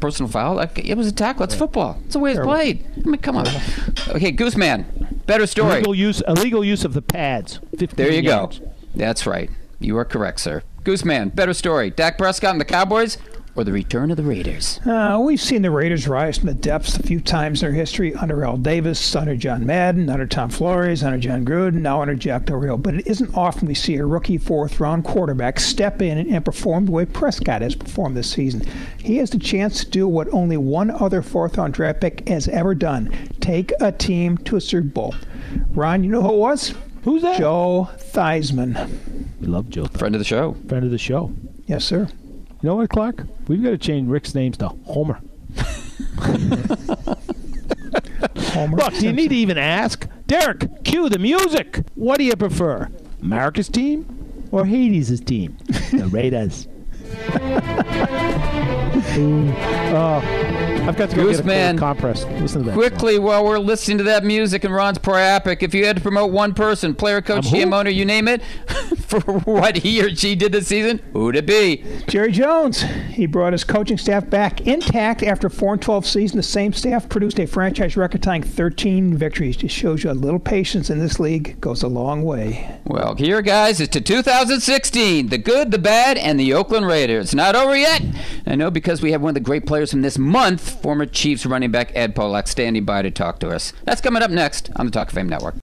personal 0.00 0.30
foul? 0.30 0.54
Like, 0.54 0.78
it 0.78 0.94
was 0.96 1.08
a 1.08 1.12
tackle. 1.12 1.42
It's 1.42 1.54
football. 1.56 2.00
It's 2.04 2.12
the 2.14 2.20
way 2.20 2.30
it's 2.30 2.36
Terrible. 2.36 2.54
played. 2.54 2.84
I 3.04 3.08
mean, 3.08 3.20
come 3.20 3.36
on. 3.36 3.46
Okay, 4.08 4.32
Gooseman. 4.32 4.84
Better 5.26 5.46
story. 5.46 5.72
Illegal 5.74 5.94
use, 5.94 6.22
illegal 6.28 6.64
use 6.64 6.84
of 6.84 6.94
the 6.94 7.02
pads. 7.02 7.58
There 7.72 8.12
you 8.12 8.22
yards. 8.22 8.60
go. 8.60 8.72
That's 8.94 9.26
right. 9.26 9.50
You 9.80 9.98
are 9.98 10.04
correct, 10.04 10.40
sir. 10.40 10.62
Gooseman, 10.88 11.34
better 11.34 11.52
story. 11.52 11.90
Dak 11.90 12.16
Prescott 12.16 12.52
and 12.52 12.60
the 12.62 12.64
Cowboys 12.64 13.18
or 13.54 13.62
the 13.62 13.72
return 13.72 14.10
of 14.10 14.16
the 14.16 14.22
Raiders? 14.22 14.80
Uh, 14.86 15.20
we've 15.22 15.38
seen 15.38 15.60
the 15.60 15.70
Raiders 15.70 16.08
rise 16.08 16.38
from 16.38 16.46
the 16.46 16.54
depths 16.54 16.96
a 16.96 17.02
few 17.02 17.20
times 17.20 17.62
in 17.62 17.68
their 17.68 17.78
history 17.78 18.14
under 18.14 18.42
Al 18.42 18.56
Davis, 18.56 19.14
under 19.14 19.36
John 19.36 19.66
Madden, 19.66 20.08
under 20.08 20.26
Tom 20.26 20.48
Flores, 20.48 21.02
under 21.02 21.18
Jon 21.18 21.44
Gruden, 21.44 21.82
now 21.82 22.00
under 22.00 22.14
Jack 22.14 22.46
Del 22.46 22.56
Rio. 22.56 22.78
But 22.78 22.94
it 22.94 23.06
isn't 23.06 23.36
often 23.36 23.68
we 23.68 23.74
see 23.74 23.96
a 23.96 24.06
rookie 24.06 24.38
fourth 24.38 24.80
round 24.80 25.04
quarterback 25.04 25.60
step 25.60 26.00
in 26.00 26.16
and 26.32 26.42
perform 26.42 26.86
the 26.86 26.92
way 26.92 27.04
Prescott 27.04 27.60
has 27.60 27.74
performed 27.74 28.16
this 28.16 28.30
season. 28.30 28.62
He 28.96 29.18
has 29.18 29.28
the 29.28 29.38
chance 29.38 29.84
to 29.84 29.90
do 29.90 30.08
what 30.08 30.32
only 30.32 30.56
one 30.56 30.90
other 30.90 31.20
fourth 31.20 31.58
round 31.58 31.74
draft 31.74 32.00
pick 32.00 32.26
has 32.30 32.48
ever 32.48 32.74
done 32.74 33.12
take 33.40 33.74
a 33.82 33.92
team 33.92 34.38
to 34.38 34.56
a 34.56 34.60
Super 34.62 34.88
Bowl. 34.88 35.14
Ron, 35.70 36.02
you 36.02 36.10
know 36.10 36.22
who 36.22 36.32
it 36.32 36.38
was? 36.38 36.74
Who's 37.02 37.22
that? 37.22 37.38
Joe 37.38 37.88
Theismann. 37.96 38.88
We 39.40 39.46
love 39.46 39.68
Joe. 39.70 39.86
Friend 39.86 40.14
of 40.14 40.18
the 40.18 40.24
show. 40.24 40.54
Friend 40.68 40.84
of 40.84 40.90
the 40.90 40.98
show. 40.98 41.32
Yes, 41.66 41.84
sir. 41.84 42.08
You 42.60 42.68
know 42.68 42.76
what, 42.76 42.90
Clark? 42.90 43.24
We've 43.46 43.62
got 43.62 43.70
to 43.70 43.78
change 43.78 44.08
Rick's 44.08 44.34
names 44.34 44.56
to 44.58 44.68
Homer. 44.68 45.20
Homer 48.52 48.76
Look, 48.76 48.94
do 48.94 49.06
you 49.06 49.12
need 49.12 49.28
to 49.28 49.36
even 49.36 49.58
ask? 49.58 50.08
Derek, 50.26 50.84
cue 50.84 51.08
the 51.08 51.18
music. 51.18 51.84
What 51.94 52.18
do 52.18 52.24
you 52.24 52.34
prefer? 52.36 52.90
America's 53.22 53.68
team 53.68 54.48
or 54.50 54.64
Hades' 54.64 55.20
team? 55.20 55.56
the 55.92 56.08
Raiders. 56.10 56.66
Oh, 59.90 60.22
I've 60.86 60.96
got 60.96 61.10
to 61.10 61.16
go 61.16 61.30
get 61.30 61.40
a 61.40 61.42
cold 61.42 61.78
compress. 61.78 62.24
Listen 62.40 62.62
to 62.62 62.70
that. 62.70 62.74
Quickly, 62.74 63.18
while 63.18 63.44
we're 63.44 63.58
listening 63.58 63.98
to 63.98 64.04
that 64.04 64.24
music 64.24 64.64
and 64.64 64.74
Ron's 64.74 64.98
priapic, 64.98 65.62
if 65.62 65.74
you 65.74 65.84
had 65.84 65.96
to 65.96 66.02
promote 66.02 66.30
one 66.30 66.54
person, 66.54 66.94
player, 66.94 67.20
coach? 67.20 67.46
GM 67.46 67.74
owner, 67.74 67.90
you 67.90 68.04
name 68.04 68.28
it, 68.28 68.42
for 68.98 69.20
what 69.20 69.76
he 69.76 70.02
or 70.02 70.14
she 70.14 70.34
did 70.34 70.52
this 70.52 70.68
season? 70.68 71.00
Who'd 71.12 71.36
it 71.36 71.46
be? 71.46 71.84
Jerry 72.06 72.32
Jones. 72.32 72.82
He 72.82 73.26
brought 73.26 73.52
his 73.52 73.64
coaching 73.64 73.98
staff 73.98 74.28
back 74.28 74.62
intact 74.66 75.22
after 75.22 75.48
4 75.48 75.74
and 75.74 75.82
12 75.82 76.06
season. 76.06 76.36
The 76.36 76.42
same 76.42 76.72
staff 76.72 77.08
produced 77.08 77.40
a 77.40 77.46
franchise 77.46 77.96
record 77.96 78.22
tying 78.22 78.42
13 78.42 79.16
victories. 79.16 79.56
Just 79.56 79.74
shows 79.74 80.04
you 80.04 80.10
a 80.10 80.12
little 80.12 80.40
patience 80.40 80.90
in 80.90 80.98
this 80.98 81.18
league 81.18 81.60
goes 81.60 81.82
a 81.82 81.88
long 81.88 82.22
way. 82.22 82.78
Well, 82.84 83.14
here, 83.14 83.42
guys, 83.42 83.80
is 83.80 83.88
to 83.88 84.00
2016. 84.00 85.28
The 85.28 85.38
good, 85.38 85.70
the 85.70 85.78
bad, 85.78 86.18
and 86.18 86.38
the 86.38 86.54
Oakland 86.54 86.86
Raiders. 86.86 86.97
It's 87.06 87.34
not 87.34 87.54
over 87.54 87.76
yet. 87.76 88.02
I 88.46 88.56
know 88.56 88.70
because 88.70 89.00
we 89.00 89.12
have 89.12 89.20
one 89.20 89.30
of 89.30 89.34
the 89.34 89.40
great 89.40 89.66
players 89.66 89.90
from 89.90 90.02
this 90.02 90.18
month, 90.18 90.82
former 90.82 91.06
Chiefs 91.06 91.46
running 91.46 91.70
back 91.70 91.92
Ed 91.94 92.14
Podolak, 92.14 92.48
standing 92.48 92.84
by 92.84 93.02
to 93.02 93.10
talk 93.10 93.38
to 93.40 93.50
us. 93.50 93.72
That's 93.84 94.00
coming 94.00 94.22
up 94.22 94.30
next 94.30 94.70
on 94.76 94.86
the 94.86 94.92
Talk 94.92 95.08
of 95.08 95.14
Fame 95.14 95.28
Network. 95.28 95.54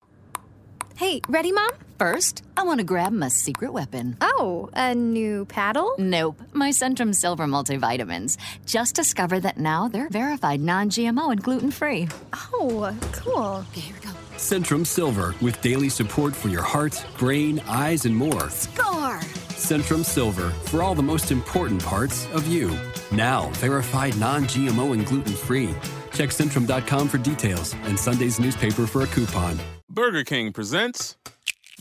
Hey, 0.95 1.20
ready, 1.28 1.52
Mom? 1.52 1.72
First, 1.99 2.44
I 2.56 2.64
want 2.64 2.80
to 2.80 2.86
grab 2.86 3.12
my 3.12 3.28
secret 3.28 3.74
weapon. 3.74 4.16
Oh, 4.22 4.70
a 4.74 4.95
new 4.95 5.45
paddle? 5.45 5.94
Nope, 5.98 6.41
my 6.53 6.70
Centrum 6.70 7.14
Silver 7.14 7.45
multivitamins. 7.45 8.38
Just 8.66 8.95
discovered 8.95 9.41
that 9.41 9.57
now 9.57 9.90
they're 9.90 10.10
verified 10.10 10.62
non 10.62 10.90
GMO 10.90 11.34
and 11.34 11.44
gluten 11.44 11.72
free. 11.72 12.07
Oh, 12.53 12.95
cool. 13.12 13.66
Okay, 13.72 13.82
here 13.82 13.95
we 13.95 14.10
go. 14.10 14.24
Centrum 14.38 14.86
Silver 14.86 15.34
with 15.41 15.60
daily 15.62 15.90
support 15.90 16.36
for 16.36 16.49
your 16.49 16.62
heart, 16.62 17.03
brain, 17.18 17.62
eyes, 17.68 18.06
and 18.06 18.16
more. 18.16 18.49
Score! 18.49 19.20
Centrum 19.56 20.03
Silver 20.03 20.49
for 20.66 20.84
all 20.84 20.94
the 20.94 21.02
most 21.03 21.32
important 21.32 21.84
parts 21.84 22.28
of 22.34 22.45
you. 22.48 22.78
Now, 23.12 23.49
verified 23.53 24.18
non 24.18 24.44
GMO 24.45 24.94
and 24.94 25.06
gluten 25.06 25.34
free. 25.34 25.74
Check 26.14 26.30
Centrum.com 26.30 27.07
for 27.07 27.18
details 27.18 27.74
and 27.84 27.98
Sunday's 27.98 28.40
newspaper 28.40 28.86
for 28.86 29.02
a 29.02 29.07
coupon. 29.07 29.60
Burger 29.90 30.24
King 30.24 30.52
presents 30.52 31.16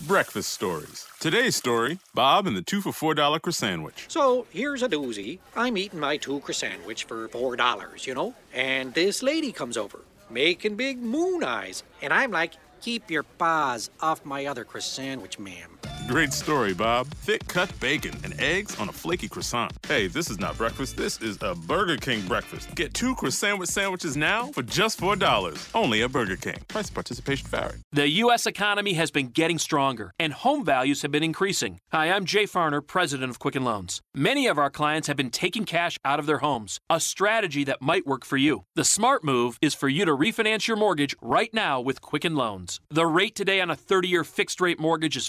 Breakfast 0.06 0.50
Stories. 0.52 1.06
Today's 1.20 1.56
story 1.56 1.98
Bob 2.14 2.46
and 2.46 2.56
the 2.56 2.62
two 2.62 2.80
for 2.80 2.90
$4 2.90 3.16
croissant. 3.42 3.54
Sandwich. 3.54 4.04
So 4.08 4.46
here's 4.50 4.82
a 4.82 4.88
doozy. 4.88 5.38
I'm 5.56 5.76
eating 5.76 6.00
my 6.00 6.16
two 6.16 6.40
croissant 6.40 6.74
sandwich 6.74 7.04
for 7.04 7.28
four 7.28 7.56
dollars, 7.56 8.06
you 8.06 8.14
know, 8.14 8.34
and 8.52 8.94
this 8.94 9.22
lady 9.22 9.52
comes 9.52 9.76
over, 9.76 10.00
making 10.34 10.76
big 10.76 11.00
moon 11.00 11.42
eyes, 11.42 11.82
and 12.02 12.12
I'm 12.12 12.30
like, 12.30 12.54
"Keep 12.82 13.10
your 13.10 13.22
paws 13.22 13.90
off 14.00 14.24
my 14.24 14.44
other 14.44 14.64
croissant, 14.64 15.04
sandwich, 15.04 15.38
ma'am." 15.38 15.83
Great 16.06 16.34
story, 16.34 16.74
Bob. 16.74 17.06
Thick 17.06 17.48
cut 17.48 17.72
bacon 17.80 18.14
and 18.24 18.38
eggs 18.38 18.78
on 18.78 18.90
a 18.90 18.92
flaky 18.92 19.26
croissant. 19.26 19.72
Hey, 19.88 20.06
this 20.06 20.28
is 20.28 20.38
not 20.38 20.58
breakfast. 20.58 20.98
This 20.98 21.18
is 21.22 21.38
a 21.40 21.54
Burger 21.54 21.96
King 21.96 22.20
breakfast. 22.28 22.74
Get 22.74 22.92
two 22.92 23.14
croissant 23.14 23.66
sandwiches 23.66 24.14
now 24.14 24.48
for 24.52 24.62
just 24.62 25.00
$4. 25.00 25.70
Only 25.74 26.02
at 26.02 26.12
Burger 26.12 26.36
King. 26.36 26.58
Price 26.68 26.90
participation 26.90 27.48
vary. 27.48 27.78
The 27.92 28.06
U.S. 28.24 28.46
economy 28.46 28.92
has 28.94 29.10
been 29.10 29.28
getting 29.28 29.58
stronger, 29.58 30.12
and 30.18 30.34
home 30.34 30.62
values 30.62 31.00
have 31.00 31.10
been 31.10 31.22
increasing. 31.22 31.80
Hi, 31.90 32.10
I'm 32.10 32.26
Jay 32.26 32.44
Farner, 32.44 32.86
president 32.86 33.30
of 33.30 33.38
Quicken 33.38 33.64
Loans. 33.64 34.02
Many 34.14 34.46
of 34.46 34.58
our 34.58 34.70
clients 34.70 35.08
have 35.08 35.16
been 35.16 35.30
taking 35.30 35.64
cash 35.64 35.96
out 36.04 36.18
of 36.18 36.26
their 36.26 36.38
homes, 36.38 36.80
a 36.90 37.00
strategy 37.00 37.64
that 37.64 37.80
might 37.80 38.06
work 38.06 38.26
for 38.26 38.36
you. 38.36 38.64
The 38.74 38.84
smart 38.84 39.24
move 39.24 39.58
is 39.62 39.74
for 39.74 39.88
you 39.88 40.04
to 40.04 40.14
refinance 40.14 40.68
your 40.68 40.76
mortgage 40.76 41.16
right 41.22 41.52
now 41.54 41.80
with 41.80 42.02
Quicken 42.02 42.34
Loans. 42.34 42.78
The 42.90 43.06
rate 43.06 43.34
today 43.34 43.62
on 43.62 43.70
a 43.70 43.76
30 43.76 44.08
year 44.08 44.22
fixed 44.24 44.60
rate 44.60 44.78
mortgage 44.78 45.16
is 45.16 45.26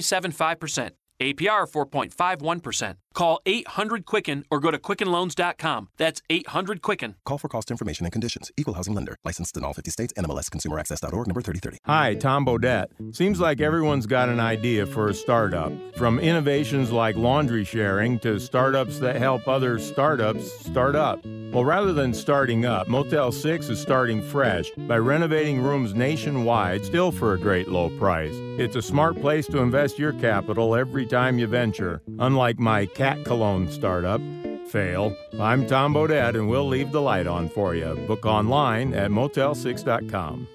4.375%. 0.00 0.90
APR 1.20 1.66
4.51%. 1.66 2.94
Call 3.14 3.40
800 3.44 4.06
Quicken 4.06 4.44
or 4.50 4.60
go 4.60 4.70
to 4.70 4.78
QuickenLoans.com. 4.78 5.88
That's 5.96 6.22
800 6.30 6.80
Quicken. 6.82 7.16
Call 7.24 7.38
for 7.38 7.48
cost 7.48 7.70
information 7.70 8.06
and 8.06 8.12
conditions. 8.12 8.52
Equal 8.56 8.74
housing 8.74 8.94
lender. 8.94 9.16
Licensed 9.24 9.56
in 9.56 9.64
all 9.64 9.72
50 9.74 9.90
states. 9.90 10.12
NMLS 10.16 10.48
ConsumerAccess.org 10.50 11.26
number 11.26 11.42
3030. 11.42 11.78
Hi, 11.86 12.14
Tom 12.14 12.46
Bodett. 12.46 12.86
Seems 13.14 13.40
like 13.40 13.60
everyone's 13.60 14.06
got 14.06 14.28
an 14.28 14.40
idea 14.40 14.86
for 14.86 15.08
a 15.08 15.14
startup. 15.14 15.72
From 15.96 16.18
innovations 16.18 16.92
like 16.92 17.16
laundry 17.16 17.64
sharing 17.64 18.18
to 18.20 18.38
startups 18.38 18.98
that 19.00 19.16
help 19.16 19.48
other 19.48 19.78
startups 19.78 20.50
start 20.66 20.94
up. 20.94 21.24
Well, 21.24 21.64
rather 21.64 21.92
than 21.92 22.14
starting 22.14 22.64
up, 22.64 22.86
Motel 22.86 23.32
6 23.32 23.68
is 23.70 23.80
starting 23.80 24.22
fresh 24.22 24.70
by 24.86 24.98
renovating 24.98 25.60
rooms 25.60 25.94
nationwide, 25.94 26.84
still 26.84 27.10
for 27.10 27.34
a 27.34 27.38
great 27.38 27.66
low 27.66 27.90
price. 27.98 28.34
It's 28.56 28.76
a 28.76 28.82
smart 28.82 29.20
place 29.20 29.46
to 29.48 29.58
invest 29.58 29.98
your 29.98 30.12
capital 30.12 30.76
every 30.76 31.06
time 31.06 31.40
you 31.40 31.48
venture. 31.48 32.02
Unlike 32.20 32.60
my 32.60 32.86
cat 33.00 33.24
cologne 33.24 33.66
startup, 33.66 34.20
Fail. 34.68 35.16
I'm 35.40 35.66
Tom 35.66 35.94
Bodett, 35.94 36.34
and 36.34 36.50
we'll 36.50 36.68
leave 36.68 36.92
the 36.92 37.00
light 37.00 37.26
on 37.26 37.48
for 37.48 37.74
you. 37.74 37.94
Book 38.06 38.26
online 38.26 38.92
at 38.92 39.10
motel6.com. 39.10 40.46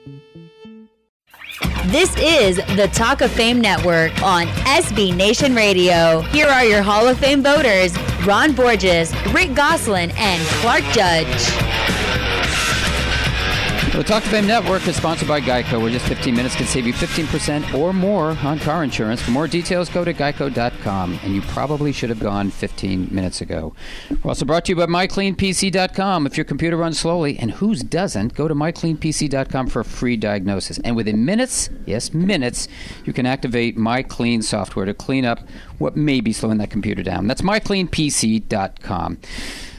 This 1.88 2.16
is 2.18 2.58
the 2.76 2.88
Talk 2.94 3.22
of 3.22 3.32
Fame 3.32 3.60
Network 3.60 4.12
on 4.22 4.46
SB 4.78 5.16
Nation 5.16 5.56
Radio. 5.56 6.22
Here 6.22 6.46
are 6.46 6.64
your 6.64 6.84
Hall 6.84 7.08
of 7.08 7.18
Fame 7.18 7.42
voters 7.42 7.98
Ron 8.28 8.54
Borges, 8.54 9.12
Rick 9.34 9.56
Gosselin, 9.56 10.12
and 10.16 10.40
Clark 10.62 10.84
Judge. 10.94 12.05
The 13.96 14.04
Talk 14.04 14.26
of 14.26 14.30
Fame 14.32 14.46
Network 14.46 14.86
is 14.90 14.98
sponsored 14.98 15.30
by 15.30 15.40
Geico, 15.40 15.82
where 15.82 15.90
just 15.90 16.06
15 16.08 16.36
minutes 16.36 16.54
can 16.54 16.66
save 16.66 16.86
you 16.86 16.92
15% 16.92 17.74
or 17.74 17.94
more 17.94 18.32
on 18.44 18.60
car 18.60 18.84
insurance. 18.84 19.22
For 19.22 19.32
more 19.32 19.48
details, 19.48 19.88
go 19.88 20.04
to 20.04 20.14
geico.com, 20.14 21.20
and 21.24 21.34
you 21.34 21.42
probably 21.44 21.94
should 21.94 22.10
have 22.10 22.20
gone 22.20 22.52
15 22.52 23.08
minutes 23.10 23.40
ago. 23.40 23.74
We're 24.22 24.32
also 24.32 24.44
brought 24.44 24.66
to 24.66 24.74
you 24.74 24.76
by 24.76 24.88
mycleanpc.com. 24.88 26.28
If 26.28 26.36
your 26.36 26.44
computer 26.44 26.76
runs 26.76 27.00
slowly, 27.00 27.40
and 27.40 27.52
whose 27.52 27.84
doesn't, 27.84 28.36
go 28.36 28.50
to 28.50 28.54
mycleanpc.com 28.54 29.68
for 29.68 29.80
a 29.80 29.86
free 29.86 30.18
diagnosis. 30.18 30.78
And 30.80 30.98
within 30.98 31.24
minutes, 31.24 31.70
yes, 31.86 32.14
minutes, 32.14 32.68
you 33.06 33.14
can 33.14 33.26
activate 33.26 33.78
MyClean 33.78 34.44
software 34.44 34.86
to 34.86 34.94
clean 34.94 35.24
up 35.24 35.40
what 35.78 35.96
may 35.96 36.20
be 36.20 36.34
slowing 36.34 36.58
that 36.58 36.70
computer 36.70 37.02
down. 37.02 37.28
That's 37.28 37.44
mycleanpc.com. 37.44 39.20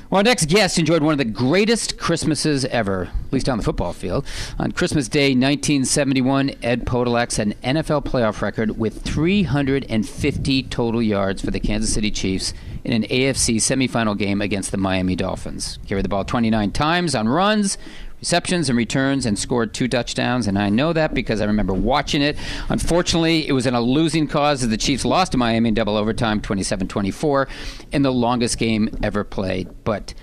Well, 0.08 0.18
our 0.18 0.22
next 0.22 0.48
guest 0.48 0.78
enjoyed 0.78 1.02
one 1.02 1.10
of 1.10 1.18
the 1.18 1.24
greatest 1.24 1.98
Christmases 1.98 2.64
ever, 2.66 3.10
at 3.26 3.32
least 3.32 3.48
on 3.48 3.58
the 3.58 3.64
football 3.64 3.92
field. 3.92 4.24
On 4.56 4.70
Christmas 4.70 5.08
Day 5.08 5.30
1971, 5.30 6.52
Ed 6.62 6.86
Podolak 6.86 7.32
set 7.32 7.48
an 7.48 7.54
NFL 7.74 8.04
playoff 8.04 8.40
record 8.40 8.78
with 8.78 9.02
350 9.02 10.62
total 10.64 11.02
yards 11.02 11.44
for 11.44 11.50
the 11.50 11.58
Kansas 11.58 11.92
City 11.92 12.12
Chiefs 12.12 12.54
in 12.84 12.92
an 12.92 13.02
AFC 13.02 13.56
semifinal 13.56 14.16
game 14.16 14.40
against 14.40 14.70
the 14.70 14.76
Miami 14.76 15.16
Dolphins. 15.16 15.80
Carried 15.88 16.04
the 16.04 16.08
ball 16.08 16.24
29 16.24 16.70
times 16.70 17.16
on 17.16 17.28
runs, 17.28 17.76
receptions 18.20 18.68
and 18.68 18.76
returns 18.76 19.26
and 19.26 19.38
scored 19.38 19.74
two 19.74 19.88
touchdowns. 19.88 20.46
And 20.46 20.58
I 20.58 20.68
know 20.68 20.92
that 20.92 21.14
because 21.14 21.40
I 21.40 21.44
remember 21.44 21.74
watching 21.74 22.22
it. 22.22 22.36
Unfortunately, 22.68 23.46
it 23.46 23.52
was 23.52 23.66
in 23.66 23.74
a 23.74 23.80
losing 23.80 24.26
cause 24.26 24.62
as 24.62 24.68
the 24.68 24.76
Chiefs 24.76 25.04
lost 25.04 25.32
to 25.32 25.38
Miami 25.38 25.68
in 25.68 25.74
double 25.74 25.96
overtime, 25.96 26.40
27 26.40 26.88
24, 26.88 27.48
in 27.92 28.02
the 28.02 28.12
longest 28.12 28.58
game 28.58 28.88
ever 29.02 29.24
played. 29.24 29.68
But 29.84 30.14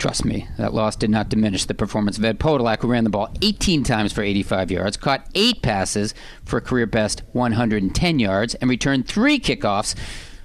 Trust 0.00 0.24
me, 0.24 0.48
that 0.56 0.72
loss 0.72 0.96
did 0.96 1.10
not 1.10 1.28
diminish 1.28 1.66
the 1.66 1.74
performance 1.74 2.16
of 2.16 2.24
Ed 2.24 2.40
Podolak, 2.40 2.80
who 2.80 2.88
ran 2.88 3.04
the 3.04 3.10
ball 3.10 3.28
18 3.42 3.84
times 3.84 4.14
for 4.14 4.22
85 4.22 4.70
yards, 4.70 4.96
caught 4.96 5.28
eight 5.34 5.60
passes 5.60 6.14
for 6.42 6.56
a 6.56 6.62
career 6.62 6.86
best 6.86 7.22
110 7.32 8.18
yards, 8.18 8.54
and 8.54 8.70
returned 8.70 9.06
three 9.06 9.38
kickoffs 9.38 9.94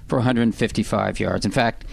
for 0.06 0.18
155 0.18 1.18
yards. 1.18 1.46
In 1.46 1.52
fact, 1.52 1.86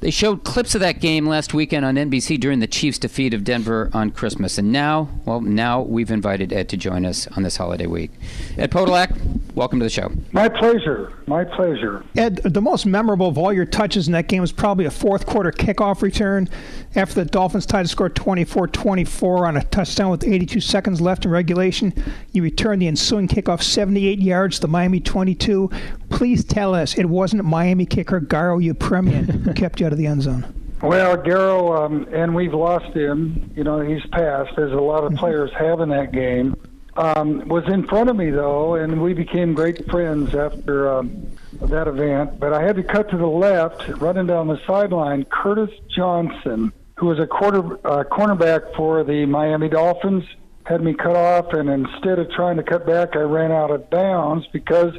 they 0.00 0.10
showed 0.10 0.44
clips 0.44 0.74
of 0.74 0.80
that 0.80 1.00
game 1.00 1.26
last 1.26 1.52
weekend 1.52 1.84
on 1.84 1.96
NBC 1.96 2.40
during 2.40 2.60
the 2.60 2.66
Chiefs' 2.66 2.98
defeat 2.98 3.34
of 3.34 3.44
Denver 3.44 3.90
on 3.92 4.10
Christmas. 4.10 4.56
And 4.56 4.72
now, 4.72 5.08
well, 5.26 5.40
now 5.40 5.82
we've 5.82 6.10
invited 6.10 6.52
Ed 6.52 6.68
to 6.70 6.76
join 6.76 7.04
us 7.04 7.26
on 7.28 7.42
this 7.42 7.58
holiday 7.58 7.86
week. 7.86 8.10
Ed 8.56 8.70
Podolak, 8.70 9.14
welcome 9.54 9.78
to 9.78 9.84
the 9.84 9.90
show. 9.90 10.10
My 10.32 10.48
pleasure. 10.48 11.12
My 11.26 11.44
pleasure. 11.44 12.02
Ed, 12.16 12.36
the 12.36 12.62
most 12.62 12.86
memorable 12.86 13.28
of 13.28 13.36
all 13.36 13.52
your 13.52 13.66
touches 13.66 14.06
in 14.06 14.12
that 14.14 14.26
game 14.26 14.40
was 14.40 14.52
probably 14.52 14.86
a 14.86 14.90
fourth 14.90 15.26
quarter 15.26 15.52
kickoff 15.52 16.02
return 16.02 16.48
after 16.96 17.22
the 17.22 17.24
Dolphins 17.24 17.66
tied 17.66 17.82
to 17.82 17.88
score 17.88 18.08
24 18.08 18.68
24 18.68 19.46
on 19.46 19.56
a 19.58 19.62
touchdown 19.64 20.10
with 20.10 20.24
82 20.24 20.60
seconds 20.60 21.00
left 21.00 21.26
in 21.26 21.30
regulation. 21.30 21.92
You 22.32 22.42
returned 22.42 22.80
the 22.80 22.88
ensuing 22.88 23.28
kickoff 23.28 23.62
78 23.62 24.18
yards 24.18 24.58
to 24.60 24.66
Miami 24.68 25.00
22. 25.00 25.70
Please 26.10 26.44
tell 26.44 26.74
us 26.74 26.96
it 26.98 27.06
wasn't 27.06 27.44
Miami 27.44 27.86
kicker 27.86 28.20
Garo 28.20 28.62
Yepremian 28.62 29.44
who 29.44 29.54
kept 29.54 29.80
you 29.80 29.86
out 29.86 29.92
of 29.92 29.98
the 29.98 30.06
end 30.06 30.22
zone. 30.22 30.54
Well, 30.82 31.16
Garo, 31.16 31.78
um, 31.78 32.08
and 32.12 32.34
we've 32.34 32.54
lost 32.54 32.94
him. 32.96 33.50
You 33.54 33.64
know, 33.64 33.80
he's 33.80 34.04
passed, 34.12 34.58
as 34.58 34.72
a 34.72 34.80
lot 34.80 35.04
of 35.04 35.14
players 35.14 35.50
have 35.58 35.80
in 35.80 35.90
that 35.90 36.12
game. 36.12 36.56
Um, 36.96 37.46
was 37.48 37.64
in 37.68 37.86
front 37.86 38.10
of 38.10 38.16
me 38.16 38.30
though, 38.30 38.74
and 38.74 39.00
we 39.00 39.14
became 39.14 39.54
great 39.54 39.88
friends 39.90 40.34
after 40.34 40.90
um, 40.90 41.28
that 41.62 41.86
event. 41.86 42.40
But 42.40 42.52
I 42.52 42.62
had 42.62 42.76
to 42.76 42.82
cut 42.82 43.10
to 43.10 43.16
the 43.16 43.26
left, 43.26 43.88
running 44.00 44.26
down 44.26 44.48
the 44.48 44.60
sideline. 44.66 45.24
Curtis 45.24 45.70
Johnson, 45.88 46.72
who 46.96 47.06
was 47.06 47.18
a 47.18 47.26
quarter 47.26 47.60
uh, 47.86 48.04
cornerback 48.04 48.74
for 48.74 49.04
the 49.04 49.24
Miami 49.26 49.68
Dolphins, 49.68 50.24
had 50.64 50.82
me 50.82 50.94
cut 50.94 51.16
off, 51.16 51.52
and 51.52 51.68
instead 51.68 52.18
of 52.18 52.30
trying 52.32 52.56
to 52.56 52.62
cut 52.62 52.86
back, 52.86 53.16
I 53.16 53.20
ran 53.20 53.52
out 53.52 53.70
of 53.70 53.88
bounds 53.90 54.46
because 54.48 54.94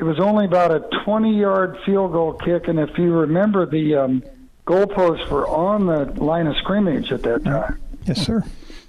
it 0.00 0.04
was 0.04 0.18
only 0.18 0.46
about 0.46 0.70
a 0.70 0.80
20-yard 1.06 1.76
field 1.84 2.12
goal 2.12 2.32
kick. 2.32 2.68
And 2.68 2.78
if 2.78 2.96
you 2.96 3.12
remember, 3.12 3.66
the 3.66 3.96
um, 3.96 4.22
goalposts 4.66 5.28
were 5.28 5.46
on 5.46 5.86
the 5.86 6.06
line 6.22 6.46
of 6.46 6.56
scrimmage 6.56 7.12
at 7.12 7.22
that 7.22 7.44
time. 7.44 7.78
Yes, 8.06 8.24
sir. 8.24 8.42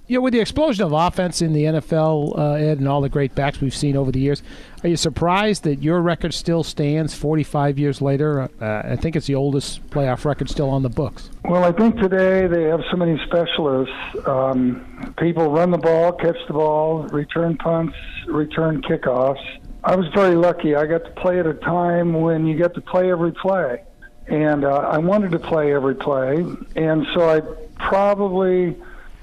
you 0.08 0.18
know, 0.18 0.22
with 0.22 0.32
the 0.32 0.40
explosion 0.40 0.86
of 0.86 0.94
offense 0.94 1.42
in 1.42 1.52
the 1.52 1.66
NFL, 1.66 2.38
uh, 2.38 2.52
Ed, 2.54 2.80
and 2.80 2.88
all 2.88 3.02
the 3.02 3.10
great 3.10 3.36
backs 3.36 3.60
we've 3.60 3.76
seen 3.76 3.98
over 3.98 4.10
the 4.10 4.22
years, 4.22 4.42
are 4.84 4.88
you 4.88 4.96
surprised 4.96 5.64
that 5.64 5.84
your 5.84 6.02
record 6.02 6.34
still 6.34 6.64
stands 6.64 7.14
45 7.14 7.78
years 7.78 8.02
later? 8.02 8.50
Uh, 8.62 8.82
I 8.86 8.96
think 8.96 9.18
it's 9.18 9.28
the 9.28 9.36
oldest 9.36 9.86
playoff 9.90 10.24
record 10.24 10.50
still 10.50 10.70
on 10.70 10.82
the 10.82 10.90
books. 10.90 11.30
Well, 11.44 11.66
I 11.66 11.74
think 11.74 11.98
today 11.98 12.48
they 12.48 12.64
have 12.64 12.82
so 12.90 12.96
many 12.96 13.20
specialists. 13.26 13.94
Um, 14.26 15.14
people 15.20 15.52
run 15.52 15.72
the 15.72 15.78
ball, 15.78 16.14
catch 16.14 16.38
the 16.48 16.54
ball, 16.54 17.04
return 17.08 17.58
punts, 17.58 17.98
return 18.28 18.82
kickoffs. 18.82 19.44
I 19.84 19.95
was 19.95 20.08
very 20.10 20.36
lucky. 20.36 20.76
I 20.76 20.86
got 20.86 21.06
to 21.06 21.12
play 21.12 21.40
at 21.40 21.48
a 21.48 21.56
time 21.56 22.14
when 22.14 22.45
you 22.45 22.56
get 22.56 22.74
to 22.76 22.82
play 22.82 23.12
every 23.12 23.32
play. 23.32 23.84
And 24.28 24.64
uh, 24.64 24.70
I 24.70 24.99
wanted 24.99 25.32
to 25.32 25.40
play 25.40 25.74
every 25.74 25.95
play. 25.95 26.45
And 26.76 27.08
so 27.14 27.30
I 27.30 27.41
probably 27.80 28.78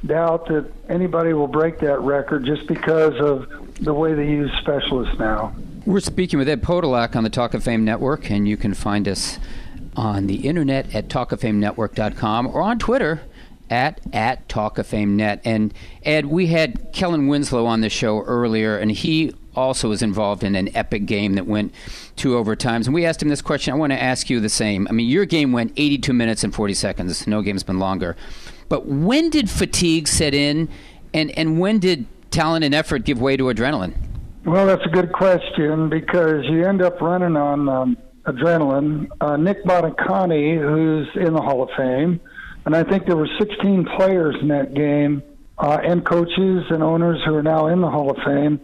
doubt 0.04 0.46
that 0.48 0.70
anybody 0.88 1.32
will 1.32 1.46
break 1.46 1.78
that 1.80 2.00
record 2.00 2.44
just 2.44 2.66
because 2.66 3.14
of 3.20 3.48
the 3.76 3.94
way 3.94 4.14
they 4.14 4.28
use 4.28 4.50
specialists 4.60 5.18
now. 5.18 5.54
We're 5.86 6.00
speaking 6.00 6.38
with 6.38 6.48
Ed 6.48 6.62
Podolak 6.62 7.16
on 7.16 7.24
the 7.24 7.30
Talk 7.30 7.54
of 7.54 7.62
Fame 7.64 7.84
Network, 7.84 8.30
and 8.30 8.46
you 8.46 8.56
can 8.56 8.74
find 8.74 9.08
us 9.08 9.38
on 9.96 10.26
the 10.26 10.46
internet 10.46 10.94
at 10.94 11.08
talkoffamenetwork.com 11.08 12.46
or 12.48 12.60
on 12.60 12.78
Twitter 12.78 13.22
at 13.70 14.00
at 14.12 14.48
Talk 14.48 14.78
of 14.78 14.86
Fame 14.86 15.16
Net. 15.16 15.40
And 15.44 15.72
Ed, 16.02 16.26
we 16.26 16.48
had 16.48 16.92
Kellen 16.92 17.26
Winslow 17.28 17.66
on 17.66 17.80
the 17.80 17.88
show 17.88 18.20
earlier, 18.22 18.76
and 18.76 18.90
he 18.90 19.32
also 19.54 19.88
was 19.88 20.02
involved 20.02 20.44
in 20.44 20.54
an 20.54 20.74
epic 20.76 21.06
game 21.06 21.34
that 21.34 21.46
went 21.46 21.74
two 22.16 22.30
overtimes. 22.30 22.86
And 22.86 22.94
we 22.94 23.04
asked 23.04 23.22
him 23.22 23.28
this 23.28 23.42
question. 23.42 23.74
I 23.74 23.76
want 23.76 23.92
to 23.92 24.02
ask 24.02 24.30
you 24.30 24.40
the 24.40 24.48
same. 24.48 24.86
I 24.88 24.92
mean, 24.92 25.08
your 25.08 25.24
game 25.24 25.52
went 25.52 25.72
82 25.76 26.12
minutes 26.12 26.44
and 26.44 26.54
40 26.54 26.74
seconds. 26.74 27.26
No 27.26 27.42
game's 27.42 27.62
been 27.62 27.78
longer. 27.78 28.16
But 28.68 28.86
when 28.86 29.30
did 29.30 29.50
fatigue 29.50 30.08
set 30.08 30.34
in, 30.34 30.68
and, 31.14 31.36
and 31.38 31.58
when 31.58 31.78
did 31.78 32.06
talent 32.30 32.64
and 32.64 32.74
effort 32.74 33.04
give 33.04 33.20
way 33.20 33.36
to 33.36 33.44
adrenaline? 33.44 33.94
Well, 34.44 34.66
that's 34.66 34.84
a 34.84 34.90
good 34.90 35.12
question 35.12 35.88
because 35.88 36.44
you 36.44 36.64
end 36.64 36.80
up 36.80 37.00
running 37.00 37.36
on 37.36 37.68
um, 37.68 37.96
adrenaline. 38.24 39.08
Uh, 39.20 39.36
Nick 39.36 39.64
Buoniconti, 39.64 40.58
who's 40.58 41.08
in 41.14 41.34
the 41.34 41.40
Hall 41.40 41.62
of 41.62 41.70
Fame, 41.76 42.20
and 42.64 42.76
I 42.76 42.82
think 42.84 43.06
there 43.06 43.16
were 43.16 43.28
16 43.38 43.86
players 43.96 44.36
in 44.40 44.48
that 44.48 44.74
game, 44.74 45.22
uh, 45.58 45.78
and 45.82 46.04
coaches 46.04 46.64
and 46.70 46.82
owners 46.82 47.20
who 47.26 47.34
are 47.34 47.42
now 47.42 47.66
in 47.66 47.80
the 47.80 47.90
Hall 47.90 48.10
of 48.10 48.16
Fame. 48.24 48.60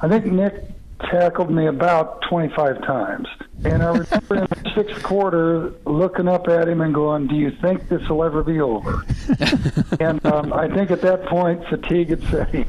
I 0.00 0.08
think 0.08 0.26
Nick 0.26 0.64
tackled 1.10 1.50
me 1.50 1.66
about 1.66 2.22
25 2.28 2.82
times. 2.82 3.26
And 3.64 3.82
I 3.82 3.86
remember 3.86 4.36
in 4.36 4.46
the 4.46 4.72
sixth 4.74 5.02
quarter 5.02 5.72
looking 5.84 6.28
up 6.28 6.46
at 6.48 6.68
him 6.68 6.80
and 6.80 6.94
going, 6.94 7.26
Do 7.26 7.34
you 7.34 7.50
think 7.60 7.88
this 7.88 8.06
will 8.08 8.22
ever 8.22 8.44
be 8.44 8.60
over? 8.60 9.04
and 10.00 10.24
um, 10.26 10.52
I 10.52 10.68
think 10.68 10.90
at 10.90 11.00
that 11.02 11.26
point, 11.26 11.64
fatigue 11.68 12.10
had 12.10 12.22
set 12.24 12.54
in. 12.54 12.66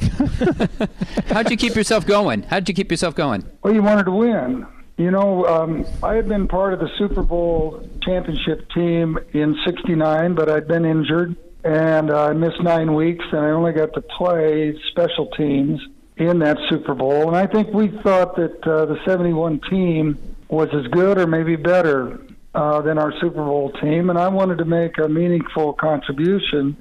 How'd 1.28 1.50
you 1.50 1.56
keep 1.56 1.76
yourself 1.76 2.06
going? 2.06 2.42
How'd 2.42 2.68
you 2.68 2.74
keep 2.74 2.90
yourself 2.90 3.14
going? 3.14 3.44
Well, 3.62 3.72
you 3.72 3.82
wanted 3.82 4.04
to 4.04 4.10
win. 4.10 4.66
You 4.96 5.10
know, 5.10 5.46
um, 5.46 5.86
I 6.02 6.14
had 6.14 6.28
been 6.28 6.48
part 6.48 6.74
of 6.74 6.80
the 6.80 6.90
Super 6.98 7.22
Bowl 7.22 7.88
championship 8.02 8.68
team 8.72 9.18
in 9.32 9.56
'69, 9.64 10.34
but 10.34 10.50
I'd 10.50 10.68
been 10.68 10.84
injured 10.84 11.36
and 11.64 12.10
uh, 12.10 12.26
I 12.26 12.32
missed 12.32 12.60
nine 12.60 12.94
weeks, 12.94 13.24
and 13.30 13.40
I 13.40 13.50
only 13.50 13.72
got 13.72 13.94
to 13.94 14.00
play 14.00 14.76
special 14.90 15.28
teams 15.36 15.80
in 16.26 16.38
that 16.40 16.58
Super 16.68 16.94
Bowl. 16.94 17.28
And 17.28 17.36
I 17.36 17.46
think 17.46 17.72
we 17.72 17.88
thought 17.88 18.36
that 18.36 18.66
uh, 18.66 18.86
the 18.86 18.98
'71 19.04 19.60
team 19.70 20.18
was 20.48 20.68
as 20.74 20.86
good 20.88 21.18
or 21.18 21.26
maybe 21.26 21.56
better 21.56 22.20
uh, 22.54 22.82
than 22.82 22.98
our 22.98 23.12
Super 23.20 23.44
Bowl 23.44 23.72
team, 23.80 24.10
and 24.10 24.18
I 24.18 24.28
wanted 24.28 24.58
to 24.58 24.64
make 24.64 24.98
a 24.98 25.08
meaningful 25.08 25.72
contribution 25.72 26.76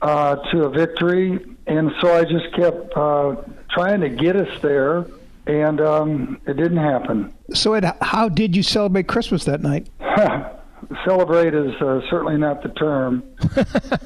uh, 0.00 0.36
to 0.50 0.64
a 0.64 0.70
victory. 0.70 1.38
And 1.66 1.92
so 2.00 2.14
I 2.16 2.24
just 2.24 2.54
kept 2.54 2.96
uh, 2.96 3.36
trying 3.70 4.00
to 4.00 4.08
get 4.08 4.36
us 4.36 4.60
there, 4.62 5.06
and 5.46 5.80
um, 5.80 6.40
it 6.46 6.56
didn't 6.56 6.78
happen. 6.78 7.32
So, 7.52 7.74
Ed, 7.74 7.84
how 8.00 8.28
did 8.28 8.56
you 8.56 8.62
celebrate 8.62 9.06
Christmas 9.06 9.44
that 9.44 9.60
night? 9.60 9.88
Celebrate 11.06 11.54
is 11.54 11.74
uh, 11.80 12.00
certainly 12.10 12.36
not 12.36 12.62
the 12.62 12.68
term. 12.70 13.22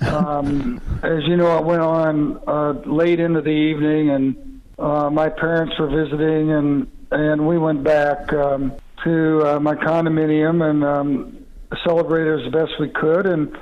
um, 0.13 0.81
as 1.03 1.25
you 1.25 1.37
know, 1.37 1.47
I 1.47 1.61
went 1.61 1.81
on 1.81 2.41
uh, 2.47 2.73
late 2.85 3.19
into 3.19 3.41
the 3.41 3.49
evening, 3.49 4.11
and 4.11 4.37
uh, 4.79 5.11
my 5.11 5.29
parents 5.29 5.79
were 5.79 5.89
visiting, 5.89 6.53
and 6.53 6.91
and 7.11 7.47
we 7.47 7.59
went 7.59 7.83
back 7.85 8.33
um, 8.33 8.73
to 9.05 9.43
uh, 9.47 9.61
my 9.61 9.75
condominium 9.75 10.69
and 10.69 10.85
um, 10.85 11.47
celebrated 11.85 12.47
as 12.47 12.53
best 12.53 12.73
we 12.81 12.89
could. 12.89 13.27
And 13.27 13.57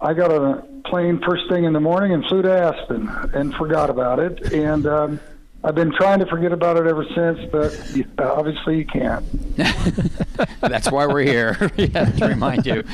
I 0.00 0.14
got 0.14 0.32
on 0.32 0.58
a 0.58 0.88
plane 0.88 1.20
first 1.24 1.48
thing 1.48 1.64
in 1.64 1.72
the 1.72 1.80
morning 1.80 2.12
and 2.12 2.24
flew 2.26 2.42
to 2.42 2.52
Aspen 2.52 3.08
and 3.34 3.54
forgot 3.54 3.90
about 3.90 4.18
it. 4.18 4.52
And 4.52 4.86
um, 4.86 5.20
I've 5.64 5.74
been 5.74 5.92
trying 5.92 6.20
to 6.20 6.26
forget 6.26 6.52
about 6.52 6.76
it 6.76 6.86
ever 6.86 7.04
since, 7.14 7.50
but 7.50 8.24
obviously 8.24 8.78
you 8.78 8.86
can't. 8.86 9.24
That's 10.60 10.90
why 10.90 11.06
we're 11.06 11.22
here. 11.22 11.70
yeah, 11.76 12.04
to 12.10 12.26
remind 12.28 12.66
you. 12.66 12.84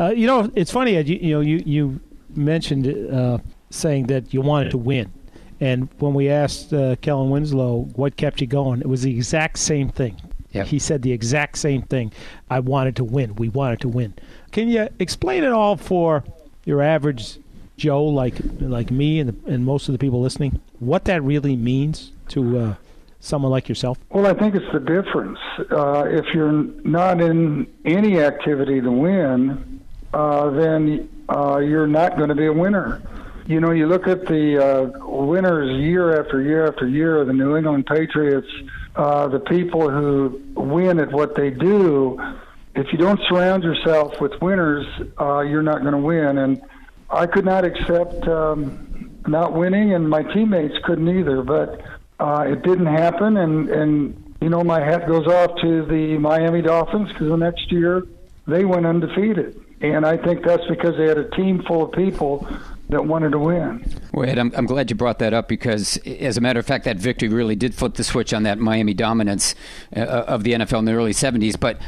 Uh, 0.00 0.08
you 0.08 0.26
know, 0.26 0.50
it's 0.54 0.70
funny. 0.70 0.96
Ed, 0.96 1.08
You, 1.08 1.18
you 1.20 1.34
know, 1.34 1.40
you 1.40 1.62
you 1.66 2.00
mentioned 2.34 3.14
uh, 3.14 3.38
saying 3.70 4.06
that 4.06 4.32
you 4.32 4.40
wanted 4.40 4.70
to 4.70 4.78
win, 4.78 5.12
and 5.60 5.88
when 5.98 6.14
we 6.14 6.28
asked 6.28 6.72
uh, 6.72 6.96
Kellen 6.96 7.30
Winslow 7.30 7.88
what 7.94 8.16
kept 8.16 8.40
you 8.40 8.46
going, 8.46 8.80
it 8.80 8.88
was 8.88 9.02
the 9.02 9.14
exact 9.14 9.58
same 9.58 9.88
thing. 9.88 10.20
Yep. 10.52 10.66
He 10.66 10.78
said 10.78 11.02
the 11.02 11.12
exact 11.12 11.58
same 11.58 11.82
thing. 11.82 12.12
I 12.48 12.60
wanted 12.60 12.96
to 12.96 13.04
win. 13.04 13.34
We 13.36 13.48
wanted 13.48 13.80
to 13.80 13.88
win. 13.88 14.14
Can 14.52 14.68
you 14.68 14.88
explain 14.98 15.44
it 15.44 15.52
all 15.52 15.76
for 15.76 16.24
your 16.64 16.82
average 16.82 17.38
Joe, 17.76 18.04
like 18.04 18.34
like 18.60 18.90
me 18.90 19.20
and 19.20 19.30
the, 19.30 19.52
and 19.52 19.64
most 19.64 19.88
of 19.88 19.92
the 19.92 19.98
people 19.98 20.20
listening, 20.20 20.60
what 20.78 21.04
that 21.04 21.22
really 21.22 21.56
means 21.56 22.12
to 22.28 22.58
uh, 22.58 22.74
someone 23.20 23.50
like 23.50 23.68
yourself? 23.68 23.98
Well, 24.10 24.26
I 24.26 24.32
think 24.32 24.54
it's 24.54 24.72
the 24.72 24.80
difference. 24.80 25.38
Uh, 25.70 26.04
if 26.06 26.24
you're 26.34 26.52
not 26.52 27.20
in 27.20 27.66
any 27.84 28.20
activity 28.20 28.80
to 28.80 28.90
win, 28.90 29.80
uh, 30.14 30.50
then 30.50 31.10
uh, 31.28 31.58
you're 31.58 31.86
not 31.86 32.16
going 32.16 32.30
to 32.30 32.34
be 32.34 32.46
a 32.46 32.52
winner. 32.52 33.02
You 33.46 33.60
know, 33.60 33.70
you 33.70 33.86
look 33.86 34.08
at 34.08 34.26
the 34.26 34.58
uh, 34.58 35.06
winners 35.06 35.80
year 35.80 36.20
after 36.20 36.42
year 36.42 36.66
after 36.66 36.88
year 36.88 37.24
the 37.24 37.32
New 37.32 37.56
England 37.56 37.86
Patriots, 37.86 38.48
uh, 38.96 39.28
the 39.28 39.38
people 39.38 39.88
who 39.88 40.42
win 40.54 40.98
at 40.98 41.12
what 41.12 41.36
they 41.36 41.50
do. 41.50 42.20
If 42.74 42.90
you 42.90 42.98
don't 42.98 43.20
surround 43.28 43.62
yourself 43.62 44.20
with 44.20 44.32
winners, 44.42 44.84
uh, 45.20 45.40
you're 45.40 45.62
not 45.62 45.82
going 45.82 45.92
to 45.92 45.98
win. 45.98 46.38
And 46.38 46.60
I 47.08 47.26
could 47.26 47.44
not 47.44 47.64
accept 47.64 48.26
um, 48.26 49.20
not 49.28 49.52
winning, 49.52 49.94
and 49.94 50.10
my 50.10 50.24
teammates 50.24 50.74
couldn't 50.84 51.08
either. 51.08 51.42
But 51.42 51.82
uh, 52.18 52.46
it 52.48 52.64
didn't 52.64 52.86
happen, 52.86 53.36
and 53.36 53.68
and 53.68 54.34
you 54.40 54.48
know 54.48 54.64
my 54.64 54.80
hat 54.80 55.06
goes 55.06 55.28
off 55.28 55.60
to 55.60 55.86
the 55.86 56.18
Miami 56.18 56.62
Dolphins 56.62 57.12
because 57.12 57.28
the 57.28 57.36
next 57.36 57.70
year 57.70 58.08
they 58.48 58.64
went 58.64 58.86
undefeated, 58.86 59.64
and 59.80 60.04
I 60.04 60.16
think 60.16 60.44
that's 60.44 60.66
because 60.66 60.96
they 60.96 61.06
had 61.06 61.18
a 61.18 61.30
team 61.30 61.62
full 61.62 61.84
of 61.84 61.92
people 61.92 62.48
that 62.88 63.04
wanted 63.04 63.32
to 63.32 63.38
win. 63.38 63.84
Wait, 64.12 64.38
I'm, 64.38 64.52
I'm 64.56 64.66
glad 64.66 64.90
you 64.90 64.96
brought 64.96 65.18
that 65.18 65.34
up 65.34 65.48
because, 65.48 65.96
as 66.06 66.36
a 66.36 66.40
matter 66.40 66.60
of 66.60 66.66
fact, 66.66 66.84
that 66.84 66.98
victory 66.98 67.28
really 67.28 67.56
did 67.56 67.74
flip 67.74 67.94
the 67.94 68.04
switch 68.04 68.32
on 68.32 68.44
that 68.44 68.58
Miami 68.58 68.94
dominance 68.94 69.54
uh, 69.96 70.00
of 70.00 70.44
the 70.44 70.52
NFL 70.52 70.80
in 70.80 70.84
the 70.84 70.92
early 70.92 71.12
70s. 71.12 71.58
But 71.58 71.78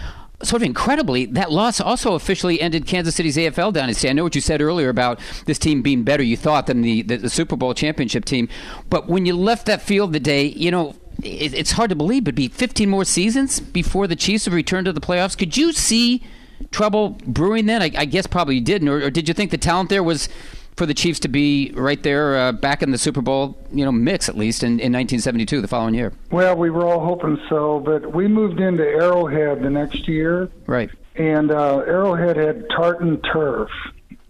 sort 0.42 0.62
of 0.62 0.66
incredibly, 0.66 1.26
that 1.26 1.50
loss 1.50 1.80
also 1.80 2.14
officially 2.14 2.60
ended 2.60 2.86
Kansas 2.86 3.14
City's 3.14 3.36
AFL 3.36 3.72
dynasty. 3.72 4.08
I 4.08 4.12
know 4.12 4.24
what 4.24 4.34
you 4.34 4.40
said 4.40 4.60
earlier 4.60 4.88
about 4.88 5.20
this 5.46 5.58
team 5.58 5.82
being 5.82 6.02
better, 6.04 6.22
you 6.22 6.36
thought, 6.36 6.66
than 6.66 6.82
the, 6.82 7.02
the, 7.02 7.16
the 7.16 7.30
Super 7.30 7.56
Bowl 7.56 7.74
championship 7.74 8.24
team. 8.24 8.48
But 8.88 9.08
when 9.08 9.26
you 9.26 9.36
left 9.36 9.66
that 9.66 9.82
field 9.82 10.12
the 10.12 10.20
day, 10.20 10.46
you 10.46 10.70
know, 10.70 10.94
it, 11.22 11.54
it's 11.54 11.72
hard 11.72 11.90
to 11.90 11.96
believe, 11.96 12.24
but 12.24 12.30
it'd 12.30 12.36
be 12.36 12.48
15 12.48 12.88
more 12.88 13.04
seasons 13.04 13.58
before 13.60 14.06
the 14.06 14.16
Chiefs 14.16 14.44
have 14.44 14.54
returned 14.54 14.84
to 14.84 14.92
the 14.92 15.00
playoffs. 15.00 15.36
Could 15.36 15.56
you 15.56 15.72
see 15.72 16.22
trouble 16.70 17.18
brewing 17.26 17.66
then? 17.66 17.82
I, 17.82 17.90
I 17.96 18.04
guess 18.04 18.26
probably 18.26 18.56
you 18.56 18.60
didn't. 18.60 18.88
Or, 18.88 19.02
or, 19.02 19.10
did 19.10 19.26
you 19.26 19.34
think 19.34 19.50
the 19.50 19.58
talent 19.58 19.90
there 19.90 20.02
was 20.02 20.28
for 20.78 20.86
the 20.86 20.94
Chiefs 20.94 21.18
to 21.20 21.28
be 21.28 21.72
right 21.74 22.02
there 22.02 22.38
uh, 22.38 22.52
back 22.52 22.82
in 22.82 22.92
the 22.92 22.98
Super 22.98 23.20
Bowl, 23.20 23.58
you 23.72 23.84
know, 23.84 23.92
mix 23.92 24.28
at 24.28 24.38
least 24.38 24.62
in, 24.62 24.78
in 24.80 24.92
1972, 24.92 25.60
the 25.60 25.68
following 25.68 25.94
year? 25.94 26.12
Well, 26.30 26.56
we 26.56 26.70
were 26.70 26.86
all 26.86 27.04
hoping 27.04 27.38
so, 27.48 27.80
but 27.80 28.14
we 28.14 28.28
moved 28.28 28.60
into 28.60 28.84
Arrowhead 28.84 29.62
the 29.62 29.70
next 29.70 30.06
year. 30.06 30.48
Right. 30.66 30.88
And 31.16 31.50
uh, 31.50 31.78
Arrowhead 31.78 32.36
had 32.36 32.68
tartan 32.70 33.20
turf, 33.22 33.68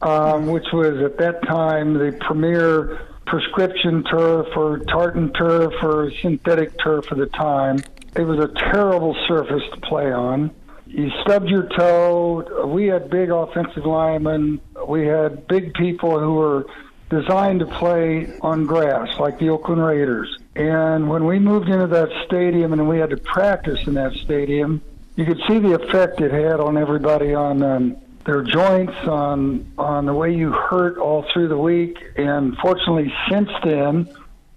um, 0.01 0.47
which 0.47 0.65
was 0.73 1.03
at 1.03 1.19
that 1.19 1.43
time 1.47 1.95
the 1.95 2.17
premier 2.19 3.07
prescription 3.27 4.03
turf 4.05 4.47
or 4.57 4.79
tartan 4.79 5.33
turf 5.35 5.75
or 5.83 6.11
synthetic 6.23 6.73
turf 6.83 7.13
at 7.13 7.19
the 7.19 7.27
time. 7.27 7.79
It 8.17 8.23
was 8.23 8.39
a 8.39 8.49
terrible 8.73 9.15
surface 9.29 9.63
to 9.75 9.81
play 9.83 10.11
on. 10.11 10.51
You 10.89 11.11
stubbed 11.23 11.49
your 11.49 11.69
toe. 11.77 12.67
We 12.67 12.87
had 12.87 13.11
big 13.11 13.31
offensive 13.31 13.85
linemen. 13.85 14.61
We 14.87 15.07
had 15.07 15.47
big 15.47 15.75
people 15.75 16.19
who 16.19 16.35
were 16.35 16.67
designed 17.11 17.61
to 17.61 17.67
play 17.67 18.39
on 18.41 18.67
grass, 18.67 19.09
like 19.19 19.39
the 19.39 19.51
Oakland 19.51 19.85
Raiders. 19.85 20.39
And 20.57 21.09
when 21.09 21.27
we 21.27 21.39
moved 21.39 21.69
into 21.69 21.87
that 21.89 22.09
stadium 22.27 22.73
and 22.73 22.89
we 22.89 22.99
had 22.99 23.11
to 23.11 23.19
practice 23.19 23.87
in 23.87 23.95
that 23.95 24.15
stadium, 24.15 24.83
you 25.17 25.25
could 25.25 25.41
see 25.47 25.59
the 25.59 25.75
effect 25.75 26.21
it 26.21 26.33
had 26.33 26.59
on 26.59 26.79
everybody 26.79 27.35
on 27.35 27.63
um, 27.63 27.97
their 28.25 28.43
joints, 28.43 28.97
on 29.05 29.71
on 29.79 30.07
the 30.07 30.15
way 30.15 30.35
you 30.35 30.53
hurt 30.53 30.99
all 30.99 31.25
through 31.33 31.49
the 31.49 31.59
week. 31.59 31.99
And 32.17 32.57
fortunately, 32.59 33.13
since 33.31 33.51
then, 33.63 34.09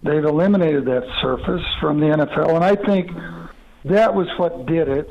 they've 0.03 0.23
eliminated 0.23 0.85
that 0.85 1.03
surface 1.21 1.65
from 1.79 1.99
the 1.99 2.07
NFL. 2.07 2.55
And 2.55 2.63
I 2.63 2.75
think 2.75 3.11
that 3.85 4.13
was 4.13 4.27
what 4.37 4.65
did 4.65 4.87
it. 4.87 5.09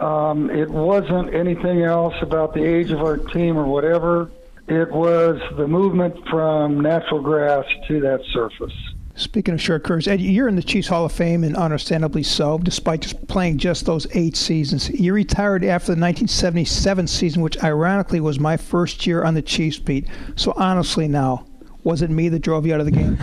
Um, 0.00 0.50
it 0.50 0.70
wasn't 0.70 1.34
anything 1.34 1.82
else 1.82 2.14
about 2.22 2.54
the 2.54 2.64
age 2.64 2.90
of 2.90 3.00
our 3.00 3.18
team 3.18 3.58
or 3.58 3.66
whatever. 3.66 4.30
It 4.66 4.90
was 4.90 5.40
the 5.56 5.66
movement 5.66 6.16
from 6.28 6.80
natural 6.80 7.20
grass 7.20 7.64
to 7.88 8.00
that 8.00 8.22
surface. 8.32 8.72
Speaking 9.16 9.52
of 9.52 9.60
short 9.60 9.84
careers, 9.84 10.08
Ed, 10.08 10.20
you're 10.20 10.48
in 10.48 10.56
the 10.56 10.62
Chiefs 10.62 10.88
Hall 10.88 11.04
of 11.04 11.12
Fame, 11.12 11.44
and 11.44 11.54
understandably 11.54 12.22
so, 12.22 12.56
despite 12.56 13.02
just 13.02 13.28
playing 13.28 13.58
just 13.58 13.84
those 13.84 14.06
eight 14.14 14.36
seasons. 14.36 14.88
You 14.88 15.12
retired 15.12 15.62
after 15.64 15.88
the 15.88 16.00
1977 16.00 17.06
season, 17.06 17.42
which 17.42 17.62
ironically 17.62 18.20
was 18.20 18.40
my 18.40 18.56
first 18.56 19.06
year 19.06 19.22
on 19.24 19.34
the 19.34 19.42
Chiefs 19.42 19.78
beat. 19.78 20.06
So 20.36 20.54
honestly, 20.56 21.06
now, 21.06 21.44
was 21.84 22.00
it 22.00 22.08
me 22.08 22.30
that 22.30 22.38
drove 22.38 22.64
you 22.64 22.72
out 22.72 22.80
of 22.80 22.86
the 22.86 22.92
game? 22.92 23.18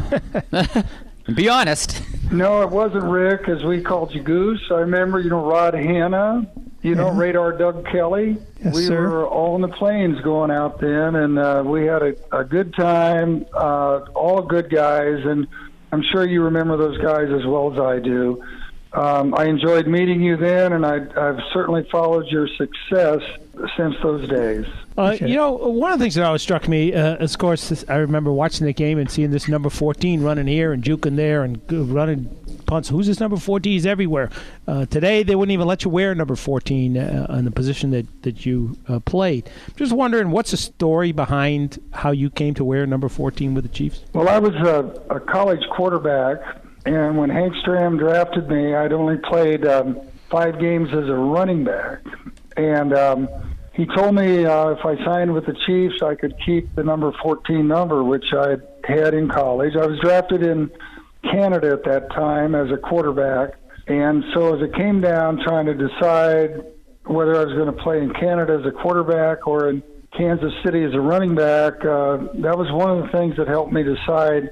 Be 1.36 1.50
honest. 1.50 2.04
No, 2.32 2.62
it 2.62 2.70
wasn't 2.70 3.06
Rick, 3.06 3.50
as 3.50 3.64
we 3.64 3.82
called 3.82 4.14
you 4.14 4.22
Goose. 4.22 4.62
I 4.70 4.76
remember, 4.76 5.20
you 5.20 5.30
know, 5.30 5.44
Rod 5.44 5.74
Hanna, 5.74 6.48
you 6.88 6.96
know, 6.96 7.12
Yeah. 7.12 7.20
Radar 7.20 7.52
Doug 7.58 7.86
Kelly. 7.88 8.38
Yes, 8.64 8.74
we 8.74 8.84
sir. 8.86 9.10
were 9.10 9.28
all 9.28 9.56
in 9.56 9.62
the 9.62 9.68
planes 9.68 10.20
going 10.22 10.52
out 10.52 10.80
then, 10.80 11.16
and 11.16 11.38
uh, 11.38 11.64
we 11.66 11.86
had 11.86 12.02
a, 12.02 12.16
a 12.32 12.44
good 12.44 12.74
time, 12.74 13.46
uh, 13.54 14.00
all 14.16 14.42
good 14.42 14.70
guys, 14.70 15.20
and 15.26 15.48
I'm 15.92 16.02
sure 16.12 16.26
you 16.26 16.44
remember 16.44 16.78
those 16.78 16.98
guys 17.00 17.30
as 17.30 17.46
well 17.46 17.72
as 17.74 17.80
I 17.80 18.00
do. 18.00 18.44
Um, 18.94 19.36
I 19.36 19.46
enjoyed 19.46 19.86
meeting 19.88 20.22
you 20.22 20.38
then, 20.38 20.74
and 20.74 20.86
I, 20.86 20.96
I've 21.16 21.40
certainly 21.54 21.86
followed 21.92 22.26
your 22.28 22.48
success 22.48 23.22
since 23.76 23.96
those 24.02 24.28
days. 24.28 24.66
Uh, 24.98 25.16
you 25.20 25.36
know, 25.36 25.52
one 25.52 25.92
of 25.92 26.00
the 26.00 26.04
things 26.04 26.16
that 26.16 26.26
always 26.26 26.42
struck 26.42 26.68
me, 26.68 26.94
uh, 26.94 27.18
of 27.18 27.38
course, 27.38 27.70
this, 27.70 27.86
I 27.88 27.98
remember 27.98 28.32
watching 28.32 28.66
the 28.66 28.74
game 28.74 28.98
and 28.98 29.10
seeing 29.10 29.32
this 29.32 29.48
number 29.48 29.70
14 29.70 30.22
running 30.22 30.48
here 30.48 30.74
and 30.74 30.84
juking 30.84 31.16
there 31.16 31.44
and 31.44 31.62
running 31.70 32.26
punts. 32.66 32.90
Who's 32.90 33.08
this 33.08 33.20
number 33.20 33.38
14? 33.38 33.72
He's 33.72 33.86
everywhere. 33.86 34.30
Uh, 34.68 34.86
today, 34.86 35.24
they 35.24 35.36
wouldn't 35.36 35.54
even 35.54 35.68
let 35.68 35.84
you 35.84 35.92
wear 35.92 36.16
number 36.16 36.36
14 36.36 36.98
uh, 36.98 37.28
in 37.38 37.46
the 37.46 37.52
position 37.52 37.92
that, 37.92 38.24
that 38.24 38.46
you 38.46 38.78
uh, 38.88 39.00
played. 39.00 39.50
Just 39.76 39.94
wondering, 39.94 40.32
what's 40.32 40.52
the 40.52 40.58
story 40.58 41.12
behind 41.12 41.80
how 41.94 42.12
you 42.12 42.30
came 42.30 42.54
to 42.56 42.64
wear 42.64 42.86
number 42.86 43.10
14 43.10 43.54
with 43.54 43.64
the 43.64 43.70
Chiefs? 43.70 44.02
Well, 44.14 44.28
I 44.28 44.40
was 44.40 44.56
a, 44.56 45.16
a 45.16 45.20
college 45.20 45.64
quarterback, 45.76 46.40
and 46.86 47.18
when 47.18 47.30
Hank 47.30 47.54
Stram 47.56 48.00
drafted 48.00 48.50
me, 48.50 48.74
I'd 48.74 48.94
only 48.94 49.18
played 49.18 49.66
um, 49.66 50.00
five 50.30 50.60
games 50.60 50.90
as 50.90 51.08
a 51.08 51.16
running 51.16 51.64
back. 51.64 52.00
And 52.56 52.94
um, 52.94 53.30
he 53.78 53.86
told 53.86 54.16
me 54.16 54.44
uh, 54.44 54.70
if 54.70 54.80
I 54.84 54.96
signed 55.06 55.32
with 55.32 55.46
the 55.46 55.56
Chiefs, 55.68 56.02
I 56.02 56.16
could 56.16 56.34
keep 56.44 56.74
the 56.74 56.84
number 56.84 57.12
14 57.22 57.68
number, 57.68 58.04
which 58.04 58.26
I 58.34 58.56
had 58.84 59.14
in 59.14 59.30
college. 59.30 59.74
I 59.80 59.86
was 59.86 60.00
drafted 60.00 60.42
in 60.42 60.72
Canada 61.22 61.74
at 61.74 61.84
that 61.86 62.10
time 62.12 62.56
as 62.56 62.72
a 62.72 62.78
quarterback. 62.78 63.52
And 63.86 64.24
so 64.34 64.56
as 64.56 64.64
it 64.64 64.74
came 64.74 65.00
down 65.00 65.40
trying 65.46 65.68
to 65.68 65.76
decide 65.76 66.66
whether 67.06 67.36
I 67.36 67.46
was 67.46 67.54
going 67.54 67.68
to 67.68 67.84
play 67.84 68.02
in 68.02 68.12
Canada 68.14 68.60
as 68.60 68.66
a 68.66 68.72
quarterback 68.72 69.46
or 69.46 69.70
in 69.70 69.84
Kansas 70.18 70.52
City 70.66 70.84
as 70.84 70.96
a 70.96 71.00
running 71.00 71.36
back, 71.36 71.74
uh, 71.86 72.18
that 72.42 72.58
was 72.58 72.72
one 72.72 72.98
of 72.98 73.04
the 73.04 73.12
things 73.16 73.38
that 73.38 73.48
helped 73.48 73.72
me 73.72 73.84
decide 73.84 74.50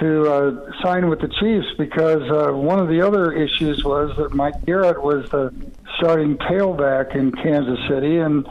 to 0.00 0.32
uh, 0.32 0.82
sign 0.82 1.08
with 1.08 1.20
the 1.20 1.28
Chiefs 1.28 1.66
because 1.76 2.22
uh, 2.30 2.52
one 2.52 2.78
of 2.78 2.88
the 2.88 3.00
other 3.00 3.32
issues 3.32 3.84
was 3.84 4.16
that 4.16 4.34
Mike 4.34 4.64
Garrett 4.64 5.02
was 5.02 5.28
the 5.30 5.52
starting 5.98 6.36
tailback 6.36 7.16
in 7.16 7.32
Kansas 7.32 7.78
City. 7.88 8.18
And 8.18 8.46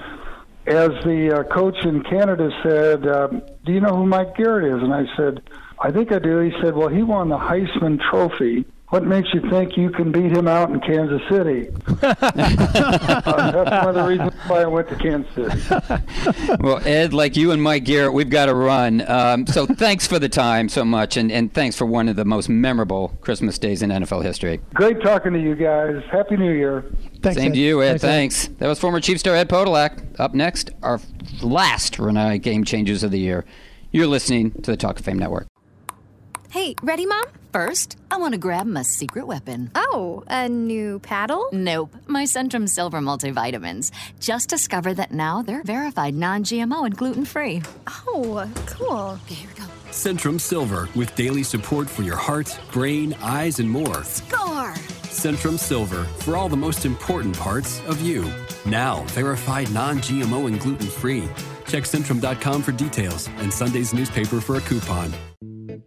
as 0.65 0.90
the 1.06 1.40
uh, 1.40 1.44
coach 1.53 1.78
in 1.86 2.03
Canada 2.03 2.49
said, 2.64 3.07
um, 3.07 3.41
Do 3.65 3.72
you 3.72 3.80
know 3.80 3.95
who 3.95 4.06
Mike 4.06 4.36
Garrett 4.36 4.65
is? 4.76 4.84
And 4.84 4.94
I 4.94 5.06
said, 5.15 5.41
I 5.80 5.91
think 5.91 6.11
I 6.11 6.19
do. 6.19 6.40
He 6.40 6.52
said, 6.61 6.76
Well, 6.76 6.90
he 6.90 7.03
won 7.03 7.30
the 7.30 7.38
Heisman 7.38 7.99
Trophy. 8.10 8.65
What 8.89 9.03
makes 9.03 9.27
you 9.34 9.41
think 9.49 9.76
you 9.76 9.89
can 9.89 10.14
beat 10.14 10.31
him 10.31 10.47
out 10.47 10.69
in 10.69 10.80
Kansas 10.80 11.22
City? 11.30 11.68
uh, 12.01 12.15
that's 12.22 13.85
one 13.85 13.89
of 13.89 13.95
the 13.95 14.05
reasons 14.07 14.34
why 14.47 14.61
I 14.61 14.65
went 14.65 14.88
to 14.88 14.95
Kansas 14.95 15.34
City. 15.35 16.57
well, 16.61 16.80
Ed, 16.88 17.14
like 17.14 17.35
you 17.35 17.51
and 17.51 17.61
Mike 17.61 17.84
Garrett, 17.84 18.14
we've 18.14 18.30
got 18.30 18.45
to 18.45 18.55
run. 18.55 19.03
Um, 19.09 19.45
so 19.45 19.65
thanks 19.65 20.07
for 20.07 20.19
the 20.19 20.30
time 20.30 20.69
so 20.69 20.85
much, 20.85 21.18
and, 21.18 21.34
and 21.34 21.53
thanks 21.53 21.76
for 21.76 21.85
one 21.85 22.07
of 22.07 22.15
the 22.15 22.23
most 22.23 22.47
memorable 22.47 23.09
Christmas 23.19 23.59
days 23.59 23.81
in 23.81 23.89
NFL 23.89 24.23
history. 24.23 24.61
Great 24.73 25.01
talking 25.01 25.34
to 25.34 25.39
you 25.39 25.55
guys. 25.55 26.01
Happy 26.09 26.38
New 26.38 26.53
Year. 26.53 26.85
Same 27.23 27.51
to 27.51 27.59
you, 27.59 27.84
Ed. 27.84 27.99
Thanks. 27.99 28.47
That 28.59 28.68
was 28.68 28.80
former 28.80 29.01
Chief 29.01 29.19
star 29.19 29.35
Ed 29.35 29.49
Podolak. 29.49 30.18
Up 30.18 30.34
next, 30.34 30.69
our 30.81 31.01
last 31.41 31.97
Rinnai 31.97 32.41
Game 32.41 32.64
Changers 32.64 33.03
of 33.03 33.11
the 33.11 33.19
year. 33.19 33.43
You're 33.91 34.07
listening 34.07 34.51
to 34.61 34.72
the 34.72 34.77
Talk 34.77 34.99
of 34.99 35.03
Fame 35.03 35.19
Network. 35.19 35.47
Hey, 36.49 36.76
ready, 36.82 37.06
Mom? 37.06 37.26
First, 37.52 37.98
I 38.10 38.18
want 38.18 38.34
to 38.34 38.38
grab 38.38 38.65
my 38.68 38.84
secret 38.84 39.28
weapon. 39.28 39.69
Oh, 39.76 40.24
a 40.28 40.48
new 40.48 40.99
paddle? 40.99 41.49
Nope, 41.52 41.94
my 42.06 42.24
Centrum 42.24 42.69
Silver 42.69 42.99
multivitamins. 42.99 43.91
Just 44.19 44.49
discovered 44.49 44.95
that 44.95 45.11
now 45.11 45.41
they're 45.41 45.64
verified 45.64 46.14
non 46.14 46.44
GMO 46.44 46.86
and 46.86 46.95
gluten 46.95 47.26
free. 47.26 47.61
Oh, 47.88 48.49
cool. 48.65 49.15
Here 49.28 49.49
we 49.49 49.53
go. 49.60 49.65
Centrum 49.91 50.40
Silver 50.40 50.88
with 50.95 51.14
daily 51.15 51.44
support 51.44 51.90
for 51.90 52.03
your 52.03 52.15
heart, 52.15 52.57
brain, 52.72 53.15
eyes, 53.22 53.60
and 53.60 53.69
more. 53.69 54.03
Score! 54.03 54.74
Centrum 55.10 55.57
Silver 55.60 56.03
for 56.03 56.38
all 56.38 56.48
the 56.48 56.57
most 56.57 56.86
important 56.86 57.38
parts 57.38 57.82
of 57.88 57.99
you. 58.02 58.32
Now 58.65 59.03
verified 59.07 59.69
non 59.72 59.98
GMO 59.98 60.48
and 60.48 60.60
gluten 60.60 60.88
free. 60.88 61.28
Check 61.68 61.84
Centrum.com 61.84 62.61
for 62.61 62.72
details 62.72 63.28
and 63.38 63.53
Sunday's 63.53 63.94
newspaper 63.94 64.40
for 64.40 64.56
a 64.56 64.61
coupon. 64.61 65.14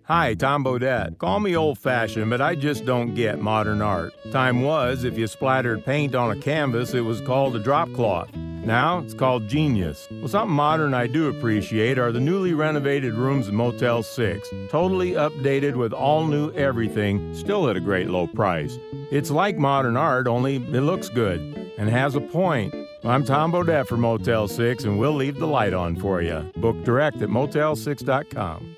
Hi, 0.04 0.34
Tom 0.34 0.64
Bodett. 0.64 1.18
Call 1.18 1.40
me 1.40 1.56
old 1.56 1.78
fashioned, 1.78 2.30
but 2.30 2.40
I 2.40 2.54
just 2.54 2.84
don't 2.84 3.14
get 3.14 3.40
modern 3.40 3.82
art. 3.82 4.12
Time 4.32 4.62
was, 4.62 5.04
if 5.04 5.16
you 5.16 5.26
splattered 5.26 5.84
paint 5.84 6.14
on 6.14 6.36
a 6.36 6.40
canvas, 6.40 6.94
it 6.94 7.02
was 7.02 7.20
called 7.20 7.56
a 7.56 7.58
drop 7.58 7.92
cloth. 7.92 8.34
Now 8.34 8.98
it's 8.98 9.14
called 9.14 9.48
genius. 9.48 10.06
Well, 10.10 10.28
something 10.28 10.54
modern 10.54 10.92
I 10.92 11.06
do 11.06 11.28
appreciate 11.28 11.98
are 11.98 12.12
the 12.12 12.20
newly 12.20 12.52
renovated 12.52 13.14
rooms 13.14 13.48
at 13.48 13.54
Motel 13.54 14.02
6. 14.02 14.48
Totally 14.68 15.12
updated 15.12 15.76
with 15.76 15.92
all 15.92 16.26
new 16.26 16.50
everything, 16.52 17.34
still 17.34 17.68
at 17.68 17.76
a 17.76 17.80
great 17.80 18.08
low 18.08 18.26
price. 18.26 18.78
It's 19.10 19.30
like 19.30 19.56
modern 19.56 19.96
art, 19.96 20.26
only 20.26 20.56
it 20.56 20.82
looks 20.82 21.08
good 21.08 21.72
and 21.78 21.88
has 21.88 22.14
a 22.14 22.20
point. 22.20 22.74
I'm 23.02 23.24
Tom 23.24 23.52
Bodett 23.52 23.86
for 23.86 23.96
Motel 23.96 24.46
6, 24.46 24.84
and 24.84 24.98
we'll 24.98 25.14
leave 25.14 25.38
the 25.38 25.46
light 25.46 25.72
on 25.72 25.96
for 25.96 26.20
you. 26.20 26.50
Book 26.56 26.84
direct 26.84 27.22
at 27.22 27.30
motel6.com. 27.30 28.76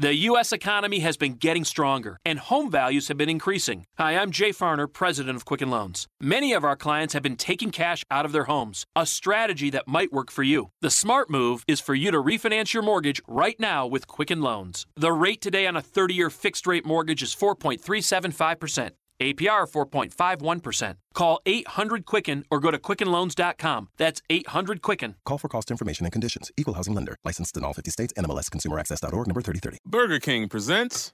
The 0.00 0.14
U.S. 0.14 0.52
economy 0.52 1.00
has 1.00 1.16
been 1.16 1.34
getting 1.34 1.64
stronger, 1.64 2.20
and 2.24 2.38
home 2.38 2.70
values 2.70 3.08
have 3.08 3.16
been 3.16 3.28
increasing. 3.28 3.84
Hi, 3.98 4.16
I'm 4.16 4.30
Jay 4.30 4.50
Farner, 4.50 4.86
president 4.86 5.34
of 5.34 5.44
Quicken 5.44 5.70
Loans. 5.70 6.06
Many 6.20 6.52
of 6.52 6.62
our 6.62 6.76
clients 6.76 7.14
have 7.14 7.22
been 7.24 7.34
taking 7.34 7.72
cash 7.72 8.04
out 8.08 8.24
of 8.24 8.30
their 8.30 8.44
homes, 8.44 8.84
a 8.94 9.04
strategy 9.04 9.70
that 9.70 9.88
might 9.88 10.12
work 10.12 10.30
for 10.30 10.44
you. 10.44 10.70
The 10.82 10.90
smart 10.90 11.30
move 11.30 11.64
is 11.66 11.80
for 11.80 11.96
you 11.96 12.12
to 12.12 12.22
refinance 12.22 12.72
your 12.72 12.84
mortgage 12.84 13.20
right 13.26 13.58
now 13.58 13.88
with 13.88 14.06
Quicken 14.06 14.40
Loans. 14.40 14.86
The 14.94 15.10
rate 15.10 15.40
today 15.40 15.66
on 15.66 15.74
a 15.74 15.82
30 15.82 16.14
year 16.14 16.30
fixed 16.30 16.68
rate 16.68 16.86
mortgage 16.86 17.20
is 17.20 17.34
4.375%. 17.34 18.92
APR 19.20 19.70
4.51%. 19.70 20.96
Call 21.14 21.40
800 21.46 22.04
Quicken 22.06 22.44
or 22.50 22.60
go 22.60 22.70
to 22.70 22.78
quickenloans.com. 22.78 23.88
That's 23.96 24.22
800 24.30 24.82
Quicken. 24.82 25.14
Call 25.24 25.38
for 25.38 25.48
cost 25.48 25.70
information 25.70 26.06
and 26.06 26.12
conditions. 26.12 26.50
Equal 26.56 26.74
housing 26.74 26.94
lender. 26.94 27.16
Licensed 27.24 27.56
in 27.56 27.64
all 27.64 27.72
50 27.72 27.90
states. 27.90 28.12
NMLS 28.16 28.48
ConsumerAccess.org 28.50 29.26
number 29.26 29.40
3030. 29.40 29.78
Burger 29.84 30.18
King 30.20 30.48
presents 30.48 31.12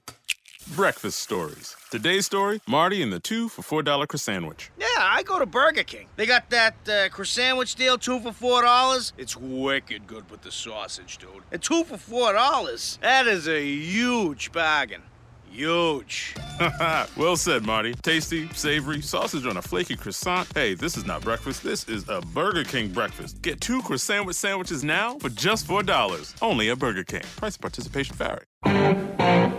Breakfast 0.75 1.19
Stories. 1.19 1.75
Today's 1.91 2.25
story 2.25 2.59
Marty 2.67 3.03
and 3.03 3.13
the 3.13 3.19
two 3.19 3.49
for 3.49 3.61
$4 3.61 4.07
croissant 4.07 4.19
sandwich. 4.19 4.71
Yeah, 4.79 4.87
I 4.97 5.21
go 5.23 5.37
to 5.37 5.45
Burger 5.45 5.83
King. 5.83 6.07
They 6.15 6.25
got 6.25 6.49
that 6.49 6.73
uh, 6.89 7.09
croissant 7.09 7.45
sandwich 7.45 7.75
deal, 7.75 7.97
two 7.97 8.19
for 8.19 8.31
four 8.31 8.61
dollars. 8.63 9.13
It's 9.17 9.35
wicked 9.37 10.07
good 10.07 10.29
with 10.31 10.41
the 10.41 10.51
sausage, 10.51 11.17
dude. 11.19 11.43
And 11.51 11.61
two 11.61 11.83
for 11.83 11.97
four 11.97 12.33
dollars. 12.33 12.97
That 13.01 13.27
is 13.27 13.47
a 13.47 13.63
huge 13.63 14.51
bargain. 14.51 15.03
Huge. 15.55 16.35
well 17.15 17.37
said, 17.37 17.65
Marty. 17.65 17.93
Tasty, 17.93 18.49
savory, 18.49 19.01
sausage 19.01 19.45
on 19.45 19.55
a 19.55 19.61
flaky 19.61 19.95
croissant. 19.95 20.49
Hey, 20.53 20.73
this 20.73 20.97
is 20.97 21.05
not 21.05 21.21
breakfast. 21.21 21.63
This 21.63 21.87
is 21.87 22.09
a 22.09 22.19
Burger 22.19 22.65
King 22.65 22.89
breakfast. 22.89 23.41
Get 23.41 23.61
two 23.61 23.81
croissant 23.81 24.35
sandwiches 24.35 24.83
now 24.83 25.17
for 25.19 25.29
just 25.29 25.65
$4. 25.65 26.35
Only 26.41 26.69
at 26.71 26.79
Burger 26.79 27.05
King. 27.05 27.23
Price 27.37 27.55
and 27.55 27.61
participation 27.61 28.15
vary. 28.17 29.54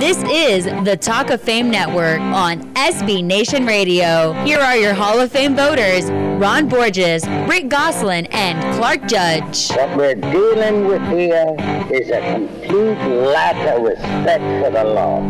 This 0.00 0.16
is 0.30 0.64
the 0.86 0.96
Talk 0.98 1.28
of 1.28 1.42
Fame 1.42 1.68
Network 1.68 2.20
on 2.20 2.62
SB 2.72 3.22
Nation 3.22 3.66
Radio. 3.66 4.32
Here 4.44 4.58
are 4.58 4.74
your 4.74 4.94
Hall 4.94 5.20
of 5.20 5.30
Fame 5.30 5.54
voters 5.54 6.10
Ron 6.40 6.70
Borges, 6.70 7.28
Rick 7.46 7.68
Gosselin, 7.68 8.24
and 8.30 8.58
Clark 8.76 9.06
Judge. 9.06 9.68
What 9.68 9.94
we're 9.98 10.14
dealing 10.14 10.86
with 10.86 11.02
here 11.08 11.54
is 11.92 12.08
a 12.08 12.32
complete 12.32 12.96
lack 13.26 13.56
of 13.76 13.82
respect 13.82 14.42
for 14.64 14.70
the 14.70 14.84
law. 14.84 15.20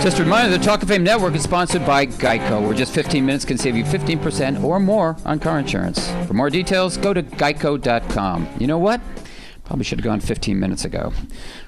Just 0.00 0.18
a 0.18 0.22
reminder, 0.22 0.56
the 0.56 0.64
Talk 0.64 0.82
of 0.82 0.88
Fame 0.88 1.04
Network 1.04 1.34
is 1.34 1.42
sponsored 1.42 1.84
by 1.84 2.06
Geico, 2.06 2.62
where 2.64 2.72
just 2.72 2.94
15 2.94 3.26
minutes 3.26 3.44
can 3.44 3.58
save 3.58 3.76
you 3.76 3.84
15% 3.84 4.64
or 4.64 4.80
more 4.80 5.14
on 5.26 5.40
car 5.40 5.58
insurance. 5.58 6.10
For 6.26 6.32
more 6.32 6.48
details, 6.48 6.96
go 6.96 7.12
to 7.12 7.22
geico.com. 7.22 8.48
You 8.58 8.66
know 8.66 8.78
what? 8.78 9.02
Probably 9.66 9.84
should 9.84 9.98
have 9.98 10.04
gone 10.04 10.20
15 10.20 10.58
minutes 10.58 10.84
ago. 10.84 11.12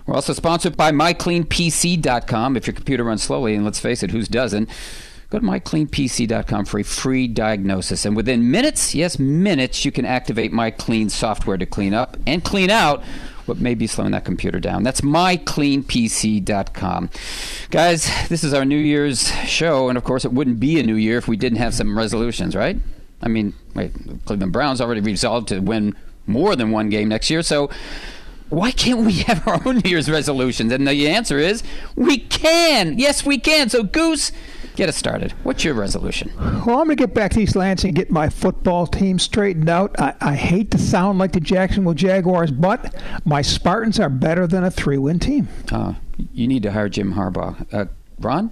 We're 0.06 0.14
also 0.14 0.32
sponsored 0.32 0.76
by 0.76 0.92
mycleanpc.com. 0.92 2.56
If 2.56 2.68
your 2.68 2.74
computer 2.74 3.02
runs 3.02 3.24
slowly, 3.24 3.56
and 3.56 3.64
let's 3.64 3.80
face 3.80 4.04
it, 4.04 4.12
whose 4.12 4.28
doesn't? 4.28 4.70
Go 5.30 5.40
to 5.40 5.44
mycleanpc.com 5.44 6.64
for 6.64 6.78
a 6.78 6.84
free 6.84 7.26
diagnosis. 7.26 8.06
And 8.06 8.14
within 8.14 8.52
minutes, 8.52 8.94
yes, 8.94 9.18
minutes, 9.18 9.84
you 9.84 9.90
can 9.90 10.04
activate 10.04 10.52
MyClean 10.52 11.10
software 11.10 11.58
to 11.58 11.66
clean 11.66 11.92
up 11.92 12.16
and 12.24 12.44
clean 12.44 12.70
out 12.70 13.02
what 13.46 13.58
may 13.58 13.74
be 13.74 13.88
slowing 13.88 14.12
that 14.12 14.24
computer 14.24 14.60
down. 14.60 14.84
That's 14.84 15.00
mycleanpc.com. 15.00 17.10
Guys, 17.70 18.28
this 18.28 18.44
is 18.44 18.54
our 18.54 18.64
New 18.64 18.78
Year's 18.78 19.32
show, 19.44 19.88
and 19.88 19.98
of 19.98 20.04
course, 20.04 20.24
it 20.24 20.32
wouldn't 20.32 20.60
be 20.60 20.78
a 20.78 20.84
new 20.84 20.94
year 20.94 21.18
if 21.18 21.26
we 21.26 21.36
didn't 21.36 21.58
have 21.58 21.74
some 21.74 21.98
resolutions, 21.98 22.54
right? 22.54 22.76
I 23.20 23.26
mean, 23.28 23.54
wait, 23.74 23.90
Cleveland 24.24 24.52
Browns 24.52 24.80
already 24.80 25.00
resolved 25.00 25.48
to 25.48 25.58
win 25.58 25.96
more 26.28 26.54
than 26.54 26.70
one 26.70 26.88
game 26.88 27.08
next 27.08 27.30
year, 27.30 27.42
so 27.42 27.70
why 28.48 28.70
can't 28.70 29.00
we 29.00 29.12
have 29.22 29.46
our 29.46 29.60
own 29.66 29.78
New 29.84 29.90
Year's 29.90 30.10
resolutions? 30.10 30.72
And 30.72 30.86
the 30.86 31.08
answer 31.08 31.38
is 31.38 31.62
we 31.96 32.18
can. 32.18 32.98
Yes, 32.98 33.24
we 33.24 33.38
can. 33.38 33.68
So, 33.68 33.82
Goose, 33.82 34.32
get 34.76 34.88
us 34.88 34.96
started. 34.96 35.32
What's 35.42 35.64
your 35.64 35.74
resolution? 35.74 36.32
Well, 36.38 36.78
I'm 36.80 36.86
going 36.86 36.88
to 36.90 36.94
get 36.96 37.14
back 37.14 37.32
to 37.32 37.40
East 37.40 37.56
Lansing 37.56 37.88
and 37.88 37.96
get 37.96 38.10
my 38.10 38.28
football 38.28 38.86
team 38.86 39.18
straightened 39.18 39.68
out. 39.68 39.98
I, 40.00 40.14
I 40.20 40.34
hate 40.34 40.70
to 40.70 40.78
sound 40.78 41.18
like 41.18 41.32
the 41.32 41.40
Jacksonville 41.40 41.94
Jaguars, 41.94 42.50
but 42.50 42.94
my 43.24 43.42
Spartans 43.42 44.00
are 44.00 44.08
better 44.08 44.46
than 44.46 44.64
a 44.64 44.70
three 44.70 44.98
win 44.98 45.18
team. 45.18 45.48
Uh, 45.70 45.94
you 46.32 46.46
need 46.46 46.62
to 46.62 46.72
hire 46.72 46.88
Jim 46.88 47.14
Harbaugh. 47.14 47.66
Uh, 47.72 47.86
Ron? 48.18 48.50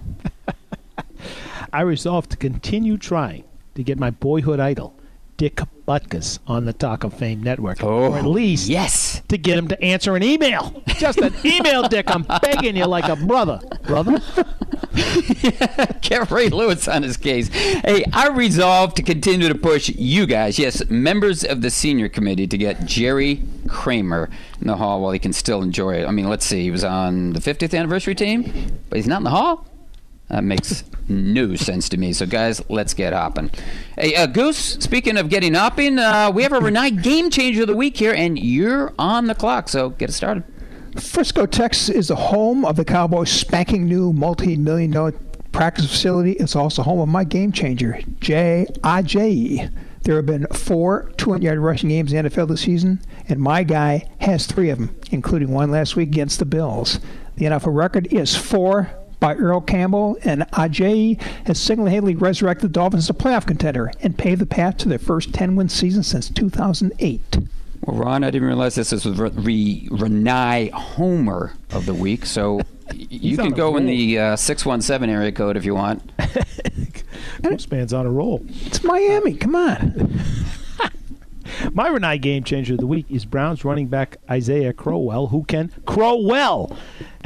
I 1.73 1.81
resolve 1.81 2.29
to 2.29 2.37
continue 2.37 2.97
trying 2.97 3.43
to 3.75 3.83
get 3.83 3.99
my 3.99 4.09
boyhood 4.09 4.59
idol, 4.59 4.96
Dick 5.37 5.61
Butkus, 5.87 6.39
on 6.47 6.65
the 6.65 6.73
Talk 6.73 7.03
of 7.03 7.13
Fame 7.13 7.43
network. 7.43 7.83
Oh, 7.83 8.11
or 8.11 8.17
at 8.17 8.25
least 8.25 8.67
yes. 8.67 9.21
to 9.27 9.37
get 9.37 9.55
him 9.55 9.67
to 9.67 9.81
answer 9.83 10.15
an 10.15 10.23
email. 10.23 10.83
Just 10.97 11.19
an 11.19 11.33
email, 11.45 11.87
Dick. 11.87 12.09
I'm 12.09 12.23
begging 12.41 12.75
you 12.75 12.85
like 12.87 13.07
a 13.07 13.15
brother. 13.15 13.59
Brother? 13.83 14.19
Get 16.01 16.31
Ray 16.31 16.49
Lewis 16.49 16.87
on 16.87 17.03
his 17.03 17.17
case. 17.17 17.49
Hey, 17.49 18.03
I 18.11 18.29
resolve 18.29 18.95
to 18.95 19.03
continue 19.03 19.47
to 19.47 19.55
push 19.55 19.89
you 19.89 20.25
guys, 20.25 20.57
yes, 20.57 20.83
members 20.89 21.43
of 21.43 21.61
the 21.61 21.69
senior 21.69 22.09
committee, 22.09 22.47
to 22.47 22.57
get 22.57 22.85
Jerry 22.85 23.43
Kramer 23.67 24.31
in 24.59 24.67
the 24.67 24.75
hall 24.75 25.01
while 25.01 25.11
he 25.11 25.19
can 25.19 25.33
still 25.33 25.61
enjoy 25.61 26.01
it. 26.01 26.07
I 26.07 26.11
mean, 26.11 26.27
let's 26.27 26.45
see, 26.45 26.63
he 26.63 26.71
was 26.71 26.83
on 26.83 27.33
the 27.33 27.39
50th 27.39 27.77
anniversary 27.77 28.15
team, 28.15 28.79
but 28.89 28.97
he's 28.97 29.07
not 29.07 29.17
in 29.17 29.23
the 29.23 29.29
hall? 29.29 29.67
That 30.29 30.43
makes 30.43 30.83
no 31.07 31.55
sense 31.55 31.87
to 31.89 31.97
me. 31.97 32.11
So, 32.11 32.25
guys, 32.25 32.61
let's 32.69 32.93
get 32.93 33.13
hopping. 33.13 33.49
Hey, 33.97 34.13
uh, 34.15 34.25
Goose, 34.25 34.77
speaking 34.79 35.17
of 35.17 35.29
getting 35.29 35.53
hopping, 35.53 35.99
uh, 35.99 36.31
we 36.33 36.43
have 36.43 36.51
a 36.51 36.59
Rinnai 36.59 37.01
game 37.01 37.29
changer 37.29 37.61
of 37.61 37.67
the 37.67 37.75
week 37.75 37.95
here, 37.95 38.13
and 38.13 38.37
you're 38.37 38.93
on 38.99 39.27
the 39.27 39.35
clock, 39.35 39.69
so 39.69 39.89
get 39.89 40.09
it 40.09 40.13
started. 40.13 40.43
Frisco, 40.99 41.45
Texas 41.45 41.89
is 41.89 42.07
the 42.09 42.15
home 42.15 42.65
of 42.65 42.75
the 42.75 42.83
Cowboys' 42.83 43.31
spanking 43.31 43.85
new 43.85 44.11
multi 44.11 44.57
million 44.57 44.91
dollar 44.91 45.13
practice 45.53 45.87
facility. 45.87 46.33
It's 46.33 46.55
also 46.55 46.83
home 46.83 46.99
of 46.99 47.07
my 47.07 47.23
game 47.23 47.51
changer, 47.51 47.99
J.I.J. 48.19 49.69
There 50.03 50.15
have 50.15 50.25
been 50.25 50.47
four 50.47 51.11
200 51.17 51.43
yard 51.43 51.59
rushing 51.59 51.89
games 51.89 52.11
in 52.13 52.23
the 52.23 52.29
NFL 52.29 52.49
this 52.49 52.61
season, 52.61 52.99
and 53.29 53.39
my 53.39 53.63
guy 53.63 54.09
has 54.19 54.45
three 54.45 54.69
of 54.69 54.79
them, 54.79 54.95
including 55.11 55.51
one 55.51 55.71
last 55.71 55.95
week 55.95 56.09
against 56.09 56.39
the 56.39 56.45
Bills. 56.45 56.99
The 57.35 57.45
NFL 57.45 57.75
record 57.75 58.07
is 58.11 58.35
four 58.35 58.89
by 59.19 59.35
Earl 59.35 59.61
Campbell, 59.61 60.17
and 60.23 60.41
Ajayi 60.51 61.21
has 61.45 61.59
single-handedly 61.59 62.15
resurrected 62.15 62.69
the 62.69 62.73
Dolphins 62.73 63.05
as 63.05 63.09
a 63.09 63.13
playoff 63.13 63.47
contender 63.47 63.91
and 64.01 64.17
paved 64.17 64.41
the 64.41 64.45
path 64.45 64.77
to 64.77 64.89
their 64.89 64.99
first 64.99 65.31
10-win 65.31 65.69
season 65.69 66.03
since 66.03 66.29
2008. 66.29 67.37
Well, 67.81 67.97
Ron, 67.97 68.23
I 68.23 68.31
didn't 68.31 68.47
realize 68.47 68.75
this 68.75 68.91
was 68.91 69.05
Re- 69.05 69.29
Re- 69.29 69.87
Rinnai 69.91 70.71
Homer 70.71 71.53
of 71.71 71.85
the 71.85 71.93
week, 71.93 72.25
so 72.25 72.61
you 72.93 73.37
can 73.37 73.47
on 73.47 73.53
a 73.53 73.55
go 73.55 73.77
in 73.77 73.85
the 73.85 74.19
uh, 74.19 74.35
617 74.35 75.13
area 75.13 75.31
code 75.31 75.57
if 75.57 75.65
you 75.65 75.75
want. 75.75 76.11
This 77.39 77.69
man's 77.69 77.93
on 77.93 78.05
a 78.05 78.09
roll. 78.09 78.43
It's 78.65 78.83
Miami. 78.83 79.35
Come 79.35 79.55
on. 79.55 80.19
My 81.73 81.89
Rinnai 81.89 82.21
game 82.21 82.43
changer 82.43 82.73
of 82.73 82.79
the 82.79 82.87
week 82.87 83.05
is 83.09 83.25
Browns 83.25 83.65
running 83.65 83.87
back 83.87 84.17
Isaiah 84.29 84.73
Crowell, 84.73 85.27
who 85.27 85.43
can 85.45 85.71
crow 85.85 86.15
well 86.15 86.75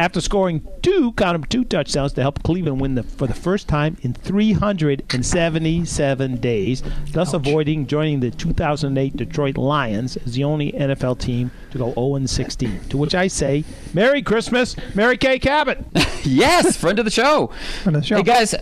after 0.02 0.20
scoring 0.20 0.68
two, 0.82 1.14
count 1.14 1.36
'em, 1.36 1.44
two 1.44 1.64
touchdowns 1.64 2.12
to 2.14 2.22
help 2.22 2.42
Cleveland 2.42 2.82
win 2.82 2.96
the, 2.96 3.04
for 3.04 3.28
the 3.28 3.36
first 3.36 3.68
time 3.68 3.98
in 4.02 4.14
377 4.14 6.38
days, 6.38 6.82
thus 7.12 7.34
avoiding 7.34 7.86
joining 7.86 8.20
the 8.20 8.32
2008 8.32 9.16
Detroit 9.16 9.58
Lions 9.58 10.18
as 10.18 10.34
the 10.34 10.44
only 10.44 10.72
NFL 10.72 11.20
team 11.20 11.52
to 11.70 11.78
go 11.78 11.94
0 11.94 12.26
16. 12.26 12.80
To 12.90 12.98
which 12.98 13.14
I 13.14 13.28
say, 13.28 13.64
Merry 13.94 14.24
Christmas, 14.24 14.76
Mary 14.96 15.18
Kay 15.18 15.38
Cabot. 15.38 15.86
yes, 16.24 16.76
friend 16.76 16.98
of 16.98 17.06
the 17.06 17.12
show. 17.12 17.52
Friend 17.84 17.96
of 17.96 18.02
the 18.02 18.08
show. 18.08 18.16
Hey, 18.16 18.24
guys, 18.24 18.56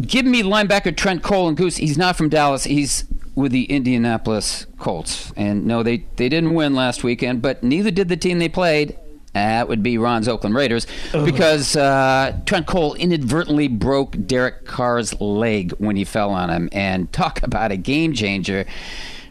give 0.00 0.24
me 0.24 0.42
linebacker 0.42 0.96
Trent 0.96 1.22
Cole 1.22 1.48
and 1.48 1.58
Goose. 1.58 1.76
He's 1.76 1.98
not 1.98 2.16
from 2.16 2.30
Dallas. 2.30 2.64
He's 2.64 3.04
with 3.36 3.52
the 3.52 3.64
Indianapolis 3.64 4.66
Colts. 4.78 5.32
And 5.36 5.64
no, 5.66 5.84
they, 5.84 5.98
they 6.16 6.28
didn't 6.28 6.54
win 6.54 6.74
last 6.74 7.04
weekend, 7.04 7.42
but 7.42 7.62
neither 7.62 7.92
did 7.92 8.08
the 8.08 8.16
team 8.16 8.40
they 8.40 8.48
played. 8.48 8.98
That 9.34 9.68
would 9.68 9.82
be 9.82 9.98
Ron's 9.98 10.28
Oakland 10.28 10.56
Raiders 10.56 10.86
because 11.12 11.76
uh, 11.76 12.40
Trent 12.46 12.66
Cole 12.66 12.94
inadvertently 12.94 13.68
broke 13.68 14.16
Derek 14.26 14.64
Carr's 14.64 15.20
leg 15.20 15.72
when 15.72 15.94
he 15.94 16.04
fell 16.04 16.30
on 16.30 16.48
him. 16.48 16.70
And 16.72 17.12
talk 17.12 17.42
about 17.42 17.70
a 17.70 17.76
game 17.76 18.14
changer. 18.14 18.64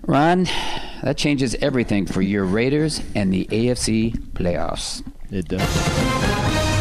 Ron, 0.03 0.47
that 1.01 1.17
changes 1.17 1.55
everything 1.55 2.05
for 2.05 2.21
your 2.21 2.45
Raiders 2.45 3.01
and 3.15 3.33
the 3.33 3.45
AFC 3.45 4.15
playoffs. 4.33 5.03
It 5.31 5.47
does. 5.47 6.74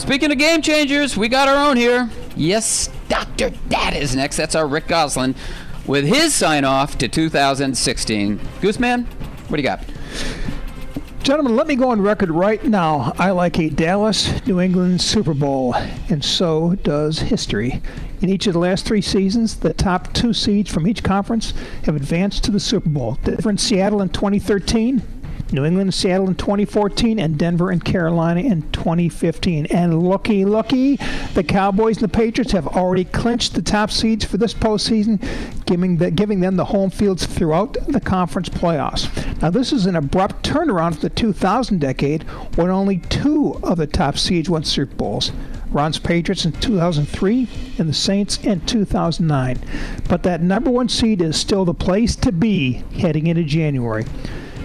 Well, 0.00 0.06
speaking 0.06 0.32
of 0.32 0.38
game 0.38 0.62
changers, 0.62 1.14
we 1.14 1.28
got 1.28 1.46
our 1.46 1.68
own 1.68 1.76
here. 1.76 2.08
Yes, 2.34 2.88
Dr. 3.10 3.50
Dad 3.68 3.94
is 3.94 4.16
next. 4.16 4.38
That's 4.38 4.54
our 4.54 4.66
Rick 4.66 4.86
Gosselin 4.86 5.34
with 5.86 6.06
his 6.06 6.32
sign 6.32 6.64
off 6.64 6.96
to 6.98 7.06
2016. 7.06 8.38
Gooseman, 8.62 9.04
what 9.04 9.56
do 9.58 9.62
you 9.62 9.68
got? 9.68 9.84
Gentlemen, 11.22 11.54
let 11.54 11.66
me 11.66 11.76
go 11.76 11.90
on 11.90 12.00
record 12.00 12.30
right 12.30 12.64
now. 12.64 13.12
I 13.18 13.32
like 13.32 13.58
a 13.58 13.68
Dallas 13.68 14.46
New 14.46 14.58
England 14.58 15.02
Super 15.02 15.34
Bowl, 15.34 15.74
and 16.08 16.24
so 16.24 16.76
does 16.76 17.18
history. 17.18 17.82
In 18.22 18.30
each 18.30 18.46
of 18.46 18.54
the 18.54 18.58
last 18.58 18.86
three 18.86 19.02
seasons, 19.02 19.56
the 19.56 19.74
top 19.74 20.14
two 20.14 20.32
seeds 20.32 20.70
from 20.72 20.86
each 20.86 21.02
conference 21.02 21.52
have 21.84 21.94
advanced 21.94 22.42
to 22.44 22.50
the 22.50 22.60
Super 22.60 22.88
Bowl. 22.88 23.18
Denver 23.22 23.50
and 23.50 23.60
Seattle 23.60 24.00
in 24.00 24.08
2013, 24.08 25.02
New 25.52 25.64
England 25.64 25.88
and 25.88 25.94
Seattle 25.94 26.28
in 26.28 26.34
2014, 26.34 27.18
and 27.18 27.38
Denver 27.38 27.70
and 27.70 27.84
Carolina 27.84 28.40
in 28.40 28.62
2015. 28.72 29.66
And 29.66 30.02
looky, 30.02 30.44
looky, 30.44 30.96
the 31.34 31.44
Cowboys 31.44 31.96
and 31.96 32.04
the 32.04 32.16
Patriots 32.16 32.52
have 32.52 32.66
already 32.66 33.04
clinched 33.04 33.54
the 33.54 33.62
top 33.62 33.90
seeds 33.90 34.24
for 34.24 34.36
this 34.36 34.54
postseason, 34.54 35.20
giving, 35.66 35.96
the, 35.96 36.10
giving 36.10 36.40
them 36.40 36.56
the 36.56 36.66
home 36.66 36.90
fields 36.90 37.26
throughout 37.26 37.76
the 37.88 38.00
conference 38.00 38.48
playoffs. 38.48 39.08
Now, 39.40 39.50
this 39.50 39.72
is 39.72 39.86
an 39.86 39.96
abrupt 39.96 40.44
turnaround 40.44 40.92
from 40.92 41.00
the 41.02 41.10
2000 41.10 41.80
decade 41.80 42.22
when 42.56 42.70
only 42.70 42.98
two 42.98 43.58
of 43.62 43.78
the 43.78 43.86
top 43.86 44.18
seeds 44.18 44.50
won 44.50 44.64
Super 44.64 44.94
Bowls. 44.94 45.32
Ron's 45.70 45.98
Patriots 46.00 46.44
in 46.44 46.52
2003 46.52 47.48
and 47.78 47.88
the 47.88 47.94
Saints 47.94 48.38
in 48.38 48.60
2009. 48.62 49.58
But 50.08 50.24
that 50.24 50.42
number 50.42 50.70
one 50.70 50.88
seed 50.88 51.22
is 51.22 51.38
still 51.38 51.64
the 51.64 51.74
place 51.74 52.16
to 52.16 52.32
be 52.32 52.82
heading 52.94 53.28
into 53.28 53.44
January. 53.44 54.04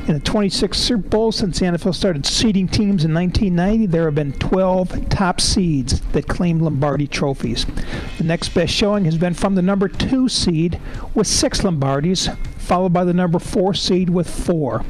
In 0.07 0.13
the 0.13 0.19
26 0.19 0.77
Super 0.77 1.07
Bowls 1.07 1.37
since 1.37 1.57
the 1.57 1.65
NFL 1.65 1.95
started 1.95 2.27
seeding 2.27 2.67
teams 2.67 3.03
in 3.03 3.11
1990, 3.11 3.87
there 3.87 4.05
have 4.05 4.13
been 4.13 4.33
12 4.33 5.09
top 5.09 5.41
seeds 5.41 5.99
that 6.11 6.27
claim 6.27 6.59
Lombardi 6.59 7.07
trophies. 7.07 7.65
The 8.19 8.23
next 8.23 8.49
best 8.49 8.71
showing 8.71 9.05
has 9.05 9.17
been 9.17 9.33
from 9.33 9.55
the 9.55 9.63
number 9.63 9.87
two 9.87 10.29
seed 10.29 10.79
with 11.15 11.25
six 11.25 11.61
Lombardis, 11.61 12.37
followed 12.59 12.93
by 12.93 13.03
the 13.03 13.15
number 13.15 13.39
four 13.39 13.73
seed 13.73 14.11
with 14.11 14.29
four. 14.29 14.85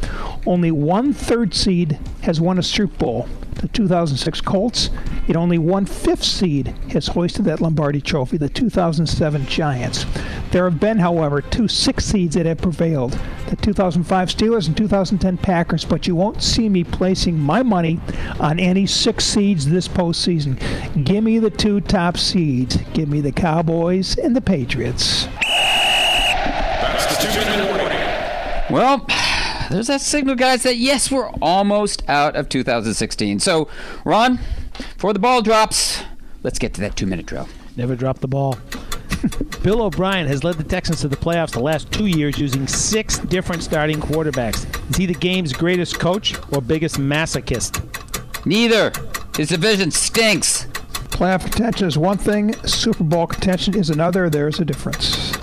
Only 0.45 0.71
one 0.71 1.13
third 1.13 1.53
seed 1.53 1.97
has 2.23 2.41
won 2.41 2.59
a 2.59 2.63
Super 2.63 2.97
Bowl. 2.97 3.29
The 3.55 3.69
2006 3.69 4.41
Colts, 4.41 4.89
yet 5.27 5.35
only 5.35 5.57
one 5.57 5.85
fifth 5.85 6.23
seed 6.23 6.67
has 6.91 7.07
hoisted 7.07 7.45
that 7.45 7.61
Lombardi 7.61 8.01
trophy, 8.01 8.37
the 8.37 8.49
2007 8.49 9.45
Giants. 9.47 10.05
There 10.51 10.69
have 10.69 10.79
been, 10.79 10.99
however, 10.99 11.41
two 11.41 11.67
six 11.67 12.05
seeds 12.05 12.35
that 12.35 12.45
have 12.45 12.59
prevailed 12.59 13.17
the 13.49 13.55
2005 13.55 14.29
Steelers 14.29 14.67
and 14.67 14.75
2010 14.75 15.37
Packers, 15.37 15.85
but 15.85 16.05
you 16.05 16.15
won't 16.15 16.43
see 16.43 16.67
me 16.69 16.83
placing 16.83 17.39
my 17.39 17.63
money 17.63 17.99
on 18.39 18.59
any 18.59 18.85
six 18.85 19.25
seeds 19.25 19.67
this 19.67 19.87
postseason. 19.87 20.59
Give 21.03 21.23
me 21.23 21.39
the 21.39 21.49
two 21.49 21.81
top 21.81 22.17
seeds. 22.17 22.77
Give 22.93 23.09
me 23.09 23.21
the 23.21 23.31
Cowboys 23.31 24.17
and 24.17 24.35
the 24.35 24.41
Patriots. 24.41 25.27
That's 26.81 27.17
the 27.17 27.23
two-minute 27.23 27.67
warning. 27.67 27.95
Well, 28.69 29.05
there's 29.69 29.87
that 29.87 30.01
signal, 30.01 30.35
guys, 30.35 30.63
that 30.63 30.77
yes, 30.77 31.11
we're 31.11 31.29
almost 31.41 32.07
out 32.07 32.35
of 32.35 32.49
2016. 32.49 33.39
So, 33.39 33.67
Ron, 34.03 34.39
before 34.77 35.13
the 35.13 35.19
ball 35.19 35.41
drops, 35.41 36.03
let's 36.43 36.59
get 36.59 36.73
to 36.75 36.81
that 36.81 36.95
two 36.95 37.05
minute 37.05 37.25
drill. 37.25 37.47
Never 37.75 37.95
drop 37.95 38.19
the 38.19 38.27
ball. 38.27 38.57
Bill 39.63 39.81
O'Brien 39.81 40.27
has 40.27 40.43
led 40.43 40.55
the 40.55 40.63
Texans 40.63 41.01
to 41.01 41.07
the 41.07 41.15
playoffs 41.15 41.51
the 41.51 41.59
last 41.61 41.91
two 41.91 42.05
years 42.05 42.37
using 42.37 42.67
six 42.67 43.17
different 43.19 43.63
starting 43.63 43.99
quarterbacks. 43.99 44.65
Is 44.91 44.97
he 44.97 45.05
the 45.05 45.13
game's 45.13 45.53
greatest 45.53 45.99
coach 45.99 46.35
or 46.51 46.61
biggest 46.61 46.97
masochist? 46.97 47.81
Neither. 48.45 48.91
His 49.35 49.49
division 49.49 49.91
stinks. 49.91 50.65
Playoff 51.15 51.41
contention 51.41 51.87
is 51.87 51.97
one 51.97 52.17
thing, 52.17 52.53
Super 52.65 53.03
Bowl 53.03 53.27
contention 53.27 53.75
is 53.75 53.89
another. 53.89 54.29
There's 54.29 54.59
a 54.59 54.65
difference. 54.65 55.34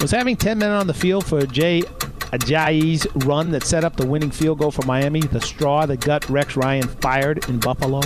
Was 0.00 0.10
having 0.10 0.36
10 0.36 0.58
men 0.58 0.70
on 0.70 0.86
the 0.86 0.94
field 0.94 1.24
for 1.24 1.44
Jay 1.46 1.82
Ajayi's 2.32 3.06
run 3.24 3.50
that 3.52 3.62
set 3.62 3.84
up 3.84 3.96
the 3.96 4.06
winning 4.06 4.30
field 4.30 4.58
goal 4.58 4.70
for 4.70 4.84
Miami 4.86 5.20
the 5.20 5.40
straw 5.40 5.86
that 5.86 6.00
got 6.00 6.28
Rex 6.28 6.56
Ryan 6.56 6.86
fired 6.86 7.48
in 7.48 7.60
Buffalo? 7.60 8.00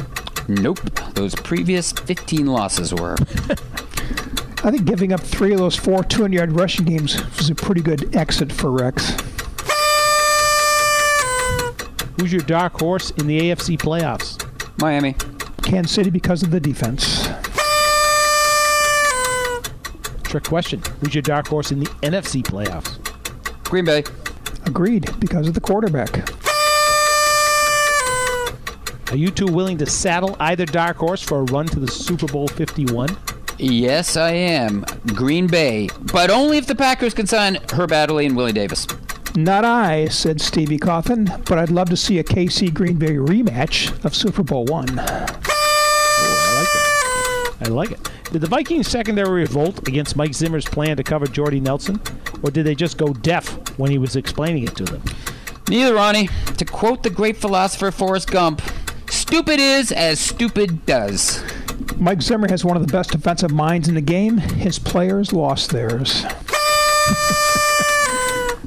Nope. 0.48 0.80
Those 1.14 1.34
previous 1.34 1.92
15 1.92 2.46
losses 2.46 2.92
were. 2.92 3.16
I 4.64 4.70
think 4.70 4.84
giving 4.84 5.12
up 5.12 5.20
three 5.20 5.52
of 5.52 5.58
those 5.58 5.76
four 5.76 6.02
200 6.02 6.34
yard 6.34 6.52
rushing 6.52 6.84
games 6.84 7.16
was 7.36 7.48
a 7.48 7.54
pretty 7.54 7.80
good 7.80 8.14
exit 8.16 8.52
for 8.52 8.70
Rex. 8.70 9.12
Who's 12.20 12.32
your 12.32 12.42
dark 12.42 12.80
horse 12.80 13.10
in 13.12 13.28
the 13.28 13.38
AFC 13.40 13.78
playoffs? 13.78 14.44
Miami. 14.80 15.14
Kansas 15.62 15.92
City 15.92 16.10
because 16.10 16.42
of 16.42 16.50
the 16.50 16.60
defense. 16.60 17.27
Trick 20.28 20.44
question. 20.44 20.82
Who's 21.00 21.14
your 21.14 21.22
dark 21.22 21.48
horse 21.48 21.72
in 21.72 21.80
the 21.80 21.86
NFC 22.02 22.42
playoffs? 22.42 22.98
Green 23.64 23.86
Bay. 23.86 24.04
Agreed, 24.66 25.08
because 25.18 25.48
of 25.48 25.54
the 25.54 25.60
quarterback. 25.60 26.30
Are 29.10 29.16
you 29.16 29.30
two 29.30 29.46
willing 29.46 29.78
to 29.78 29.86
saddle 29.86 30.36
either 30.38 30.66
dark 30.66 30.98
horse 30.98 31.22
for 31.22 31.38
a 31.38 31.42
run 31.44 31.64
to 31.68 31.80
the 31.80 31.90
Super 31.90 32.26
Bowl 32.26 32.46
51? 32.46 33.16
Yes, 33.56 34.18
I 34.18 34.32
am. 34.32 34.84
Green 35.14 35.46
Bay. 35.46 35.88
But 36.12 36.28
only 36.28 36.58
if 36.58 36.66
the 36.66 36.74
Packers 36.74 37.14
can 37.14 37.26
sign 37.26 37.56
Herb 37.72 37.92
Adderley 37.92 38.26
and 38.26 38.36
Willie 38.36 38.52
Davis. 38.52 38.86
Not 39.34 39.64
I, 39.64 40.08
said 40.08 40.42
Stevie 40.42 40.76
Coffin, 40.76 41.24
but 41.46 41.58
I'd 41.58 41.70
love 41.70 41.88
to 41.88 41.96
see 41.96 42.18
a 42.18 42.24
KC 42.24 42.74
Green 42.74 42.98
Bay 42.98 43.12
rematch 43.12 44.04
of 44.04 44.14
Super 44.14 44.42
Bowl 44.42 44.66
one. 44.66 44.98
Oh, 44.98 45.26
I 46.30 46.58
like 46.58 46.68
it. 46.74 47.66
I 47.66 47.68
like 47.72 47.90
it. 47.92 48.10
Did 48.30 48.42
the 48.42 48.46
Vikings 48.46 48.88
secondary 48.88 49.40
revolt 49.40 49.88
against 49.88 50.14
Mike 50.14 50.34
Zimmer's 50.34 50.66
plan 50.66 50.98
to 50.98 51.02
cover 51.02 51.26
Jordy 51.26 51.60
Nelson, 51.60 51.98
or 52.42 52.50
did 52.50 52.66
they 52.66 52.74
just 52.74 52.98
go 52.98 53.14
deaf 53.14 53.48
when 53.78 53.90
he 53.90 53.96
was 53.96 54.16
explaining 54.16 54.64
it 54.64 54.76
to 54.76 54.84
them? 54.84 55.02
Neither, 55.68 55.94
Ronnie. 55.94 56.28
To 56.58 56.64
quote 56.64 57.02
the 57.02 57.10
great 57.10 57.36
philosopher 57.36 57.90
Forrest 57.90 58.30
Gump, 58.30 58.60
stupid 59.08 59.60
is 59.60 59.92
as 59.92 60.20
stupid 60.20 60.84
does. 60.84 61.42
Mike 61.96 62.20
Zimmer 62.20 62.48
has 62.48 62.64
one 62.64 62.76
of 62.76 62.86
the 62.86 62.92
best 62.92 63.12
defensive 63.12 63.50
minds 63.50 63.88
in 63.88 63.94
the 63.94 64.00
game. 64.00 64.36
His 64.38 64.78
players 64.78 65.32
lost 65.32 65.70
theirs. 65.70 66.08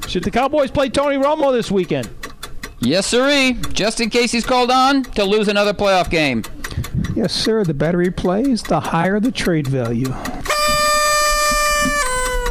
Should 0.08 0.24
the 0.24 0.30
Cowboys 0.32 0.70
play 0.70 0.88
Tony 0.88 1.16
Romo 1.16 1.52
this 1.52 1.70
weekend? 1.70 2.10
Yes, 2.80 3.06
sirree. 3.06 3.54
Just 3.72 4.00
in 4.00 4.10
case 4.10 4.32
he's 4.32 4.44
called 4.44 4.70
on 4.70 5.04
to 5.04 5.24
lose 5.24 5.46
another 5.48 5.72
playoff 5.72 6.10
game. 6.10 6.42
Yes, 7.14 7.32
sir. 7.32 7.64
The 7.64 7.74
better 7.74 8.00
he 8.00 8.10
plays, 8.10 8.62
the 8.62 8.80
higher 8.80 9.20
the 9.20 9.32
trade 9.32 9.66
value. 9.66 10.12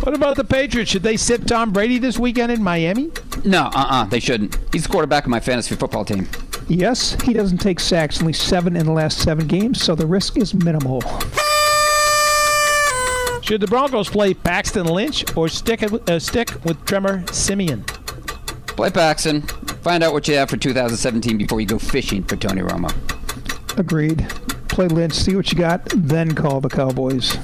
What 0.04 0.16
about 0.16 0.36
the 0.36 0.44
Patriots? 0.44 0.90
Should 0.90 1.04
they 1.04 1.16
sit 1.16 1.48
Tom 1.48 1.72
Brady 1.72 2.00
this 2.00 2.18
weekend 2.18 2.52
in 2.52 2.64
Miami? 2.64 3.12
No, 3.46 3.70
uh-uh, 3.74 4.06
they 4.06 4.20
shouldn't. 4.20 4.58
He's 4.74 4.84
the 4.84 4.90
quarterback 4.90 5.26
of 5.26 5.30
my 5.30 5.40
fantasy 5.40 5.76
football 5.76 6.04
team. 6.04 6.28
Yes, 6.68 7.16
he 7.22 7.34
doesn't 7.34 7.60
take 7.60 7.80
sacks, 7.80 8.20
only 8.20 8.34
seven 8.34 8.76
in 8.76 8.86
the 8.86 8.92
last 8.92 9.20
seven 9.20 9.48
games, 9.48 9.82
so 9.82 9.94
the 9.94 10.08
risk 10.08 10.38
is 10.38 10.54
minimal. 10.54 11.02
Should 13.42 13.62
the 13.62 13.68
Broncos 13.68 14.10
play 14.10 14.34
Paxton 14.34 14.86
Lynch 14.88 15.26
or 15.36 15.50
stick 15.50 15.84
uh, 15.84 16.20
stick 16.20 16.50
with 16.64 16.84
Trevor 16.86 17.24
Siemian? 17.32 17.84
Play 18.68 18.90
Paxton. 18.90 19.42
Find 19.82 20.04
out 20.04 20.14
what 20.14 20.28
you 20.28 20.36
have 20.36 20.50
for 20.50 20.58
2017 20.58 21.38
before 21.38 21.60
you 21.60 21.68
go 21.68 21.78
fishing 21.78 22.24
for 22.24 22.38
Tony 22.38 22.62
Romo. 22.62 22.92
Agreed. 23.78 24.26
Play 24.72 24.88
Lynch, 24.88 25.14
see 25.14 25.36
what 25.36 25.52
you 25.52 25.58
got, 25.58 25.86
then 25.94 26.34
call 26.34 26.62
the 26.62 26.70
Cowboys. 26.70 27.38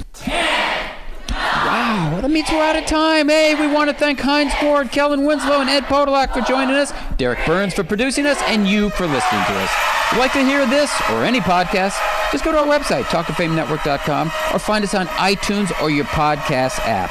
Wow, 1.30 2.18
that 2.20 2.30
means 2.30 2.48
we're 2.50 2.62
out 2.62 2.76
of 2.76 2.86
time. 2.86 3.28
Hey, 3.28 3.54
we 3.54 3.72
want 3.72 3.90
to 3.90 3.94
thank 3.96 4.18
Hines 4.18 4.52
Ward, 4.62 4.90
Kellen 4.90 5.26
Winslow, 5.26 5.60
and 5.60 5.68
Ed 5.68 5.84
Podolak 5.84 6.32
for 6.32 6.40
joining 6.40 6.74
us, 6.74 6.90
Rick 7.20 7.38
Berns 7.46 7.74
for 7.74 7.84
producing 7.84 8.24
us, 8.26 8.40
and 8.46 8.66
you 8.66 8.88
for 8.90 9.06
listening 9.06 9.44
to 9.44 9.52
us. 9.52 9.70
If 10.06 10.12
you'd 10.12 10.18
like 10.20 10.32
to 10.32 10.42
hear 10.42 10.66
this 10.66 10.90
or 11.10 11.22
any 11.22 11.40
podcast, 11.40 11.98
just 12.32 12.44
go 12.44 12.52
to 12.52 12.58
our 12.58 12.66
website, 12.66 13.04
talkoffamenetwork.com, 13.04 14.28
or 14.54 14.58
find 14.58 14.82
us 14.82 14.94
on 14.94 15.06
iTunes 15.08 15.70
or 15.82 15.90
your 15.90 16.06
podcast 16.06 16.78
app. 16.80 17.10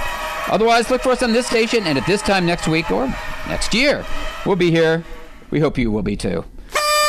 Otherwise, 0.52 0.90
look 0.90 1.02
for 1.02 1.12
us 1.12 1.22
on 1.22 1.32
this 1.32 1.46
station, 1.46 1.86
and 1.86 1.96
at 1.98 2.08
this 2.08 2.24
time 2.24 2.46
next 2.46 2.68
week 2.68 2.90
or 2.90 3.06
next 3.48 3.74
year, 3.76 4.04
we'll 4.48 4.56
be 4.56 4.72
here. 4.72 5.04
We 5.52 5.60
hope 5.60 5.78
you 5.78 5.92
will 5.92 6.04
be 6.04 6.16
too. 6.18 6.44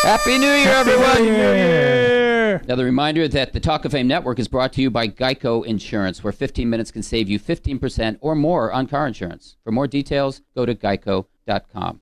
Happy 0.03 0.39
New 0.39 0.47
Year, 0.47 0.69
everyone! 0.69 1.23
New 1.23 1.33
Year! 1.33 2.18
Another 2.65 2.85
reminder 2.85 3.29
that 3.29 3.53
the 3.53 3.61
Talk 3.61 3.85
of 3.85 3.93
Fame 3.93 4.09
Network 4.09 4.39
is 4.39 4.49
brought 4.49 4.73
to 4.75 4.83
you 4.83 4.91
by 4.91 5.09
Geico 5.09 5.65
Insurance, 5.65 6.23
where 6.23 6.33
15 6.33 6.69
minutes 6.69 6.91
can 6.91 7.03
save 7.03 7.29
you 7.29 7.39
15% 7.39 8.19
or 8.21 8.35
more 8.35 8.73
on 8.73 8.87
car 8.87 9.07
insurance. 9.07 9.57
For 9.65 9.73
more 9.73 9.87
details, 9.87 10.43
go 10.55 10.67
to 10.67 10.75
geico.com. 10.75 12.01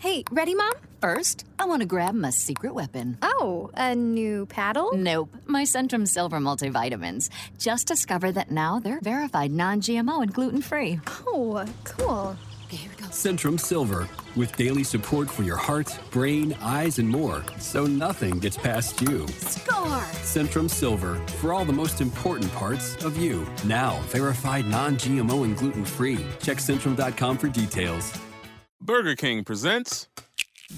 Hey, 0.00 0.22
ready, 0.30 0.54
Mom? 0.54 0.72
First, 1.00 1.44
I 1.58 1.64
want 1.64 1.82
to 1.82 1.86
grab 1.86 2.14
my 2.14 2.30
secret 2.30 2.72
weapon. 2.72 3.18
Oh, 3.20 3.70
a 3.74 3.96
new 3.96 4.46
paddle? 4.46 4.92
Nope, 4.94 5.34
my 5.46 5.64
Centrum 5.64 6.06
Silver 6.06 6.38
multivitamins. 6.38 7.30
Just 7.58 7.88
discovered 7.88 8.32
that 8.32 8.50
now 8.50 8.78
they're 8.78 9.00
verified 9.00 9.50
non 9.50 9.80
GMO 9.80 10.22
and 10.22 10.32
gluten 10.32 10.62
free. 10.62 11.00
Oh, 11.26 11.64
cool. 11.82 12.36
Centrum 12.68 13.58
Silver, 13.58 14.08
with 14.36 14.54
daily 14.56 14.84
support 14.84 15.30
for 15.30 15.42
your 15.42 15.56
heart, 15.56 15.98
brain, 16.10 16.54
eyes, 16.60 16.98
and 16.98 17.08
more, 17.08 17.44
so 17.58 17.86
nothing 17.86 18.38
gets 18.38 18.56
past 18.56 19.00
you. 19.00 19.26
Score! 19.28 20.02
Centrum 20.22 20.68
Silver, 20.68 21.16
for 21.40 21.52
all 21.52 21.64
the 21.64 21.72
most 21.72 22.00
important 22.00 22.52
parts 22.52 23.02
of 23.04 23.16
you. 23.16 23.46
Now, 23.64 23.98
verified 24.08 24.66
non 24.66 24.96
GMO 24.96 25.44
and 25.44 25.56
gluten 25.56 25.84
free. 25.84 26.24
Check 26.42 26.58
Centrum.com 26.58 27.38
for 27.38 27.48
details. 27.48 28.12
Burger 28.80 29.16
King 29.16 29.44
presents 29.44 30.08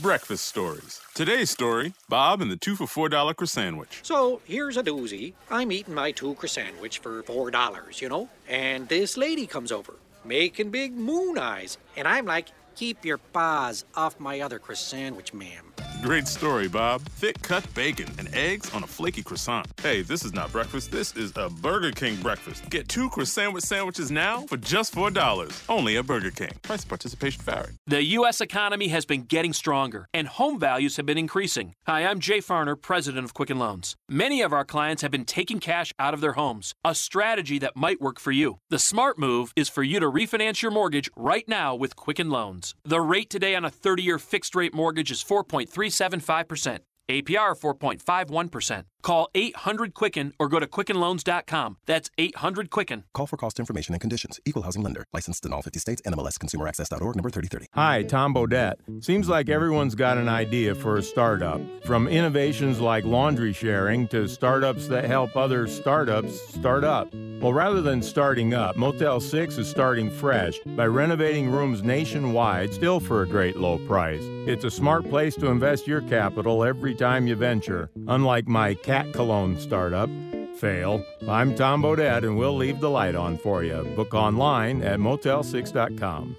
Breakfast 0.01 0.47
Stories. 0.47 1.01
Today's 1.15 1.51
story 1.51 1.93
Bob 2.09 2.41
and 2.41 2.51
the 2.51 2.57
two 2.57 2.77
for 2.77 2.85
$4 2.87 3.11
croissant 3.37 3.49
sandwich. 3.49 3.99
So 4.03 4.41
here's 4.45 4.77
a 4.77 4.83
doozy. 4.85 5.33
I'm 5.51 5.73
eating 5.73 5.95
my 5.95 6.13
two 6.13 6.35
croissant 6.35 6.69
sandwich 6.69 7.01
for 7.01 7.25
four 7.25 7.51
dollars, 7.51 8.01
you 8.01 8.09
know? 8.09 8.29
And 8.49 8.89
this 8.89 9.17
lady 9.17 9.47
comes 9.47 9.73
over, 9.73 9.95
making 10.25 10.71
big 10.71 10.95
moon 10.95 11.39
eyes. 11.39 11.79
And 11.97 12.07
I'm 12.07 12.27
like, 12.27 12.49
keep 12.75 13.05
your 13.05 13.19
paws 13.19 13.85
off 13.95 14.19
my 14.21 14.41
other 14.41 14.59
croissant 14.59 15.01
sandwich, 15.01 15.33
ma'am. 15.33 15.70
Great 16.03 16.27
story, 16.27 16.69
Bob. 16.69 17.03
Thick 17.03 17.41
cut 17.43 17.67
bacon 17.75 18.09
and 18.19 18.33
eggs 18.35 18.73
on 18.75 18.83
a 18.83 18.87
flaky 18.87 19.23
croissant. 19.23 19.67
Hey, 19.83 20.03
this 20.03 20.25
is 20.25 20.33
not 20.33 20.53
breakfast. 20.53 20.91
This 20.91 21.15
is 21.17 21.33
a 21.37 21.51
Burger 21.51 21.91
King 21.91 22.17
breakfast. 22.17 22.69
Get 22.71 22.89
two 22.89 23.11
croissant 23.11 23.61
sandwiches 23.63 24.11
now 24.11 24.43
for 24.43 24.57
just 24.57 24.95
$4. 24.95 25.63
Only 25.69 25.97
at 25.97 26.07
Burger 26.07 26.31
King. 26.31 26.53
Price 26.63 26.85
participation 26.85 27.43
vary. 27.43 27.73
The 27.87 28.03
U.S. 28.19 28.41
economy 28.41 28.89
has 28.89 29.05
been 29.05 29.23
getting 29.23 29.53
stronger, 29.53 30.07
and 30.15 30.29
home 30.29 30.59
values 30.59 30.97
have 30.97 31.07
been 31.07 31.19
increasing. 31.19 31.75
Hi, 31.87 32.05
I'm 32.05 32.21
Jay 32.21 32.39
Farner, 32.39 32.81
president 32.81 33.25
of 33.25 33.35
Quicken 33.35 33.59
Loans. 33.59 33.97
Many 34.09 34.43
of 34.43 34.53
our 34.53 34.65
clients 34.65 35.03
have 35.03 35.11
been 35.11 35.25
taking 35.25 35.61
cash 35.61 35.93
out 35.99 36.15
of 36.15 36.21
their 36.21 36.33
homes, 36.33 36.75
a 36.85 36.95
strategy 36.95 37.59
that 37.59 37.77
might 37.77 38.01
work 38.01 38.21
for 38.21 38.33
you. 38.33 38.59
The 38.71 38.79
smart 38.79 39.19
move 39.19 39.53
is 39.57 39.69
for 39.69 39.83
you 39.83 40.01
to 40.01 40.11
refinance 40.11 40.63
your 40.63 40.71
mortgage 40.71 41.11
right 41.17 41.49
now 41.49 41.75
with 41.75 41.97
Quicken 41.97 42.31
Loans. 42.31 42.75
The 42.85 43.01
rate 43.01 43.31
today 43.31 43.55
on 43.55 43.65
a 43.65 43.71
30 43.71 44.03
year 44.03 44.19
fixed 44.19 44.55
rate 44.55 44.75
mortgage 44.75 45.11
is 45.11 45.23
4.375%. 45.71 46.90
APR 47.11 47.59
4.51%. 47.59 48.85
Call 49.03 49.31
800 49.35 49.95
Quicken 49.95 50.33
or 50.39 50.49
go 50.49 50.61
to 50.61 50.67
QuickenLoans.com. 50.67 51.79
That's 51.87 52.11
800 52.19 52.71
Quicken. 52.71 53.05
Call 53.15 53.27
for 53.27 53.37
cost 53.37 53.59
information 53.59 53.95
and 53.95 54.01
conditions. 54.01 54.41
Equal 54.45 54.63
housing 54.63 54.83
lender. 54.83 55.07
Licensed 55.13 55.47
in 55.47 55.53
all 55.53 55.63
50 55.63 55.79
states. 55.79 56.03
NMLS 56.03 56.39
ConsumerAccess.org 56.39 57.17
number 57.17 57.31
3030. 57.31 57.67
Hi, 57.75 58.03
Tom 58.03 58.35
Bodett. 58.35 58.75
Seems 59.03 59.29
like 59.29 59.49
everyone's 59.49 59.95
got 59.95 60.19
an 60.19 60.29
idea 60.29 60.75
for 60.75 60.97
a 60.97 61.03
startup. 61.03 61.61
From 61.85 62.09
innovations 62.09 62.81
like 62.81 63.05
laundry 63.05 63.53
sharing 63.53 64.07
to 64.09 64.29
startups 64.29 64.87
that 64.89 65.05
help 65.05 65.37
other 65.37 65.67
startups 65.67 66.39
start 66.55 66.85
up. 66.85 67.13
Well, 67.41 67.55
rather 67.55 67.81
than 67.81 68.03
starting 68.03 68.53
up, 68.53 68.77
Motel 68.77 69.19
6 69.19 69.57
is 69.57 69.69
starting 69.69 70.11
fresh 70.11 70.59
by 70.77 70.87
renovating 70.87 71.51
rooms 71.51 71.83
nationwide, 71.83 72.75
still 72.75 73.01
for 73.01 73.23
a 73.23 73.27
great 73.27 73.57
low 73.57 73.79
price. 73.79 74.23
It's 74.47 74.65
a 74.65 74.71
smart 74.71 75.09
place 75.09 75.37
to 75.37 75.47
invest 75.47 75.87
your 75.87 76.03
capital 76.03 76.65
every 76.65 76.95
time 77.01 77.27
you 77.27 77.35
venture. 77.35 77.89
Unlike 78.09 78.47
my 78.47 78.75
cat 78.75 79.11
cologne 79.15 79.59
startup, 79.59 80.11
Fail. 80.59 81.03
I'm 81.27 81.55
Tom 81.55 81.83
Bodett, 81.83 82.25
and 82.25 82.37
we'll 82.37 82.55
leave 82.55 82.79
the 82.79 82.91
light 82.91 83.15
on 83.15 83.39
for 83.39 83.65
you. 83.65 83.91
Book 83.97 84.13
online 84.13 84.83
at 84.83 84.99
motel6.com. 84.99 86.37